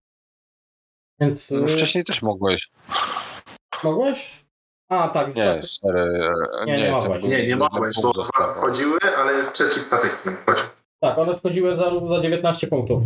Więc... 1.21 1.51
No, 1.51 1.67
wcześniej 1.67 2.05
też 2.05 2.23
mogłeś. 2.23 2.71
Mogłeś? 3.85 4.45
A, 4.89 5.09
tak. 5.09 5.37
Nie, 5.37 5.63
sorry. 5.63 6.31
Nie, 6.67 6.77
nie, 6.77 6.83
nie 6.83 6.91
mogłeś. 6.91 7.25
Nie, 7.25 7.47
nie 7.47 7.57
mogłeś, 7.57 7.97
bo 8.03 8.13
dwa 8.13 8.55
wchodziły, 8.55 8.99
ale 9.17 9.53
trzeci 9.53 9.81
statek 9.81 10.27
nie 10.27 10.33
wchodził. 10.33 10.67
Tak, 11.01 11.19
one 11.19 11.37
wchodziły 11.37 11.77
za, 11.77 12.09
za 12.09 12.23
19 12.23 12.67
punktów. 12.67 13.03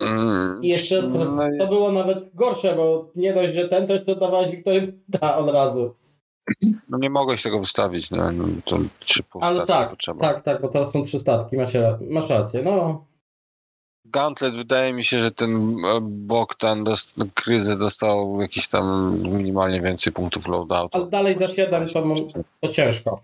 Mm, 0.00 0.64
I 0.64 0.68
jeszcze 0.68 1.02
to, 1.02 1.08
no 1.08 1.42
to, 1.58 1.66
było 1.66 1.92
nawet 1.92 2.34
gorsze, 2.34 2.76
bo 2.76 3.10
nie 3.16 3.34
dość, 3.34 3.54
że 3.54 3.68
ten, 3.68 3.86
to 3.86 3.92
jeszcze 3.92 4.16
dawałeś 4.16 4.50
Wiktorii 4.50 4.92
da 5.08 5.36
od 5.36 5.50
razu. 5.50 5.94
No 6.88 6.98
nie 6.98 7.10
mogłeś 7.10 7.42
tego 7.42 7.58
wystawić, 7.58 8.10
no, 8.10 8.32
no 8.32 8.44
to 8.64 8.78
trzy 9.00 9.22
Ale 9.40 9.66
tak, 9.66 9.90
potrzeba. 9.90 10.20
tak, 10.20 10.42
tak, 10.42 10.62
bo 10.62 10.68
teraz 10.68 10.92
są 10.92 11.02
trzy 11.02 11.18
statki, 11.18 11.56
masz, 11.56 11.72
masz 12.00 12.28
rację, 12.28 12.62
no. 12.62 13.04
Gauntlet 14.04 14.56
wydaje 14.56 14.92
mi 14.92 15.04
się, 15.04 15.18
że 15.18 15.30
ten 15.30 15.76
e, 15.84 15.98
Bogdan 16.02 16.84
dost, 16.84 17.14
kryzę 17.34 17.76
dostał 17.76 18.40
jakiś 18.40 18.68
tam 18.68 19.14
minimalnie 19.22 19.80
więcej 19.80 20.12
punktów 20.12 20.48
loadout. 20.48 20.94
Ale 20.94 21.06
dalej 21.06 21.38
za 21.38 21.48
7 21.48 21.88
to, 21.88 22.40
to 22.60 22.68
ciężko. 22.68 23.20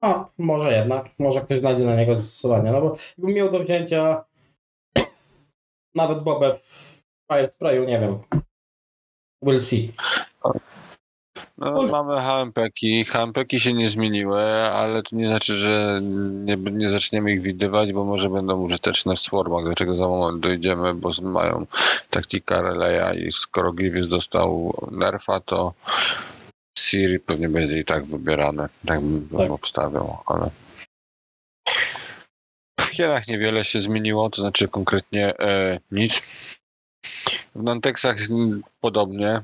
A, 0.00 0.28
może 0.38 0.72
jednak, 0.72 1.06
może 1.18 1.40
ktoś 1.40 1.60
znajdzie 1.60 1.84
na 1.84 1.96
niego 1.96 2.14
zastosowanie, 2.14 2.70
no 2.70 2.80
bo 2.80 2.96
jakbym 3.18 3.34
miał 3.34 3.50
do 3.50 3.60
wzięcia 3.60 4.24
nawet 5.94 6.22
Bobę 6.22 6.58
w 6.64 7.02
Fire 7.32 7.50
Sprayu, 7.50 7.84
nie 7.84 8.00
wiem. 8.00 8.18
We'll 9.44 9.60
see. 9.60 9.92
No, 11.58 11.82
mamy 11.82 12.20
HMP-ki. 12.20 13.04
HMP-ki 13.04 13.60
się 13.60 13.72
nie 13.72 13.88
zmieniły, 13.88 14.42
ale 14.70 15.02
to 15.02 15.16
nie 15.16 15.28
znaczy, 15.28 15.54
że 15.54 16.00
nie, 16.30 16.56
nie 16.56 16.88
zaczniemy 16.88 17.32
ich 17.32 17.42
widywać, 17.42 17.92
bo 17.92 18.04
może 18.04 18.30
będą 18.30 18.60
użyteczne 18.60 19.16
w 19.16 19.20
swarmach, 19.20 19.64
do 19.64 19.74
czego 19.74 19.96
za 19.96 20.08
moment 20.08 20.42
dojdziemy, 20.42 20.94
bo 20.94 21.10
mają 21.22 21.66
taktika 22.10 22.62
Relaya 22.62 23.18
i 23.26 23.32
skoro 23.32 23.72
Grievous 23.72 24.08
dostał 24.08 24.74
nerfa, 24.90 25.40
to 25.40 25.72
Siri 26.90 27.20
pewnie 27.20 27.48
będzie 27.48 27.78
i 27.78 27.84
tak 27.84 28.04
wybierane, 28.04 28.68
tak 28.86 29.00
bym 29.00 29.28
tak. 29.38 29.50
obstawiał, 29.50 30.18
ale 30.26 30.50
w 32.80 32.84
Hienach 32.84 33.28
niewiele 33.28 33.64
się 33.64 33.80
zmieniło, 33.80 34.30
to 34.30 34.42
znaczy 34.42 34.68
konkretnie 34.68 35.38
e, 35.38 35.80
nic. 35.90 36.22
W 37.54 37.62
Nantexach 37.62 38.16
podobnie, 38.80 39.40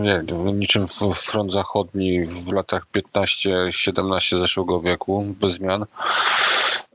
nie, 0.00 0.22
niczym 0.54 0.86
front 1.14 1.52
zachodni 1.52 2.26
w 2.26 2.52
latach 2.52 2.86
15-17 2.96 4.38
zeszłego 4.38 4.80
wieku, 4.80 5.34
bez 5.40 5.52
zmian. 5.52 5.86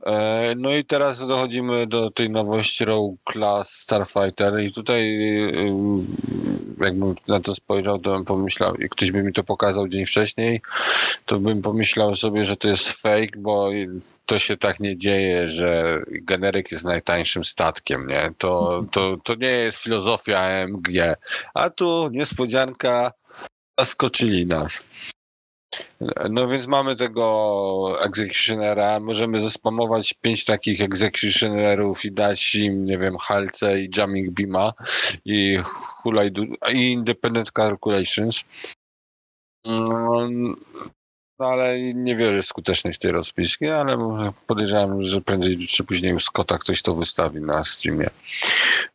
E, 0.05 0.53
no 0.57 0.75
i 0.75 0.85
teraz 0.85 1.27
dochodzimy 1.27 1.87
do 1.87 2.11
tej 2.11 2.29
nowości 2.29 2.85
Row 2.85 3.11
Class 3.31 3.69
Starfighter 3.69 4.59
i 4.61 4.71
tutaj 4.71 5.01
y, 5.01 5.73
jakbym 6.81 7.15
na 7.27 7.39
to 7.39 7.55
spojrzał, 7.55 7.99
to 7.99 8.09
bym 8.09 8.25
pomyślał, 8.25 8.75
i 8.75 8.89
ktoś 8.89 9.11
by 9.11 9.23
mi 9.23 9.33
to 9.33 9.43
pokazał 9.43 9.87
dzień 9.87 10.05
wcześniej, 10.05 10.61
to 11.25 11.39
bym 11.39 11.61
pomyślał 11.61 12.15
sobie, 12.15 12.45
że 12.45 12.57
to 12.57 12.67
jest 12.67 12.89
fake, 12.89 13.37
bo 13.37 13.69
to 14.25 14.39
się 14.39 14.57
tak 14.57 14.79
nie 14.79 14.97
dzieje, 14.97 15.47
że 15.47 16.01
generyk 16.07 16.71
jest 16.71 16.83
najtańszym 16.83 17.45
statkiem, 17.45 18.07
nie? 18.07 18.33
To, 18.37 18.83
to, 18.91 19.17
to 19.23 19.35
nie 19.35 19.47
jest 19.47 19.83
filozofia 19.83 20.39
AMG, 20.39 21.17
a 21.53 21.69
tu 21.69 22.09
niespodzianka, 22.11 23.11
zaskoczyli 23.79 24.45
nas. 24.45 24.83
No 26.29 26.47
więc 26.47 26.67
mamy 26.67 26.95
tego 26.95 27.97
executionera, 28.01 28.99
możemy 28.99 29.41
zespamować 29.41 30.13
pięć 30.13 30.45
takich 30.45 30.81
executionerów 30.81 32.05
i 32.05 32.11
dać 32.11 32.55
im, 32.55 32.85
nie 32.85 32.97
wiem, 32.97 33.17
halce 33.17 33.81
i 33.81 33.89
jamming 33.97 34.29
beama 34.29 34.73
i 35.25 35.57
hulaj 36.03 36.31
i 36.73 36.91
independent 36.91 37.51
calculations. 37.51 38.43
No, 41.41 41.47
ale 41.47 41.81
nie 41.81 42.15
wierzę 42.15 42.41
w 42.41 42.45
skuteczność 42.45 42.99
tej 42.99 43.11
rozpiski, 43.11 43.67
ale 43.67 43.97
podejrzewam, 44.47 45.03
że 45.03 45.21
prędzej 45.21 45.67
czy 45.67 45.83
później 45.83 46.13
u 46.13 46.19
Scotta 46.19 46.57
ktoś 46.57 46.81
to 46.81 46.93
wystawi 46.93 47.41
na 47.41 47.63
streamie. 47.63 48.09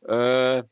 Eee, 0.08 0.62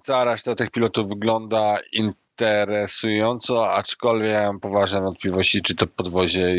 cała 0.00 0.24
reszta 0.24 0.54
tych 0.54 0.70
pilotów 0.70 1.08
wygląda 1.08 1.78
interesująco, 1.92 3.72
aczkolwiek 3.72 4.30
ja 4.30 4.46
mam 4.46 4.60
poważne 4.60 5.00
wątpliwości, 5.00 5.62
czy 5.62 5.74
to 5.74 5.86
podwozie 5.86 6.56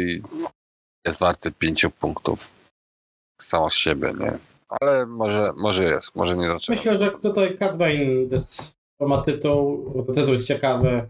jest 1.05 1.19
warte 1.19 1.51
pięciu 1.51 1.91
punktów 1.91 2.49
samo 3.41 3.69
z 3.69 3.75
siebie, 3.75 4.13
nie? 4.19 4.37
Ale 4.69 5.05
może, 5.05 5.53
może 5.57 5.83
jest, 5.83 6.15
może 6.15 6.37
nie 6.37 6.47
zaczyna. 6.47 6.75
Myślę, 6.75 6.97
że 6.97 7.11
tutaj 7.11 7.57
to 8.99 9.07
ma 9.07 9.21
tytuł, 9.21 10.05
tytuł 10.15 10.33
jest 10.33 10.47
ciekawy. 10.47 11.09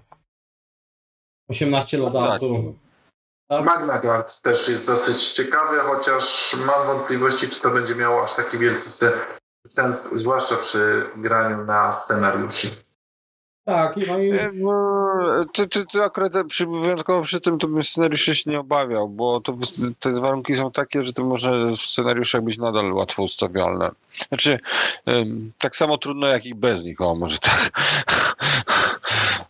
18 1.49 1.98
lodatu. 1.98 2.76
Tak. 3.48 3.65
Magna 3.65 3.99
Guard 3.99 4.41
też 4.41 4.70
jest 4.70 4.86
dosyć 4.86 5.32
ciekawy, 5.32 5.80
chociaż 5.80 6.56
mam 6.65 6.88
wątpliwości, 6.88 7.49
czy 7.49 7.61
to 7.61 7.72
będzie 7.72 7.95
miało 7.95 8.24
aż 8.24 8.34
taki 8.34 8.57
wielki 8.57 8.90
sens, 9.68 10.03
zwłaszcza 10.14 10.56
przy 10.56 11.06
graniu 11.15 11.65
na 11.65 11.91
scenariuszy. 11.91 12.68
Tak, 13.65 13.98
i 13.98 14.07
no 14.07 14.20
i... 14.20 14.32
E, 14.32 14.52
ty, 15.53 15.68
ty, 15.68 15.86
ty 15.86 16.03
akurat 16.03 16.34
przy, 16.48 16.68
wyjątkowo 16.68 17.22
przy 17.22 17.41
tym 17.41 17.60
to 17.60 17.68
bym 17.68 17.84
scenariuszy 17.84 18.36
się 18.36 18.52
nie 18.52 18.60
obawiał, 18.60 19.10
bo 19.10 19.41
to, 19.41 19.57
te 19.99 20.22
warunki 20.22 20.56
są 20.56 20.72
takie, 20.72 21.03
że 21.03 21.14
to 21.14 21.24
może 21.24 21.72
w 21.72 21.78
scenariuszach 21.78 22.41
być 22.41 22.57
nadal 22.57 22.94
łatwo 22.94 23.24
ustawialne. 23.24 23.91
Znaczy, 24.28 24.60
tak 25.60 25.76
samo 25.76 25.98
trudno 25.98 26.28
jak 26.28 26.45
i 26.45 26.56
bez 26.56 26.84
nich, 26.84 27.02
o 27.02 27.15
może 27.15 27.38
tak. 27.38 27.70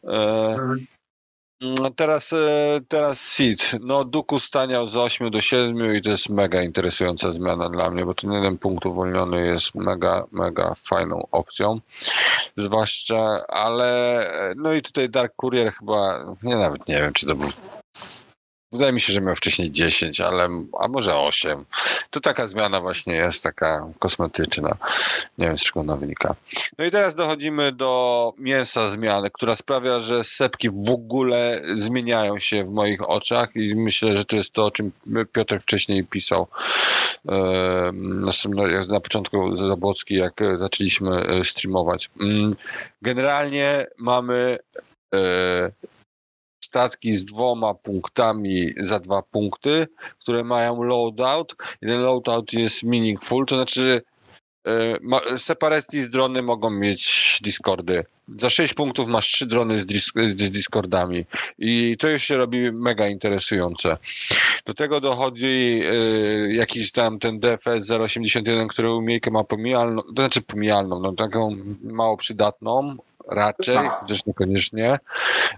E, 0.03 0.55
no 0.57 0.75
teraz, 1.95 2.33
e, 2.33 2.79
teraz 2.87 3.21
Seed. 3.21 3.71
No, 3.81 4.03
Duku 4.03 4.39
staniał 4.39 4.87
z 4.87 4.97
8 4.97 5.31
do 5.31 5.41
7 5.41 5.95
i 5.95 6.01
to 6.01 6.09
jest 6.09 6.29
mega 6.29 6.61
interesująca 6.61 7.31
zmiana 7.31 7.69
dla 7.69 7.89
mnie, 7.89 8.05
bo 8.05 8.13
ten 8.13 8.31
jeden 8.31 8.57
punkt 8.57 8.85
uwolniony 8.85 9.47
jest 9.47 9.75
mega, 9.75 10.25
mega 10.31 10.73
fajną 10.75 11.27
opcją. 11.31 11.79
zwłaszcza, 12.57 13.45
ale 13.47 14.53
no 14.57 14.73
i 14.73 14.81
tutaj 14.81 15.09
Dark 15.09 15.33
Courier 15.35 15.73
chyba, 15.73 16.25
nie 16.43 16.55
nawet 16.55 16.87
nie 16.87 17.01
wiem, 17.01 17.13
czy 17.13 17.25
to 17.25 17.35
był 17.35 17.49
Wydaje 18.73 18.93
mi 18.93 19.01
się, 19.01 19.13
że 19.13 19.21
miał 19.21 19.35
wcześniej 19.35 19.71
10, 19.71 20.21
ale 20.21 20.49
a 20.79 20.87
może 20.87 21.15
8. 21.15 21.65
To 22.09 22.19
taka 22.19 22.47
zmiana 22.47 22.81
właśnie 22.81 23.13
jest, 23.13 23.43
taka 23.43 23.87
kosmetyczna. 23.99 24.77
Nie 25.37 25.47
wiem, 25.47 25.57
z 25.57 25.63
czego 25.63 25.79
ona 25.79 25.97
wynika. 25.97 26.35
No 26.77 26.85
i 26.85 26.91
teraz 26.91 27.15
dochodzimy 27.15 27.71
do 27.71 28.33
mięsa 28.37 28.89
zmiany, 28.89 29.29
która 29.31 29.55
sprawia, 29.55 29.99
że 29.99 30.23
sepki 30.23 30.69
w 30.69 30.89
ogóle 30.89 31.61
zmieniają 31.75 32.39
się 32.39 32.63
w 32.63 32.69
moich 32.69 33.09
oczach 33.09 33.55
i 33.55 33.75
myślę, 33.75 34.17
że 34.17 34.25
to 34.25 34.35
jest 34.35 34.51
to, 34.51 34.65
o 34.65 34.71
czym 34.71 34.91
Piotr 35.33 35.59
wcześniej 35.59 36.03
pisał 36.03 36.47
na, 38.87 38.99
początku 38.99 39.57
Zabłocki, 39.57 40.15
jak 40.15 40.33
zaczęliśmy 40.59 41.27
e, 41.27 41.43
streamować. 41.43 42.09
Mm, 42.21 42.55
generalnie 43.01 43.87
mamy 43.97 44.57
e, 45.13 45.71
statki 46.73 47.11
z 47.11 47.25
dwoma 47.25 47.73
punktami 47.73 48.73
za 48.83 48.99
dwa 48.99 49.21
punkty, 49.21 49.87
które 50.19 50.43
mają 50.43 50.83
loadout. 50.83 51.55
Jeden 51.81 52.01
loadout 52.01 52.53
jest 52.53 52.83
meaningful, 52.83 53.45
to 53.45 53.55
znaczy 53.55 54.01
e, 54.67 55.37
separatni 55.37 55.99
z 55.99 56.09
drony 56.09 56.41
mogą 56.41 56.69
mieć 56.69 57.39
Discordy. 57.43 58.05
Za 58.27 58.49
6 58.49 58.73
punktów 58.73 59.07
masz 59.07 59.27
3 59.31 59.45
drony 59.45 59.79
z, 59.79 59.85
z 60.15 60.51
Discordami 60.51 61.25
i 61.59 61.95
to 61.99 62.09
już 62.09 62.23
się 62.23 62.37
robi 62.37 62.71
mega 62.71 63.07
interesujące. 63.07 63.97
Do 64.65 64.73
tego 64.73 65.01
dochodzi 65.01 65.81
y, 65.83 66.53
jakiś 66.53 66.91
tam 66.91 67.19
ten 67.19 67.39
DFS 67.39 67.91
081, 67.91 68.67
który 68.67 68.93
umiejkę 68.93 69.31
ma 69.31 69.43
pomijalną, 69.43 70.01
to 70.01 70.21
znaczy 70.21 70.41
pomijalną, 70.41 70.99
no 70.99 71.11
taką 71.11 71.57
mało 71.83 72.17
przydatną, 72.17 72.97
raczej, 73.27 73.75
tak. 73.75 74.07
też 74.07 74.25
niekoniecznie, 74.25 74.97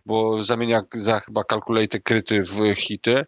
bo 0.06 0.44
zamienia 0.44 0.82
za 0.94 1.20
chyba 1.20 1.44
kalkulaty 1.44 2.02
kryty 2.02 2.42
w 2.42 2.76
hity. 2.76 3.26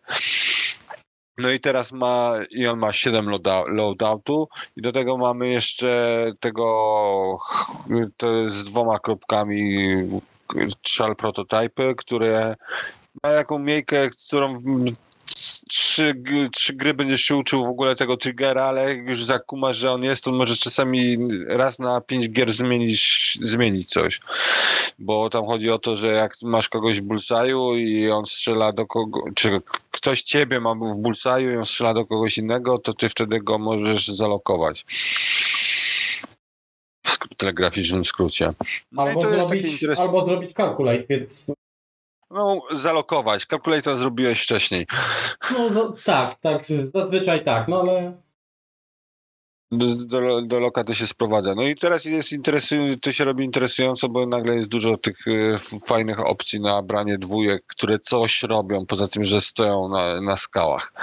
No 1.37 1.51
i 1.51 1.59
teraz 1.59 1.91
ma, 1.91 2.33
i 2.51 2.67
on 2.67 2.79
ma 2.79 2.93
7 2.93 3.29
loadoutu 3.67 4.47
i 4.75 4.81
do 4.81 4.91
tego 4.91 5.17
mamy 5.17 5.47
jeszcze 5.47 6.31
tego 6.39 6.63
to 8.17 8.49
z 8.49 8.63
dwoma 8.63 8.99
kropkami 8.99 9.87
szal 10.87 11.15
prototypy, 11.15 11.95
które 11.97 12.55
ma 13.23 13.29
jaką 13.29 13.59
miejkę, 13.59 14.09
którą 14.09 14.59
trzy, 15.69 16.13
trzy 16.53 16.73
gry 16.73 16.93
będziesz 16.93 17.21
się 17.21 17.35
uczył 17.35 17.65
w 17.65 17.69
ogóle 17.69 17.95
tego 17.95 18.17
triggera, 18.17 18.63
ale 18.63 18.89
jak 18.89 19.09
już 19.09 19.23
zakumasz, 19.23 19.77
że 19.77 19.91
on 19.91 20.03
jest, 20.03 20.23
to 20.23 20.31
może 20.31 20.55
czasami 20.55 21.17
raz 21.47 21.79
na 21.79 22.01
pięć 22.01 22.29
gier 22.29 22.53
zmienić, 22.53 23.37
zmienić 23.41 23.89
coś. 23.89 24.19
Bo 24.99 25.29
tam 25.29 25.45
chodzi 25.45 25.71
o 25.71 25.79
to, 25.79 25.95
że 25.95 26.07
jak 26.07 26.37
masz 26.41 26.69
kogoś 26.69 27.01
w 27.01 27.03
bullseye'u 27.03 27.77
i 27.77 28.09
on 28.09 28.25
strzela 28.25 28.71
do 28.71 28.85
kogo, 28.85 29.21
czy 29.35 29.61
ktoś 29.91 30.23
ciebie 30.23 30.59
ma 30.59 30.73
w 30.75 30.99
bullseye'u 30.99 31.53
i 31.53 31.57
on 31.57 31.65
strzela 31.65 31.93
do 31.93 32.05
kogoś 32.05 32.37
innego, 32.37 32.79
to 32.79 32.93
ty 32.93 33.09
wtedy 33.09 33.39
go 33.39 33.59
możesz 33.59 34.07
zalokować 34.07 34.85
w 37.03 37.35
telegraficznym 37.37 38.05
skrócie. 38.05 38.53
No 38.91 39.03
albo, 39.03 39.21
zrobić, 39.21 39.85
albo 39.97 40.25
zrobić 40.25 40.53
calculate, 40.53 41.03
więc 41.09 41.51
no, 42.31 42.61
zalokować. 42.75 43.45
Calculator 43.45 43.95
zrobiłeś 43.95 44.43
wcześniej. 44.43 44.87
No, 45.57 45.69
za, 45.69 45.93
tak, 46.05 46.35
tak, 46.35 46.65
zazwyczaj 46.65 47.43
tak, 47.43 47.67
no 47.67 47.81
ale... 47.81 48.13
Do, 49.71 49.95
do, 49.95 50.41
do 50.41 50.59
loka 50.59 50.83
to 50.83 50.93
się 50.93 51.07
sprowadza. 51.07 51.55
No 51.55 51.63
i 51.63 51.75
teraz 51.75 52.05
jest 52.05 52.31
interesujące, 52.31 52.97
to 52.97 53.11
się 53.11 53.25
robi 53.25 53.45
interesująco, 53.45 54.09
bo 54.09 54.25
nagle 54.25 54.55
jest 54.55 54.67
dużo 54.67 54.97
tych 54.97 55.27
y, 55.27 55.57
fajnych 55.87 56.19
opcji 56.19 56.61
na 56.61 56.81
branie 56.81 57.17
dwójek, 57.17 57.63
które 57.67 57.99
coś 57.99 58.43
robią, 58.43 58.85
poza 58.85 59.07
tym, 59.07 59.23
że 59.23 59.41
stoją 59.41 59.89
na, 59.89 60.21
na 60.21 60.37
skałach. 60.37 60.93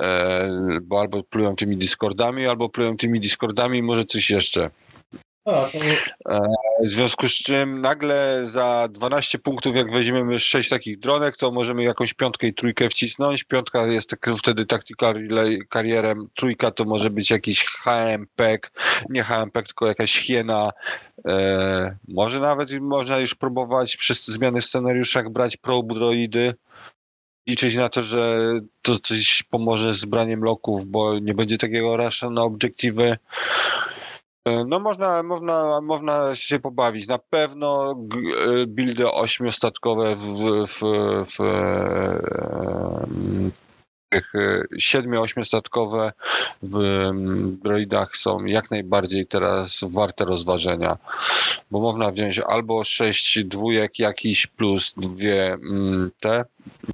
E, 0.00 0.48
bo 0.82 1.00
albo 1.00 1.22
plują 1.22 1.56
tymi 1.56 1.76
Discordami, 1.76 2.46
albo 2.46 2.68
plują 2.68 2.96
tymi 2.96 3.20
Discordami 3.20 3.78
i 3.78 3.82
może 3.82 4.04
coś 4.04 4.30
jeszcze. 4.30 4.70
E, 5.46 6.40
w 6.82 6.88
związku 6.88 7.28
z 7.28 7.32
czym 7.32 7.80
nagle 7.80 8.40
za 8.44 8.88
12 8.90 9.38
punktów, 9.38 9.76
jak 9.76 9.92
weźmiemy 9.92 10.40
6 10.40 10.68
takich 10.68 10.98
dronek, 10.98 11.36
to 11.36 11.50
możemy 11.52 11.82
jakąś 11.82 12.14
piątkę 12.14 12.46
i 12.46 12.54
trójkę 12.54 12.88
wcisnąć. 12.88 13.44
Piątka 13.44 13.86
jest 13.86 14.08
tak, 14.08 14.30
wtedy 14.38 14.66
tactical 14.66 15.14
karierem, 15.68 16.28
trójka 16.34 16.70
to 16.70 16.84
może 16.84 17.10
być 17.10 17.30
jakiś 17.30 17.64
HMPEG, 17.64 18.72
nie 19.10 19.22
HMPEG, 19.22 19.66
tylko 19.66 19.86
jakaś 19.86 20.18
hiena. 20.18 20.70
E, 21.28 21.96
może 22.08 22.40
nawet 22.40 22.80
można 22.80 23.18
już 23.18 23.34
próbować 23.34 23.96
przez 23.96 24.26
zmiany 24.26 24.60
w 24.60 24.64
scenariuszach 24.64 25.30
brać 25.30 25.56
probe 25.56 25.94
droidy 25.94 26.54
liczyć 27.46 27.74
na 27.74 27.88
to, 27.88 28.02
że 28.02 28.40
to 28.82 28.98
coś 28.98 29.42
pomoże 29.42 29.94
z 29.94 30.04
braniem 30.04 30.44
loków, 30.44 30.86
bo 30.86 31.18
nie 31.18 31.34
będzie 31.34 31.58
takiego 31.58 31.96
rasza 31.96 32.30
na 32.30 32.42
obiektywy. 32.42 33.16
E, 34.44 34.64
no 34.64 34.80
można, 34.80 35.22
można, 35.22 35.80
można 35.80 36.36
się 36.36 36.58
pobawić. 36.58 37.06
Na 37.06 37.18
pewno 37.18 37.90
e, 37.92 38.66
buildy 38.66 39.10
ośmiostatkowe 39.12 40.16
w, 40.16 40.26
w, 40.66 40.80
w, 41.26 41.36
w 41.36 41.38
tych 44.10 44.32
siedmiu, 44.78 45.22
ośmiostatkowe 45.22 46.12
w 46.62 46.78
droidach 47.62 48.16
są 48.16 48.44
jak 48.44 48.70
najbardziej 48.70 49.26
teraz 49.26 49.80
warte 49.82 50.24
rozważenia, 50.24 50.96
bo 51.70 51.80
można 51.80 52.10
wziąć 52.10 52.38
albo 52.38 52.84
sześć 52.84 53.44
dwójek 53.44 53.98
jakiś 53.98 54.46
plus 54.46 54.94
dwie 54.96 55.56
te, 56.20 56.44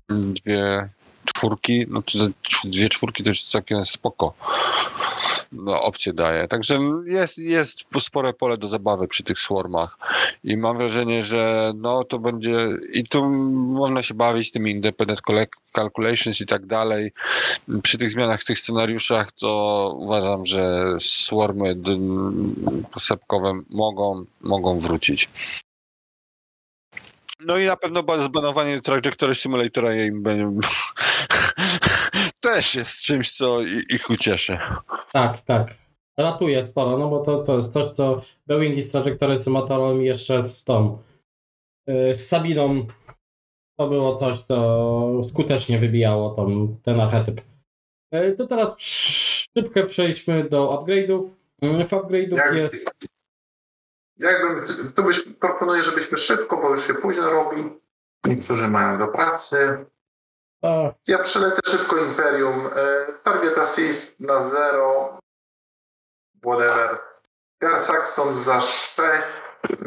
dwie 0.08 0.88
czwórki, 1.32 1.86
no 1.88 2.02
to 2.02 2.18
dwie 2.64 2.88
czwórki 2.88 3.22
to 3.22 3.30
jest 3.30 3.50
całkiem 3.50 3.84
spoko 3.84 4.34
no, 5.52 5.82
opcje 5.82 6.12
daje. 6.12 6.48
Także 6.48 6.78
jest, 7.06 7.38
jest 7.38 7.84
spore 8.00 8.32
pole 8.32 8.58
do 8.58 8.68
zabawy 8.68 9.08
przy 9.08 9.24
tych 9.24 9.38
swarmach 9.38 9.98
i 10.44 10.56
mam 10.56 10.78
wrażenie, 10.78 11.22
że 11.22 11.72
no 11.76 12.04
to 12.04 12.18
będzie 12.18 12.68
i 12.92 13.04
tu 13.04 13.30
można 13.50 14.02
się 14.02 14.14
bawić 14.14 14.50
tymi 14.50 14.70
independent 14.70 15.20
calculations 15.72 16.40
i 16.40 16.46
tak 16.46 16.66
dalej. 16.66 17.12
Przy 17.82 17.98
tych 17.98 18.10
zmianach 18.10 18.40
w 18.40 18.44
tych 18.44 18.58
scenariuszach 18.58 19.32
to 19.32 19.94
uważam, 19.98 20.46
że 20.46 20.94
swarmy 21.00 21.76
posepkowe 22.92 23.52
mogą, 23.70 24.24
mogą 24.40 24.78
wrócić. 24.78 25.28
No 27.46 27.58
i 27.58 27.66
na 27.66 27.76
pewno 27.76 28.02
zbanowanie 28.24 28.80
Trajectory 28.80 29.34
Simulatora 29.34 29.94
im 29.94 30.22
będzie 30.22 30.50
też 32.40 32.74
jest 32.74 33.00
czymś, 33.00 33.32
co 33.32 33.60
ich 33.90 34.10
ucieszy. 34.10 34.58
Tak, 35.12 35.40
tak. 35.40 35.74
Ratuje 36.18 36.66
sporo, 36.66 36.98
no 36.98 37.08
bo 37.08 37.24
to, 37.24 37.42
to 37.42 37.56
jest 37.56 37.72
coś, 37.72 37.92
co 37.92 38.22
Boeing 38.46 38.82
z 38.82 38.90
Trajectory 38.90 39.38
Simulatorem 39.38 40.02
i 40.02 40.04
jeszcze 40.04 40.48
z 40.48 40.64
tą 40.64 40.98
yy, 41.86 42.14
z 42.14 42.28
Sabiną 42.28 42.86
to 43.78 43.88
było 43.88 44.16
coś, 44.16 44.38
co 44.38 45.24
skutecznie 45.28 45.78
wybijało 45.78 46.30
tą, 46.30 46.76
ten 46.82 47.00
archetyp. 47.00 47.40
Yy, 48.12 48.32
to 48.32 48.46
teraz 48.46 48.74
szybko 48.78 49.82
przejdźmy 49.86 50.48
do 50.48 50.68
upgrade'ów. 50.68 51.28
Yy, 51.62 51.84
w 51.84 51.90
upgrade'ów 51.90 52.54
jest... 52.54 52.90
Jakbym, 54.20 54.92
tu 54.92 55.02
byś, 55.02 55.20
proponuję, 55.20 55.82
żebyśmy 55.82 56.18
szybko, 56.18 56.56
bo 56.56 56.70
już 56.70 56.86
się 56.86 56.94
późno 56.94 57.30
robi. 57.30 57.80
Niektórzy 58.24 58.68
mają 58.68 58.98
do 58.98 59.08
pracy. 59.08 59.86
Tak. 60.60 60.94
Ja 61.08 61.18
przelecę 61.18 61.60
szybko 61.66 61.96
Imperium. 61.96 62.66
E, 62.66 63.12
target 63.22 63.58
assist 63.58 64.20
na 64.20 64.48
0. 64.48 65.18
Whatever. 66.42 66.98
Gar 67.60 67.80
Saxon 67.80 68.34
za 68.34 68.60
6. 68.60 68.96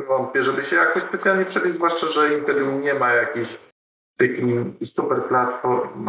Wątpię, 0.07 0.43
żeby 0.43 0.63
się 0.63 0.75
jakoś 0.75 1.03
specjalnie 1.03 1.45
przebić, 1.45 1.73
zwłaszcza, 1.73 2.07
że 2.07 2.33
Imperium 2.33 2.81
nie 2.81 2.93
ma 2.93 3.13
jakiejś 3.13 3.57
takiej 4.17 4.73
super 4.83 5.23
platform. 5.23 6.03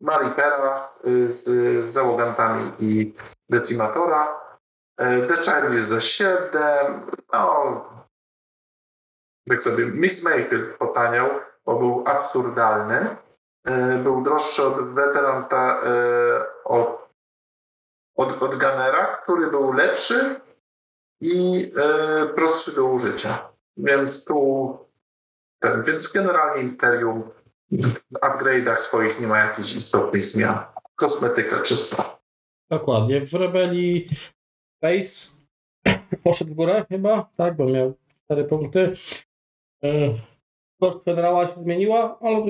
Ma, 0.00 0.20
y, 1.06 1.28
z, 1.28 1.44
z 1.84 1.92
załogantami 1.92 2.72
i 2.78 3.14
Decimatora. 3.48 4.39
E, 5.00 5.26
The 5.26 5.42
Child 5.42 5.72
jest 5.72 5.88
za 5.88 6.00
7. 6.00 6.50
No, 7.32 7.90
tak 9.48 9.62
sobie 9.62 9.86
Mixmaker 9.86 10.78
potaniał 10.78 11.30
bo 11.64 11.78
był 11.78 12.04
absurdalny. 12.06 13.16
E, 13.64 13.98
był 13.98 14.22
droższy 14.22 14.62
od 14.62 14.94
weteranta, 14.94 15.82
e, 15.84 16.64
od, 16.64 17.10
od, 18.16 18.42
od 18.42 18.50
Gunnera, 18.50 19.16
który 19.16 19.50
był 19.50 19.72
lepszy 19.72 20.40
i 21.20 21.72
prostszy 22.34 22.72
do 22.72 22.84
użycia. 22.84 23.50
Więc 23.76 24.24
tu 24.24 24.78
ten, 25.58 25.82
więc 25.82 26.06
generalnie 26.06 26.62
Imperium 26.62 27.22
w 27.70 28.12
upgrade'ach 28.12 28.76
swoich 28.76 29.20
nie 29.20 29.26
ma 29.26 29.38
jakichś 29.38 29.72
istotnych 29.72 30.24
zmian. 30.24 30.58
Kosmetyka 30.96 31.62
czysta. 31.62 32.18
Dokładnie. 32.70 33.26
W 33.26 33.34
Rebelii 33.34 34.08
Base 34.82 35.30
poszedł 36.22 36.50
w 36.50 36.54
górę 36.54 36.86
chyba, 36.88 37.30
tak, 37.36 37.56
bo 37.56 37.66
miał 37.66 37.94
4 38.24 38.44
punkty. 38.44 38.92
Yy, 39.82 40.20
Koszt 40.80 41.04
Federała 41.04 41.46
się 41.46 41.62
zmieniła, 41.62 42.18
ale 42.20 42.44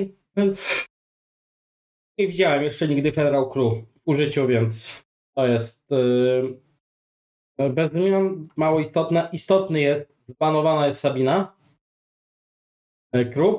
nie 2.19 2.27
widziałem 2.29 2.63
jeszcze 2.63 2.89
nigdy 2.89 3.13
Federal 3.13 3.51
Crew 3.51 3.73
w 3.73 4.01
użyciu, 4.05 4.47
więc 4.47 5.05
to 5.35 5.47
jest 5.47 5.91
yy, 7.59 7.71
bez 7.71 7.91
zmian, 7.91 8.49
mało 8.57 8.81
istotne. 8.81 9.29
Istotny 9.33 9.81
jest, 9.81 10.13
zbanowana 10.29 10.87
jest 10.87 11.01
Sabina 11.01 11.57
yy, 13.13 13.27
Crew 13.27 13.55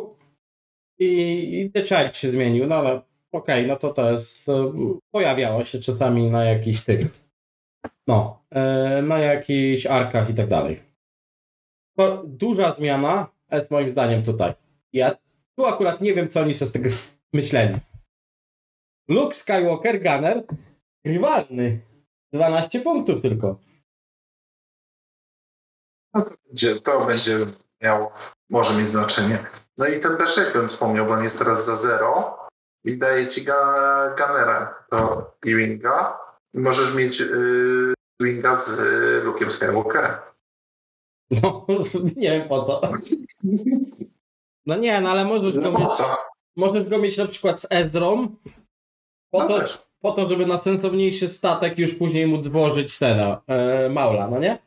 i, 1.00 1.60
i 1.60 1.72
The 1.72 1.86
Child 1.86 2.18
się 2.18 2.32
zmienił, 2.32 2.68
no 2.68 2.76
ale 2.76 3.02
okej, 3.32 3.66
okay, 3.66 3.68
no 3.68 3.76
to 3.76 3.94
to 3.94 4.12
jest, 4.12 4.48
pojawiało 5.12 5.64
się 5.64 5.80
czasami 5.80 6.32
na 6.32 6.46
jakichś 6.46 6.82
tych, 6.82 7.31
no, 8.12 8.44
yy, 8.52 9.02
na 9.02 9.20
jakichś 9.20 9.86
arkach 9.86 10.30
i 10.30 10.34
tak 10.34 10.48
dalej. 10.48 10.84
To 11.98 12.24
duża 12.26 12.72
zmiana 12.72 13.28
jest 13.52 13.72
moim 13.72 13.90
zdaniem 13.90 14.24
tutaj. 14.24 14.54
Ja 14.94 15.18
tu 15.56 15.66
akurat 15.66 16.02
nie 16.02 16.14
wiem, 16.14 16.30
co 16.30 16.42
oni 16.42 16.54
sobie 16.54 16.70
z 16.70 16.72
tego 16.72 16.90
myśleli. 17.34 17.78
Luke 19.08 19.34
Skywalker, 19.34 20.04
Gunner, 20.04 20.44
rywalny. 21.06 21.80
12 22.34 22.80
punktów 22.80 23.22
tylko. 23.22 23.60
No 26.14 26.22
to, 26.22 26.32
będzie, 26.48 26.82
to 26.82 27.06
będzie 27.06 27.38
miało, 27.82 28.14
może 28.50 28.74
mieć 28.74 28.88
znaczenie. 28.88 29.46
No 29.78 29.88
i 29.88 30.00
ten 30.00 30.12
B6 30.12 30.54
bym 30.54 30.70
wspomniał, 30.70 31.06
bo 31.06 31.12
on 31.12 31.24
jest 31.24 31.38
teraz 31.38 31.66
za 31.66 31.76
0 31.76 32.38
i 32.84 32.98
daje 32.98 33.28
ci 33.28 33.46
Gunnera 34.18 34.86
do 34.92 35.32
Ewinga. 35.46 36.18
Możesz 36.54 36.96
mieć 36.96 37.20
yy, 37.20 37.94
Ewinga 38.22 38.62
z 38.62 38.68
yy, 38.68 39.24
Luke'em 39.24 39.52
Skywalkerem. 39.52 40.14
No, 41.32 41.66
nie 42.16 42.32
wiem 42.32 42.50
po 42.50 42.64
co. 42.64 42.82
No 44.66 44.76
nie, 44.76 45.02
no 45.02 45.10
ale 45.10 45.26
możesz 45.26 45.60
go 45.60 45.72
mieć, 45.72 45.90
możesz 46.56 46.90
go 46.90 46.98
mieć 46.98 47.18
na 47.18 47.26
przykład 47.26 47.62
z 47.62 47.68
Ezrą, 47.70 48.36
po, 49.32 49.40
no 49.40 49.48
to, 49.48 49.60
po 50.02 50.12
to, 50.12 50.30
żeby 50.30 50.46
na 50.46 50.58
sensowniejszy 50.58 51.30
statek 51.30 51.80
już 51.80 51.94
później 51.94 52.28
móc 52.28 52.48
włożyć 52.48 53.00
ten 53.00 53.20
e, 53.48 53.90
Maula, 53.90 54.28
no 54.28 54.40
nie? 54.40 54.60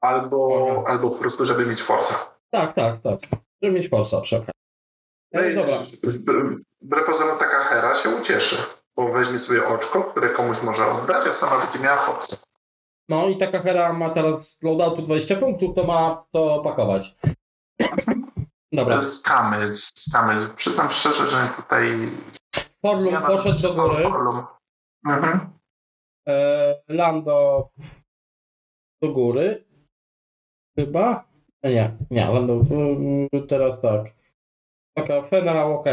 Albo, 0.00 0.84
albo 0.86 1.10
po 1.10 1.16
prostu, 1.16 1.44
żeby 1.44 1.66
mieć 1.66 1.82
Forsa. 1.82 2.36
Tak, 2.50 2.72
tak, 2.74 3.00
tak. 3.00 3.20
Żeby 3.62 3.74
mieć 3.74 3.88
Forsa 3.88 4.20
przy 4.20 4.36
okazji. 4.36 4.52
No 5.32 5.40
e, 5.40 5.54
dobra. 5.54 5.82
Wbrew 6.82 7.06
pozorom 7.06 7.38
taka 7.38 7.58
Hera 7.58 7.94
się 7.94 8.08
ucieszy, 8.08 8.56
bo 8.98 9.12
weźmie 9.12 9.38
sobie 9.38 9.66
oczko, 9.66 10.04
które 10.04 10.30
komuś 10.30 10.62
może 10.62 10.86
oddać, 10.86 11.26
a 11.26 11.34
sama 11.34 11.66
będzie 11.66 11.78
miała 11.78 11.98
Forsa. 11.98 12.36
No 13.08 13.28
i 13.28 13.38
taka 13.38 13.58
Hera 13.58 13.92
ma 13.92 14.10
teraz 14.10 14.62
loadoutu 14.62 15.02
20 15.02 15.36
punktów, 15.36 15.74
to 15.74 15.84
ma 15.84 16.24
to 16.32 16.60
pakować. 16.64 17.16
Dobra. 18.72 19.00
Skamy, 19.00 19.74
skamy. 19.74 20.48
Przyznam 20.54 20.90
szczerze, 20.90 21.26
że 21.26 21.52
tutaj... 21.56 22.10
Forlum 22.82 23.22
poszedł 23.22 23.62
do 23.62 23.74
góry. 23.74 24.04
Mhm. 25.06 25.40
E, 26.28 26.82
Lando 26.88 27.68
do 29.02 29.12
góry. 29.12 29.64
Chyba? 30.78 31.24
E, 31.62 31.70
nie, 31.70 31.96
nie, 32.10 32.26
Lando 32.26 32.60
teraz 33.48 33.80
tak. 33.80 34.06
Taka 34.96 35.22
Federal 35.22 35.72
ok. 35.72 35.86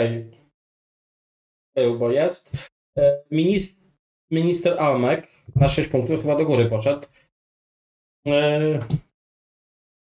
Bo 1.99 2.11
jest. 2.11 2.74
E, 2.97 3.23
minister, 3.31 3.91
minister 4.31 4.79
Almek 4.79 5.27
na 5.55 5.67
6 5.67 5.89
punktów 5.89 6.21
chyba 6.21 6.35
do 6.35 6.45
góry 6.45 6.65
poszedł. 6.65 7.07
E, 8.27 8.59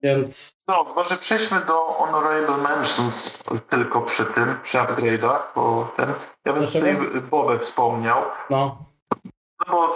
więc... 0.02 0.56
No, 0.68 0.84
może 0.84 1.18
przejdźmy 1.18 1.62
do 1.62 1.74
Honorable 1.74 2.58
Mentions 2.58 3.44
tylko 3.70 4.02
przy 4.02 4.26
tym, 4.26 4.62
przy 4.62 4.78
upgrade'ach, 4.78 5.42
bo 5.56 5.94
ten... 5.98 6.14
Ja 6.46 6.54
bym 6.54 6.62
Dlaczego? 6.62 7.06
tutaj 7.06 7.22
Bobę 7.22 7.60
wspomniał. 7.60 8.24
No. 8.50 8.86
No 9.68 9.74
bo 9.74 9.94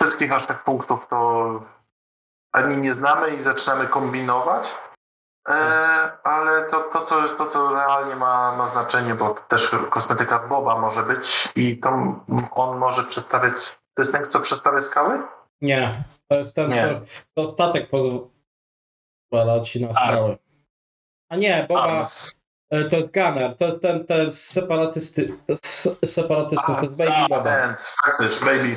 wszystkich 0.00 0.32
aż 0.32 0.46
tak 0.46 0.64
punktów 0.64 1.06
to 1.06 1.62
ani 2.52 2.76
nie 2.76 2.94
znamy 2.94 3.36
i 3.36 3.42
zaczynamy 3.42 3.86
kombinować. 3.86 4.74
E, 5.48 5.52
ale 6.24 6.62
to, 6.70 6.80
to, 6.80 7.04
co, 7.04 7.28
to, 7.28 7.46
co 7.46 7.74
realnie 7.74 8.16
ma, 8.16 8.56
ma 8.56 8.68
znaczenie, 8.68 9.14
bo 9.14 9.34
też 9.34 9.70
kosmetyka 9.90 10.48
Boba 10.48 10.78
może 10.78 11.02
być 11.02 11.48
i 11.56 11.80
to 11.80 11.88
on 12.50 12.78
może 12.78 13.04
przedstawiać. 13.04 13.54
To 13.94 14.02
jest 14.02 14.12
ten, 14.12 14.26
co 14.26 14.40
przedstawia 14.40 14.80
skały? 14.80 15.22
Nie, 15.60 16.04
to 16.28 16.36
jest 16.36 16.54
ten, 16.56 16.70
nie. 16.70 16.82
co 16.82 17.00
to 17.34 17.52
statek 17.52 17.90
pozwala 17.90 19.60
ci 19.64 19.86
na 19.86 19.92
skałę. 19.92 20.36
A 21.28 21.36
nie, 21.36 21.66
Boba... 21.68 22.08
E, 22.70 22.84
to 22.84 22.96
jest 22.96 23.12
Gunner, 23.12 23.56
to 23.56 23.64
jest 23.64 23.82
ten, 23.82 24.06
ten 24.06 24.32
separatysty, 24.32 25.34
separatystów, 26.04 26.76
to 26.76 26.82
jest 26.82 26.98
Baby 26.98 27.28
Boba. 27.28 27.76
Faktycznie, 28.06 28.46
Baby. 28.46 28.76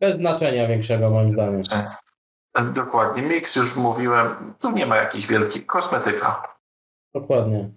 bez 0.00 0.16
znaczenia 0.16 0.68
większego 0.68 1.10
moim 1.10 1.30
zdaniem. 1.30 1.62
Dokładnie. 2.64 3.22
Mix 3.22 3.56
już 3.56 3.76
mówiłem, 3.76 4.54
tu 4.60 4.70
nie 4.70 4.86
ma 4.86 4.96
jakiejś 4.96 5.26
wielkiej 5.26 5.62
kosmetyka. 5.62 6.56
Dokładnie. 7.14 7.70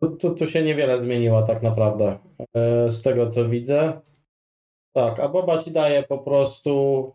Tu, 0.00 0.16
tu, 0.16 0.34
tu 0.34 0.50
się 0.50 0.62
niewiele 0.62 0.98
zmieniło 0.98 1.42
tak 1.42 1.62
naprawdę 1.62 2.18
e, 2.54 2.90
z 2.90 3.02
tego 3.02 3.30
co 3.30 3.48
widzę. 3.48 4.00
Tak, 4.94 5.20
a 5.20 5.28
Boba 5.28 5.58
ci 5.58 5.70
daje 5.70 6.02
po 6.02 6.18
prostu 6.18 7.12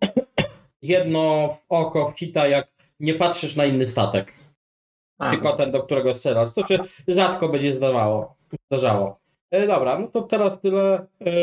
jedno 0.82 1.48
w 1.48 1.64
oko 1.68 2.10
wchita, 2.10 2.46
jak 2.46 2.68
nie 3.00 3.14
patrzysz 3.14 3.56
na 3.56 3.64
inny 3.64 3.86
statek. 3.86 4.32
Aha. 5.18 5.30
Tylko 5.30 5.52
ten, 5.52 5.72
do 5.72 5.82
którego 5.82 6.14
strzelasz, 6.14 6.50
co 6.50 6.66
się 6.66 6.78
rzadko 7.08 7.48
będzie 7.48 7.72
zdawało, 7.72 8.36
zdarzało. 8.70 9.18
E, 9.50 9.66
dobra, 9.66 9.98
no 9.98 10.08
to 10.08 10.22
teraz 10.22 10.60
tyle 10.60 11.06
e, 11.20 11.36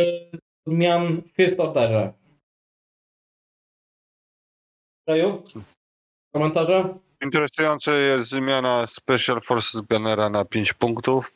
zmian 0.67 1.21
w 1.21 1.29
First 1.29 1.59
Orderze. 1.59 2.13
Reju? 5.07 5.43
Komentarze? 6.34 6.97
Interesująca 7.23 7.93
jest 7.93 8.30
zmiana 8.30 8.88
Special 8.88 9.41
Forces 9.41 9.81
Gunnera 9.81 10.30
na 10.30 10.45
5 10.45 10.73
punktów. 10.73 11.34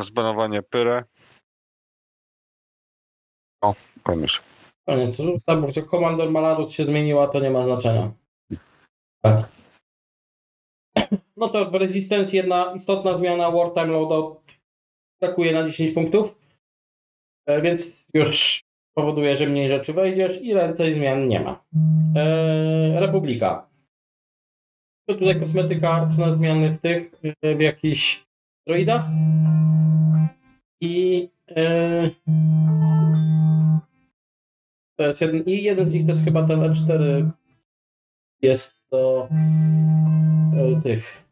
Zbanowanie 0.00 0.62
Pyrę. 0.62 1.04
O, 3.62 3.74
koniec. 4.02 4.40
Koniec. 4.86 5.22
Tak, 5.46 5.60
bo 5.60 5.68
komandor 5.86 6.30
Malarus 6.30 6.72
się 6.72 6.84
zmieniła, 6.84 7.28
to 7.28 7.40
nie 7.40 7.50
ma 7.50 7.64
znaczenia. 7.64 8.12
Tak. 9.22 9.48
No 11.36 11.48
to 11.48 11.70
w 11.70 11.74
Resistance 11.74 12.36
jedna 12.36 12.72
istotna 12.74 13.14
zmiana 13.14 13.50
Wartime 13.50 13.86
Loadout 13.86 14.54
atakuje 15.20 15.52
na 15.52 15.64
10 15.64 15.94
punktów, 15.94 16.34
e, 17.46 17.62
więc 17.62 17.86
już 18.14 18.67
powoduje, 18.98 19.36
że 19.36 19.46
mniej 19.46 19.68
rzeczy 19.68 19.92
wejdziesz 19.92 20.42
i 20.42 20.54
więcej 20.54 20.92
zmian 20.92 21.28
nie 21.28 21.40
ma. 21.40 21.64
E, 22.16 23.00
Republika. 23.00 23.68
To 25.08 25.14
tutaj 25.14 25.40
kosmetyka, 25.40 26.08
czy 26.16 26.34
zmiany 26.34 26.74
w 26.74 26.78
tych, 26.78 27.12
e, 27.42 27.54
w 27.56 27.60
jakichś 27.60 28.26
droidach. 28.66 29.04
I 30.80 31.28
e, 31.56 32.10
to 34.96 35.06
jest 35.06 35.20
jeden, 35.20 35.42
I 35.42 35.62
jeden 35.62 35.86
z 35.86 35.92
nich 35.92 36.02
to 36.02 36.08
jest 36.08 36.24
chyba 36.24 36.46
ten 36.46 36.60
E4. 36.60 37.30
Jest 38.42 38.88
to 38.90 39.28
e, 40.54 40.80
tych. 40.82 41.24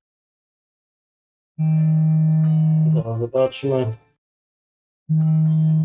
Zobaczmy. 3.20 4.06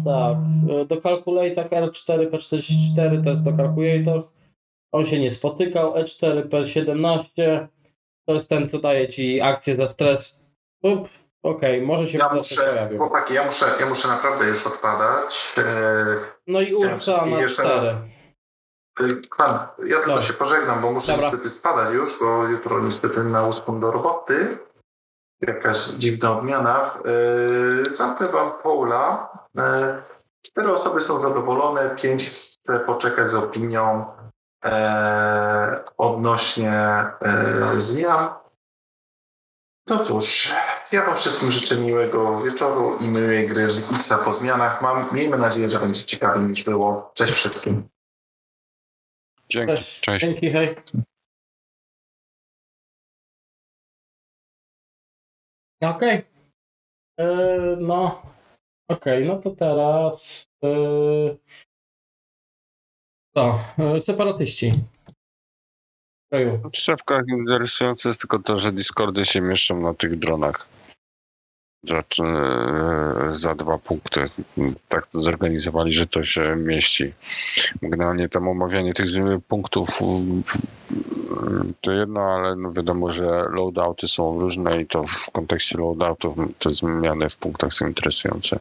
Tak, 0.06 0.38
do 0.88 1.02
Calculator 1.02 1.70
L4 1.70 2.30
P44 2.30 3.24
to 3.24 3.30
jest 3.30 3.44
do 3.44 3.58
Calculator. 3.58 4.24
On 4.92 5.06
się 5.06 5.20
nie 5.20 5.32
spotykał. 5.32 5.94
E4 5.94 6.50
P17 6.50 7.68
to 8.26 8.34
jest 8.34 8.50
ten, 8.50 8.70
co 8.70 8.80
daje 8.80 9.10
ci 9.10 9.42
akcję 9.42 9.76
za 9.76 9.90
stres. 9.90 10.42
Up, 10.84 11.10
Okej, 11.44 11.76
okay, 11.76 11.88
może 11.88 12.08
się 12.08 12.18
ja 12.18 12.34
muszę, 12.34 12.90
chłopaki, 12.98 13.34
ja 13.34 13.46
muszę, 13.46 13.66
ja 13.80 13.86
muszę 13.86 14.08
naprawdę 14.08 14.48
już 14.48 14.68
odpadać. 14.68 15.54
E, 15.58 15.64
no 16.48 16.62
i 16.62 16.74
Ursa 16.74 17.26
na 17.26 17.40
jeszcze 17.42 17.64
raz. 17.64 17.84
E, 17.84 17.96
ja 19.00 19.08
tylko 19.98 20.08
Dobra. 20.08 20.22
się 20.22 20.34
pożegnam, 20.34 20.82
bo 20.82 20.92
muszę 20.92 21.12
Dobra. 21.12 21.28
niestety 21.28 21.50
spadać 21.50 21.94
już, 21.94 22.20
bo 22.20 22.48
jutro 22.48 22.80
niestety 22.80 23.24
na 23.24 23.48
uspon 23.48 23.80
do 23.80 23.92
roboty. 23.92 24.58
Jakaś 25.42 25.88
dziwna 25.88 26.38
odmiana. 26.38 26.96
E, 27.90 27.94
zamknę 27.96 28.28
wam 28.28 28.52
Paula. 28.64 29.30
Cztery 30.42 30.72
osoby 30.72 31.02
są 31.02 31.20
zadowolone, 31.20 31.90
pięć 31.90 32.28
chce 32.28 32.80
poczekać 32.80 33.30
z 33.30 33.34
opinią 33.34 34.06
odnośnie 35.98 37.06
zmian. 37.78 38.30
No 39.88 40.00
cóż, 40.00 40.54
Ja 40.92 41.06
Wam 41.06 41.16
wszystkim 41.16 41.52
życzę 41.52 41.76
miłego 41.76 42.42
wieczoru 42.42 42.98
i 42.98 43.08
miłej 43.08 43.48
gry 43.48 43.68
Xa 43.96 44.18
po 44.18 44.34
zmianach. 44.34 44.82
Mam, 44.82 45.10
miejmy 45.12 45.38
nadzieję, 45.38 45.70
że 45.70 45.80
będzie 45.80 46.04
ciekawiej 46.04 46.44
niż 46.44 46.64
było. 46.64 47.12
Cześć 47.14 47.34
wszystkim. 47.34 47.84
Dzięki, 49.50 49.76
Cześć. 49.76 50.02
cześć. 50.02 50.26
Dzięki, 50.26 50.52
hej. 50.52 50.76
Okej. 55.82 56.22
E, 57.20 57.78
No. 57.80 58.22
Okej, 58.88 59.26
no 59.26 59.38
to 59.42 59.52
teraz. 59.52 60.48
e, 60.64 60.68
Co? 63.36 63.60
E, 63.80 64.02
Separatyści. 64.02 64.74
Szefkach 66.74 67.24
interesujące 67.28 68.10
jest 68.10 68.22
tylko 68.22 68.40
to, 68.40 68.58
że 68.58 68.72
Discordy 68.72 69.26
się 69.26 69.42
mieszczą 69.42 69.82
na 69.82 69.94
tych 69.94 70.20
dronach. 70.20 70.68
E, 71.90 72.04
za 73.32 73.56
dwa 73.56 73.78
punkty. 73.78 74.30
Tak 74.88 75.08
to 75.08 75.22
zorganizowali, 75.22 75.94
że 75.94 76.08
to 76.08 76.24
się 76.24 76.56
mieści. 76.56 77.14
Generalnie 77.82 78.30
tam 78.30 78.48
omawianie 78.48 78.94
tych 78.94 79.08
punktów 79.48 79.90
to 81.82 81.92
jedno, 81.92 82.22
ale 82.22 82.56
no 82.56 82.74
wiadomo, 82.74 83.12
że 83.12 83.46
loadouty 83.50 84.08
są 84.08 84.40
różne 84.40 84.82
i 84.82 84.88
to 84.88 85.04
w 85.04 85.32
kontekście 85.32 85.78
loadoutów 85.78 86.38
te 86.60 86.74
zmiany 86.74 87.30
w 87.30 87.38
punktach 87.38 87.74
są 87.74 87.88
interesujące. 87.88 88.60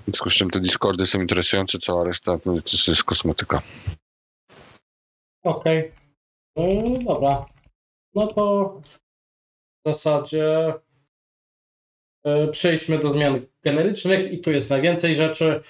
W 0.00 0.04
związku 0.04 0.30
z 0.30 0.34
czym 0.34 0.50
te 0.50 0.60
Discordy 0.60 1.06
są 1.06 1.20
interesujące, 1.20 1.78
cała 1.78 2.04
reszta 2.04 2.38
to 2.38 2.54
jest 2.88 3.04
kosmetyka. 3.04 3.62
Okej. 5.44 5.92
E, 6.58 7.04
Dobra. 7.04 7.46
No 8.14 8.26
to 8.26 8.74
w 9.84 9.88
zasadzie 9.88 10.74
przejdźmy 12.50 12.98
do 12.98 13.08
zmian 13.08 13.40
generycznych 13.64 14.32
i 14.32 14.38
tu 14.38 14.50
jest 14.50 14.70
najwięcej 14.70 15.16
rzeczy. 15.16 15.60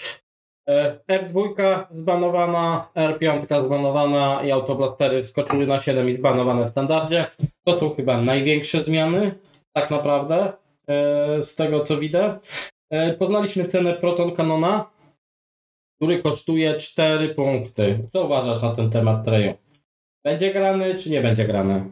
E, 0.69 0.99
R2 1.09 1.85
zbanowana, 1.91 2.89
R5 2.97 3.61
zbanowana 3.61 4.43
i 4.45 4.51
autoblastery 4.51 5.25
skoczyły 5.25 5.67
na 5.67 5.79
7 5.79 6.09
i 6.09 6.13
zbanowane 6.13 6.65
w 6.65 6.71
standardzie. 6.71 7.27
To 7.65 7.81
są 7.81 7.95
chyba 7.95 8.23
największe 8.23 8.85
zmiany, 8.85 9.35
tak 9.73 9.91
naprawdę, 9.91 10.53
e, 10.89 11.43
z 11.43 11.55
tego 11.55 11.81
co 11.81 11.99
widzę. 11.99 12.39
E, 12.91 13.13
Poznaliśmy 13.13 13.65
cenę 13.65 13.95
Proton 13.95 14.33
Canona, 14.33 14.91
który 15.97 16.23
kosztuje 16.23 16.77
4 16.77 17.35
punkty. 17.35 17.99
Co 18.13 18.25
uważasz 18.25 18.63
na 18.63 18.75
ten 18.75 18.91
temat, 18.91 19.25
Treju? 19.25 19.55
Będzie 20.25 20.53
grany, 20.53 20.95
czy 20.95 21.11
nie 21.11 21.21
będzie 21.21 21.45
grany? 21.45 21.85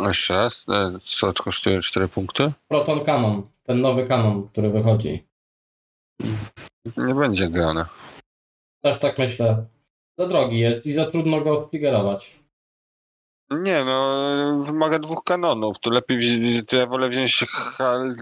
Jeszcze 0.00 0.34
raz, 0.34 0.66
co 1.04 1.32
kosztuje 1.32 1.80
4 1.80 2.08
punkty? 2.08 2.52
Proton 2.68 3.04
Canon, 3.04 3.42
ten 3.62 3.80
nowy 3.80 4.06
kanon, 4.06 4.48
który 4.48 4.70
wychodzi. 4.70 5.26
Nie 6.96 7.14
będzie 7.14 7.48
grane. 7.48 7.86
Też 8.82 8.98
tak 8.98 9.18
myślę. 9.18 9.66
Za 10.18 10.26
drogi 10.26 10.58
jest 10.58 10.86
i 10.86 10.92
za 10.92 11.06
trudno 11.06 11.40
go 11.40 11.66
striggerować. 11.66 12.44
Nie, 13.50 13.84
no, 13.84 14.64
wymaga 14.66 14.98
dwóch 14.98 15.24
kanonów. 15.24 15.78
To 15.78 15.90
lepiej, 15.90 16.64
to 16.64 16.76
ja 16.76 16.86
wolę 16.86 17.08
wziąć 17.08 17.44
hal, 17.48 18.14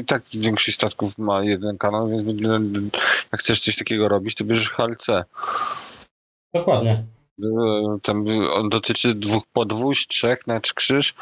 i 0.00 0.04
tak 0.04 0.22
większość 0.34 0.76
statków 0.76 1.18
ma 1.18 1.42
jeden 1.42 1.78
kanon, 1.78 2.10
więc 2.10 2.22
jak 3.32 3.40
chcesz 3.40 3.60
coś 3.60 3.76
takiego 3.76 4.08
robić, 4.08 4.34
to 4.34 4.44
bierzesz 4.44 4.70
HLC. 4.70 5.06
Dokładnie. 6.54 7.04
E, 7.44 7.98
Tam 8.02 8.24
on 8.52 8.68
dotyczy 8.68 9.14
dwóch 9.14 9.46
podwójść, 9.52 10.08
trzech 10.08 10.46
na 10.46 10.60
krzyż. 10.60 11.14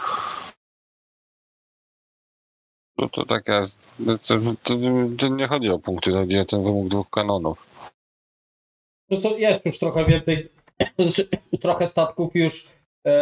No 2.99 3.09
to 3.09 3.25
taka, 3.27 3.67
to, 4.07 4.19
to, 4.19 4.39
to, 4.63 4.75
to 5.19 5.29
nie 5.29 5.47
chodzi 5.47 5.69
o 5.69 5.79
punkty, 5.79 6.13
chodzi 6.13 6.39
o 6.39 6.45
ten 6.45 6.65
wymóg 6.65 6.89
dwóch 6.89 7.11
kanonów. 7.11 7.67
To 9.11 9.17
co, 9.17 9.37
jest 9.37 9.67
już 9.67 9.79
trochę 9.79 10.05
więcej, 10.05 10.49
znaczy, 10.99 11.29
trochę 11.63 11.89
statków 11.89 12.35
już 12.35 12.69
e, 13.07 13.13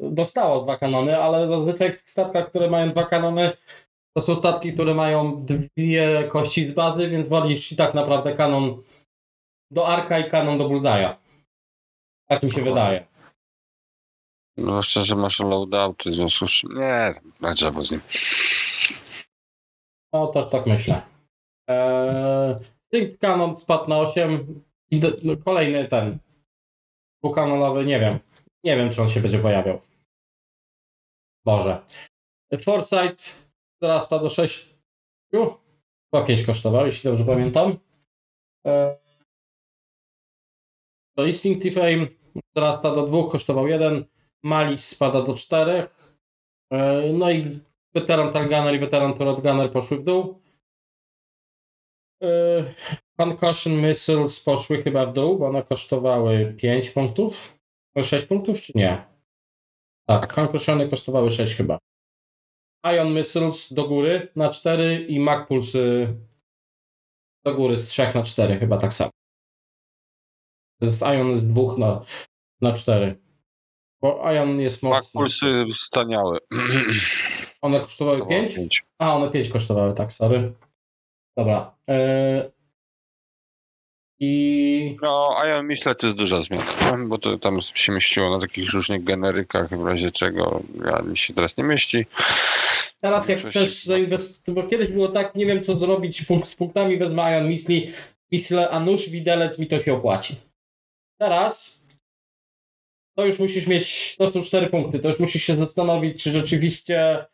dostało 0.00 0.62
dwa 0.62 0.78
kanony, 0.78 1.18
ale 1.18 1.48
zazwyczaj 1.48 1.92
w 1.92 1.96
tych 1.96 2.10
statkach, 2.10 2.48
które 2.48 2.70
mają 2.70 2.90
dwa 2.90 3.04
kanony, 3.04 3.52
to 4.16 4.22
są 4.22 4.36
statki, 4.36 4.72
które 4.72 4.94
mają 4.94 5.44
dwie 5.44 6.28
kości 6.32 6.66
z 6.66 6.72
bazy, 6.72 7.08
więc 7.08 7.28
walisz 7.28 7.72
i 7.72 7.76
tak 7.76 7.94
naprawdę 7.94 8.34
kanon 8.34 8.82
do 9.70 9.88
Arka 9.88 10.18
i 10.18 10.30
kanon 10.30 10.58
do 10.58 10.68
Bullseye'a. 10.68 11.23
Tak 12.28 12.42
mi 12.42 12.50
się 12.50 12.64
Dokładnie. 12.64 12.82
wydaje. 12.82 13.06
No 14.56 14.64
zwłaszcza, 14.64 15.02
że 15.02 15.16
masz 15.16 15.40
loadouty, 15.40 16.10
w 16.10 16.14
związku 16.14 16.48
z 16.48 16.62
nie, 16.64 17.12
na 17.40 17.54
drzewo 17.54 17.84
z 17.84 17.90
nim. 17.90 18.00
No 20.12 20.26
też 20.26 20.46
tak 20.50 20.66
myślę. 20.66 21.02
Eee, 21.68 23.18
Canon 23.20 23.58
spadł 23.58 23.88
na 23.88 23.98
8 23.98 24.62
i 24.90 25.00
do, 25.00 25.08
no, 25.22 25.36
kolejny 25.36 25.88
ten 25.88 26.18
dwukanonowy, 27.22 27.86
nie 27.86 28.00
wiem. 28.00 28.18
Nie 28.64 28.76
wiem, 28.76 28.90
czy 28.92 29.02
on 29.02 29.08
się 29.08 29.20
będzie 29.20 29.38
pojawiał. 29.38 29.80
Może. 31.46 31.82
Foresight 32.62 33.48
wzrasta 33.80 34.18
do 34.18 34.28
6. 34.28 34.74
Chyba 35.32 36.26
5 36.26 36.42
kosztował, 36.42 36.86
jeśli 36.86 37.10
dobrze 37.10 37.24
pamiętam. 37.24 37.78
Eee, 38.64 38.96
Instinctive 41.16 41.82
Aim 41.82 42.08
wzrasta 42.54 42.94
do 42.94 43.02
2, 43.02 43.30
kosztował 43.30 43.68
1. 43.68 44.04
Malice 44.42 44.94
spada 44.94 45.22
do 45.22 45.34
4. 45.34 45.88
Eee, 46.70 47.12
no 47.12 47.30
i 47.30 47.60
weteran 47.94 48.32
Targunner 48.32 48.74
i 48.74 48.78
weteran 48.78 49.14
Turret 49.14 49.72
poszły 49.72 49.98
w 49.98 50.04
dół. 50.04 50.40
Yy, 52.20 52.74
Concussion 53.16 53.72
Missiles 53.82 54.40
poszły 54.40 54.82
chyba 54.82 55.06
w 55.06 55.12
dół, 55.12 55.38
bo 55.38 55.46
one 55.46 55.62
kosztowały 55.62 56.54
5 56.58 56.90
punktów. 56.90 57.58
6 58.02 58.26
punktów, 58.26 58.62
czy 58.62 58.72
nie? 58.74 59.04
Tak, 60.08 60.34
Concussiony 60.34 60.88
kosztowały 60.88 61.30
6 61.30 61.54
chyba. 61.54 61.78
Ion 62.84 63.14
Missiles 63.14 63.72
do 63.72 63.88
góry 63.88 64.28
na 64.36 64.48
4 64.48 65.06
i 65.08 65.20
Mag 65.20 65.48
Pulsy 65.48 66.14
do 67.44 67.54
góry 67.54 67.78
z 67.78 67.88
3 67.88 68.06
na 68.14 68.22
4, 68.22 68.58
chyba 68.58 68.78
tak 68.78 68.94
samo. 68.94 69.10
Jest 70.84 71.02
Ion 71.02 71.36
z 71.36 71.46
2 71.46 71.76
na, 71.78 72.04
na 72.60 72.72
4. 72.72 73.16
Bo 74.02 74.32
Ion 74.32 74.60
jest 74.60 74.82
mocny. 74.82 75.20
pulsy 75.20 75.64
staniały. 75.88 76.38
One 77.62 77.80
kosztowały 77.80 78.26
5? 78.26 78.54
pięć. 78.54 78.82
A, 78.98 79.14
one 79.14 79.30
5 79.30 79.48
kosztowały, 79.48 79.94
tak, 79.94 80.12
sorry. 80.12 80.52
Dobra. 81.36 81.74
Yy... 81.88 82.54
I 84.20 84.96
No, 85.02 85.36
a 85.38 85.46
ja 85.48 85.62
myślę, 85.62 85.94
to 85.94 86.06
jest 86.06 86.18
duża 86.18 86.40
zmiana, 86.40 86.72
bo 87.08 87.18
to 87.18 87.38
tam 87.38 87.60
się 87.60 87.92
mieściło 87.92 88.30
na 88.30 88.40
takich 88.40 88.72
różnych 88.72 89.04
generykach, 89.04 89.78
w 89.78 89.86
razie 89.86 90.10
czego 90.10 90.62
ja 90.84 91.02
mi 91.02 91.16
się 91.16 91.34
teraz 91.34 91.56
nie 91.56 91.64
mieści. 91.64 92.06
teraz 93.00 93.28
jak 93.28 93.38
chcesz 93.38 93.84
zainwestować, 93.84 94.54
bo 94.54 94.70
kiedyś 94.70 94.88
było 94.88 95.08
tak, 95.08 95.34
nie 95.34 95.46
wiem 95.46 95.62
co 95.62 95.76
zrobić 95.76 96.26
z 96.44 96.54
punktami, 96.54 96.98
wezmę 96.98 97.22
Ion 97.32 97.48
Misli, 97.48 97.92
Misle, 98.32 98.70
a 98.70 98.80
nóż 98.80 99.08
widelec 99.08 99.58
mi 99.58 99.66
to 99.66 99.78
się 99.78 99.94
opłaci. 99.94 100.36
Teraz 101.24 101.86
to 103.16 103.24
już 103.24 103.38
musisz 103.38 103.66
mieć, 103.66 104.16
to 104.16 104.28
są 104.28 104.42
4 104.42 104.66
punkty, 104.66 104.98
to 104.98 105.08
już 105.08 105.18
musisz 105.18 105.42
się 105.42 105.56
zastanowić, 105.56 106.22
czy 106.22 106.30
rzeczywiście 106.30 107.26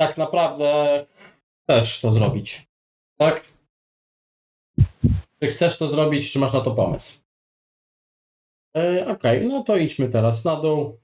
tak 0.00 0.16
naprawdę 0.16 1.06
chcesz 1.62 2.00
to 2.00 2.10
zrobić. 2.10 2.68
Tak? 3.18 3.44
Czy 5.42 5.48
chcesz 5.48 5.78
to 5.78 5.88
zrobić, 5.88 6.32
czy 6.32 6.38
masz 6.38 6.52
na 6.52 6.60
to 6.60 6.74
pomysł? 6.74 7.22
E, 8.76 9.06
Okej, 9.08 9.48
no 9.48 9.62
to 9.62 9.76
idźmy 9.76 10.08
teraz 10.08 10.44
na 10.44 10.56
dół. 10.56 10.98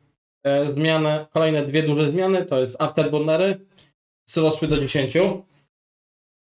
E, 0.45 0.71
zmiany, 0.71 1.27
kolejne 1.31 1.67
dwie 1.67 1.83
duże 1.83 2.11
zmiany 2.11 2.47
to 2.47 2.61
jest 2.61 2.83
afterburnery 2.83 3.67
wzrosły 4.27 4.69
do 4.69 4.79
10. 4.79 5.15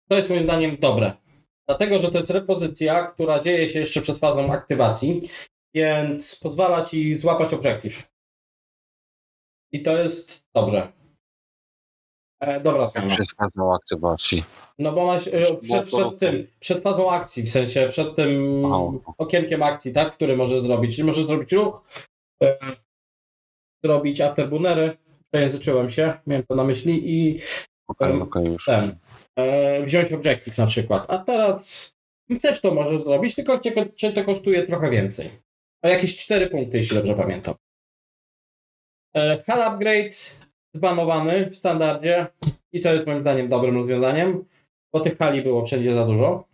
To 0.09 0.15
jest 0.15 0.29
moim 0.29 0.43
zdaniem 0.43 0.77
dobre. 0.77 1.24
Dlatego, 1.67 1.99
że 1.99 2.11
to 2.11 2.17
jest 2.17 2.29
repozycja, 2.31 3.07
która 3.07 3.39
dzieje 3.39 3.69
się 3.69 3.79
jeszcze 3.79 4.01
przed 4.01 4.17
fazą 4.17 4.51
aktywacji, 4.53 5.29
więc 5.73 6.39
pozwala 6.39 6.85
ci 6.85 7.15
złapać 7.15 7.53
obiektyw. 7.53 8.09
I 9.71 9.81
to 9.81 9.97
jest 9.97 10.45
dobrze. 10.55 10.91
E, 12.39 12.59
dobra. 12.59 12.87
Przez 13.09 13.27
fazą 13.37 13.73
aktywacji. 13.73 14.43
No 14.79 14.91
bo 14.91 15.03
ona 15.03 15.15
e, 15.15 15.55
przed, 15.61 15.87
przed 15.87 16.19
tym, 16.19 16.47
przed 16.59 16.81
fazą 16.81 17.11
akcji, 17.11 17.43
w 17.43 17.51
sensie 17.51 17.87
przed 17.89 18.15
tym 18.15 18.63
okienkiem 19.17 19.63
akcji, 19.63 19.93
tak, 19.93 20.13
który 20.13 20.37
może 20.37 20.61
zrobić. 20.61 20.95
Czyli 20.95 21.07
może 21.07 21.23
zrobić 21.23 21.51
ruch, 21.51 21.83
e, 22.43 22.57
zrobić 23.83 24.21
afterburnery, 24.21 24.97
przejęzyczyłem 25.31 25.89
się, 25.89 26.19
miałem 26.27 26.45
to 26.45 26.55
na 26.55 26.63
myśli 26.63 27.09
i 27.11 27.39
Okej, 27.87 28.11
Em, 28.11 28.21
okej, 28.21 28.45
już. 28.45 28.65
ten, 28.65 28.83
e, 28.83 28.97
wziąć 29.85 30.11
objective 30.11 30.57
na 30.57 30.67
przykład. 30.67 31.05
A 31.07 31.17
teraz 31.17 31.95
też 32.41 32.61
to 32.61 32.73
możesz 32.73 33.03
zrobić, 33.03 33.35
tylko 33.35 33.59
cię, 33.59 33.93
cię 33.95 34.13
to 34.13 34.23
kosztuje 34.23 34.67
trochę 34.67 34.89
więcej. 34.89 35.29
O 35.81 35.87
jakieś 35.87 36.17
4 36.17 36.47
punkty, 36.47 36.77
jeśli 36.77 36.97
dobrze 36.97 37.15
pamiętam. 37.15 37.55
E, 39.15 39.43
Hal 39.47 39.63
upgrade 39.63 40.39
zbanowany 40.73 41.49
w 41.49 41.55
standardzie 41.55 42.27
i 42.71 42.79
co 42.79 42.93
jest 42.93 43.07
moim 43.07 43.21
zdaniem 43.21 43.49
dobrym 43.49 43.75
rozwiązaniem, 43.75 44.45
bo 44.93 44.99
tych 44.99 45.17
hali 45.17 45.41
było 45.41 45.65
wszędzie 45.65 45.93
za 45.93 46.05
dużo. 46.05 46.47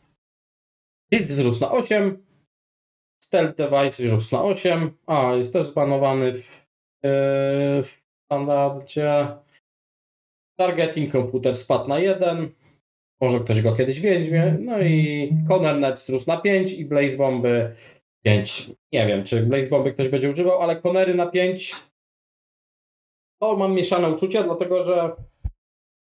Hit 1.14 1.28
wzrósł 1.28 1.62
na 1.62 1.72
8, 1.72 2.26
Stealth 3.24 3.56
Device 3.56 4.04
wzrósł 4.04 4.36
na 4.36 4.44
8, 4.44 4.98
a 5.06 5.34
jest 5.34 5.54
też 5.54 5.66
zbanowany 5.66 6.34
w, 6.34 6.66
yy, 7.04 7.84
w 7.84 8.02
standardzie. 8.26 9.28
Targeting 10.60 11.12
komputer 11.12 11.56
spadł 11.56 11.88
na 11.88 12.00
1, 12.00 12.52
może 13.22 13.40
ktoś 13.40 13.62
go 13.62 13.76
kiedyś 13.76 14.02
weźmie, 14.02 14.58
no 14.60 14.82
i 14.82 15.30
Connernet 15.50 15.96
wzrósł 15.96 16.28
na 16.28 16.38
5 16.38 16.74
i 16.74 16.86
Blaze 16.86 17.18
Bomby 17.18 17.76
5. 18.24 18.70
Nie 18.92 19.08
wiem, 19.08 19.24
czy 19.24 19.46
Blaze 19.46 19.68
Bomby 19.68 19.94
ktoś 19.94 20.08
będzie 20.08 20.32
używał, 20.32 20.62
ale 20.62 20.82
Connery 20.82 21.16
na 21.16 21.28
5 21.28 21.76
to 23.42 23.58
mam 23.58 23.74
mieszane 23.74 24.10
uczucia, 24.10 24.44
dlatego 24.44 24.84
że 24.84 25.12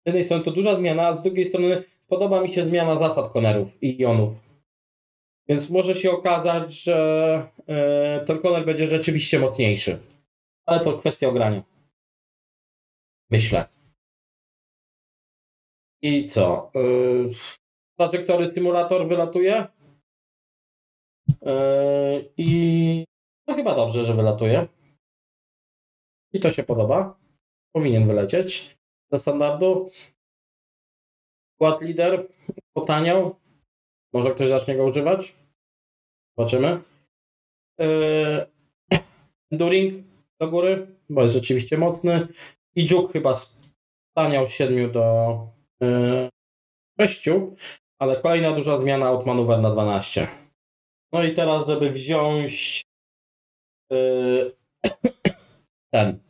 z 0.03 0.07
jednej 0.07 0.24
strony 0.24 0.45
to 0.45 0.51
duża 0.51 0.74
zmiana, 0.74 1.09
a 1.09 1.16
z 1.16 1.23
drugiej 1.23 1.45
strony 1.45 1.85
podoba 2.09 2.41
mi 2.41 2.55
się 2.55 2.62
zmiana 2.62 2.99
zasad 2.99 3.32
konerów 3.32 3.82
i 3.82 4.01
ionów. 4.01 4.32
Więc 5.49 5.70
może 5.70 5.95
się 5.95 6.11
okazać, 6.11 6.82
że 6.82 7.47
yy, 7.69 8.27
ten 8.27 8.39
koner 8.39 8.65
będzie 8.65 8.89
rzeczywiście 8.89 9.39
mocniejszy. 9.39 9.99
Ale 10.66 10.85
to 10.85 10.99
kwestia 10.99 11.28
ogrania. 11.28 11.62
Myślę. 13.31 13.80
I 16.02 16.27
co? 16.27 16.70
Yy, 16.74 17.31
trajektory 17.98 18.48
symulator 18.48 19.09
wylatuje. 19.09 19.66
Yy, 21.43 22.32
I 22.36 23.05
no 23.48 23.55
chyba 23.55 23.74
dobrze, 23.74 24.05
że 24.05 24.14
wylatuje. 24.14 24.68
I 26.32 26.40
to 26.40 26.51
się 26.51 26.62
podoba. 26.62 27.20
Powinien 27.72 28.06
wylecieć 28.06 28.78
ze 29.12 29.18
standardu. 29.18 29.90
Skład 31.55 31.82
lider 31.82 32.28
potaniał. 32.72 33.36
Może 34.12 34.35
ktoś 34.35 34.48
zacznie 34.48 34.77
go 34.77 34.85
używać? 34.85 35.35
Zobaczymy. 36.36 36.82
Yy, 37.78 38.47
Enduring 39.52 40.05
do 40.40 40.48
góry, 40.48 40.97
bo 41.09 41.22
jest 41.22 41.35
rzeczywiście 41.35 41.78
mocny. 41.78 42.28
I 42.74 42.86
Juk 42.90 43.12
chyba 43.12 43.35
staniał 44.14 44.47
z 44.47 44.51
7 44.51 44.93
do 44.93 45.60
6, 47.01 47.28
ale 47.98 48.23
kolejna 48.23 48.52
duża 48.52 48.78
zmiana 48.78 49.07
out 49.07 49.27
maneuver 49.27 49.61
na 49.61 49.70
12. 49.70 50.28
No 51.12 51.23
i 51.24 51.35
teraz, 51.35 51.66
żeby 51.66 51.90
wziąć 51.90 52.82
yy, 53.90 54.57
ten. 55.94 56.20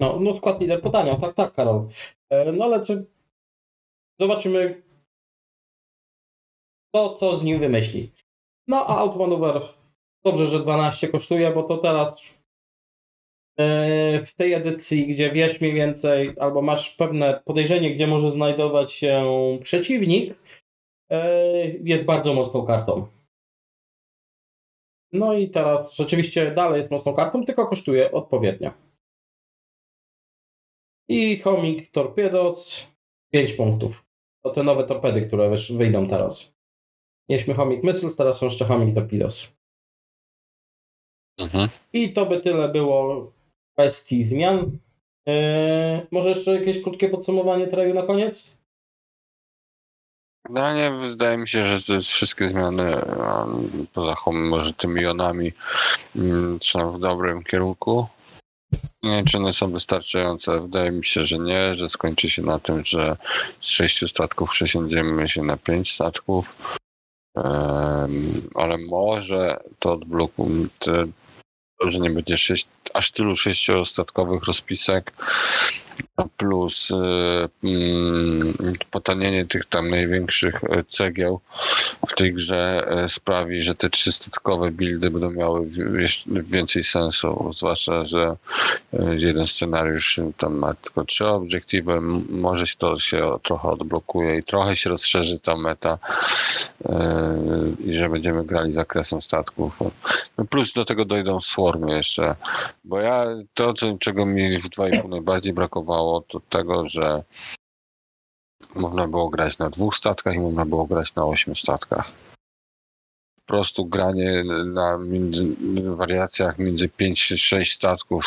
No, 0.00 0.20
no 0.20 0.32
skład 0.32 0.60
lider 0.60 0.82
potaniał, 0.82 1.20
tak, 1.20 1.34
tak, 1.34 1.52
Karol. 1.52 1.88
E, 2.30 2.52
No 2.52 2.64
ale 2.64 2.84
czy 2.84 3.06
zobaczymy 4.20 4.82
to, 6.94 7.14
co 7.14 7.36
z 7.36 7.44
nim 7.44 7.60
wymyśli. 7.60 8.12
No 8.68 8.86
a 8.86 8.96
Outmaneuver 8.98 9.62
dobrze, 10.24 10.46
że 10.46 10.60
12 10.60 11.08
kosztuje, 11.08 11.50
bo 11.50 11.62
to 11.62 11.78
teraz 11.78 12.08
e, 12.12 12.37
w 14.26 14.34
tej 14.36 14.52
edycji, 14.52 15.06
gdzie 15.06 15.32
wiesz 15.32 15.60
mniej 15.60 15.74
więcej, 15.74 16.34
albo 16.40 16.62
masz 16.62 16.96
pewne 16.96 17.42
podejrzenie, 17.44 17.94
gdzie 17.94 18.06
może 18.06 18.30
znajdować 18.30 18.92
się 18.92 19.26
przeciwnik, 19.62 20.34
e, 21.10 21.66
jest 21.68 22.04
bardzo 22.04 22.34
mocną 22.34 22.66
kartą. 22.66 23.06
No 25.12 25.34
i 25.34 25.50
teraz 25.50 25.96
rzeczywiście 25.96 26.50
dalej 26.50 26.78
jest 26.80 26.90
mocną 26.90 27.14
kartą, 27.14 27.44
tylko 27.44 27.66
kosztuje 27.66 28.12
odpowiednio. 28.12 28.70
I 31.08 31.38
Homing 31.38 31.90
Torpedos 31.90 32.88
5 33.32 33.52
punktów. 33.52 34.06
To 34.44 34.50
te 34.50 34.62
nowe 34.62 34.84
torpedy, 34.84 35.26
które 35.26 35.50
wyjdą 35.70 36.08
teraz. 36.08 36.56
Mieliśmy 37.28 37.54
Homing 37.54 37.84
Missiles, 37.84 38.16
teraz 38.16 38.38
są 38.38 38.46
jeszcze 38.46 38.64
Homing 38.64 38.94
Torpedos. 38.94 39.56
Mhm. 41.38 41.68
I 41.92 42.12
to 42.12 42.26
by 42.26 42.40
tyle 42.40 42.68
było 42.68 43.32
kwestii 43.78 44.24
zmian. 44.24 44.78
Eee, 45.26 46.06
może 46.10 46.28
jeszcze 46.28 46.54
jakieś 46.54 46.82
krótkie 46.82 47.08
podsumowanie 47.08 47.66
traju 47.66 47.94
na 47.94 48.02
koniec? 48.02 48.58
No 50.50 50.74
nie, 50.74 50.90
wydaje 50.90 51.38
mi 51.38 51.48
się, 51.48 51.64
że 51.64 52.00
wszystkie 52.00 52.48
zmiany, 52.48 52.96
poza 53.92 54.14
może 54.32 54.72
tymi 54.72 55.02
jonami, 55.02 55.52
mm, 56.16 56.58
są 56.62 56.92
w 56.92 57.00
dobrym 57.00 57.44
kierunku. 57.44 58.06
Nie 59.02 59.24
czy 59.24 59.38
one 59.38 59.52
są 59.52 59.70
wystarczające. 59.70 60.60
Wydaje 60.60 60.90
mi 60.90 61.04
się, 61.04 61.24
że 61.24 61.38
nie, 61.38 61.74
że 61.74 61.88
skończy 61.88 62.30
się 62.30 62.42
na 62.42 62.58
tym, 62.58 62.84
że 62.84 63.16
z 63.60 63.68
sześciu 63.68 64.08
statków 64.08 64.50
przesiądziemy 64.50 65.28
się 65.28 65.42
na 65.42 65.56
pięć 65.56 65.92
statków. 65.92 66.74
Em, 67.36 68.48
ale 68.54 68.78
może 68.78 69.60
to 69.78 69.92
odblokuje, 69.92 70.66
że 71.86 71.98
nie 71.98 72.10
będzie 72.10 72.36
sześć, 72.36 72.66
aż 72.94 73.10
tylu 73.10 73.36
sześciostatkowych 73.36 74.44
rozpisek, 74.44 75.12
plus 76.36 76.90
y, 76.90 76.94
mm, 77.64 78.54
potanienie 78.90 79.46
tych 79.46 79.66
tam 79.66 79.90
największych 79.90 80.64
e, 80.64 80.84
cegieł 80.88 81.40
w 82.08 82.14
tej 82.14 82.34
grze 82.34 82.86
e, 82.88 83.08
sprawi, 83.08 83.62
że 83.62 83.74
te 83.74 83.90
trzystatkowe 83.90 84.70
buildy 84.70 85.10
będą 85.10 85.30
miały 85.30 85.66
więcej 86.26 86.84
sensu, 86.84 87.52
zwłaszcza, 87.56 88.04
że 88.04 88.36
jeden 89.16 89.46
scenariusz 89.46 90.20
tam 90.36 90.54
ma 90.54 90.74
tylko 90.74 91.04
trzy 91.04 91.26
obiektywy, 91.26 92.00
może 92.30 92.64
to 92.78 93.00
się 93.00 93.38
trochę 93.42 93.68
odblokuje 93.68 94.38
i 94.38 94.42
trochę 94.42 94.76
się 94.76 94.90
rozszerzy 94.90 95.38
ta 95.38 95.56
meta 95.56 95.98
i 97.84 97.96
że 97.96 98.08
będziemy 98.08 98.44
grali 98.44 98.72
zakresem 98.72 99.22
statków. 99.22 99.78
No 100.38 100.44
plus 100.44 100.72
do 100.72 100.84
tego 100.84 101.04
dojdą 101.04 101.40
swarmy 101.40 101.96
jeszcze, 101.96 102.36
bo 102.84 103.00
ja 103.00 103.26
to, 103.54 103.74
czego 104.00 104.26
mi 104.26 104.58
w 104.58 104.70
2,5 104.70 105.08
najbardziej 105.08 105.52
brakowało, 105.52 106.07
to 106.28 106.40
tego, 106.40 106.88
że 106.88 107.22
można 108.74 109.08
było 109.08 109.28
grać 109.28 109.58
na 109.58 109.70
dwóch 109.70 109.96
statkach 109.96 110.34
i 110.34 110.38
można 110.38 110.64
było 110.64 110.86
grać 110.86 111.14
na 111.14 111.26
ośmiu 111.26 111.54
statkach. 111.54 112.10
Po 113.36 113.52
prostu 113.52 113.86
granie 113.86 114.44
na 114.64 114.98
między, 114.98 115.46
wariacjach 115.96 116.58
między 116.58 116.88
5-6 116.88 117.74
statków 117.74 118.26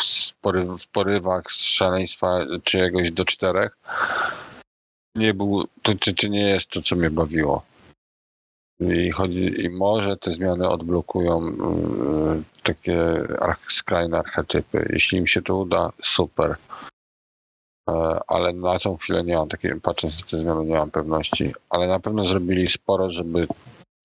w 0.82 0.88
porywach 0.88 1.52
z 1.52 1.62
szaleństwa 1.62 2.46
czyjegoś 2.64 3.10
do 3.10 3.24
czterech 3.24 3.78
nie 5.14 5.34
był, 5.34 5.64
to, 5.82 5.94
to, 5.94 6.12
to 6.12 6.28
nie 6.28 6.42
jest 6.42 6.68
to, 6.68 6.82
co 6.82 6.96
mnie 6.96 7.10
bawiło. 7.10 7.62
I, 8.80 9.10
chodzi, 9.10 9.64
I 9.64 9.70
może 9.70 10.16
te 10.16 10.30
zmiany 10.30 10.68
odblokują 10.68 11.46
yy, 11.46 12.42
takie 12.62 12.96
arch, 13.40 13.72
skrajne 13.72 14.18
archetypy. 14.18 14.88
Jeśli 14.92 15.18
im 15.18 15.26
się 15.26 15.42
to 15.42 15.56
uda, 15.56 15.92
super. 16.02 16.56
E, 17.90 18.20
ale 18.26 18.52
na 18.52 18.78
tą 18.78 18.96
chwilę 18.96 19.24
nie 19.24 19.34
mam 19.34 19.48
takiej, 19.48 19.80
patrząc 19.80 20.20
na 20.20 20.26
te 20.26 20.38
zmiany, 20.38 20.64
nie 20.64 20.74
mam 20.74 20.90
pewności. 20.90 21.52
Ale 21.70 21.86
na 21.86 22.00
pewno 22.00 22.26
zrobili 22.26 22.70
sporo, 22.70 23.10
żeby 23.10 23.46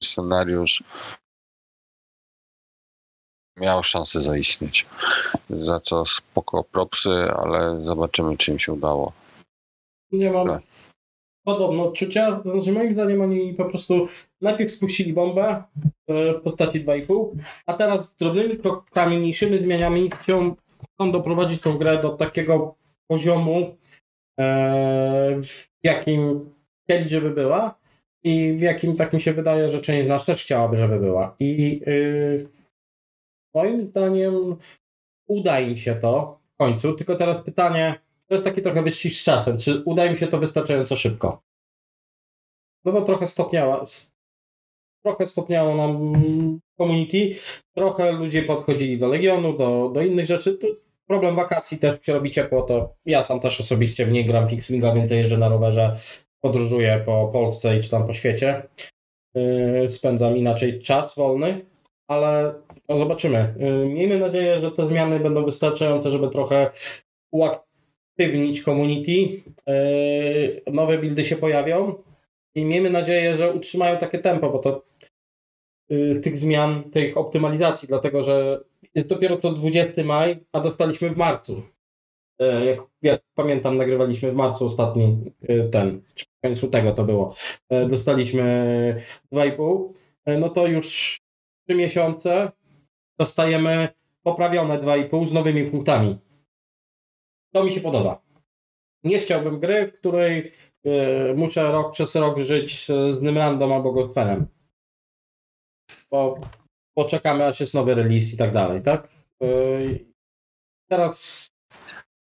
scenariusz 0.04 0.84
miał 3.58 3.84
szansę 3.84 4.22
zaistnieć. 4.22 4.86
Za 5.50 5.80
co 5.80 6.06
spoko 6.06 6.64
propsy, 6.64 7.10
ale 7.38 7.86
zobaczymy, 7.86 8.38
czy 8.38 8.52
im 8.52 8.60
się 8.60 8.74
udało. 8.74 9.14
Nie 10.12 10.32
mam 10.32 10.48
Tak. 10.48 10.62
podobno 11.46 11.84
odczucia. 11.84 12.42
Znaczy, 12.42 12.72
moim 12.72 12.94
zdaniem 12.94 13.22
oni 13.22 13.54
po 13.54 13.66
prostu 13.66 14.08
najpierw 14.42 14.72
spuścili 14.72 15.14
bombę 15.14 15.64
e, 16.08 16.34
w 16.34 16.42
postaci 16.42 16.86
2,5, 16.86 17.30
a 17.66 17.74
teraz 17.74 18.10
z 18.10 18.16
drobnymi 18.16 18.58
krokami, 18.58 19.18
mniejszymi 19.18 19.60
zmianami 19.60 20.12
chcą, 20.12 20.56
chcą 20.94 21.12
doprowadzić 21.12 21.62
tą 21.62 21.78
grę 21.78 22.02
do 22.02 22.10
takiego 22.10 22.76
poziomu, 23.08 23.78
e, 24.40 25.42
w 25.44 25.68
jakim 25.84 26.50
chcieli, 26.84 27.10
żeby 27.10 27.30
była 27.30 27.80
i 28.24 28.54
w 28.54 28.62
jakim 28.62 28.96
tak 28.96 29.14
mi 29.14 29.22
się 29.22 29.34
wydaje, 29.34 29.72
że 29.72 29.82
część 29.82 30.06
z 30.06 30.08
nas 30.08 30.26
też 30.26 30.44
chciałaby, 30.44 30.78
żeby 30.78 31.00
była. 31.00 31.36
I 31.40 31.82
y, 31.88 32.50
moim 33.54 33.84
zdaniem 33.84 34.58
uda 35.28 35.60
im 35.60 35.78
się 35.78 35.96
to 35.96 36.40
w 36.54 36.58
końcu, 36.58 36.94
tylko 36.94 37.16
teraz 37.16 37.44
pytanie, 37.44 38.00
to 38.28 38.36
jest 38.36 38.46
taki 38.46 38.62
trochę 38.62 38.84
wyścig 38.84 39.14
z 39.14 39.24
czasem. 39.24 39.58
Czy 39.58 39.84
uda 39.86 40.06
im 40.06 40.18
się 40.18 40.28
to 40.28 40.40
wystarczająco 40.40 40.96
szybko? 40.96 41.42
No 42.86 42.92
bo 42.92 43.02
trochę 43.02 43.28
stopniała. 43.28 43.86
Trochę 45.04 45.28
stopniało 45.28 45.76
nam 45.76 46.14
community, 46.78 47.30
trochę 47.76 48.12
ludzie 48.12 48.44
podchodzili 48.44 49.00
do 49.00 49.08
Legionu, 49.08 49.58
do, 49.58 49.92
do 49.94 50.02
innych 50.02 50.26
rzeczy. 50.26 50.60
Problem 51.08 51.36
wakacji 51.36 51.78
też 51.78 52.02
się 52.02 52.14
robi 52.14 52.32
ciepło, 52.32 52.62
to 52.62 52.96
ja 53.06 53.24
sam 53.24 53.40
też 53.40 53.62
osobiście 53.62 54.06
w 54.06 54.12
niej 54.12 54.26
gram 54.26 54.50
Fixwinga, 54.50 54.94
więcej 54.94 55.18
jeżdżę 55.18 55.38
na 55.38 55.50
rowerze, 55.50 55.98
podróżuję 56.42 57.04
po 57.06 57.28
Polsce 57.34 57.78
i 57.78 57.82
czy 57.82 57.90
tam 57.90 58.08
po 58.08 58.14
świecie. 58.14 58.64
Yy, 59.36 59.90
spędzam 59.90 60.38
inaczej 60.38 60.82
czas 60.82 61.16
wolny, 61.16 61.66
ale 62.08 62.54
no 62.90 63.00
zobaczymy. 63.00 63.54
Yy, 63.58 63.86
miejmy 63.86 64.20
nadzieję, 64.20 64.60
że 64.60 64.72
te 64.72 64.88
zmiany 64.88 65.20
będą 65.20 65.46
wystarczające, 65.46 66.10
żeby 66.10 66.30
trochę 66.30 66.72
uaktywnić 67.32 68.64
community. 68.64 69.44
E, 69.68 70.72
nowe 70.72 70.98
buildy 70.98 71.26
się 71.26 71.36
pojawią 71.36 71.96
i 72.56 72.66
miejmy 72.66 72.90
nadzieję, 72.90 73.36
że 73.36 73.54
utrzymają 73.54 73.98
takie 73.98 74.20
tempo, 74.20 74.50
bo 74.50 74.60
to 74.60 74.84
y, 75.92 76.20
tych 76.24 76.38
zmian, 76.38 76.92
tych 76.92 77.18
optymalizacji, 77.18 77.88
dlatego 77.88 78.24
że 78.24 78.64
jest 78.98 79.10
dopiero 79.10 79.38
to 79.38 79.52
20 79.52 80.04
maj, 80.04 80.46
a 80.52 80.60
dostaliśmy 80.60 81.10
w 81.10 81.18
marcu. 81.18 81.64
E, 82.40 82.66
Jak, 82.66 82.80
jak 83.02 83.22
pamiętam, 83.36 83.78
nagrywaliśmy 83.78 84.32
w 84.32 84.36
marcu 84.36 84.66
ostatni 84.66 85.34
y, 85.50 85.70
ten, 85.72 86.02
w 86.16 86.42
końcu 86.42 86.68
tego 86.68 86.92
to 86.92 87.04
było. 87.04 87.36
E, 87.70 87.86
Dostaliśmy 87.90 88.44
2,5. 89.34 89.94
E, 90.26 90.38
No 90.38 90.50
to 90.50 90.68
już 90.68 91.20
3 91.68 91.78
miesiące 91.78 92.52
dostajemy 93.20 93.88
poprawione 94.24 94.80
2,5 94.80 95.26
z 95.26 95.34
nowymi 95.34 95.72
punktami. 95.72 96.18
To 97.54 97.64
mi 97.64 97.74
się 97.74 97.82
podoba. 97.82 98.22
Nie 99.04 99.20
chciałbym 99.20 99.60
gry, 99.60 99.88
w 99.88 99.94
której 99.94 100.52
e, 100.86 101.34
muszę 101.34 101.72
rok 101.72 101.92
przez 101.92 102.16
rok 102.16 102.40
żyć 102.40 102.86
z, 102.86 103.22
Nymrandą 103.22 103.76
albo 103.76 103.92
Ghostpenem. 103.92 104.48
Bo 106.12 106.40
poczekamy, 106.98 107.46
aż 107.46 107.60
jest 107.60 107.74
nowy 107.74 107.96
release 107.96 108.34
i 108.34 108.38
tak 108.38 108.52
dalej, 108.52 108.82
tak? 108.82 109.08
E, 109.44 109.48
teraz 110.90 111.48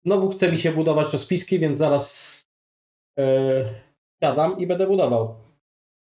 znowu 0.05 0.31
chce 0.31 0.53
mi 0.53 0.59
się 0.59 0.73
budować 0.73 1.13
rozpiski, 1.13 1.59
więc 1.59 1.79
zaraz 1.79 2.43
e, 3.19 3.25
siadam 4.23 4.59
i 4.59 4.67
będę 4.67 4.87
budował. 4.87 5.35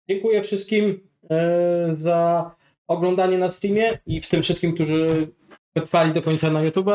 Dziękuję 0.08 0.42
wszystkim 0.42 1.08
e, 1.30 1.90
za 1.92 2.50
oglądanie 2.88 3.38
na 3.38 3.50
Steamie 3.50 3.98
i 4.06 4.20
w 4.20 4.28
tym 4.28 4.42
wszystkim, 4.42 4.74
którzy 4.74 5.28
wytrwali 5.76 6.12
do 6.12 6.22
końca 6.22 6.50
na 6.50 6.62
YouTube. 6.62 6.90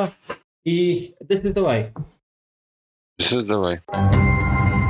I 0.65 1.13
this 1.29 1.45
is 1.45 1.53
the 1.53 1.61
way. 1.61 1.91
Dawaj. 3.45 3.79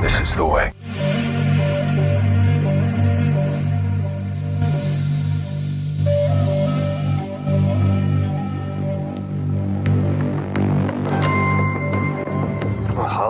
This 0.02 0.20
is 0.20 0.34
the 0.34 0.48
way. 0.48 0.83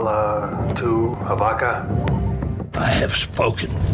To 0.05 1.15
Havaka. 1.25 1.87
I 2.75 2.89
have 2.89 3.15
spoken. 3.15 3.94